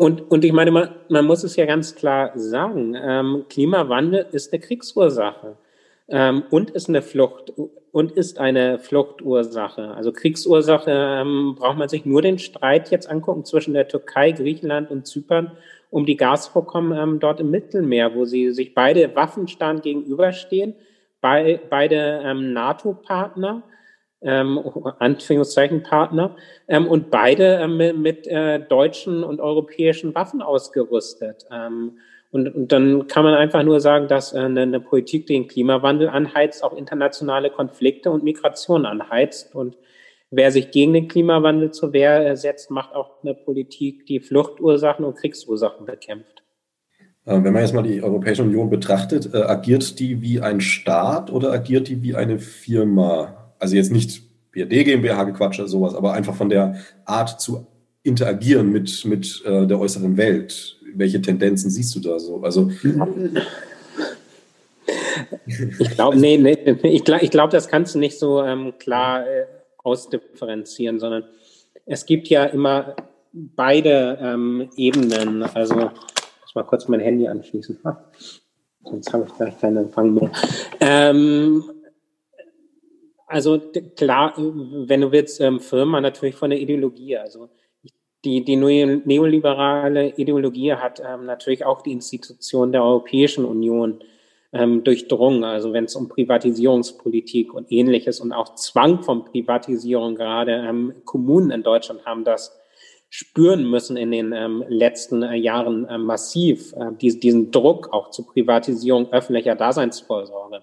Und, 0.00 0.30
und 0.30 0.46
ich 0.46 0.52
meine, 0.54 0.70
man, 0.70 0.88
man 1.10 1.26
muss 1.26 1.44
es 1.44 1.56
ja 1.56 1.66
ganz 1.66 1.94
klar 1.94 2.32
sagen, 2.34 2.96
ähm, 2.98 3.44
Klimawandel 3.50 4.24
ist 4.32 4.50
eine 4.50 4.58
Kriegsursache 4.62 5.58
ähm, 6.08 6.42
und 6.48 6.70
ist 6.70 6.88
eine 6.88 7.02
Flucht 7.02 7.52
und 7.92 8.12
ist 8.12 8.38
eine 8.38 8.78
Fluchtursache. 8.78 9.90
Also 9.94 10.10
Kriegsursache 10.10 10.90
ähm, 10.90 11.54
braucht 11.54 11.76
man 11.76 11.90
sich 11.90 12.06
nur 12.06 12.22
den 12.22 12.38
Streit 12.38 12.90
jetzt 12.90 13.10
angucken 13.10 13.44
zwischen 13.44 13.74
der 13.74 13.88
Türkei, 13.88 14.32
Griechenland 14.32 14.90
und 14.90 15.06
Zypern 15.06 15.52
um 15.90 16.06
die 16.06 16.16
Gasvorkommen 16.16 16.96
ähm, 16.96 17.20
dort 17.20 17.38
im 17.38 17.50
Mittelmeer, 17.50 18.14
wo 18.14 18.24
sie 18.24 18.52
sich 18.52 18.72
beide 18.72 19.14
Waffenstand 19.14 19.82
gegenüberstehen, 19.82 20.76
bei, 21.20 21.60
beide 21.68 22.22
ähm, 22.24 22.54
NATO-Partner, 22.54 23.62
ähm, 24.22 24.60
Anführungszeichen 24.98 25.82
Partner, 25.82 26.36
ähm, 26.68 26.86
und 26.86 27.10
beide 27.10 27.60
ähm, 27.62 27.76
mit, 27.76 27.96
mit 27.96 28.26
äh, 28.26 28.60
deutschen 28.60 29.24
und 29.24 29.40
europäischen 29.40 30.14
Waffen 30.14 30.42
ausgerüstet. 30.42 31.46
Ähm, 31.50 31.98
und, 32.32 32.54
und 32.54 32.70
dann 32.70 33.08
kann 33.08 33.24
man 33.24 33.34
einfach 33.34 33.62
nur 33.62 33.80
sagen, 33.80 34.06
dass 34.08 34.32
äh, 34.32 34.38
eine, 34.38 34.62
eine 34.62 34.80
Politik, 34.80 35.26
die 35.26 35.34
den 35.34 35.48
Klimawandel 35.48 36.08
anheizt, 36.08 36.62
auch 36.62 36.76
internationale 36.76 37.50
Konflikte 37.50 38.10
und 38.10 38.22
Migration 38.22 38.86
anheizt. 38.86 39.54
Und 39.54 39.76
wer 40.30 40.52
sich 40.52 40.70
gegen 40.70 40.92
den 40.92 41.08
Klimawandel 41.08 41.72
zur 41.72 41.92
Wehr 41.92 42.36
setzt, 42.36 42.70
macht 42.70 42.94
auch 42.94 43.22
eine 43.22 43.34
Politik, 43.34 44.06
die 44.06 44.20
Fluchtursachen 44.20 45.04
und 45.04 45.16
Kriegsursachen 45.16 45.86
bekämpft. 45.86 46.42
Äh, 47.24 47.42
wenn 47.42 47.52
man 47.52 47.62
jetzt 47.62 47.74
mal 47.74 47.82
die 47.82 48.02
Europäische 48.02 48.42
Union 48.42 48.70
betrachtet, 48.70 49.34
äh, 49.34 49.38
agiert 49.38 49.98
die 49.98 50.22
wie 50.22 50.40
ein 50.40 50.60
Staat 50.60 51.32
oder 51.32 51.52
agiert 51.52 51.88
die 51.88 52.02
wie 52.02 52.14
eine 52.14 52.38
Firma? 52.38 53.39
Also 53.60 53.76
jetzt 53.76 53.92
nicht 53.92 54.22
BRD 54.52 54.84
GmbH 54.84 55.24
Gequatsche, 55.24 55.68
sowas, 55.68 55.94
aber 55.94 56.14
einfach 56.14 56.34
von 56.34 56.48
der 56.48 56.76
Art 57.04 57.40
zu 57.40 57.66
interagieren 58.02 58.72
mit, 58.72 59.04
mit 59.04 59.42
äh, 59.44 59.66
der 59.66 59.78
äußeren 59.78 60.16
Welt. 60.16 60.76
Welche 60.94 61.22
Tendenzen 61.22 61.70
siehst 61.70 61.94
du 61.94 62.00
da 62.00 62.18
so? 62.18 62.42
Also 62.42 62.70
ich 65.46 65.90
glaube, 65.90 66.16
nee, 66.18 66.36
nee, 66.36 66.58
ich 66.82 67.04
glaube, 67.04 67.24
ich 67.24 67.30
glaub, 67.30 67.50
das 67.50 67.68
kannst 67.68 67.94
du 67.94 67.98
nicht 67.98 68.18
so 68.18 68.42
ähm, 68.42 68.72
klar 68.78 69.26
äh, 69.26 69.44
ausdifferenzieren, 69.78 70.98
sondern 70.98 71.24
es 71.86 72.06
gibt 72.06 72.28
ja 72.28 72.44
immer 72.44 72.96
beide 73.32 74.18
ähm, 74.20 74.68
Ebenen. 74.76 75.42
Also, 75.42 75.74
ich 75.74 75.80
muss 75.80 76.54
mal 76.54 76.64
kurz 76.64 76.88
mein 76.88 77.00
Handy 77.00 77.28
anschließen. 77.28 77.78
Ha, 77.84 78.04
sonst 78.84 79.12
habe 79.12 79.26
ich 79.28 79.36
gleich 79.36 79.58
keinen 79.60 79.76
Empfang 79.78 80.14
mehr. 80.14 80.30
Ähm, 80.80 81.64
also 83.30 83.60
klar, 83.96 84.34
wenn 84.36 85.00
du 85.00 85.12
willst, 85.12 85.40
ähm, 85.40 85.60
Firma 85.60 86.00
natürlich 86.00 86.34
von 86.34 86.50
der 86.50 86.58
Ideologie. 86.58 87.16
Also 87.16 87.48
die, 88.24 88.44
die 88.44 88.56
neoliberale 88.56 90.14
Ideologie 90.16 90.74
hat 90.74 91.00
ähm, 91.04 91.24
natürlich 91.26 91.64
auch 91.64 91.82
die 91.82 91.92
Institution 91.92 92.72
der 92.72 92.82
Europäischen 92.82 93.44
Union 93.44 94.02
ähm, 94.52 94.84
durchdrungen. 94.84 95.44
Also 95.44 95.72
wenn 95.72 95.84
es 95.84 95.94
um 95.94 96.08
Privatisierungspolitik 96.08 97.54
und 97.54 97.70
ähnliches 97.70 98.20
und 98.20 98.32
auch 98.32 98.56
Zwang 98.56 99.02
von 99.02 99.24
Privatisierung, 99.24 100.16
gerade 100.16 100.52
ähm, 100.52 100.94
Kommunen 101.04 101.50
in 101.50 101.62
Deutschland 101.62 102.04
haben 102.04 102.24
das 102.24 102.58
spüren 103.08 103.68
müssen 103.68 103.96
in 103.96 104.10
den 104.10 104.32
ähm, 104.32 104.64
letzten 104.68 105.22
äh, 105.22 105.34
Jahren 105.34 105.84
äh, 105.86 105.98
massiv, 105.98 106.72
äh, 106.74 106.92
dies, 107.00 107.18
diesen 107.18 107.50
Druck 107.50 107.92
auch 107.92 108.10
zur 108.10 108.26
Privatisierung 108.26 109.12
öffentlicher 109.12 109.56
Daseinsvorsorge. 109.56 110.62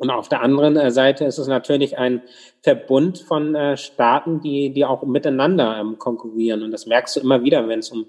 Und 0.00 0.08
auf 0.08 0.30
der 0.30 0.40
anderen 0.40 0.78
äh, 0.78 0.90
Seite 0.90 1.26
ist 1.26 1.36
es 1.36 1.46
natürlich 1.46 1.98
ein 1.98 2.22
Verbund 2.62 3.18
von 3.18 3.54
äh, 3.54 3.76
Staaten, 3.76 4.40
die, 4.40 4.70
die 4.70 4.86
auch 4.86 5.02
miteinander 5.02 5.76
ähm, 5.78 5.98
konkurrieren. 5.98 6.62
Und 6.62 6.70
das 6.70 6.86
merkst 6.86 7.16
du 7.16 7.20
immer 7.20 7.44
wieder, 7.44 7.68
wenn 7.68 7.80
es 7.80 7.90
um 7.90 8.06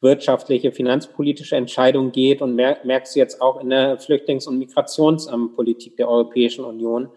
wirtschaftliche, 0.00 0.72
finanzpolitische 0.72 1.56
Entscheidung 1.56 2.12
geht 2.12 2.40
und 2.40 2.54
merkst 2.54 3.14
du 3.14 3.20
jetzt 3.20 3.42
auch 3.42 3.60
in 3.60 3.68
der 3.68 3.98
Flüchtlings- 3.98 4.48
und 4.48 4.58
Migrationspolitik 4.58 5.98
der 5.98 6.08
Europäischen 6.08 6.64
Union, 6.64 7.10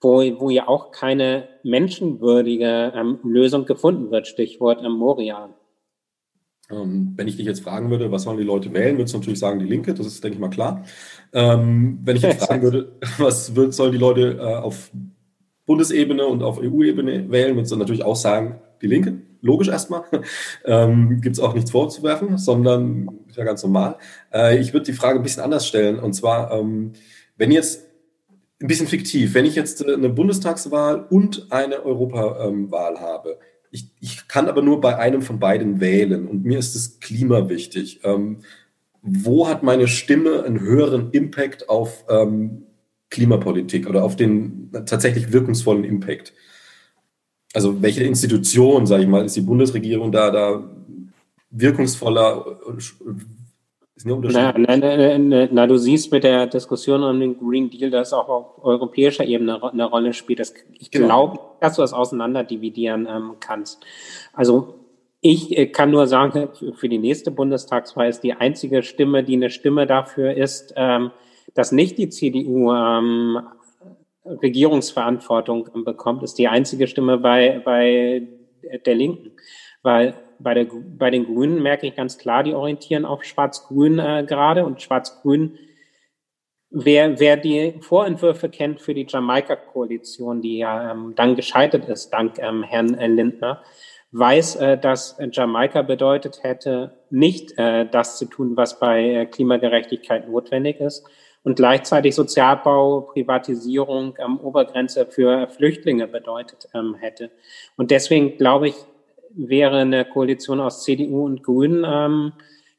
wo, 0.00 0.22
wo 0.40 0.50
ja 0.50 0.66
auch 0.66 0.90
keine 0.90 1.46
menschenwürdige 1.62 2.92
ähm, 2.96 3.20
Lösung 3.22 3.64
gefunden 3.64 4.10
wird, 4.10 4.26
Stichwort 4.26 4.82
ähm, 4.82 4.94
Moria. 4.94 5.50
Ähm, 6.70 7.14
wenn 7.16 7.28
ich 7.28 7.36
dich 7.36 7.46
jetzt 7.46 7.62
fragen 7.62 7.90
würde, 7.90 8.10
was 8.10 8.24
sollen 8.24 8.36
die 8.36 8.44
Leute 8.44 8.72
wählen, 8.74 8.98
würdest 8.98 9.14
du 9.14 9.18
natürlich 9.18 9.38
sagen, 9.38 9.58
die 9.58 9.66
Linke, 9.66 9.94
das 9.94 10.06
ist, 10.06 10.22
denke 10.22 10.34
ich 10.34 10.40
mal, 10.40 10.50
klar. 10.50 10.84
Ähm, 11.32 12.00
wenn 12.04 12.16
ich 12.16 12.22
jetzt 12.22 12.44
fragen 12.46 12.62
würde, 12.62 12.92
was 13.18 13.54
wird, 13.54 13.72
sollen 13.74 13.92
die 13.92 13.98
Leute 13.98 14.38
äh, 14.38 14.56
auf 14.56 14.90
Bundesebene 15.66 16.26
und 16.26 16.42
auf 16.42 16.58
EU-Ebene 16.58 17.30
wählen, 17.30 17.56
würdest 17.56 17.72
du 17.72 17.76
natürlich 17.76 18.04
auch 18.04 18.16
sagen, 18.16 18.60
die 18.82 18.86
Linke 18.86 19.22
logisch 19.40 19.68
erstmal. 19.68 20.02
Ähm, 20.64 21.20
Gibt 21.20 21.36
es 21.36 21.40
auch 21.40 21.54
nichts 21.54 21.70
vorzuwerfen, 21.70 22.36
sondern 22.36 23.08
ja 23.32 23.44
ganz 23.44 23.62
normal. 23.62 23.96
Äh, 24.32 24.58
ich 24.58 24.72
würde 24.72 24.86
die 24.86 24.92
Frage 24.92 25.18
ein 25.18 25.22
bisschen 25.22 25.42
anders 25.42 25.66
stellen. 25.66 25.98
Und 25.98 26.12
zwar, 26.12 26.52
ähm, 26.52 26.92
wenn 27.36 27.50
jetzt 27.50 27.86
ein 28.60 28.66
bisschen 28.66 28.88
fiktiv, 28.88 29.34
wenn 29.34 29.46
ich 29.46 29.54
jetzt 29.54 29.86
äh, 29.86 29.94
eine 29.94 30.08
Bundestagswahl 30.10 31.06
und 31.08 31.46
eine 31.50 31.84
Europawahl 31.84 32.48
ähm, 32.48 32.70
habe, 33.00 33.38
ich, 33.70 33.90
ich, 34.00 34.28
kann 34.28 34.48
aber 34.48 34.62
nur 34.62 34.80
bei 34.80 34.96
einem 34.96 35.22
von 35.22 35.38
beiden 35.38 35.80
wählen 35.80 36.26
und 36.26 36.44
mir 36.44 36.58
ist 36.58 36.74
das 36.74 37.00
Klima 37.00 37.48
wichtig. 37.48 38.00
Ähm, 38.04 38.38
wo 39.02 39.48
hat 39.48 39.62
meine 39.62 39.88
Stimme 39.88 40.42
einen 40.42 40.60
höheren 40.60 41.10
Impact 41.12 41.68
auf 41.68 42.04
ähm, 42.08 42.62
Klimapolitik 43.10 43.88
oder 43.88 44.04
auf 44.04 44.16
den 44.16 44.70
tatsächlich 44.86 45.32
wirkungsvollen 45.32 45.84
Impact? 45.84 46.32
also 47.54 47.80
welche 47.82 48.04
Institution, 48.04 48.86
sage 48.86 49.02
ich 49.02 49.08
mal, 49.08 49.24
ist 49.24 49.36
die 49.36 49.40
Bundesregierung 49.40 50.12
da, 50.12 50.30
da 50.30 50.70
wirkungsvoller? 51.50 52.58
Ist 53.98 54.06
ein 54.06 54.20
Na, 54.66 54.76
na, 54.76 55.18
na, 55.18 55.48
na, 55.50 55.66
du 55.66 55.76
siehst 55.76 56.12
mit 56.12 56.22
der 56.22 56.46
Diskussion 56.46 57.02
um 57.02 57.18
den 57.18 57.36
Green 57.36 57.68
Deal, 57.68 57.90
dass 57.90 58.12
auch 58.12 58.28
auf 58.28 58.64
europäischer 58.64 59.24
Ebene 59.24 59.60
eine 59.62 59.84
Rolle 59.84 60.12
spielt. 60.12 60.38
Das, 60.38 60.54
ich 60.78 60.90
genau. 60.90 61.06
glaube, 61.06 61.40
dass 61.60 61.76
du 61.76 61.82
das 61.82 61.92
auseinander 61.92 62.44
dividieren 62.44 63.08
ähm, 63.10 63.32
kannst. 63.40 63.84
Also 64.32 64.74
ich 65.20 65.56
äh, 65.58 65.66
kann 65.66 65.90
nur 65.90 66.06
sagen, 66.06 66.48
für 66.74 66.88
die 66.88 66.98
nächste 66.98 67.32
Bundestagswahl 67.32 68.08
ist 68.08 68.20
die 68.20 68.34
einzige 68.34 68.84
Stimme, 68.84 69.24
die 69.24 69.34
eine 69.34 69.50
Stimme 69.50 69.86
dafür 69.86 70.32
ist, 70.32 70.74
ähm, 70.76 71.10
dass 71.54 71.72
nicht 71.72 71.98
die 71.98 72.08
CDU 72.08 72.72
ähm, 72.72 73.40
Regierungsverantwortung 74.24 75.70
bekommt, 75.84 76.22
ist 76.22 76.38
die 76.38 76.46
einzige 76.46 76.86
Stimme 76.86 77.18
bei, 77.18 77.60
bei 77.64 78.28
der 78.86 78.94
Linken. 78.94 79.32
Weil 79.82 80.14
bei, 80.38 80.54
der, 80.54 80.66
bei 80.98 81.10
den 81.10 81.24
Grünen 81.24 81.62
merke 81.62 81.86
ich 81.86 81.96
ganz 81.96 82.18
klar, 82.18 82.42
die 82.42 82.54
orientieren 82.54 83.04
auf 83.04 83.24
Schwarz-Grün 83.24 83.98
äh, 83.98 84.24
gerade 84.26 84.64
und 84.64 84.82
Schwarz-Grün 84.82 85.58
Wer, 86.70 87.18
wer 87.18 87.38
die 87.38 87.76
Vorentwürfe 87.80 88.50
kennt 88.50 88.82
für 88.82 88.92
die 88.92 89.06
Jamaika-Koalition, 89.08 90.42
die 90.42 90.58
ja 90.58 90.90
ähm, 90.90 91.14
dann 91.16 91.34
gescheitert 91.34 91.88
ist, 91.88 92.10
dank 92.10 92.38
ähm, 92.38 92.62
Herrn 92.62 92.92
äh, 92.98 93.06
Lindner, 93.06 93.62
weiß, 94.12 94.56
äh, 94.56 94.78
dass 94.78 95.18
Jamaika 95.32 95.80
bedeutet 95.80 96.42
hätte, 96.42 96.98
nicht 97.08 97.58
äh, 97.58 97.86
das 97.88 98.18
zu 98.18 98.26
tun, 98.26 98.54
was 98.58 98.78
bei 98.78 99.02
äh, 99.02 99.26
Klimagerechtigkeit 99.26 100.28
notwendig 100.28 100.78
ist, 100.80 101.08
und 101.42 101.56
gleichzeitig 101.56 102.14
Sozialbau, 102.14 103.00
Privatisierung, 103.12 104.16
ähm, 104.18 104.38
Obergrenze 104.38 105.06
für 105.06 105.48
Flüchtlinge 105.48 106.06
bedeutet 106.06 106.68
ähm, 106.74 106.94
hätte. 106.96 107.30
Und 107.76 107.90
deswegen 107.90 108.36
glaube 108.36 108.68
ich, 108.68 108.74
wäre 109.38 109.78
eine 109.78 110.04
Koalition 110.04 110.60
aus 110.60 110.82
CDU 110.82 111.24
und 111.24 111.42
Grünen 111.42 111.84
ähm, 111.86 112.32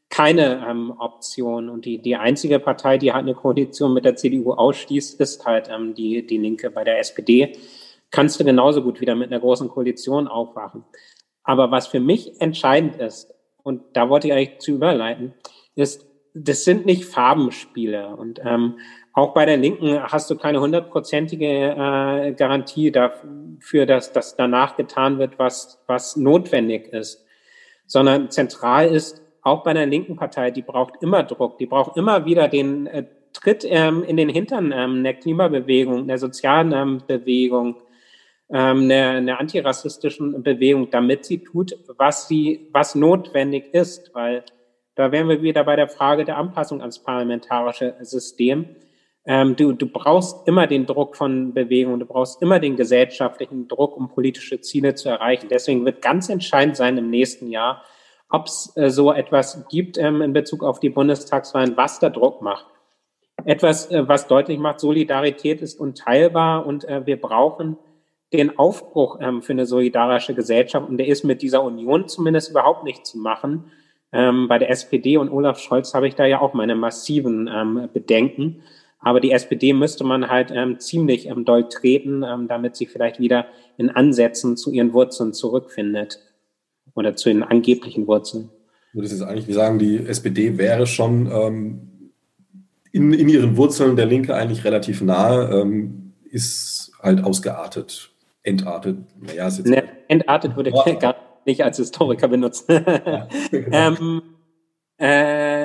keine 0.09 0.65
ähm, 0.67 0.93
Option. 0.97 1.69
Und 1.69 1.85
die, 1.85 1.99
die 1.99 2.15
einzige 2.15 2.59
Partei, 2.59 2.97
die 2.97 3.13
halt 3.13 3.23
eine 3.23 3.35
Koalition 3.35 3.93
mit 3.93 4.05
der 4.05 4.15
CDU 4.15 4.53
ausschließt, 4.53 5.19
ist 5.19 5.45
halt 5.45 5.69
ähm, 5.71 5.93
die, 5.93 6.25
die 6.25 6.37
Linke. 6.37 6.69
Bei 6.69 6.83
der 6.83 6.99
SPD 6.99 7.55
kannst 8.11 8.39
du 8.39 8.43
genauso 8.43 8.81
gut 8.81 8.99
wieder 9.01 9.15
mit 9.15 9.31
einer 9.31 9.39
großen 9.39 9.69
Koalition 9.69 10.27
aufwachen. 10.27 10.83
Aber 11.43 11.71
was 11.71 11.87
für 11.87 11.99
mich 11.99 12.41
entscheidend 12.41 12.97
ist, 12.97 13.33
und 13.63 13.81
da 13.93 14.09
wollte 14.09 14.27
ich 14.27 14.33
eigentlich 14.33 14.59
zu 14.59 14.71
überleiten, 14.71 15.33
ist, 15.75 16.05
das 16.33 16.63
sind 16.63 16.85
nicht 16.85 17.05
Farbenspiele. 17.05 18.15
Und 18.15 18.41
ähm, 18.43 18.79
auch 19.19 19.33
bei 19.33 19.45
der 19.45 19.57
Linken 19.57 20.01
hast 20.01 20.29
du 20.29 20.37
keine 20.37 20.61
hundertprozentige 20.61 21.45
äh, 21.45 22.33
Garantie 22.33 22.91
dafür, 22.91 23.85
dass, 23.85 24.13
dass 24.13 24.35
danach 24.35 24.77
getan 24.77 25.19
wird, 25.19 25.37
was, 25.37 25.83
was 25.87 26.15
notwendig 26.15 26.87
ist. 26.93 27.25
Sondern 27.85 28.31
zentral 28.31 28.87
ist, 28.87 29.21
auch 29.41 29.63
bei 29.63 29.71
einer 29.71 29.85
linken 29.85 30.15
Partei, 30.15 30.51
die 30.51 30.61
braucht 30.61 31.01
immer 31.01 31.23
Druck, 31.23 31.57
die 31.57 31.65
braucht 31.65 31.97
immer 31.97 32.25
wieder 32.25 32.47
den 32.47 32.87
äh, 32.87 33.05
Tritt 33.33 33.65
ähm, 33.67 34.03
in 34.03 34.17
den 34.17 34.29
Hintern 34.29 34.71
ähm, 34.75 35.03
der 35.03 35.13
Klimabewegung, 35.13 36.07
der 36.07 36.17
sozialen 36.17 36.71
ähm, 36.73 37.01
Bewegung, 37.05 37.77
ähm, 38.51 38.89
der, 38.89 39.11
einer 39.11 39.39
antirassistischen 39.39 40.41
Bewegung, 40.43 40.89
damit 40.89 41.25
sie 41.25 41.43
tut, 41.43 41.77
was 41.97 42.27
sie, 42.27 42.69
was 42.73 42.95
notwendig 42.95 43.73
ist, 43.73 44.13
weil 44.13 44.43
da 44.95 45.11
wären 45.11 45.29
wir 45.29 45.41
wieder 45.41 45.63
bei 45.63 45.75
der 45.75 45.87
Frage 45.87 46.25
der 46.25 46.37
Anpassung 46.37 46.81
ans 46.81 46.99
parlamentarische 46.99 47.95
System. 48.01 48.75
Ähm, 49.25 49.55
du, 49.55 49.73
du 49.73 49.87
brauchst 49.87 50.47
immer 50.47 50.67
den 50.67 50.85
Druck 50.85 51.15
von 51.15 51.53
Bewegung, 51.53 51.99
du 51.99 52.05
brauchst 52.05 52.41
immer 52.41 52.59
den 52.59 52.75
gesellschaftlichen 52.75 53.67
Druck, 53.67 53.95
um 53.97 54.09
politische 54.09 54.61
Ziele 54.61 54.95
zu 54.95 55.09
erreichen. 55.09 55.47
Deswegen 55.49 55.85
wird 55.85 56.01
ganz 56.01 56.29
entscheidend 56.29 56.77
sein 56.77 56.97
im 56.97 57.09
nächsten 57.09 57.47
Jahr, 57.47 57.83
ob 58.29 58.47
es 58.47 58.71
äh, 58.75 58.89
so 58.89 59.11
etwas 59.11 59.67
gibt 59.69 59.97
ähm, 59.97 60.21
in 60.21 60.33
Bezug 60.33 60.63
auf 60.63 60.79
die 60.79 60.89
Bundestagswahlen, 60.89 61.75
was 61.75 61.99
der 61.99 62.11
Druck 62.11 62.41
macht. 62.41 62.65
Etwas, 63.45 63.91
äh, 63.91 64.07
was 64.07 64.27
deutlich 64.27 64.59
macht, 64.59 64.79
Solidarität 64.79 65.61
ist 65.61 65.79
unteilbar 65.79 66.65
und 66.65 66.85
äh, 66.85 67.05
wir 67.05 67.19
brauchen 67.19 67.77
den 68.33 68.57
Aufbruch 68.59 69.17
ähm, 69.21 69.41
für 69.41 69.53
eine 69.53 69.65
solidarische 69.65 70.35
Gesellschaft. 70.35 70.87
Und 70.87 70.97
der 70.97 71.07
ist 71.07 71.23
mit 71.23 71.41
dieser 71.41 71.63
Union 71.63 72.07
zumindest 72.07 72.51
überhaupt 72.51 72.83
nicht 72.83 73.05
zu 73.05 73.17
machen. 73.17 73.71
Ähm, 74.11 74.47
bei 74.47 74.59
der 74.59 74.69
SPD 74.69 75.17
und 75.17 75.29
Olaf 75.29 75.59
Scholz 75.59 75.93
habe 75.93 76.07
ich 76.07 76.15
da 76.15 76.25
ja 76.25 76.41
auch 76.41 76.53
meine 76.53 76.75
massiven 76.75 77.49
ähm, 77.51 77.89
Bedenken. 77.93 78.63
Aber 78.99 79.19
die 79.19 79.31
SPD 79.31 79.73
müsste 79.73 80.03
man 80.03 80.29
halt 80.29 80.51
ähm, 80.53 80.79
ziemlich 80.79 81.27
ähm, 81.27 81.45
doll 81.45 81.69
treten, 81.69 82.23
ähm, 82.23 82.47
damit 82.47 82.75
sie 82.75 82.85
vielleicht 82.85 83.19
wieder 83.19 83.45
in 83.77 83.89
Ansätzen 83.89 84.57
zu 84.57 84.71
ihren 84.71 84.93
Wurzeln 84.93 85.33
zurückfindet 85.33 86.19
oder 86.95 87.15
zu 87.15 87.29
den 87.29 87.43
angeblichen 87.43 88.07
Wurzeln. 88.07 88.49
Das 88.93 89.11
ist 89.11 89.21
eigentlich, 89.21 89.47
wir 89.47 89.55
sagen, 89.55 89.79
die 89.79 89.97
SPD 89.97 90.57
wäre 90.57 90.85
schon 90.87 91.31
ähm, 91.31 92.11
in, 92.91 93.13
in 93.13 93.29
ihren 93.29 93.55
Wurzeln 93.55 93.95
der 93.95 94.05
Linke 94.05 94.35
eigentlich 94.35 94.65
relativ 94.65 95.01
nahe, 95.01 95.61
ähm, 95.61 96.13
ist 96.29 96.91
halt 97.01 97.23
ausgeartet, 97.23 98.11
entartet. 98.43 98.97
Naja, 99.19 99.47
ist 99.47 99.59
jetzt 99.59 99.69
ne, 99.69 99.83
entartet 100.07 100.55
würde 100.55 100.71
ich 100.71 100.99
gar 100.99 101.15
nicht 101.45 101.63
als 101.63 101.77
Historiker 101.77 102.27
benutzen. 102.27 102.65
ja, 103.05 103.27
genau. 103.51 103.67
ähm, 103.71 104.21
äh, 104.97 105.58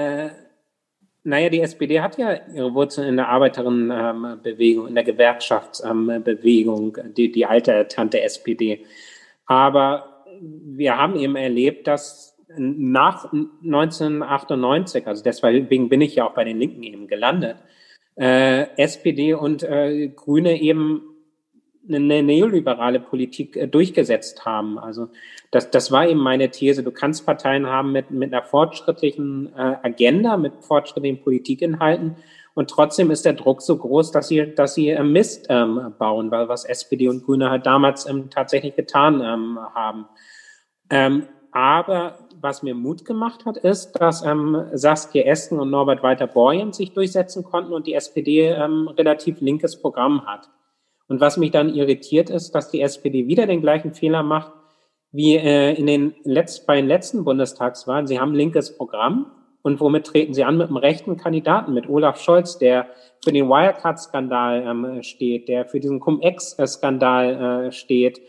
naja, 1.25 1.49
die 1.49 1.63
SPD 1.63 2.01
hat 2.01 2.19
ja 2.19 2.39
ihre 2.55 2.75
Wurzeln 2.75 3.09
in 3.09 3.17
der 3.17 3.29
Arbeiterinnenbewegung, 3.29 4.89
in 4.89 4.95
der 4.95 5.05
Gewerkschaftsbewegung, 5.05 6.99
die, 7.17 7.33
die 7.33 7.47
alte 7.47 7.89
Tante 7.89 8.21
SPD. 8.21 8.85
Aber 9.47 10.25
wir 10.41 10.99
haben 10.99 11.17
eben 11.17 11.37
erlebt, 11.37 11.87
dass 11.87 12.37
nach 12.57 13.33
1998, 13.33 15.07
also 15.07 15.23
deswegen 15.25 15.89
bin 15.89 16.01
ich 16.03 16.15
ja 16.15 16.27
auch 16.27 16.35
bei 16.35 16.45
den 16.45 16.59
Linken 16.59 16.83
eben 16.83 17.09
gelandet, 17.09 17.57
äh, 18.17 18.67
SPD 18.77 19.33
und 19.35 19.63
äh, 19.63 20.09
Grüne 20.09 20.61
eben 20.61 21.14
eine 21.89 22.23
neoliberale 22.23 23.01
Politik 23.01 23.57
äh, 23.57 23.67
durchgesetzt 23.67 24.45
haben. 24.45 24.79
Also 24.79 25.09
das, 25.51 25.71
das 25.71 25.91
war 25.93 26.09
eben 26.09 26.21
meine 26.21 26.51
These. 26.51 26.83
Du 26.83 26.91
kannst 26.91 27.27
Parteien 27.27 27.67
haben 27.67 27.93
mit, 27.93 28.11
mit 28.11 28.33
einer 28.33 28.43
fortschrittlichen 28.43 29.53
äh, 29.57 29.77
Agenda, 29.83 30.37
mit 30.37 30.53
fortschrittlichen 30.61 31.23
Politikinhalten 31.23 32.17
und 32.55 32.71
trotzdem 32.71 33.11
ist 33.11 33.25
der 33.25 33.33
Druck 33.33 33.63
so 33.63 33.77
groß, 33.77 34.13
dass 34.13 34.29
sie, 34.29 34.55
dass 34.55 34.75
sie 34.75 34.91
äh, 34.91 35.03
Mist 35.03 35.47
ähm, 35.51 35.95
bauen, 35.99 36.31
weil 36.31 36.49
was 36.49 36.65
SPD 36.65 37.09
und 37.09 37.25
Grüne 37.25 37.51
halt 37.51 37.67
damals 37.67 38.09
ähm, 38.09 38.31
tatsächlich 38.31 38.77
getan 38.77 39.21
ähm, 39.21 39.59
haben. 39.75 40.07
Ähm, 40.89 41.27
aber 41.51 42.19
was 42.41 42.63
mir 42.63 42.75
Mut 42.75 43.05
gemacht 43.05 43.45
hat, 43.45 43.57
ist, 43.57 43.93
dass 43.93 44.25
ähm, 44.25 44.67
Saskia 44.73 45.25
Esken 45.25 45.59
und 45.59 45.71
Norbert 45.71 46.03
Walter-Borjen 46.03 46.73
sich 46.73 46.93
durchsetzen 46.93 47.45
konnten 47.45 47.73
und 47.73 47.87
die 47.87 47.95
SPD 47.95 48.49
ähm, 48.49 48.89
relativ 48.89 49.41
linkes 49.41 49.81
Programm 49.81 50.27
hat. 50.27 50.49
Und 51.09 51.21
was 51.21 51.37
mich 51.37 51.51
dann 51.51 51.75
irritiert 51.75 52.31
ist, 52.31 52.53
dass 52.53 52.71
die 52.71 52.81
SPD 52.81 53.27
wieder 53.27 53.47
den 53.47 53.61
gleichen 53.61 53.95
Fehler 53.95 54.23
macht 54.23 54.53
wie 55.13 55.37
äh, 55.37 55.75
in 55.75 55.87
den 55.87 56.15
Letz 56.25 56.67
bei 56.67 56.77
den 56.77 56.89
letzten 56.89 57.25
Bundestagswahlen. 57.25 58.09
Sie 58.09 58.19
haben 58.19 58.35
linkes 58.35 58.77
Programm 58.77 59.31
und 59.63 59.81
womit 59.81 60.07
treten 60.07 60.35
sie 60.35 60.45
an? 60.45 60.59
Mit 60.59 60.69
einem 60.69 60.77
rechten 60.77 61.17
Kandidaten, 61.17 61.73
mit 61.73 61.89
Olaf 61.89 62.21
Scholz, 62.21 62.59
der 62.59 62.89
für 63.23 63.33
den 63.33 63.49
Wirecard-Skandal 63.49 64.65
ähm, 64.67 65.03
steht, 65.03 65.49
der 65.49 65.67
für 65.67 65.79
diesen 65.79 66.01
Cum-Ex-Skandal 66.01 67.67
äh, 67.69 67.73
steht, 67.73 68.21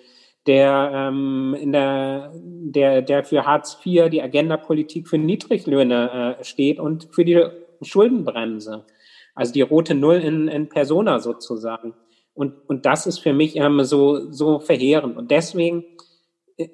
der 0.48 0.92
ähm, 0.94 1.56
in 1.60 1.72
der, 1.72 2.32
der, 2.36 3.02
der 3.02 3.24
für 3.24 3.46
Hartz 3.46 3.78
IV 3.84 4.10
die 4.10 4.22
Agenda-Politik 4.22 5.08
für 5.08 5.18
Niedriglöhne 5.18 6.38
äh, 6.40 6.44
steht 6.44 6.80
und 6.80 7.10
für 7.12 7.26
die 7.26 7.44
Schuldenbremse. 7.82 8.86
Also 9.34 9.54
die 9.54 9.62
rote 9.62 9.96
Null 9.96 10.18
in, 10.18 10.48
in 10.48 10.70
Persona 10.70 11.20
sozusagen. 11.20 11.96
Und, 12.36 12.54
und 12.68 12.86
das 12.86 13.08
ist 13.08 13.20
für 13.20 13.34
mich 13.34 13.56
ähm, 13.56 13.84
so, 13.84 14.32
so 14.32 14.60
verheerend. 14.60 15.18
Und 15.18 15.32
deswegen 15.32 15.86
äh, 16.58 16.68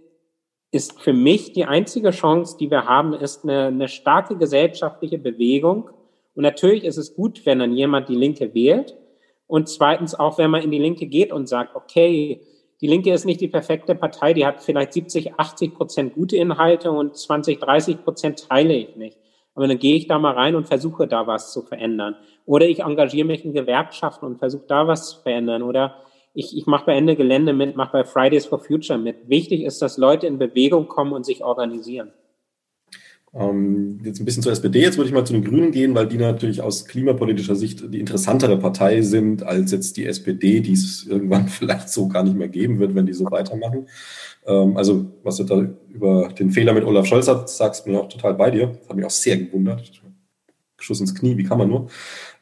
ist 0.71 0.99
für 0.99 1.13
mich 1.13 1.53
die 1.53 1.65
einzige 1.65 2.09
Chance, 2.09 2.57
die 2.59 2.69
wir 2.69 2.85
haben, 2.85 3.13
ist 3.13 3.43
eine, 3.43 3.67
eine 3.67 3.87
starke 3.87 4.35
gesellschaftliche 4.35 5.19
Bewegung. 5.19 5.89
Und 6.33 6.43
natürlich 6.43 6.83
ist 6.83 6.97
es 6.97 7.15
gut, 7.15 7.45
wenn 7.45 7.59
dann 7.59 7.73
jemand 7.73 8.09
die 8.09 8.15
Linke 8.15 8.53
wählt. 8.53 8.97
Und 9.45 9.69
zweitens 9.69 10.15
auch, 10.15 10.39
wenn 10.39 10.49
man 10.49 10.63
in 10.63 10.71
die 10.71 10.79
Linke 10.79 11.05
geht 11.05 11.31
und 11.31 11.47
sagt, 11.47 11.75
okay, 11.75 12.41
die 12.81 12.87
Linke 12.87 13.13
ist 13.13 13.25
nicht 13.25 13.41
die 13.41 13.47
perfekte 13.47 13.93
Partei, 13.93 14.33
die 14.33 14.45
hat 14.45 14.63
vielleicht 14.63 14.93
70, 14.93 15.35
80 15.37 15.75
Prozent 15.75 16.13
gute 16.15 16.37
Inhalte 16.37 16.91
und 16.91 17.15
20, 17.15 17.59
30 17.59 18.03
Prozent 18.03 18.49
teile 18.49 18.73
ich 18.73 18.95
nicht. 18.95 19.19
Aber 19.53 19.67
dann 19.67 19.79
gehe 19.79 19.95
ich 19.95 20.07
da 20.07 20.17
mal 20.17 20.33
rein 20.33 20.55
und 20.55 20.67
versuche 20.67 21.07
da 21.07 21.27
was 21.27 21.51
zu 21.51 21.61
verändern. 21.61 22.15
Oder 22.45 22.67
ich 22.67 22.79
engagiere 22.79 23.27
mich 23.27 23.43
in 23.43 23.53
Gewerkschaften 23.53 24.25
und 24.25 24.39
versuche 24.39 24.65
da 24.67 24.87
was 24.87 25.09
zu 25.09 25.21
verändern. 25.21 25.61
Oder 25.61 25.95
ich, 26.33 26.55
ich 26.57 26.65
mache 26.65 26.85
bei 26.85 26.95
Ende 26.95 27.15
Gelände 27.15 27.53
mit, 27.53 27.75
mache 27.75 27.91
bei 27.91 28.03
Fridays 28.03 28.45
for 28.45 28.59
Future 28.59 28.97
mit. 28.97 29.27
Wichtig 29.27 29.63
ist, 29.63 29.81
dass 29.81 29.97
Leute 29.97 30.27
in 30.27 30.37
Bewegung 30.37 30.87
kommen 30.87 31.11
und 31.13 31.25
sich 31.25 31.43
organisieren. 31.43 32.13
Ähm, 33.33 34.01
jetzt 34.03 34.19
ein 34.19 34.25
bisschen 34.25 34.43
zur 34.43 34.51
SPD, 34.51 34.81
jetzt 34.81 34.97
würde 34.97 35.07
ich 35.07 35.13
mal 35.13 35.25
zu 35.25 35.31
den 35.31 35.45
Grünen 35.45 35.71
gehen, 35.71 35.95
weil 35.95 36.05
die 36.05 36.17
natürlich 36.17 36.61
aus 36.61 36.85
klimapolitischer 36.85 37.55
Sicht 37.55 37.93
die 37.93 38.01
interessantere 38.01 38.57
Partei 38.57 39.01
sind 39.03 39.43
als 39.43 39.71
jetzt 39.71 39.95
die 39.95 40.05
SPD, 40.05 40.59
die 40.59 40.73
es 40.73 41.07
irgendwann 41.07 41.47
vielleicht 41.47 41.89
so 41.89 42.09
gar 42.09 42.23
nicht 42.23 42.35
mehr 42.35 42.49
geben 42.49 42.79
wird, 42.79 42.93
wenn 42.93 43.05
die 43.05 43.13
so 43.13 43.25
weitermachen. 43.31 43.87
Ähm, 44.45 44.75
also, 44.75 45.05
was 45.23 45.37
du 45.37 45.45
da 45.45 45.65
über 45.89 46.27
den 46.29 46.51
Fehler 46.51 46.73
mit 46.73 46.83
Olaf 46.83 47.05
Scholz 47.05 47.29
hat, 47.29 47.49
sagst 47.49 47.87
mir 47.87 48.01
auch 48.01 48.09
total 48.09 48.33
bei 48.33 48.51
dir. 48.51 48.67
Das 48.67 48.89
hat 48.89 48.97
mich 48.97 49.05
auch 49.05 49.11
sehr 49.11 49.37
gewundert. 49.37 50.01
Schuss 50.77 50.99
ins 50.99 51.15
Knie, 51.15 51.37
wie 51.37 51.43
kann 51.43 51.59
man 51.59 51.69
nur? 51.69 51.87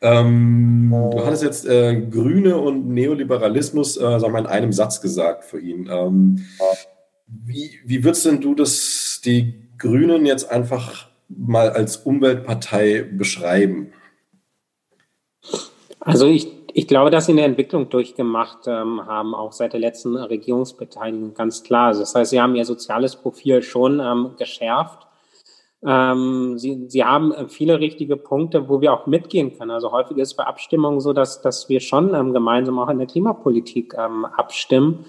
Ähm, 0.01 0.89
du 1.11 1.25
hattest 1.25 1.43
jetzt 1.43 1.67
äh, 1.67 2.01
Grüne 2.09 2.57
und 2.57 2.87
Neoliberalismus, 2.87 3.97
äh, 3.97 4.19
sagen 4.19 4.33
wir, 4.33 4.39
in 4.39 4.45
einem 4.45 4.71
Satz 4.71 5.01
gesagt 5.01 5.43
für 5.43 5.59
ihn. 5.59 5.89
Ähm, 5.91 6.45
wie, 7.27 7.71
wie 7.85 8.03
würdest 8.03 8.25
denn 8.25 8.41
du 8.41 8.55
das, 8.55 9.21
die 9.23 9.68
Grünen 9.79 10.25
jetzt 10.25 10.51
einfach 10.51 11.07
mal 11.29 11.69
als 11.69 11.97
Umweltpartei 11.97 13.03
beschreiben? 13.03 13.93
Also 15.99 16.27
ich, 16.27 16.47
ich 16.73 16.87
glaube, 16.87 17.09
dass 17.09 17.25
sie 17.25 17.33
eine 17.33 17.43
Entwicklung 17.43 17.89
durchgemacht 17.89 18.67
ähm, 18.67 19.05
haben, 19.05 19.33
auch 19.35 19.51
seit 19.51 19.73
der 19.73 19.79
letzten 19.79 20.15
Regierungsbeteiligung, 20.15 21.33
ganz 21.33 21.63
klar. 21.63 21.87
Also 21.87 22.01
das 22.01 22.15
heißt, 22.15 22.31
sie 22.31 22.41
haben 22.41 22.55
ihr 22.55 22.65
soziales 22.65 23.15
Profil 23.15 23.61
schon 23.61 23.99
ähm, 23.99 24.31
geschärft. 24.37 25.07
Ähm, 25.85 26.57
sie, 26.57 26.89
sie 26.89 27.05
haben 27.05 27.31
äh, 27.31 27.47
viele 27.47 27.79
richtige 27.79 28.17
Punkte, 28.17 28.67
wo 28.67 28.81
wir 28.81 28.91
auch 28.91 29.07
mitgehen 29.07 29.57
können. 29.57 29.71
Also 29.71 29.91
häufig 29.91 30.17
ist 30.17 30.33
bei 30.33 30.43
Abstimmungen 30.43 30.99
so, 30.99 31.13
dass, 31.13 31.41
dass 31.41 31.69
wir 31.69 31.79
schon 31.79 32.13
ähm, 32.13 32.33
gemeinsam 32.33 32.79
auch 32.79 32.89
in 32.89 32.97
der 32.97 33.07
Klimapolitik 33.07 33.93
ähm, 33.97 34.25
abstimmen. 34.25 35.05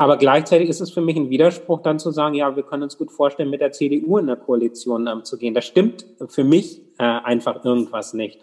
Aber 0.00 0.16
gleichzeitig 0.16 0.68
ist 0.68 0.80
es 0.80 0.92
für 0.92 1.00
mich 1.00 1.16
ein 1.16 1.28
Widerspruch, 1.28 1.82
dann 1.82 1.98
zu 1.98 2.12
sagen, 2.12 2.36
ja, 2.36 2.54
wir 2.54 2.62
können 2.62 2.84
uns 2.84 2.96
gut 2.96 3.10
vorstellen, 3.10 3.50
mit 3.50 3.60
der 3.60 3.72
CDU 3.72 4.18
in 4.18 4.28
der 4.28 4.36
Koalition 4.36 5.08
ähm, 5.08 5.24
zu 5.24 5.36
gehen. 5.36 5.54
Das 5.54 5.64
stimmt 5.64 6.06
für 6.28 6.44
mich 6.44 6.82
äh, 6.98 7.02
einfach 7.02 7.64
irgendwas 7.64 8.14
nicht. 8.14 8.38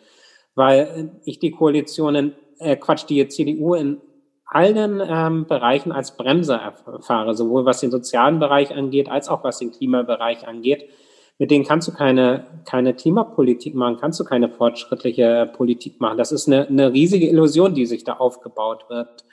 weil 0.56 1.12
ich 1.24 1.40
die 1.40 1.52
Koalitionen, 1.52 2.34
äh, 2.60 2.76
Quatsch, 2.76 3.06
die 3.08 3.26
CDU 3.30 3.74
in 3.74 4.02
allen 4.46 5.02
ähm, 5.08 5.46
Bereichen 5.48 5.94
als 5.94 6.18
Bremser 6.18 6.58
erfahre, 6.58 7.34
sowohl 7.36 7.64
was 7.64 7.80
den 7.80 7.90
sozialen 7.90 8.40
Bereich 8.40 8.76
angeht, 8.76 9.10
als 9.10 9.30
auch 9.30 9.46
was 9.46 9.60
den 9.60 9.72
Klimabereich 9.72 10.46
angeht. 10.46 10.90
Mit 11.40 11.52
denen 11.52 11.64
kannst 11.64 11.88
du 11.88 11.94
keine, 11.94 12.48
keine 12.66 12.94
Klimapolitik 12.94 13.76
machen, 13.76 13.96
kannst 13.98 14.20
du 14.20 14.26
keine 14.26 14.50
fortschrittliche 14.50 15.50
Politik 15.56 16.02
machen. 16.02 16.18
Das 16.18 16.34
ist 16.34 16.48
eine, 16.48 16.68
eine 16.68 16.92
riesige 16.92 17.30
Illusion, 17.30 17.74
die 17.74 17.86
sich 17.86 18.04
da 18.04 18.14
aufgebaut 18.14 18.90
wird. 18.90 19.24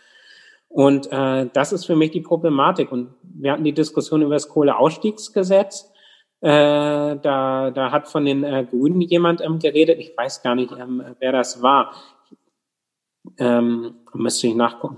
Und 0.72 1.12
äh, 1.12 1.48
das 1.52 1.72
ist 1.72 1.84
für 1.84 1.96
mich 1.96 2.12
die 2.12 2.22
Problematik. 2.22 2.90
Und 2.92 3.14
wir 3.22 3.52
hatten 3.52 3.64
die 3.64 3.74
Diskussion 3.74 4.22
über 4.22 4.34
das 4.34 4.48
Kohleausstiegsgesetz. 4.48 5.92
Äh, 6.40 6.48
da, 6.48 7.70
da 7.70 7.92
hat 7.92 8.08
von 8.08 8.24
den 8.24 8.42
äh, 8.42 8.66
Grünen 8.68 9.02
jemand 9.02 9.42
ähm, 9.42 9.58
geredet. 9.58 9.98
Ich 9.98 10.16
weiß 10.16 10.42
gar 10.42 10.54
nicht, 10.54 10.72
ähm, 10.72 11.04
wer 11.20 11.32
das 11.32 11.62
war. 11.62 11.92
Ähm, 13.38 13.96
müsste 14.14 14.46
ich 14.46 14.54
nachgucken. 14.54 14.96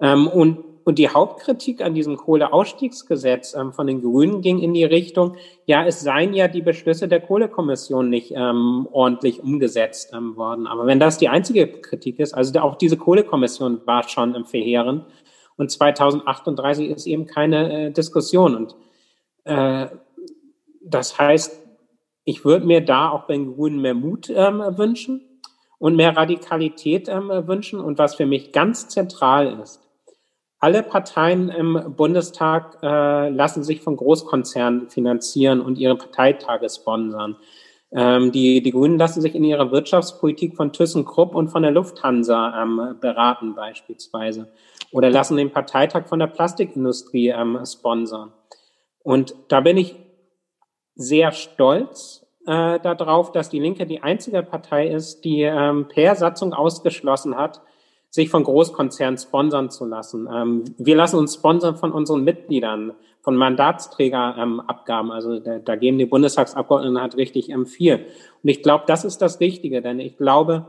Ähm, 0.00 0.28
und, 0.28 0.64
und 0.86 1.00
die 1.00 1.08
Hauptkritik 1.08 1.82
an 1.82 1.94
diesem 1.94 2.16
Kohleausstiegsgesetz 2.16 3.56
ähm, 3.56 3.72
von 3.72 3.88
den 3.88 4.02
Grünen 4.02 4.40
ging 4.40 4.60
in 4.60 4.72
die 4.72 4.84
Richtung, 4.84 5.34
ja, 5.64 5.84
es 5.84 6.00
seien 6.00 6.32
ja 6.32 6.46
die 6.46 6.62
Beschlüsse 6.62 7.08
der 7.08 7.20
Kohlekommission 7.20 8.08
nicht 8.08 8.30
ähm, 8.30 8.86
ordentlich 8.92 9.42
umgesetzt 9.42 10.12
ähm, 10.14 10.36
worden. 10.36 10.68
Aber 10.68 10.86
wenn 10.86 11.00
das 11.00 11.18
die 11.18 11.28
einzige 11.28 11.66
Kritik 11.66 12.20
ist, 12.20 12.34
also 12.34 12.56
auch 12.60 12.76
diese 12.76 12.96
Kohlekommission 12.96 13.80
war 13.84 14.08
schon 14.08 14.36
ähm, 14.36 14.44
verheerend. 14.44 15.06
Und 15.56 15.72
2038 15.72 16.88
ist 16.90 17.06
eben 17.06 17.26
keine 17.26 17.86
äh, 17.86 17.90
Diskussion. 17.90 18.54
Und 18.54 18.76
äh, 19.42 19.88
das 20.82 21.18
heißt, 21.18 21.62
ich 22.24 22.44
würde 22.44 22.64
mir 22.64 22.80
da 22.80 23.10
auch 23.10 23.24
bei 23.24 23.34
den 23.34 23.56
Grünen 23.56 23.80
mehr 23.80 23.94
Mut 23.94 24.30
ähm, 24.30 24.62
wünschen 24.76 25.40
und 25.78 25.96
mehr 25.96 26.16
Radikalität 26.16 27.08
ähm, 27.08 27.28
wünschen. 27.28 27.80
Und 27.80 27.98
was 27.98 28.14
für 28.14 28.26
mich 28.26 28.52
ganz 28.52 28.86
zentral 28.86 29.58
ist, 29.60 29.85
alle 30.66 30.82
Parteien 30.82 31.48
im 31.48 31.94
Bundestag 31.96 32.78
äh, 32.82 33.28
lassen 33.28 33.62
sich 33.62 33.82
von 33.82 33.96
Großkonzernen 33.96 34.90
finanzieren 34.90 35.60
und 35.60 35.78
ihre 35.78 35.94
Parteitage 35.94 36.68
sponsern. 36.68 37.36
Ähm, 37.92 38.32
die, 38.32 38.60
die 38.64 38.72
Grünen 38.72 38.98
lassen 38.98 39.20
sich 39.20 39.36
in 39.36 39.44
ihrer 39.44 39.70
Wirtschaftspolitik 39.70 40.56
von 40.56 40.72
ThyssenKrupp 40.72 41.36
und 41.36 41.50
von 41.50 41.62
der 41.62 41.70
Lufthansa 41.70 42.60
ähm, 42.60 42.96
beraten 43.00 43.54
beispielsweise 43.54 44.48
oder 44.90 45.08
lassen 45.08 45.36
den 45.36 45.52
Parteitag 45.52 46.08
von 46.08 46.18
der 46.18 46.26
Plastikindustrie 46.26 47.28
ähm, 47.28 47.60
sponsern. 47.64 48.32
Und 49.04 49.36
da 49.46 49.60
bin 49.60 49.76
ich 49.76 49.94
sehr 50.96 51.30
stolz 51.30 52.26
äh, 52.44 52.80
darauf, 52.80 53.30
dass 53.30 53.50
die 53.50 53.60
Linke 53.60 53.86
die 53.86 54.02
einzige 54.02 54.42
Partei 54.42 54.88
ist, 54.88 55.24
die 55.24 55.42
ähm, 55.42 55.86
per 55.86 56.16
Satzung 56.16 56.52
ausgeschlossen 56.52 57.36
hat, 57.36 57.60
sich 58.16 58.30
von 58.30 58.42
Großkonzernen 58.42 59.18
sponsern 59.18 59.70
zu 59.70 59.84
lassen. 59.84 60.28
Ähm, 60.34 60.64
wir 60.78 60.96
lassen 60.96 61.18
uns 61.18 61.34
sponsern 61.34 61.76
von 61.76 61.92
unseren 61.92 62.24
Mitgliedern, 62.24 62.94
von 63.20 63.36
Mandatsträgerabgaben. 63.36 65.10
Ähm, 65.10 65.14
also 65.14 65.38
da, 65.38 65.58
da 65.58 65.76
geben 65.76 65.98
die 65.98 66.06
Bundestagsabgeordneten 66.06 67.00
halt 67.00 67.16
richtig 67.16 67.50
ähm, 67.50 67.66
viel. 67.66 68.06
Und 68.42 68.48
ich 68.48 68.62
glaube, 68.62 68.84
das 68.88 69.04
ist 69.04 69.18
das 69.22 69.38
Wichtige, 69.38 69.82
denn 69.82 70.00
ich 70.00 70.16
glaube, 70.16 70.66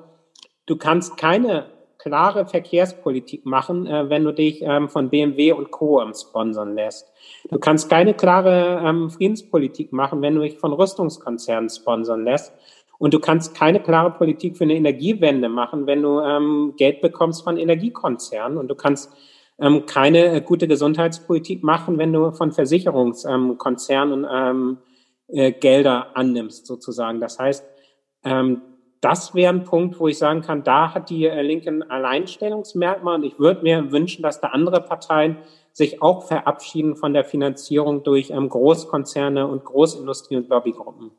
du 0.67 0.75
kannst 0.75 1.17
keine 1.17 1.65
klare 1.97 2.45
Verkehrspolitik 2.45 3.45
machen, 3.45 3.87
äh, 3.87 4.09
wenn 4.09 4.23
du 4.23 4.31
dich 4.31 4.61
ähm, 4.61 4.89
von 4.89 5.09
BMW 5.09 5.53
und 5.53 5.71
Co. 5.71 6.01
Ähm, 6.01 6.13
sponsern 6.13 6.75
lässt. 6.75 7.11
Du 7.49 7.59
kannst 7.59 7.89
keine 7.89 8.13
klare 8.13 8.81
ähm, 8.85 9.09
Friedenspolitik 9.09 9.93
machen, 9.93 10.21
wenn 10.21 10.35
du 10.35 10.41
dich 10.41 10.57
von 10.57 10.73
Rüstungskonzernen 10.73 11.69
sponsern 11.69 12.23
lässt. 12.23 12.53
Und 12.99 13.13
du 13.13 13.19
kannst 13.19 13.55
keine 13.55 13.81
klare 13.81 14.11
Politik 14.11 14.57
für 14.57 14.63
eine 14.63 14.75
Energiewende 14.75 15.49
machen, 15.49 15.85
wenn 15.85 16.01
du 16.01 16.19
ähm, 16.19 16.73
Geld 16.77 17.01
bekommst 17.01 17.43
von 17.43 17.57
Energiekonzernen. 17.57 18.57
Und 18.57 18.69
du 18.69 18.75
kannst 18.75 19.11
ähm, 19.59 19.85
keine 19.85 20.25
äh, 20.25 20.41
gute 20.41 20.67
Gesundheitspolitik 20.67 21.63
machen, 21.63 21.97
wenn 21.97 22.13
du 22.13 22.31
von 22.31 22.51
Versicherungskonzernen 22.51 24.27
ähm, 24.31 24.77
äh, 25.27 25.51
Gelder 25.51 26.15
annimmst, 26.15 26.65
sozusagen. 26.65 27.19
Das 27.19 27.39
heißt, 27.39 27.65
ähm, 28.23 28.61
das 29.01 29.35
wäre 29.35 29.53
ein 29.53 29.63
Punkt, 29.63 29.99
wo 29.99 30.07
ich 30.07 30.17
sagen 30.17 30.41
kann, 30.41 30.63
da 30.63 30.93
hat 30.93 31.09
die 31.09 31.25
äh, 31.25 31.41
Linke 31.41 31.69
ein 31.69 31.83
Alleinstellungsmerkmal 31.83 33.15
und 33.15 33.23
ich 33.23 33.37
würde 33.37 33.61
mir 33.61 33.91
wünschen, 33.91 34.23
dass 34.23 34.41
da 34.41 34.47
andere 34.47 34.81
Parteien 34.81 35.37
sich 35.71 36.01
auch 36.01 36.23
verabschieden 36.23 36.95
von 36.95 37.13
der 37.13 37.23
Finanzierung 37.23 38.03
durch 38.03 38.31
ähm, 38.31 38.49
Großkonzerne 38.49 39.45
und 39.47 39.65
Großindustrie 39.65 40.37
und 40.37 40.49
Lobbygruppen. 40.49 41.11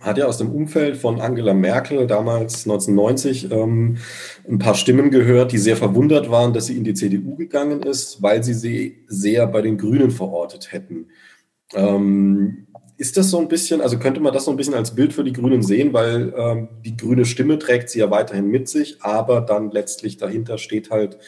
Hat 0.00 0.16
ja 0.16 0.26
aus 0.26 0.38
dem 0.38 0.50
Umfeld 0.50 0.96
von 0.96 1.20
Angela 1.20 1.54
Merkel 1.54 2.06
damals 2.06 2.66
1990 2.66 3.50
ähm, 3.50 3.96
ein 4.48 4.58
paar 4.58 4.74
Stimmen 4.74 5.10
gehört, 5.10 5.50
die 5.50 5.58
sehr 5.58 5.76
verwundert 5.76 6.30
waren, 6.30 6.52
dass 6.52 6.66
sie 6.66 6.76
in 6.76 6.84
die 6.84 6.94
CDU 6.94 7.34
gegangen 7.34 7.82
ist, 7.82 8.22
weil 8.22 8.44
sie 8.44 8.54
sie 8.54 9.04
sehr 9.08 9.46
bei 9.48 9.60
den 9.60 9.76
Grünen 9.76 10.12
verortet 10.12 10.72
hätten. 10.72 11.08
Ähm, 11.74 12.68
ist 12.96 13.16
das 13.16 13.30
so 13.30 13.38
ein 13.38 13.48
bisschen, 13.48 13.80
also 13.80 13.98
könnte 13.98 14.20
man 14.20 14.32
das 14.32 14.44
so 14.44 14.50
ein 14.50 14.56
bisschen 14.56 14.74
als 14.74 14.94
Bild 14.94 15.12
für 15.12 15.24
die 15.24 15.32
Grünen 15.32 15.62
sehen, 15.62 15.92
weil 15.92 16.34
ähm, 16.36 16.68
die 16.84 16.96
grüne 16.96 17.24
Stimme 17.24 17.58
trägt 17.58 17.90
sie 17.90 18.00
ja 18.00 18.10
weiterhin 18.10 18.48
mit 18.48 18.68
sich, 18.68 19.02
aber 19.02 19.40
dann 19.40 19.70
letztlich 19.70 20.16
dahinter 20.16 20.58
steht 20.58 20.90
halt 20.90 21.18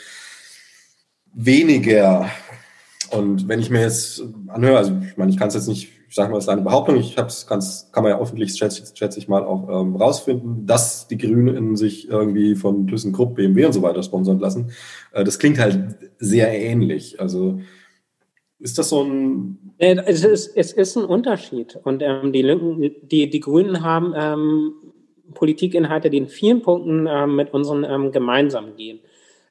weniger. 1.32 2.28
Und 3.10 3.48
wenn 3.48 3.60
ich 3.60 3.70
mir 3.70 3.82
jetzt 3.82 4.22
anhöre, 4.48 4.78
also 4.78 4.92
ich 5.08 5.16
meine, 5.16 5.30
ich 5.30 5.36
kann 5.36 5.48
es 5.48 5.54
jetzt 5.54 5.68
nicht, 5.68 5.92
ich 6.10 6.16
sage 6.16 6.32
mal, 6.32 6.38
es 6.38 6.44
ist 6.44 6.48
eine 6.48 6.62
Behauptung, 6.62 6.96
ich 6.96 7.16
habe 7.18 7.28
es 7.28 7.46
ganz, 7.46 7.88
kann 7.92 8.02
man 8.02 8.10
ja 8.10 8.20
öffentlich, 8.20 8.52
schätze, 8.56 8.82
schätze 8.96 9.20
ich 9.20 9.28
mal, 9.28 9.44
auch 9.44 9.68
ähm, 9.68 9.94
rausfinden, 9.94 10.66
dass 10.66 11.06
die 11.06 11.16
Grünen 11.16 11.76
sich 11.76 12.08
irgendwie 12.08 12.56
von 12.56 12.88
ThyssenKrupp, 12.88 13.36
BMW 13.36 13.66
und 13.66 13.72
so 13.72 13.82
weiter 13.82 14.02
sponsern 14.02 14.40
lassen. 14.40 14.72
Äh, 15.12 15.22
das 15.22 15.38
klingt 15.38 15.60
halt 15.60 15.94
sehr 16.18 16.52
ähnlich. 16.52 17.20
Also 17.20 17.60
ist 18.58 18.76
das 18.76 18.88
so 18.88 19.04
ein. 19.04 19.72
Es 19.78 20.24
ist, 20.24 20.48
es 20.56 20.72
ist 20.72 20.98
ein 20.98 21.04
Unterschied. 21.04 21.78
Und 21.84 22.02
ähm, 22.02 22.32
die, 22.32 22.42
Linken, 22.42 22.90
die, 23.02 23.30
die 23.30 23.40
Grünen 23.40 23.84
haben 23.84 24.12
ähm, 24.16 24.72
Politikinhalte, 25.34 26.10
die 26.10 26.18
in 26.18 26.28
vielen 26.28 26.60
Punkten 26.60 27.06
ähm, 27.08 27.36
mit 27.36 27.54
unseren 27.54 27.84
ähm, 27.84 28.10
gemeinsam 28.10 28.74
gehen. 28.74 28.98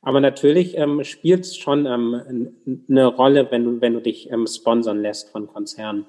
Aber 0.02 0.19
natürlich 0.19 0.77
ähm, 0.77 1.06
spielt 1.06 1.45
es 1.45 1.56
schon 1.56 1.86
ähm, 1.86 2.52
eine 2.90 3.06
Rolle, 3.06 3.48
wenn 3.49 3.64
du, 3.64 3.80
wenn 3.80 3.94
du 3.94 4.02
dich 4.02 4.30
ähm, 4.30 4.45
sponsern 4.45 5.02
lässt 5.02 5.30
von 5.30 5.48
Konzernen. 5.48 6.06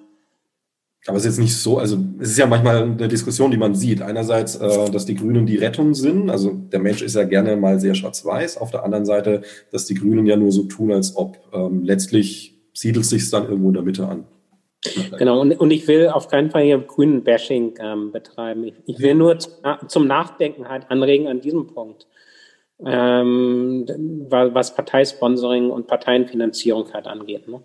Aber 1.06 1.16
es 1.16 1.24
ist 1.24 1.36
jetzt 1.36 1.44
nicht 1.44 1.56
so, 1.56 1.78
also 1.78 1.98
es 2.18 2.30
ist 2.32 2.38
ja 2.38 2.46
manchmal 2.46 2.82
eine 2.82 3.08
Diskussion, 3.08 3.50
die 3.50 3.56
man 3.56 3.74
sieht. 3.74 4.02
Einerseits, 4.02 4.56
äh, 4.56 4.90
dass 4.90 5.06
die 5.06 5.14
Grünen 5.14 5.46
die 5.46 5.56
Rettung 5.56 5.94
sind, 5.94 6.28
also 6.28 6.52
der 6.52 6.80
Mensch 6.80 7.00
ist 7.00 7.16
ja 7.16 7.24
gerne 7.24 7.56
mal 7.56 7.80
sehr 7.80 7.94
schwarz-weiß. 7.94 8.58
Auf 8.58 8.70
der 8.70 8.84
anderen 8.84 9.06
Seite, 9.06 9.40
dass 9.72 9.86
die 9.86 9.94
Grünen 9.94 10.26
ja 10.26 10.36
nur 10.36 10.52
so 10.52 10.64
tun, 10.64 10.92
als 10.92 11.16
ob 11.16 11.38
ähm, 11.54 11.84
letztlich 11.84 12.60
siedelt 12.74 13.06
sich 13.06 13.30
dann 13.30 13.48
irgendwo 13.48 13.68
in 13.68 13.74
der 13.74 13.82
Mitte 13.82 14.06
an. 14.06 14.24
Genau, 15.18 15.40
und, 15.40 15.52
und 15.52 15.70
ich 15.70 15.86
will 15.88 16.08
auf 16.08 16.28
keinen 16.28 16.50
Fall 16.50 16.64
hier 16.64 16.78
grünen 16.78 17.22
Bashing 17.22 17.74
ähm, 17.80 18.12
betreiben. 18.12 18.64
Ich, 18.64 18.74
ich, 18.86 18.98
will 19.00 19.14
nur 19.14 19.38
zum 19.38 20.06
Nachdenken 20.06 20.68
halt 20.68 20.90
anregen 20.90 21.28
an 21.28 21.42
diesem 21.42 21.66
Punkt, 21.66 22.06
ähm, 22.84 23.84
was 24.30 24.74
Parteisponsoring 24.74 25.70
und 25.70 25.86
Parteienfinanzierung 25.86 26.90
halt 26.94 27.06
angeht. 27.06 27.46
Ne? 27.46 27.60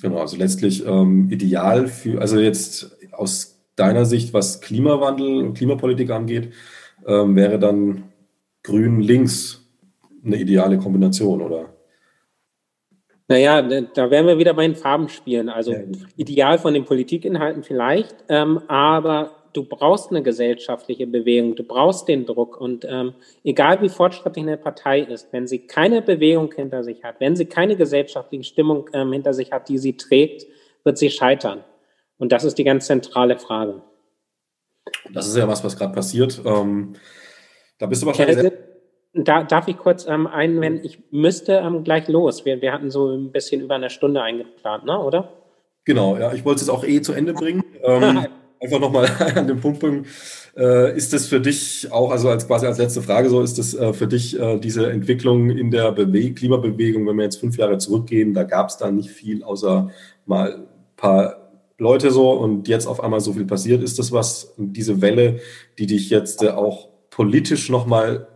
Genau, 0.00 0.18
also 0.18 0.36
letztlich 0.36 0.86
ähm, 0.86 1.28
ideal 1.30 1.88
für, 1.88 2.20
also 2.20 2.38
jetzt 2.38 2.96
aus 3.12 3.58
deiner 3.74 4.04
Sicht, 4.04 4.32
was 4.32 4.60
Klimawandel 4.60 5.38
und 5.38 5.54
Klimapolitik 5.54 6.10
angeht, 6.10 6.52
ähm, 7.06 7.36
wäre 7.36 7.58
dann 7.58 8.04
grün-links 8.62 9.64
eine 10.24 10.36
ideale 10.36 10.78
Kombination, 10.78 11.42
oder? 11.42 11.70
Naja, 13.28 13.60
da 13.60 14.10
wären 14.10 14.26
wir 14.26 14.38
wieder 14.38 14.54
bei 14.54 14.66
den 14.66 14.74
Farben 14.74 15.08
spielen. 15.08 15.48
Also 15.50 15.72
ja. 15.72 15.80
ideal 16.16 16.58
von 16.58 16.72
den 16.72 16.84
Politikinhalten 16.84 17.62
vielleicht, 17.62 18.16
ähm, 18.28 18.60
aber 18.68 19.37
du 19.52 19.64
brauchst 19.64 20.10
eine 20.10 20.22
gesellschaftliche 20.22 21.06
Bewegung, 21.06 21.56
du 21.56 21.62
brauchst 21.62 22.08
den 22.08 22.26
Druck 22.26 22.60
und 22.60 22.86
ähm, 22.88 23.14
egal 23.44 23.80
wie 23.82 23.88
fortschrittlich 23.88 24.44
eine 24.44 24.56
Partei 24.56 25.00
ist, 25.00 25.32
wenn 25.32 25.46
sie 25.46 25.60
keine 25.66 26.02
Bewegung 26.02 26.52
hinter 26.54 26.82
sich 26.84 27.02
hat, 27.04 27.16
wenn 27.20 27.36
sie 27.36 27.46
keine 27.46 27.76
gesellschaftliche 27.76 28.44
Stimmung 28.44 28.88
ähm, 28.92 29.12
hinter 29.12 29.34
sich 29.34 29.52
hat, 29.52 29.68
die 29.68 29.78
sie 29.78 29.96
trägt, 29.96 30.46
wird 30.84 30.98
sie 30.98 31.10
scheitern. 31.10 31.64
Und 32.18 32.32
das 32.32 32.44
ist 32.44 32.58
die 32.58 32.64
ganz 32.64 32.86
zentrale 32.86 33.38
Frage. 33.38 33.82
Das 35.12 35.26
ist 35.26 35.36
ja 35.36 35.46
was, 35.46 35.62
was 35.64 35.76
gerade 35.76 35.92
passiert. 35.92 36.40
Ähm, 36.44 36.94
da 37.78 37.86
bist 37.86 38.02
du 38.02 38.06
wahrscheinlich. 38.06 38.42
Ja, 38.42 38.50
da, 39.14 39.42
darf 39.42 39.68
ich 39.68 39.76
kurz 39.78 40.06
ähm, 40.06 40.26
einwenden? 40.26 40.84
Ich 40.84 40.98
müsste 41.10 41.54
ähm, 41.54 41.84
gleich 41.84 42.08
los. 42.08 42.44
Wir, 42.44 42.60
wir 42.60 42.72
hatten 42.72 42.90
so 42.90 43.08
ein 43.08 43.32
bisschen 43.32 43.60
über 43.60 43.74
eine 43.74 43.90
Stunde 43.90 44.22
eingeplant, 44.22 44.84
ne? 44.84 44.98
oder? 44.98 45.32
Genau, 45.84 46.16
ja. 46.16 46.32
Ich 46.32 46.44
wollte 46.44 46.62
es 46.62 46.68
auch 46.68 46.84
eh 46.84 47.00
zu 47.00 47.12
Ende 47.12 47.32
bringen. 47.32 47.64
Ähm, 47.82 48.26
einfach 48.60 48.80
nochmal 48.80 49.08
an 49.34 49.46
den 49.46 49.60
Punkt 49.60 49.80
bringen. 49.80 50.06
Äh, 50.56 50.96
ist 50.96 51.12
das 51.12 51.26
für 51.26 51.40
dich 51.40 51.88
auch, 51.92 52.10
also 52.10 52.28
als 52.28 52.46
quasi 52.46 52.66
als 52.66 52.78
letzte 52.78 53.02
Frage 53.02 53.30
so, 53.30 53.40
ist 53.40 53.58
das 53.58 53.74
äh, 53.74 53.92
für 53.92 54.06
dich 54.06 54.38
äh, 54.38 54.58
diese 54.58 54.90
Entwicklung 54.90 55.50
in 55.50 55.70
der 55.70 55.92
Bewe 55.92 56.32
Klimabewegung, 56.32 57.06
wenn 57.06 57.16
wir 57.16 57.24
jetzt 57.24 57.40
fünf 57.40 57.56
Jahre 57.56 57.78
zurückgehen, 57.78 58.34
da 58.34 58.42
gab 58.42 58.68
es 58.68 58.76
da 58.76 58.90
nicht 58.90 59.10
viel, 59.10 59.42
außer 59.42 59.90
mal 60.26 60.54
ein 60.54 60.66
paar 60.96 61.48
Leute 61.78 62.10
so 62.10 62.32
und 62.32 62.66
jetzt 62.66 62.86
auf 62.86 63.02
einmal 63.02 63.20
so 63.20 63.32
viel 63.32 63.44
passiert. 63.44 63.82
Ist 63.82 63.98
das 63.98 64.10
was, 64.10 64.54
diese 64.56 65.00
Welle, 65.00 65.38
die 65.78 65.86
dich 65.86 66.10
jetzt 66.10 66.42
äh, 66.42 66.48
auch 66.48 66.88
politisch 67.10 67.70
nochmal 67.70 68.26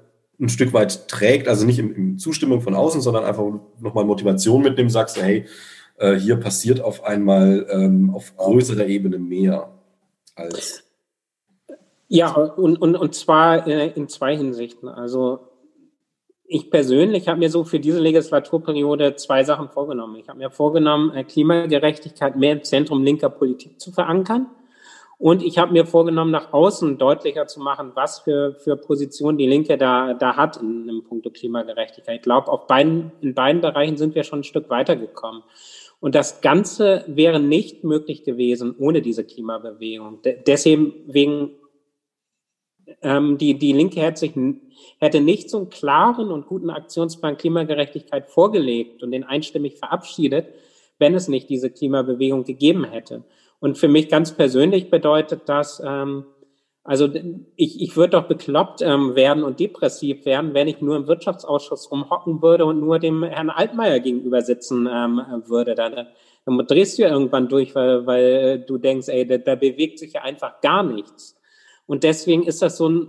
ein 0.41 0.49
Stück 0.49 0.73
weit 0.73 1.09
trägt, 1.09 1.49
also 1.49 1.67
nicht 1.67 1.79
in, 1.79 1.95
in 1.95 2.19
Zustimmung 2.19 2.63
von 2.63 2.75
außen, 2.75 3.01
sondern 3.01 3.25
einfach 3.25 3.45
nochmal 3.81 4.05
Motivation 4.05 4.63
mitnehmen, 4.63 4.91
sagst 4.91 5.17
du, 5.17 5.23
hey, 5.23 5.45
äh, 5.99 6.15
hier 6.15 6.37
passiert 6.37 6.81
auf 6.81 7.05
einmal 7.05 7.67
ähm, 7.71 8.11
auf 8.11 8.37
größerer 8.37 8.87
Ebene 8.87 9.19
mehr 9.19 9.71
als. 10.35 10.85
Ja, 12.09 12.33
und, 12.33 12.77
und, 12.77 12.97
und 12.97 13.15
zwar 13.15 13.67
äh, 13.67 13.89
in 13.89 14.09
zwei 14.09 14.37
Hinsichten. 14.37 14.89
Also 14.89 15.49
ich 16.45 16.71
persönlich 16.71 17.29
habe 17.29 17.39
mir 17.39 17.49
so 17.49 17.65
für 17.65 17.81
diese 17.81 17.99
Legislaturperiode 17.99 19.17
zwei 19.17 19.43
Sachen 19.43 19.71
vorgenommen. 19.71 20.17
Ich 20.17 20.29
habe 20.29 20.39
mir 20.39 20.51
vorgenommen, 20.51 21.15
äh, 21.15 21.25
Klimagerechtigkeit 21.25 22.37
mehr 22.37 22.53
im 22.53 22.65
Zentrum 22.65 23.03
linker 23.03 23.31
Politik 23.31 23.81
zu 23.81 23.93
verankern. 23.93 24.49
Und 25.19 25.43
ich 25.43 25.57
habe 25.57 25.73
mir 25.73 25.87
vorgenommen, 25.87 26.33
nach 26.33 26.53
außen 26.53 26.99
deutlicher 26.99 27.47
zu 27.47 27.61
machen, 27.61 27.93
was 27.95 28.19
für, 28.19 28.57
für 28.57 28.77
Positionen 28.77 29.39
die 29.39 29.47
Linke 29.47 29.79
da, 29.79 30.15
da 30.15 30.37
hat 30.37 30.57
in, 30.57 30.89
in 30.89 31.05
puncto 31.05 31.31
Klimagerechtigkeit. 31.31 32.17
Ich 32.17 32.23
glaube, 32.23 32.51
beiden, 32.67 33.13
in 33.21 33.33
beiden 33.33 33.63
Bereichen 33.63 33.97
sind 33.97 34.15
wir 34.15 34.25
schon 34.25 34.41
ein 34.41 34.45
Stück 34.45 34.69
weitergekommen. 34.69 35.45
Und 36.03 36.17
das 36.17 36.41
Ganze 36.41 37.05
wäre 37.07 37.39
nicht 37.39 37.85
möglich 37.85 38.25
gewesen 38.25 38.75
ohne 38.77 39.03
diese 39.03 39.23
Klimabewegung. 39.23 40.21
De 40.23 40.37
deswegen 40.45 40.95
wegen 41.07 41.53
ähm, 43.03 43.39
die, 43.39 43.57
die 43.57 43.73
Linke 43.73 44.01
hätte, 44.01 44.19
sich, 44.19 44.33
hätte 44.99 45.21
nicht 45.21 45.49
so 45.49 45.59
einen 45.59 45.71
klaren 45.71 46.33
und 46.33 46.49
guten 46.49 46.71
Aktionsplan 46.71 47.37
Klimagerechtigkeit 47.37 48.27
vorgelegt 48.27 49.05
und 49.05 49.13
den 49.13 49.23
einstimmig 49.23 49.79
verabschiedet, 49.79 50.49
wenn 50.99 51.15
es 51.15 51.29
nicht 51.29 51.49
diese 51.49 51.71
Klimabewegung 51.71 52.43
gegeben 52.43 52.83
hätte. 52.83 53.23
Und 53.61 53.79
für 53.79 53.87
mich 53.87 54.09
ganz 54.09 54.33
persönlich 54.33 54.91
bedeutet 54.91 55.43
das, 55.47 55.81
ähm, 55.87 56.25
also 56.85 57.09
ich, 57.55 57.81
ich 57.81 57.97
würde 57.97 58.13
doch 58.13 58.27
bekloppt 58.27 58.83
ähm, 58.83 59.15
werden 59.15 59.45
und 59.45 59.61
depressiv 59.61 60.25
werden, 60.25 60.53
wenn 60.53 60.67
ich 60.67 60.81
nur 60.81 60.97
im 60.97 61.07
Wirtschaftsausschuss 61.07 61.91
rumhocken 61.91 62.43
würde 62.43 62.65
und 62.65 62.81
nur 62.81 62.99
dem 62.99 63.23
Herrn 63.23 63.51
Altmaier 63.51 64.01
gegenüber 64.01 64.43
sitzen 64.43 64.89
ähm, 64.93 65.23
würde. 65.47 65.77
Dann, 65.77 66.09
dann 66.45 66.59
drehst 66.67 66.99
du 66.99 67.03
ja 67.03 67.11
irgendwann 67.11 67.49
durch, 67.49 67.75
weil, 67.77 68.05
weil 68.07 68.61
du 68.61 68.79
denkst, 68.79 69.09
ey, 69.09 69.25
da, 69.27 69.39
da 69.39 69.55
bewegt 69.55 70.01
sich 70.01 70.15
ja 70.15 70.23
einfach 70.23 70.61
gar 70.61 70.83
nichts. 70.83 71.39
Und 71.87 72.03
deswegen 72.03 72.43
ist 72.43 72.63
das 72.63 72.79
so 72.79 72.89
ein 72.89 73.09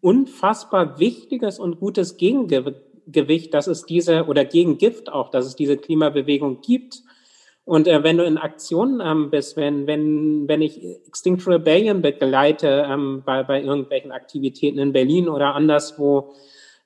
unfassbar 0.00 0.98
wichtiges 0.98 1.60
und 1.60 1.78
gutes 1.78 2.16
Gegengewicht, 2.16 3.54
dass 3.54 3.68
es 3.68 3.84
diese, 3.84 4.24
oder 4.24 4.44
Gegengift 4.44 5.12
auch, 5.12 5.30
dass 5.30 5.46
es 5.46 5.54
diese 5.54 5.76
Klimabewegung 5.76 6.62
gibt 6.62 7.02
und 7.68 7.86
äh, 7.86 8.02
wenn 8.02 8.16
du 8.16 8.24
in 8.24 8.38
Aktionen 8.38 9.02
ähm, 9.04 9.28
bist, 9.28 9.58
wenn, 9.58 9.86
wenn, 9.86 10.48
wenn 10.48 10.62
ich 10.62 10.82
Extinction 11.06 11.52
Rebellion 11.52 12.00
begleite 12.00 12.86
ähm, 12.88 13.22
bei, 13.26 13.42
bei 13.42 13.62
irgendwelchen 13.62 14.10
Aktivitäten 14.10 14.78
in 14.78 14.94
Berlin 14.94 15.28
oder 15.28 15.54
anderswo 15.54 16.32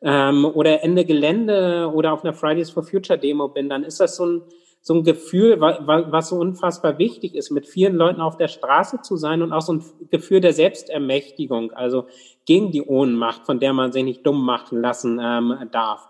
ähm, 0.00 0.44
oder 0.44 0.82
Ende 0.82 1.04
Gelände 1.04 1.88
oder 1.94 2.12
auf 2.12 2.24
einer 2.24 2.34
Fridays 2.34 2.70
for 2.70 2.82
Future 2.82 3.16
Demo 3.16 3.46
bin, 3.46 3.68
dann 3.68 3.84
ist 3.84 4.00
das 4.00 4.16
so 4.16 4.26
ein, 4.26 4.42
so 4.80 4.94
ein 4.94 5.04
Gefühl, 5.04 5.60
was 5.60 6.30
so 6.30 6.36
unfassbar 6.40 6.98
wichtig 6.98 7.36
ist, 7.36 7.52
mit 7.52 7.68
vielen 7.68 7.94
Leuten 7.94 8.20
auf 8.20 8.36
der 8.36 8.48
Straße 8.48 9.02
zu 9.02 9.16
sein 9.16 9.42
und 9.42 9.52
auch 9.52 9.62
so 9.62 9.74
ein 9.74 9.84
Gefühl 10.10 10.40
der 10.40 10.52
Selbstermächtigung, 10.52 11.70
also 11.70 12.06
gegen 12.44 12.72
die 12.72 12.82
Ohnmacht, 12.82 13.46
von 13.46 13.60
der 13.60 13.72
man 13.72 13.92
sich 13.92 14.02
nicht 14.02 14.26
dumm 14.26 14.44
machen 14.44 14.80
lassen 14.80 15.20
ähm, 15.22 15.56
darf 15.70 16.09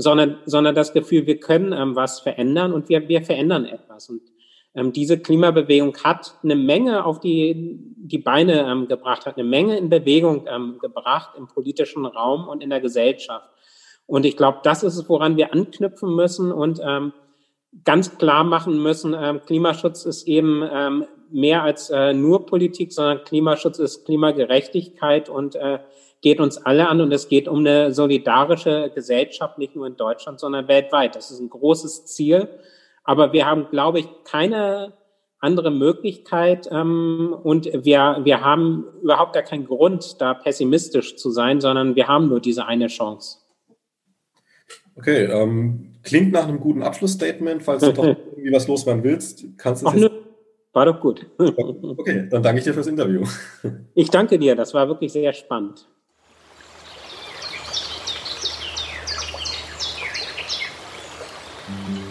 sondern, 0.00 0.38
sondern 0.46 0.76
das 0.76 0.92
Gefühl, 0.92 1.26
wir 1.26 1.40
können 1.40 1.72
ähm, 1.72 1.96
was 1.96 2.20
verändern 2.20 2.72
und 2.72 2.88
wir, 2.88 3.08
wir 3.08 3.22
verändern 3.22 3.64
etwas. 3.64 4.08
Und 4.08 4.22
ähm, 4.74 4.92
diese 4.92 5.18
Klimabewegung 5.18 5.96
hat 6.04 6.34
eine 6.44 6.54
Menge 6.54 7.04
auf 7.04 7.18
die, 7.18 7.94
die 7.96 8.18
Beine 8.18 8.64
ähm, 8.70 8.86
gebracht, 8.86 9.26
hat 9.26 9.36
eine 9.36 9.48
Menge 9.48 9.76
in 9.76 9.88
Bewegung 9.88 10.46
ähm, 10.48 10.78
gebracht 10.80 11.30
im 11.36 11.48
politischen 11.48 12.06
Raum 12.06 12.46
und 12.46 12.62
in 12.62 12.70
der 12.70 12.80
Gesellschaft. 12.80 13.50
Und 14.06 14.24
ich 14.24 14.36
glaube, 14.36 14.60
das 14.62 14.84
ist 14.84 14.96
es, 14.96 15.08
woran 15.08 15.36
wir 15.36 15.52
anknüpfen 15.52 16.14
müssen 16.14 16.52
und 16.52 16.80
ähm, 16.82 17.12
ganz 17.84 18.18
klar 18.18 18.44
machen 18.44 18.80
müssen, 18.80 19.16
ähm, 19.18 19.40
Klimaschutz 19.44 20.04
ist 20.04 20.28
eben 20.28 20.62
ähm, 20.72 21.06
mehr 21.30 21.64
als 21.64 21.90
äh, 21.90 22.14
nur 22.14 22.46
Politik, 22.46 22.92
sondern 22.92 23.24
Klimaschutz 23.24 23.80
ist 23.80 24.04
Klimagerechtigkeit 24.06 25.28
und 25.28 25.56
äh, 25.56 25.80
geht 26.20 26.40
uns 26.40 26.58
alle 26.58 26.88
an 26.88 27.00
und 27.00 27.12
es 27.12 27.28
geht 27.28 27.48
um 27.48 27.60
eine 27.60 27.92
solidarische 27.92 28.90
Gesellschaft, 28.94 29.58
nicht 29.58 29.76
nur 29.76 29.86
in 29.86 29.96
Deutschland, 29.96 30.40
sondern 30.40 30.68
weltweit. 30.68 31.14
Das 31.14 31.30
ist 31.30 31.40
ein 31.40 31.50
großes 31.50 32.06
Ziel. 32.06 32.48
Aber 33.04 33.32
wir 33.32 33.46
haben, 33.46 33.68
glaube 33.70 34.00
ich, 34.00 34.08
keine 34.24 34.92
andere 35.40 35.70
Möglichkeit 35.70 36.68
ähm, 36.70 37.34
und 37.42 37.66
wir, 37.66 38.20
wir 38.24 38.40
haben 38.40 38.84
überhaupt 39.02 39.34
gar 39.34 39.44
keinen 39.44 39.66
Grund, 39.66 40.20
da 40.20 40.34
pessimistisch 40.34 41.16
zu 41.16 41.30
sein, 41.30 41.60
sondern 41.60 41.94
wir 41.94 42.08
haben 42.08 42.28
nur 42.28 42.40
diese 42.40 42.66
eine 42.66 42.88
Chance. 42.88 43.38
Okay, 44.96 45.26
ähm, 45.26 45.94
klingt 46.02 46.32
nach 46.32 46.48
einem 46.48 46.58
guten 46.58 46.82
Abschlussstatement. 46.82 47.62
Falls 47.62 47.82
du 47.82 47.92
doch 47.92 48.04
irgendwie 48.32 48.52
was 48.52 48.66
loswerden 48.66 49.04
willst, 49.04 49.44
kannst 49.56 49.84
du 49.84 49.88
es. 49.88 50.04
Ach, 50.04 50.10
war 50.72 50.86
doch 50.86 51.00
gut. 51.00 51.26
okay, 51.38 52.28
dann 52.28 52.42
danke 52.42 52.58
ich 52.58 52.64
dir 52.64 52.74
fürs 52.74 52.88
Interview. 52.88 53.24
Ich 53.94 54.10
danke 54.10 54.38
dir, 54.38 54.56
das 54.56 54.74
war 54.74 54.88
wirklich 54.88 55.12
sehr 55.12 55.32
spannend. 55.32 55.88
Mm-hmm. 61.68 62.07